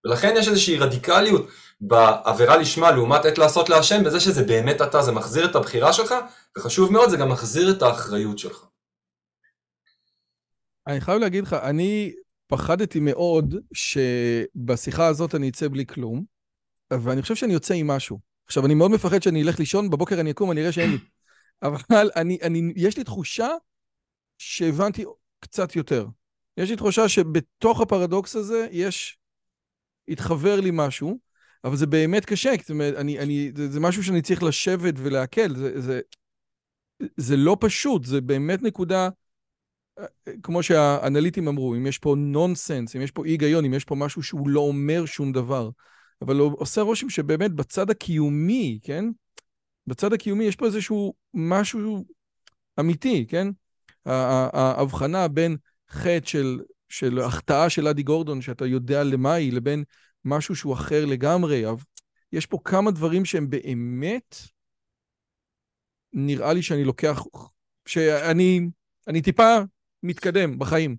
ולכן 0.04 0.34
יש 0.36 0.48
איזושהי 0.48 0.78
רדיקליות 0.78 1.46
בעבירה 1.80 2.56
לשמה 2.56 2.90
לעומת 2.90 3.24
עת 3.24 3.38
לעשות 3.38 3.68
להשם, 3.68 4.04
בזה 4.04 4.20
שזה 4.20 4.44
באמת 4.44 4.82
אתה, 4.82 5.02
זה 5.02 5.12
מחזיר 5.12 5.44
את 5.44 5.56
הבחירה 5.56 5.92
שלך, 5.92 6.14
וחשוב 6.58 6.92
מאוד, 6.92 7.10
זה 7.10 7.16
גם 7.16 7.28
מחזיר 7.28 7.70
את 7.70 7.82
האחריות 7.82 8.38
שלך. 8.38 8.64
אני 10.86 11.00
חייב 11.00 11.20
להגיד 11.20 11.44
לך, 11.44 11.52
אני 11.52 12.12
פחדתי 12.50 13.00
מאוד 13.00 13.54
שבשיחה 13.72 15.06
הזאת 15.06 15.34
אני 15.34 15.48
אצא 15.48 15.68
בלי 15.68 15.86
כלום, 15.86 16.24
ואני 16.90 17.22
חושב 17.22 17.34
שאני 17.34 17.52
יוצא 17.52 17.74
עם 17.74 17.86
משהו. 17.86 18.18
עכשיו, 18.46 18.66
אני 18.66 18.74
מאוד 18.74 18.90
מפחד 18.90 19.22
שאני 19.22 19.42
אלך 19.42 19.58
לישון, 19.58 19.90
בבוקר 19.90 20.20
אני 20.20 20.30
אקום, 20.30 20.50
אני 20.50 20.60
אראה 20.60 20.72
שאין 20.72 20.90
לי. 20.90 20.98
אבל 21.62 22.10
אני, 22.16 22.38
אני, 22.42 22.72
יש 22.76 22.98
לי 22.98 23.04
תחושה 23.04 23.48
שהבנתי 24.38 25.04
קצת 25.40 25.76
יותר. 25.76 26.06
יש 26.56 26.70
לי 26.70 26.76
תחושה 26.76 27.08
שבתוך 27.08 27.80
הפרדוקס 27.80 28.36
הזה 28.36 28.66
יש, 28.70 29.18
התחבר 30.08 30.60
לי 30.60 30.70
משהו, 30.72 31.18
אבל 31.64 31.76
זה 31.76 31.86
באמת 31.86 32.24
קשה, 32.24 32.50
זאת 32.60 32.70
אומרת, 32.70 32.94
אני, 32.94 33.18
אני, 33.18 33.52
זה, 33.56 33.68
זה 33.68 33.80
משהו 33.80 34.04
שאני 34.04 34.22
צריך 34.22 34.42
לשבת 34.42 34.94
ולעכל, 34.96 35.56
זה, 35.56 35.80
זה, 35.80 36.00
זה 37.16 37.36
לא 37.36 37.56
פשוט, 37.60 38.04
זה 38.04 38.20
באמת 38.20 38.62
נקודה, 38.62 39.08
כמו 40.42 40.62
שהאנליטים 40.62 41.48
אמרו, 41.48 41.74
אם 41.74 41.86
יש 41.86 41.98
פה 41.98 42.14
נונסנס, 42.18 42.96
אם 42.96 43.00
יש 43.00 43.10
פה 43.10 43.24
אי 43.24 43.30
היגיון, 43.30 43.64
אם 43.64 43.74
יש 43.74 43.84
פה 43.84 43.94
משהו 43.94 44.22
שהוא 44.22 44.48
לא 44.48 44.60
אומר 44.60 45.06
שום 45.06 45.32
דבר, 45.32 45.70
אבל 46.22 46.36
הוא 46.36 46.56
עושה 46.58 46.80
רושם 46.80 47.08
שבאמת 47.08 47.52
בצד 47.52 47.90
הקיומי, 47.90 48.78
כן? 48.82 49.04
בצד 49.86 50.12
הקיומי 50.12 50.44
יש 50.44 50.56
פה 50.56 50.66
איזשהו 50.66 51.14
משהו 51.34 52.04
אמיתי, 52.80 53.26
כן? 53.28 53.48
ההבחנה 54.06 55.28
בין 55.28 55.56
חטא 55.90 56.26
של, 56.26 56.60
של 56.88 57.18
החטאה 57.18 57.70
של 57.70 57.88
אדי 57.88 58.02
גורדון, 58.02 58.42
שאתה 58.42 58.66
יודע 58.66 59.04
למה 59.04 59.34
היא, 59.34 59.52
לבין 59.52 59.84
משהו 60.24 60.56
שהוא 60.56 60.74
אחר 60.74 61.04
לגמרי. 61.04 61.64
יש 62.32 62.46
פה 62.46 62.58
כמה 62.64 62.90
דברים 62.90 63.24
שהם 63.24 63.50
באמת, 63.50 64.36
נראה 66.12 66.52
לי 66.52 66.62
שאני 66.62 66.84
לוקח, 66.84 67.22
שאני 67.86 68.60
אני 69.08 69.22
טיפה 69.22 69.58
מתקדם 70.02 70.58
בחיים. 70.58 70.96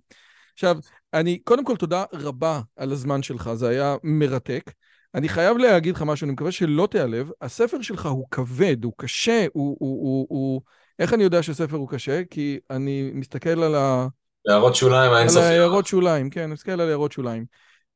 עכשיו, 0.53 0.77
אני, 1.13 1.39
קודם 1.39 1.65
כל 1.65 1.75
תודה 1.75 2.03
רבה 2.13 2.61
על 2.75 2.91
הזמן 2.91 3.23
שלך, 3.23 3.53
זה 3.53 3.69
היה 3.69 3.95
מרתק. 4.03 4.71
אני 5.15 5.29
חייב 5.29 5.57
להגיד 5.57 5.95
לך 5.95 6.01
משהו, 6.01 6.25
אני 6.25 6.31
מקווה 6.33 6.51
שלא 6.51 6.87
תיעלב, 6.91 7.29
הספר 7.41 7.81
שלך 7.81 8.05
הוא 8.05 8.27
כבד, 8.31 8.83
הוא 8.83 8.93
קשה, 8.97 9.45
הוא, 9.53 9.77
הוא, 9.79 10.03
הוא, 10.03 10.27
הוא... 10.29 10.61
איך 10.99 11.13
אני 11.13 11.23
יודע 11.23 11.43
שספר 11.43 11.77
הוא 11.77 11.89
קשה? 11.89 12.21
כי 12.29 12.59
אני 12.69 13.11
מסתכל 13.13 13.63
על 13.63 13.75
ה... 13.75 14.07
הערות 14.47 14.75
שוליים 14.75 15.11
האינסופיות. 15.11 15.45
על 15.45 15.51
הערות 15.51 15.87
שוליים, 15.87 16.29
כן, 16.29 16.41
אני 16.43 16.53
מסתכל 16.53 16.71
על 16.71 16.89
הערות 16.89 17.11
שוליים. 17.11 17.45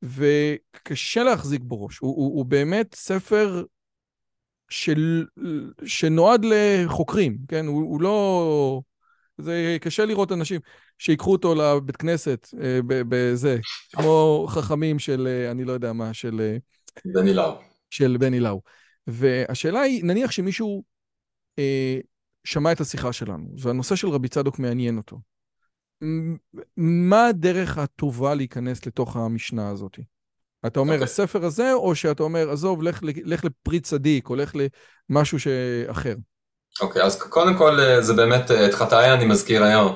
וקשה 0.03 1.23
להחזיק 1.23 1.61
בראש. 1.63 1.97
הוא, 1.97 2.15
הוא, 2.15 2.37
הוא 2.37 2.45
באמת 2.45 2.95
ספר 2.95 3.63
של... 4.69 5.25
שנועד 5.85 6.45
לחוקרים, 6.45 7.37
כן? 7.47 7.65
הוא, 7.65 7.81
הוא 7.81 8.01
לא... 8.01 8.81
זה 9.37 9.77
קשה 9.81 10.05
לראות 10.05 10.31
אנשים 10.31 10.61
שיקחו 10.99 11.31
אותו 11.31 11.55
לבית 11.55 11.95
כנסת 11.95 12.47
אה, 12.61 12.79
בזה, 12.87 13.57
כמו 13.95 14.45
חכמים 14.49 14.99
של, 14.99 15.27
אה, 15.27 15.51
אני 15.51 15.63
לא 15.63 15.71
יודע 15.71 15.93
מה, 15.93 16.13
של... 16.13 16.41
אה, 16.41 16.57
בני 17.05 17.33
לאו. 17.33 17.61
של 17.89 18.17
בני 18.17 18.39
לאו. 18.39 18.61
והשאלה 19.07 19.81
היא, 19.81 20.03
נניח 20.03 20.31
שמישהו 20.31 20.83
אה, 21.59 21.99
שמע 22.43 22.71
את 22.71 22.81
השיחה 22.81 23.13
שלנו, 23.13 23.47
והנושא 23.59 23.95
של 23.95 24.07
רבי 24.09 24.27
צדוק 24.27 24.59
מעניין 24.59 24.97
אותו. 24.97 25.19
מה 26.77 27.27
הדרך 27.27 27.77
הטובה 27.77 28.35
להיכנס 28.35 28.85
לתוך 28.85 29.15
המשנה 29.15 29.69
הזאת? 29.69 29.99
אתה 30.67 30.79
אומר, 30.79 30.91
okay. 30.91 30.95
אוקיי. 30.95 31.03
הספר 31.03 31.45
הזה, 31.45 31.73
או 31.73 31.95
שאתה 31.95 32.23
אומר, 32.23 32.49
עזוב, 32.51 32.83
לך, 32.83 32.99
לך 33.03 33.45
לפרי 33.45 33.79
צדיק, 33.79 34.29
או 34.29 34.35
לך 34.35 34.55
למשהו 35.09 35.37
אחר? 35.87 36.15
אוקיי, 36.81 37.01
okay, 37.01 37.05
אז 37.05 37.15
קודם 37.21 37.57
כל, 37.57 37.79
אה, 37.79 38.01
זה 38.01 38.13
באמת, 38.13 38.51
אה, 38.51 38.65
את 38.65 38.73
חטאי 38.73 39.13
אני 39.13 39.25
מזכיר 39.25 39.63
היום. 39.63 39.95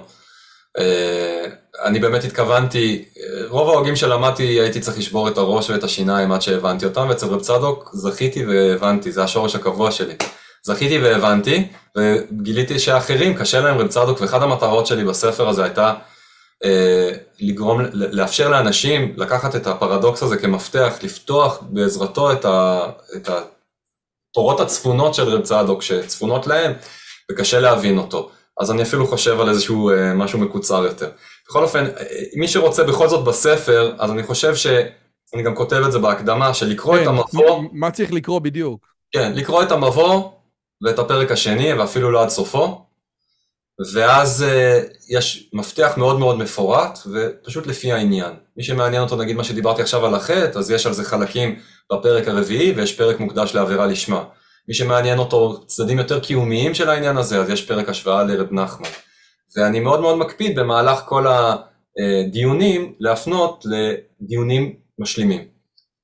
אה, 0.79 1.45
אני 1.85 1.99
באמת 1.99 2.23
התכוונתי, 2.23 3.05
רוב 3.47 3.69
ההוגים 3.69 3.95
שלמדתי 3.95 4.43
הייתי 4.43 4.79
צריך 4.79 4.97
לשבור 4.97 5.27
את 5.27 5.37
הראש 5.37 5.69
ואת 5.69 5.83
השיניים 5.83 6.31
עד 6.31 6.41
שהבנתי 6.41 6.85
אותם, 6.85 7.05
ואצל 7.09 7.25
רב 7.25 7.41
צדוק 7.41 7.89
זכיתי 7.93 8.45
והבנתי, 8.45 9.11
זה 9.11 9.23
השורש 9.23 9.55
הקבוע 9.55 9.91
שלי. 9.91 10.13
זכיתי 10.63 10.99
והבנתי, 10.99 11.67
וגיליתי 11.97 12.79
שאחרים 12.79 13.37
קשה 13.37 13.59
להם 13.61 13.77
רב 13.77 13.87
צדוק, 13.87 14.21
ואחת 14.21 14.41
המטרות 14.41 14.87
שלי 14.87 15.03
בספר 15.03 15.49
הזה 15.49 15.63
הייתה 15.63 15.93
אה, 16.63 17.11
לגרום, 17.39 17.81
לאפשר 17.93 18.49
לאנשים 18.49 19.13
לקחת 19.17 19.55
את 19.55 19.67
הפרדוקס 19.67 20.23
הזה 20.23 20.37
כמפתח, 20.37 20.93
לפתוח 21.03 21.59
בעזרתו 21.61 22.31
את, 22.31 22.45
ה, 22.45 22.81
את 23.15 23.29
התורות 24.31 24.59
הצפונות 24.59 25.13
של 25.13 25.23
רב 25.23 25.41
צדוק, 25.41 25.81
שצפונות 25.81 26.47
להם, 26.47 26.73
וקשה 27.31 27.59
להבין 27.59 27.97
אותו. 27.97 28.29
אז 28.59 28.71
אני 28.71 28.81
אפילו 28.81 29.07
חושב 29.07 29.39
על 29.39 29.49
איזשהו 29.49 29.89
אה, 29.89 30.13
משהו 30.13 30.39
מקוצר 30.39 30.83
יותר. 30.83 31.09
בכל 31.49 31.63
אופן, 31.63 31.85
אה, 31.85 32.03
מי 32.35 32.47
שרוצה 32.47 32.83
בכל 32.83 33.07
זאת 33.09 33.23
בספר, 33.25 33.95
אז 33.97 34.11
אני 34.11 34.23
חושב 34.23 34.55
שאני 34.55 35.43
גם 35.43 35.55
כותב 35.55 35.81
את 35.85 35.91
זה 35.91 35.99
בהקדמה, 35.99 36.53
שלקרוא 36.53 36.95
כן, 36.95 37.03
את 37.03 37.07
המבוא... 37.07 37.63
מה 37.71 37.91
צריך 37.91 38.13
לקרוא 38.13 38.39
בדיוק? 38.39 38.87
כן, 39.11 39.31
לקרוא 39.35 39.63
את 39.63 39.71
המבוא 39.71 40.31
ואת 40.83 40.99
הפרק 40.99 41.31
השני, 41.31 41.73
ואפילו 41.73 42.11
לא 42.11 42.21
עד 42.21 42.29
סופו, 42.29 42.85
ואז 43.93 44.45
uh, 44.47 44.87
יש 45.09 45.49
מפתח 45.53 45.93
מאוד 45.97 46.19
מאוד 46.19 46.37
מפורט, 46.37 46.99
ופשוט 47.13 47.67
לפי 47.67 47.91
העניין. 47.91 48.33
מי 48.57 48.63
שמעניין 48.63 49.01
אותו, 49.01 49.15
נגיד 49.15 49.35
מה 49.35 49.43
שדיברתי 49.43 49.81
עכשיו 49.81 50.05
על 50.05 50.15
החטא, 50.15 50.59
אז 50.59 50.71
יש 50.71 50.85
על 50.85 50.93
זה 50.93 51.03
חלקים 51.03 51.59
בפרק 51.93 52.27
הרביעי, 52.27 52.71
ויש 52.71 52.93
פרק 52.97 53.19
מוקדש 53.19 53.55
לעבירה 53.55 53.85
לשמה. 53.85 54.23
מי 54.67 54.73
שמעניין 54.73 55.19
אותו 55.19 55.65
צדדים 55.65 55.97
יותר 55.97 56.19
קיומיים 56.19 56.73
של 56.73 56.89
העניין 56.89 57.17
הזה, 57.17 57.39
אז 57.39 57.49
יש 57.49 57.65
פרק 57.65 57.89
השוואה 57.89 58.23
לרב 58.23 58.47
נחמן. 58.51 58.89
ואני 59.55 59.79
מאוד 59.79 60.01
מאוד 60.01 60.17
מקפיד 60.17 60.59
במהלך 60.59 60.99
כל 61.05 61.25
הדיונים 61.27 62.93
להפנות 62.99 63.63
לדיונים 63.65 64.73
משלימים. 64.99 65.47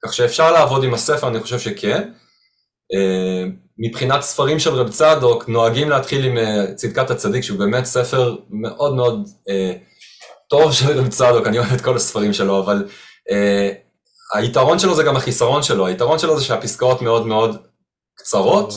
כך 0.06 0.14
שאפשר 0.14 0.52
לעבוד 0.52 0.84
עם 0.84 0.94
הספר, 0.94 1.28
אני 1.28 1.40
חושב 1.40 1.60
שכן. 1.60 2.12
מבחינת 3.78 4.22
ספרים 4.22 4.60
של 4.60 4.74
רב 4.74 4.90
צדוק, 4.90 5.50
נוהגים 5.50 5.90
להתחיל 5.90 6.26
עם 6.26 6.38
צדקת 6.76 7.10
הצדיק, 7.10 7.44
שהוא 7.44 7.60
באמת 7.60 7.86
ספר 7.86 8.36
מאוד 8.50 8.96
מאוד 8.96 9.30
טוב 10.50 10.74
של 10.74 11.00
רב 11.00 11.08
צדוק, 11.08 11.48
אני 11.48 11.60
אוהב 11.60 11.74
את 11.74 11.82
כל 11.82 11.96
הספרים 11.96 12.34
שלו, 12.34 12.60
אבל 12.60 12.88
היתרון 14.34 14.80
שלו 14.80 14.96
זה 14.96 15.04
גם 15.04 15.16
החיסרון 15.16 15.64
שלו, 15.64 15.86
היתרון 15.86 16.20
שלו 16.20 16.40
זה 16.40 16.46
שהפסקאות 16.46 17.02
מאוד 17.02 17.28
מאוד 17.28 17.58
קצרות, 18.18 18.74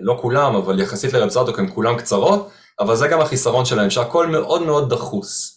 לא 0.00 0.18
כולם, 0.20 0.56
אבל 0.56 0.80
יחסית 0.80 1.12
לרב 1.12 1.28
צדוק 1.28 1.58
הם 1.58 1.70
כולם 1.70 1.98
קצרות, 1.98 2.50
אבל 2.80 2.96
זה 2.96 3.08
גם 3.08 3.20
החיסרון 3.20 3.64
שלהם, 3.64 3.90
שהכל 3.90 4.26
מאוד 4.26 4.62
מאוד 4.62 4.90
דחוס. 4.90 5.56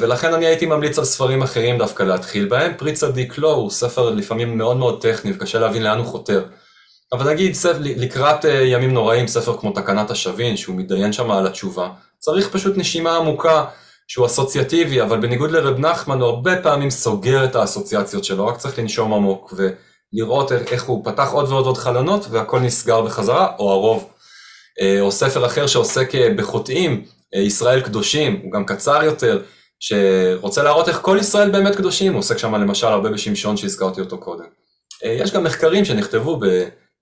ולכן 0.00 0.34
אני 0.34 0.46
הייתי 0.46 0.66
ממליץ 0.66 0.98
על 0.98 1.04
ספרים 1.04 1.42
אחרים 1.42 1.78
דווקא 1.78 2.02
להתחיל 2.02 2.48
בהם. 2.48 2.72
פרי 2.78 2.92
צדיק 2.92 3.38
לא, 3.38 3.52
הוא 3.52 3.70
ספר 3.70 4.10
לפעמים 4.10 4.58
מאוד 4.58 4.76
מאוד 4.76 5.02
טכני 5.02 5.32
וקשה 5.32 5.58
להבין 5.58 5.82
לאן 5.82 5.98
הוא 5.98 6.06
חותר. 6.06 6.44
אבל 7.12 7.30
נגיד 7.32 7.56
לקראת 7.80 8.44
ימים 8.44 8.94
נוראים, 8.94 9.26
ספר 9.26 9.56
כמו 9.56 9.72
תקנת 9.72 10.10
השווין, 10.10 10.56
שהוא 10.56 10.76
מתדיין 10.76 11.12
שם 11.12 11.30
על 11.30 11.46
התשובה, 11.46 11.90
צריך 12.18 12.48
פשוט 12.48 12.76
נשימה 12.76 13.16
עמוקה, 13.16 13.64
שהוא 14.08 14.26
אסוציאטיבי, 14.26 15.02
אבל 15.02 15.20
בניגוד 15.20 15.50
לרב 15.50 15.78
נחמן 15.78 16.20
הוא 16.20 16.28
הרבה 16.28 16.62
פעמים 16.62 16.90
סוגר 16.90 17.44
את 17.44 17.56
האסוציאציות 17.56 18.24
שלו, 18.24 18.46
רק 18.46 18.56
צריך 18.56 18.78
לנשום 18.78 19.14
עמוק 19.14 19.54
ולראות 19.56 20.52
איך 20.52 20.84
הוא 20.84 21.04
פתח 21.04 21.28
עוד 21.32 21.48
ועוד 21.48 21.66
עוד 21.66 21.76
חלונות 21.76 22.26
והכל 22.30 22.60
נסגר 22.60 23.00
בחזרה, 23.00 23.52
או 23.58 23.72
הרוב. 23.72 24.08
או 25.00 25.12
ספר 25.12 25.46
אחר 25.46 25.66
שעוסק 25.66 26.12
בחוטאים, 26.36 27.04
ישראל 27.34 27.80
קדושים, 27.80 28.40
הוא 28.42 28.52
גם 28.52 28.64
קצר 28.64 29.02
יותר, 29.02 29.42
שרוצה 29.80 30.62
להראות 30.62 30.88
איך 30.88 30.98
כל 31.02 31.18
ישראל 31.20 31.50
באמת 31.50 31.76
קדושים, 31.76 32.12
הוא 32.12 32.18
עוסק 32.18 32.38
שם 32.38 32.54
למשל 32.54 32.86
הרבה 32.86 33.10
בשמשון 33.10 33.56
שהזכרתי 33.56 34.00
אותו 34.00 34.18
קודם. 34.18 34.44
יש 35.04 35.32
גם 35.32 35.44
מחקרים 35.44 35.84
שנכתבו 35.84 36.40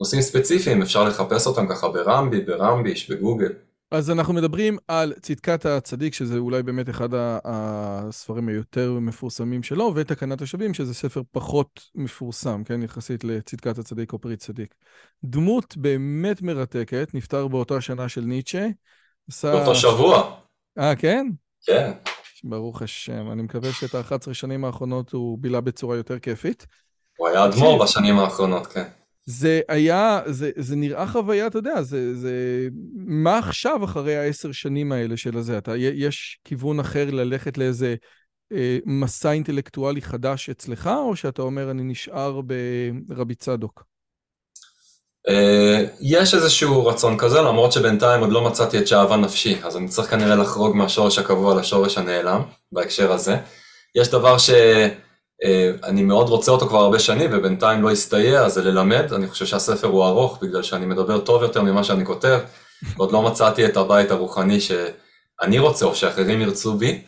בנושאים 0.05 0.23
ספציפיים, 0.23 0.83
אפשר 0.83 1.05
לחפש 1.05 1.47
אותם 1.47 1.69
ככה 1.69 1.89
ברמבי, 1.89 2.41
ברמביש, 2.41 3.11
בגוגל. 3.11 3.53
אז 3.91 4.11
אנחנו 4.11 4.35
מדברים 4.35 4.79
על 4.89 5.13
צדקת 5.21 5.67
הצדיק, 5.67 6.15
שזה 6.15 6.39
אולי 6.39 6.63
באמת 6.63 6.91
אחד 6.91 7.09
הספרים 7.45 8.49
היותר 8.49 8.93
מפורסמים 8.93 9.63
שלו, 9.63 9.93
ותקנת 9.95 10.43
השבים, 10.43 10.75
שזה 10.75 10.95
ספר 10.95 11.23
פחות 11.33 11.81
מפורסם, 11.95 12.65
כן, 12.65 12.83
יחסית 12.83 13.25
לצדקת 13.25 13.79
הצדיק 13.79 14.13
או 14.13 14.19
פרי 14.19 14.37
צדיק. 14.37 14.75
דמות 15.25 15.77
באמת 15.77 16.43
מרתקת, 16.43 17.11
נפטר 17.15 17.49
באותה 17.49 17.81
שנה 17.81 18.09
של 18.09 18.21
ניטשה. 18.21 18.67
באותו 19.43 19.75
שבוע. 19.75 20.37
אה, 20.79 20.97
כן? 20.97 21.27
כן. 21.67 21.93
ברוך 22.45 22.83
השם, 22.83 23.33
אני 23.33 23.43
מקווה 23.43 23.73
שאת 23.73 23.95
ה-11 23.95 24.35
שנים 24.35 24.65
האחרונות 24.65 25.13
הוא 25.13 25.39
בילה 25.39 25.61
בצורה 25.61 25.97
יותר 25.97 26.19
כיפית. 26.19 26.67
הוא 27.17 27.29
היה 27.29 27.45
אדמו"ר 27.45 27.83
בשנים 27.83 28.19
האחרונות, 28.19 28.67
כן. 28.67 28.85
זה 29.27 29.61
היה, 29.69 30.21
זה, 30.27 30.51
זה 30.57 30.77
נראה 30.77 31.07
חוויה, 31.07 31.47
אתה 31.47 31.59
יודע, 31.59 31.83
זה, 31.83 32.15
זה... 32.15 32.69
מה 33.07 33.39
עכשיו 33.39 33.85
אחרי 33.85 34.17
העשר 34.17 34.53
שנים 34.53 34.93
האלה 34.93 35.17
של 35.17 35.39
הזה? 35.39 35.59
אתה, 35.59 35.77
יש 35.77 36.39
כיוון 36.45 36.81
אחר 36.81 37.11
ללכת 37.11 37.59
לאיזה 37.59 37.95
אה, 38.53 38.79
מסע 38.87 39.33
אינטלקטואלי 39.33 40.03
חדש 40.03 40.51
אצלך, 40.51 40.91
או 40.97 41.17
שאתה 41.17 41.43
אומר, 41.43 41.71
אני 41.71 41.83
נשאר 41.83 42.41
ברבי 43.07 43.35
צדוק? 43.35 43.85
אה, 45.29 45.85
יש 46.01 46.35
איזשהו 46.35 46.87
רצון 46.87 47.19
כזה, 47.19 47.41
למרות 47.41 47.73
שבינתיים 47.73 48.21
עוד 48.21 48.33
לא 48.33 48.45
מצאתי 48.45 48.79
את 48.79 48.89
שאהבה 48.89 49.17
נפשי, 49.17 49.57
אז 49.63 49.77
אני 49.77 49.89
צריך 49.89 50.11
כנראה 50.11 50.37
לחרוג 50.37 50.77
מהשורש 50.77 51.19
הקבוע 51.19 51.61
לשורש 51.61 51.99
הנעלם, 51.99 52.43
בהקשר 52.73 53.13
הזה. 53.13 53.37
יש 53.95 54.09
דבר 54.09 54.39
ש... 54.39 54.51
אה, 55.45 55.71
אני 55.85 56.03
מאוד 56.03 56.29
רוצה 56.29 56.53
אותו 56.53 56.67
כבר 56.69 56.79
הרבה 56.79 56.99
שנים 56.99 57.31
ובינתיים 57.33 57.83
לא 57.83 57.91
הסתייע, 57.91 58.49
זה 58.49 58.63
ללמד, 58.63 59.13
אני 59.13 59.29
חושב 59.29 59.47
שהספר 59.47 59.89
הוא 59.89 60.05
ארוך 60.05 60.39
בגלל 60.43 60.63
שאני 60.63 60.87
מדבר 60.87 61.21
טוב 61.21 61.43
יותר 61.43 61.63
ממה 61.63 61.85
שאני 61.85 62.05
כותב, 62.05 62.39
ועוד 62.97 63.13
לא 63.13 63.23
מצאתי 63.23 63.67
את 63.67 63.77
הבית 63.77 64.11
הרוחני 64.11 64.61
שאני 64.61 65.59
רוצה 65.59 65.87
או 65.87 65.95
שאחרים 65.95 66.41
ירצו 66.41 66.75
בי. 66.75 67.03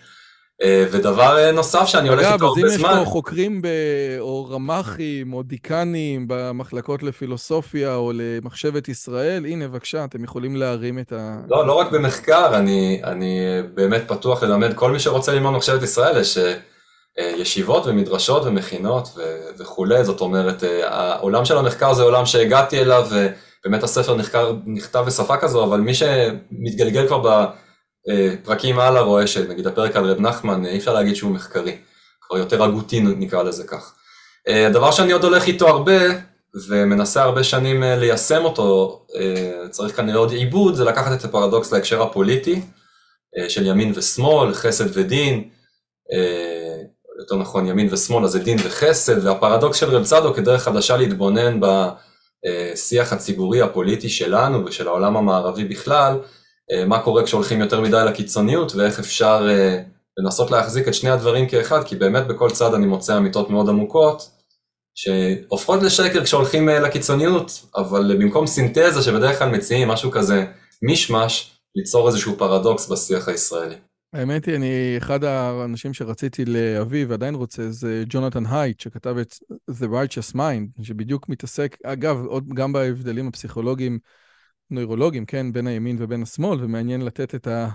אה, 0.62 0.84
ודבר 0.90 1.38
אה, 1.38 1.52
נוסף 1.52 1.86
שאני 1.86 2.08
הולך 2.08 2.32
איתו 2.32 2.46
הרבה 2.46 2.68
זמן... 2.68 2.68
אגב, 2.68 2.76
אז 2.76 2.84
אם 2.84 2.96
יש 2.96 2.98
פה 2.98 3.10
חוקרים 3.10 3.62
ב... 3.62 3.66
או 4.20 4.46
רמ"חים 4.50 5.32
או 5.32 5.42
דיקנים 5.42 6.24
במחלקות 6.28 7.02
לפילוסופיה 7.02 7.94
או 7.94 8.12
למחשבת 8.14 8.88
ישראל, 8.88 9.46
הנה 9.46 9.68
בבקשה, 9.68 10.04
אתם 10.04 10.24
יכולים 10.24 10.56
להרים 10.56 10.98
את 10.98 11.12
ה... 11.12 11.36
לא, 11.48 11.66
לא 11.66 11.72
רק 11.72 11.92
במחקר, 11.92 12.56
אני, 12.56 13.00
אני 13.04 13.40
באמת 13.74 14.02
פתוח 14.06 14.42
ללמד 14.42 14.74
כל 14.74 14.90
מי 14.90 14.98
שרוצה 14.98 15.32
ללמוד 15.32 15.52
מחשבת 15.52 15.82
ישראל, 15.82 16.24
ש... 16.24 16.38
אה, 17.18 17.32
ישיבות 17.36 17.86
ומדרשות 17.86 18.42
ומכינות 18.44 19.08
וכולי, 19.58 20.04
זאת 20.04 20.20
אומרת, 20.20 20.64
אה, 20.64 20.88
העולם 20.88 21.44
של 21.44 21.58
המחקר 21.58 21.94
זה 21.94 22.02
עולם 22.02 22.26
שהגעתי 22.26 22.80
אליו, 22.80 23.08
ובאמת 23.10 23.82
הספר 23.82 24.14
נחקר, 24.14 24.54
נכתב 24.66 25.04
בשפה 25.06 25.36
כזו, 25.36 25.64
אבל 25.64 25.80
מי 25.80 25.94
שמתגלגל 25.94 27.06
כבר 27.06 27.46
בפרקים 28.08 28.78
הלאה 28.78 29.02
רואה 29.02 29.26
שנגיד 29.26 29.66
הפרק 29.66 29.96
על 29.96 30.10
רב 30.10 30.20
נחמן, 30.20 30.66
אי 30.66 30.78
אפשר 30.78 30.94
להגיד 30.94 31.16
שהוא 31.16 31.30
מחקרי, 31.30 31.76
כבר 32.20 32.38
יותר 32.38 32.62
הגותי 32.62 33.00
נקרא 33.00 33.42
לזה 33.42 33.64
כך. 33.64 33.94
אה, 34.48 34.66
הדבר 34.66 34.90
שאני 34.90 35.12
עוד 35.12 35.24
הולך 35.24 35.46
איתו 35.46 35.68
הרבה, 35.68 36.00
ומנסה 36.68 37.22
הרבה 37.22 37.44
שנים 37.44 37.82
ליישם 37.82 38.44
אותו, 38.44 39.02
צריך 39.70 39.96
כנראה 39.96 40.18
עוד 40.18 40.30
עיבוד, 40.30 40.74
זה 40.74 40.84
לקחת 40.84 41.12
את 41.20 41.24
הפרדוקס 41.24 41.72
להקשר 41.72 42.02
הפוליטי, 42.02 42.60
של 43.48 43.66
ימין 43.66 43.92
ושמאל, 43.94 44.54
חסד 44.54 44.98
ודין, 44.98 45.48
יותר 47.18 47.36
נכון 47.36 47.66
ימין 47.66 47.88
ושמאל, 47.92 48.24
אז 48.24 48.30
זה 48.30 48.38
דין 48.38 48.58
וחסד, 48.64 49.26
והפרדוקס 49.26 49.76
של 49.76 49.90
רב 49.90 50.04
צדוק 50.04 50.36
כדרך 50.36 50.62
חדשה 50.62 50.96
להתבונן 50.96 51.60
בשיח 51.60 53.12
הציבורי 53.12 53.62
הפוליטי 53.62 54.08
שלנו 54.08 54.64
ושל 54.64 54.88
העולם 54.88 55.16
המערבי 55.16 55.64
בכלל, 55.64 56.18
אה, 56.72 56.84
מה 56.84 57.02
קורה 57.02 57.24
כשהולכים 57.24 57.60
יותר 57.60 57.80
מדי 57.80 58.02
לקיצוניות 58.06 58.74
ואיך 58.74 58.98
אפשר 58.98 59.46
אה, 59.50 59.82
לנסות 60.18 60.50
להחזיק 60.50 60.88
את 60.88 60.94
שני 60.94 61.10
הדברים 61.10 61.48
כאחד, 61.48 61.84
כי 61.84 61.96
באמת 61.96 62.26
בכל 62.26 62.50
צד 62.50 62.74
אני 62.74 62.86
מוצא 62.86 63.16
אמיתות 63.16 63.50
מאוד 63.50 63.68
עמוקות, 63.68 64.30
שהופכות 64.94 65.82
לשקר 65.82 66.24
כשהולכים 66.24 66.68
אה, 66.68 66.80
לקיצוניות, 66.80 67.50
אבל 67.76 68.16
במקום 68.18 68.46
סינתזה 68.46 69.02
שבדרך 69.02 69.38
כלל 69.38 69.48
מציעים 69.48 69.88
משהו 69.88 70.10
כזה 70.10 70.44
מישמש, 70.82 71.52
ליצור 71.76 72.08
איזשהו 72.08 72.34
פרדוקס 72.38 72.88
בשיח 72.88 73.28
הישראלי. 73.28 73.74
האמת 74.12 74.44
היא, 74.44 74.56
אני, 74.56 74.94
אחד 74.98 75.24
האנשים 75.24 75.94
שרציתי 75.94 76.44
להביא 76.46 77.06
ועדיין 77.08 77.34
רוצה 77.34 77.70
זה 77.70 78.04
ג'ונתן 78.08 78.46
הייט, 78.46 78.80
שכתב 78.80 79.16
את 79.18 79.34
The 79.70 79.84
Righteous 79.84 80.34
Mind, 80.36 80.82
שבדיוק 80.82 81.28
מתעסק, 81.28 81.76
אגב, 81.84 82.24
עוד 82.24 82.48
גם 82.54 82.72
בהבדלים 82.72 83.28
הפסיכולוגיים, 83.28 83.98
נוירולוגיים, 84.70 85.26
כן, 85.26 85.52
בין 85.52 85.66
הימין 85.66 85.96
ובין 86.00 86.22
השמאל, 86.22 86.64
ומעניין 86.64 87.02
לתת 87.02 87.34
את, 87.34 87.46
ה, 87.46 87.68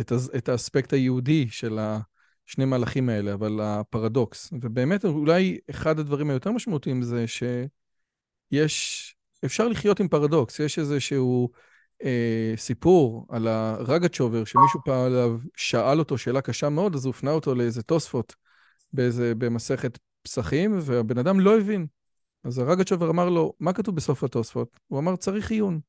את, 0.00 0.12
ה, 0.12 0.16
את 0.36 0.48
האספקט 0.48 0.92
היהודי 0.92 1.48
של 1.50 1.78
השני 1.78 2.64
מהלכים 2.64 3.08
האלה, 3.08 3.34
אבל 3.34 3.60
הפרדוקס. 3.62 4.50
ובאמת, 4.52 5.04
אולי 5.04 5.58
אחד 5.70 5.98
הדברים 5.98 6.30
היותר 6.30 6.52
משמעותיים 6.52 7.02
זה 7.02 7.24
שיש, 8.52 9.16
אפשר 9.44 9.68
לחיות 9.68 10.00
עם 10.00 10.08
פרדוקס, 10.08 10.60
יש 10.60 10.78
איזשהו... 10.78 11.50
אה, 12.04 12.52
סיפור 12.56 13.26
על 13.28 13.48
הרגצ'ובר, 13.48 14.44
שמישהו 14.44 14.80
פעם 14.84 15.04
עליו 15.04 15.38
שאל 15.56 15.98
אותו 15.98 16.18
שאלה 16.18 16.40
קשה 16.40 16.68
מאוד, 16.68 16.94
אז 16.94 17.04
הוא 17.04 17.10
הפנה 17.10 17.30
אותו 17.30 17.54
לאיזה 17.54 17.82
תוספות 17.82 18.34
באיזה, 18.92 19.34
במסכת 19.34 19.98
פסחים, 20.22 20.78
והבן 20.82 21.18
אדם 21.18 21.40
לא 21.40 21.58
הבין. 21.58 21.86
אז 22.44 22.58
הרגצ'ובר 22.58 23.10
אמר 23.10 23.28
לו, 23.28 23.52
מה 23.60 23.72
כתוב 23.72 23.96
בסוף 23.96 24.24
התוספות? 24.24 24.80
הוא 24.86 24.98
אמר, 24.98 25.16
צריך 25.16 25.50
עיון. 25.50 25.80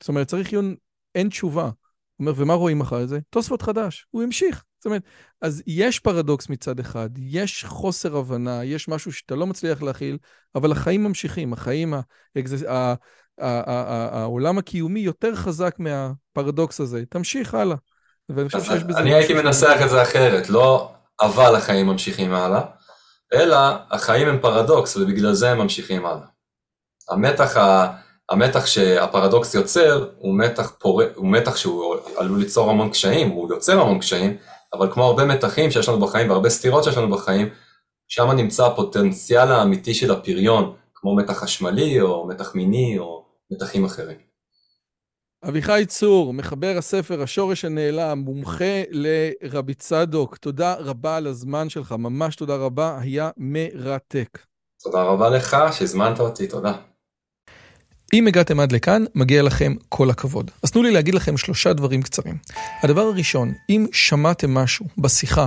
זאת 0.00 0.08
אומרת, 0.08 0.28
צריך 0.28 0.52
עיון, 0.52 0.74
אין 1.14 1.28
תשובה. 1.28 1.64
הוא 1.64 1.72
אומר, 2.18 2.32
ומה 2.36 2.54
רואים 2.54 2.80
אחרי 2.80 3.06
זה? 3.06 3.18
תוספות 3.30 3.62
חדש. 3.62 4.06
הוא 4.10 4.22
המשיך. 4.22 4.64
זאת 4.78 4.86
אומרת, 4.86 5.02
אז 5.40 5.62
יש 5.66 6.00
פרדוקס 6.00 6.48
מצד 6.48 6.80
אחד, 6.80 7.10
יש 7.18 7.64
חוסר 7.64 8.16
הבנה, 8.16 8.64
יש 8.64 8.88
משהו 8.88 9.12
שאתה 9.12 9.34
לא 9.34 9.46
מצליח 9.46 9.82
להכיל, 9.82 10.18
אבל 10.54 10.72
החיים 10.72 11.04
ממשיכים, 11.04 11.52
החיים, 11.52 11.94
העולם 13.40 14.58
הקיומי 14.58 15.00
יותר 15.00 15.34
חזק 15.34 15.74
מהפרדוקס 15.78 16.80
הזה. 16.80 17.02
תמשיך 17.08 17.54
הלאה. 17.54 17.76
ואני 18.28 18.48
חושב 18.48 18.62
שיש 18.64 18.84
בזה... 18.84 18.98
אני 18.98 19.14
הייתי 19.14 19.34
מנסח 19.34 19.76
את 19.84 19.90
זה 19.90 20.02
אחרת, 20.02 20.48
לא 20.48 20.90
אבל 21.20 21.56
החיים 21.56 21.86
ממשיכים 21.86 22.34
הלאה, 22.34 22.60
אלא 23.32 23.56
החיים 23.90 24.28
הם 24.28 24.38
פרדוקס 24.40 24.96
ובגלל 24.96 25.32
זה 25.32 25.50
הם 25.50 25.58
ממשיכים 25.58 26.06
הלאה. 26.06 26.26
המתח, 27.10 27.56
ה... 27.56 27.96
המתח 28.30 28.66
שהפרדוקס 28.66 29.54
יוצר 29.54 30.08
הוא 30.18 30.38
מתח, 30.38 30.72
פור... 30.78 31.02
הוא 31.14 31.26
מתח 31.26 31.56
שהוא 31.56 31.96
עלול 32.16 32.38
ליצור 32.38 32.70
המון 32.70 32.90
קשיים, 32.90 33.28
הוא 33.28 33.52
יוצר 33.54 33.80
המון 33.80 33.98
קשיים, 33.98 34.36
אבל 34.72 34.92
כמו 34.92 35.04
הרבה 35.04 35.24
מתחים 35.24 35.70
שיש 35.70 35.88
לנו 35.88 36.00
בחיים 36.00 36.30
והרבה 36.30 36.50
סתירות 36.50 36.84
שיש 36.84 36.96
לנו 36.96 37.10
בחיים, 37.10 37.48
שם 38.08 38.30
נמצא 38.30 38.66
הפוטנציאל 38.66 39.52
האמיתי 39.52 39.94
של 39.94 40.10
הפריון, 40.12 40.74
כמו 40.94 41.16
מתח 41.16 41.32
חשמלי 41.32 42.00
או 42.00 42.26
מתח 42.26 42.54
מיני 42.54 42.98
או 42.98 43.23
מתחים 43.54 43.84
אחרים. 43.84 44.16
אביחי 45.48 45.84
צור, 45.88 46.34
מחבר 46.34 46.74
הספר 46.78 47.22
השורש 47.22 47.64
הנעלם, 47.64 48.18
מומחה 48.18 48.82
לרבי 48.90 49.74
צדוק, 49.74 50.36
תודה 50.36 50.74
רבה 50.74 51.16
על 51.16 51.26
הזמן 51.26 51.68
שלך, 51.68 51.92
ממש 51.92 52.36
תודה 52.36 52.56
רבה, 52.56 52.98
היה 53.00 53.30
מרתק. 53.36 54.38
תודה 54.82 55.02
רבה 55.02 55.30
לך 55.30 55.56
שהזמנת 55.72 56.20
אותי, 56.20 56.46
תודה. 56.46 56.72
אם 58.12 58.26
הגעתם 58.26 58.60
עד 58.60 58.72
לכאן, 58.72 59.04
מגיע 59.14 59.42
לכם 59.42 59.74
כל 59.88 60.10
הכבוד. 60.10 60.50
אז 60.62 60.70
תנו 60.70 60.82
לי 60.82 60.90
להגיד 60.90 61.14
לכם 61.14 61.36
שלושה 61.36 61.72
דברים 61.72 62.02
קצרים. 62.02 62.38
הדבר 62.82 63.00
הראשון, 63.00 63.52
אם 63.68 63.86
שמעתם 63.92 64.54
משהו 64.54 64.86
בשיחה 64.98 65.46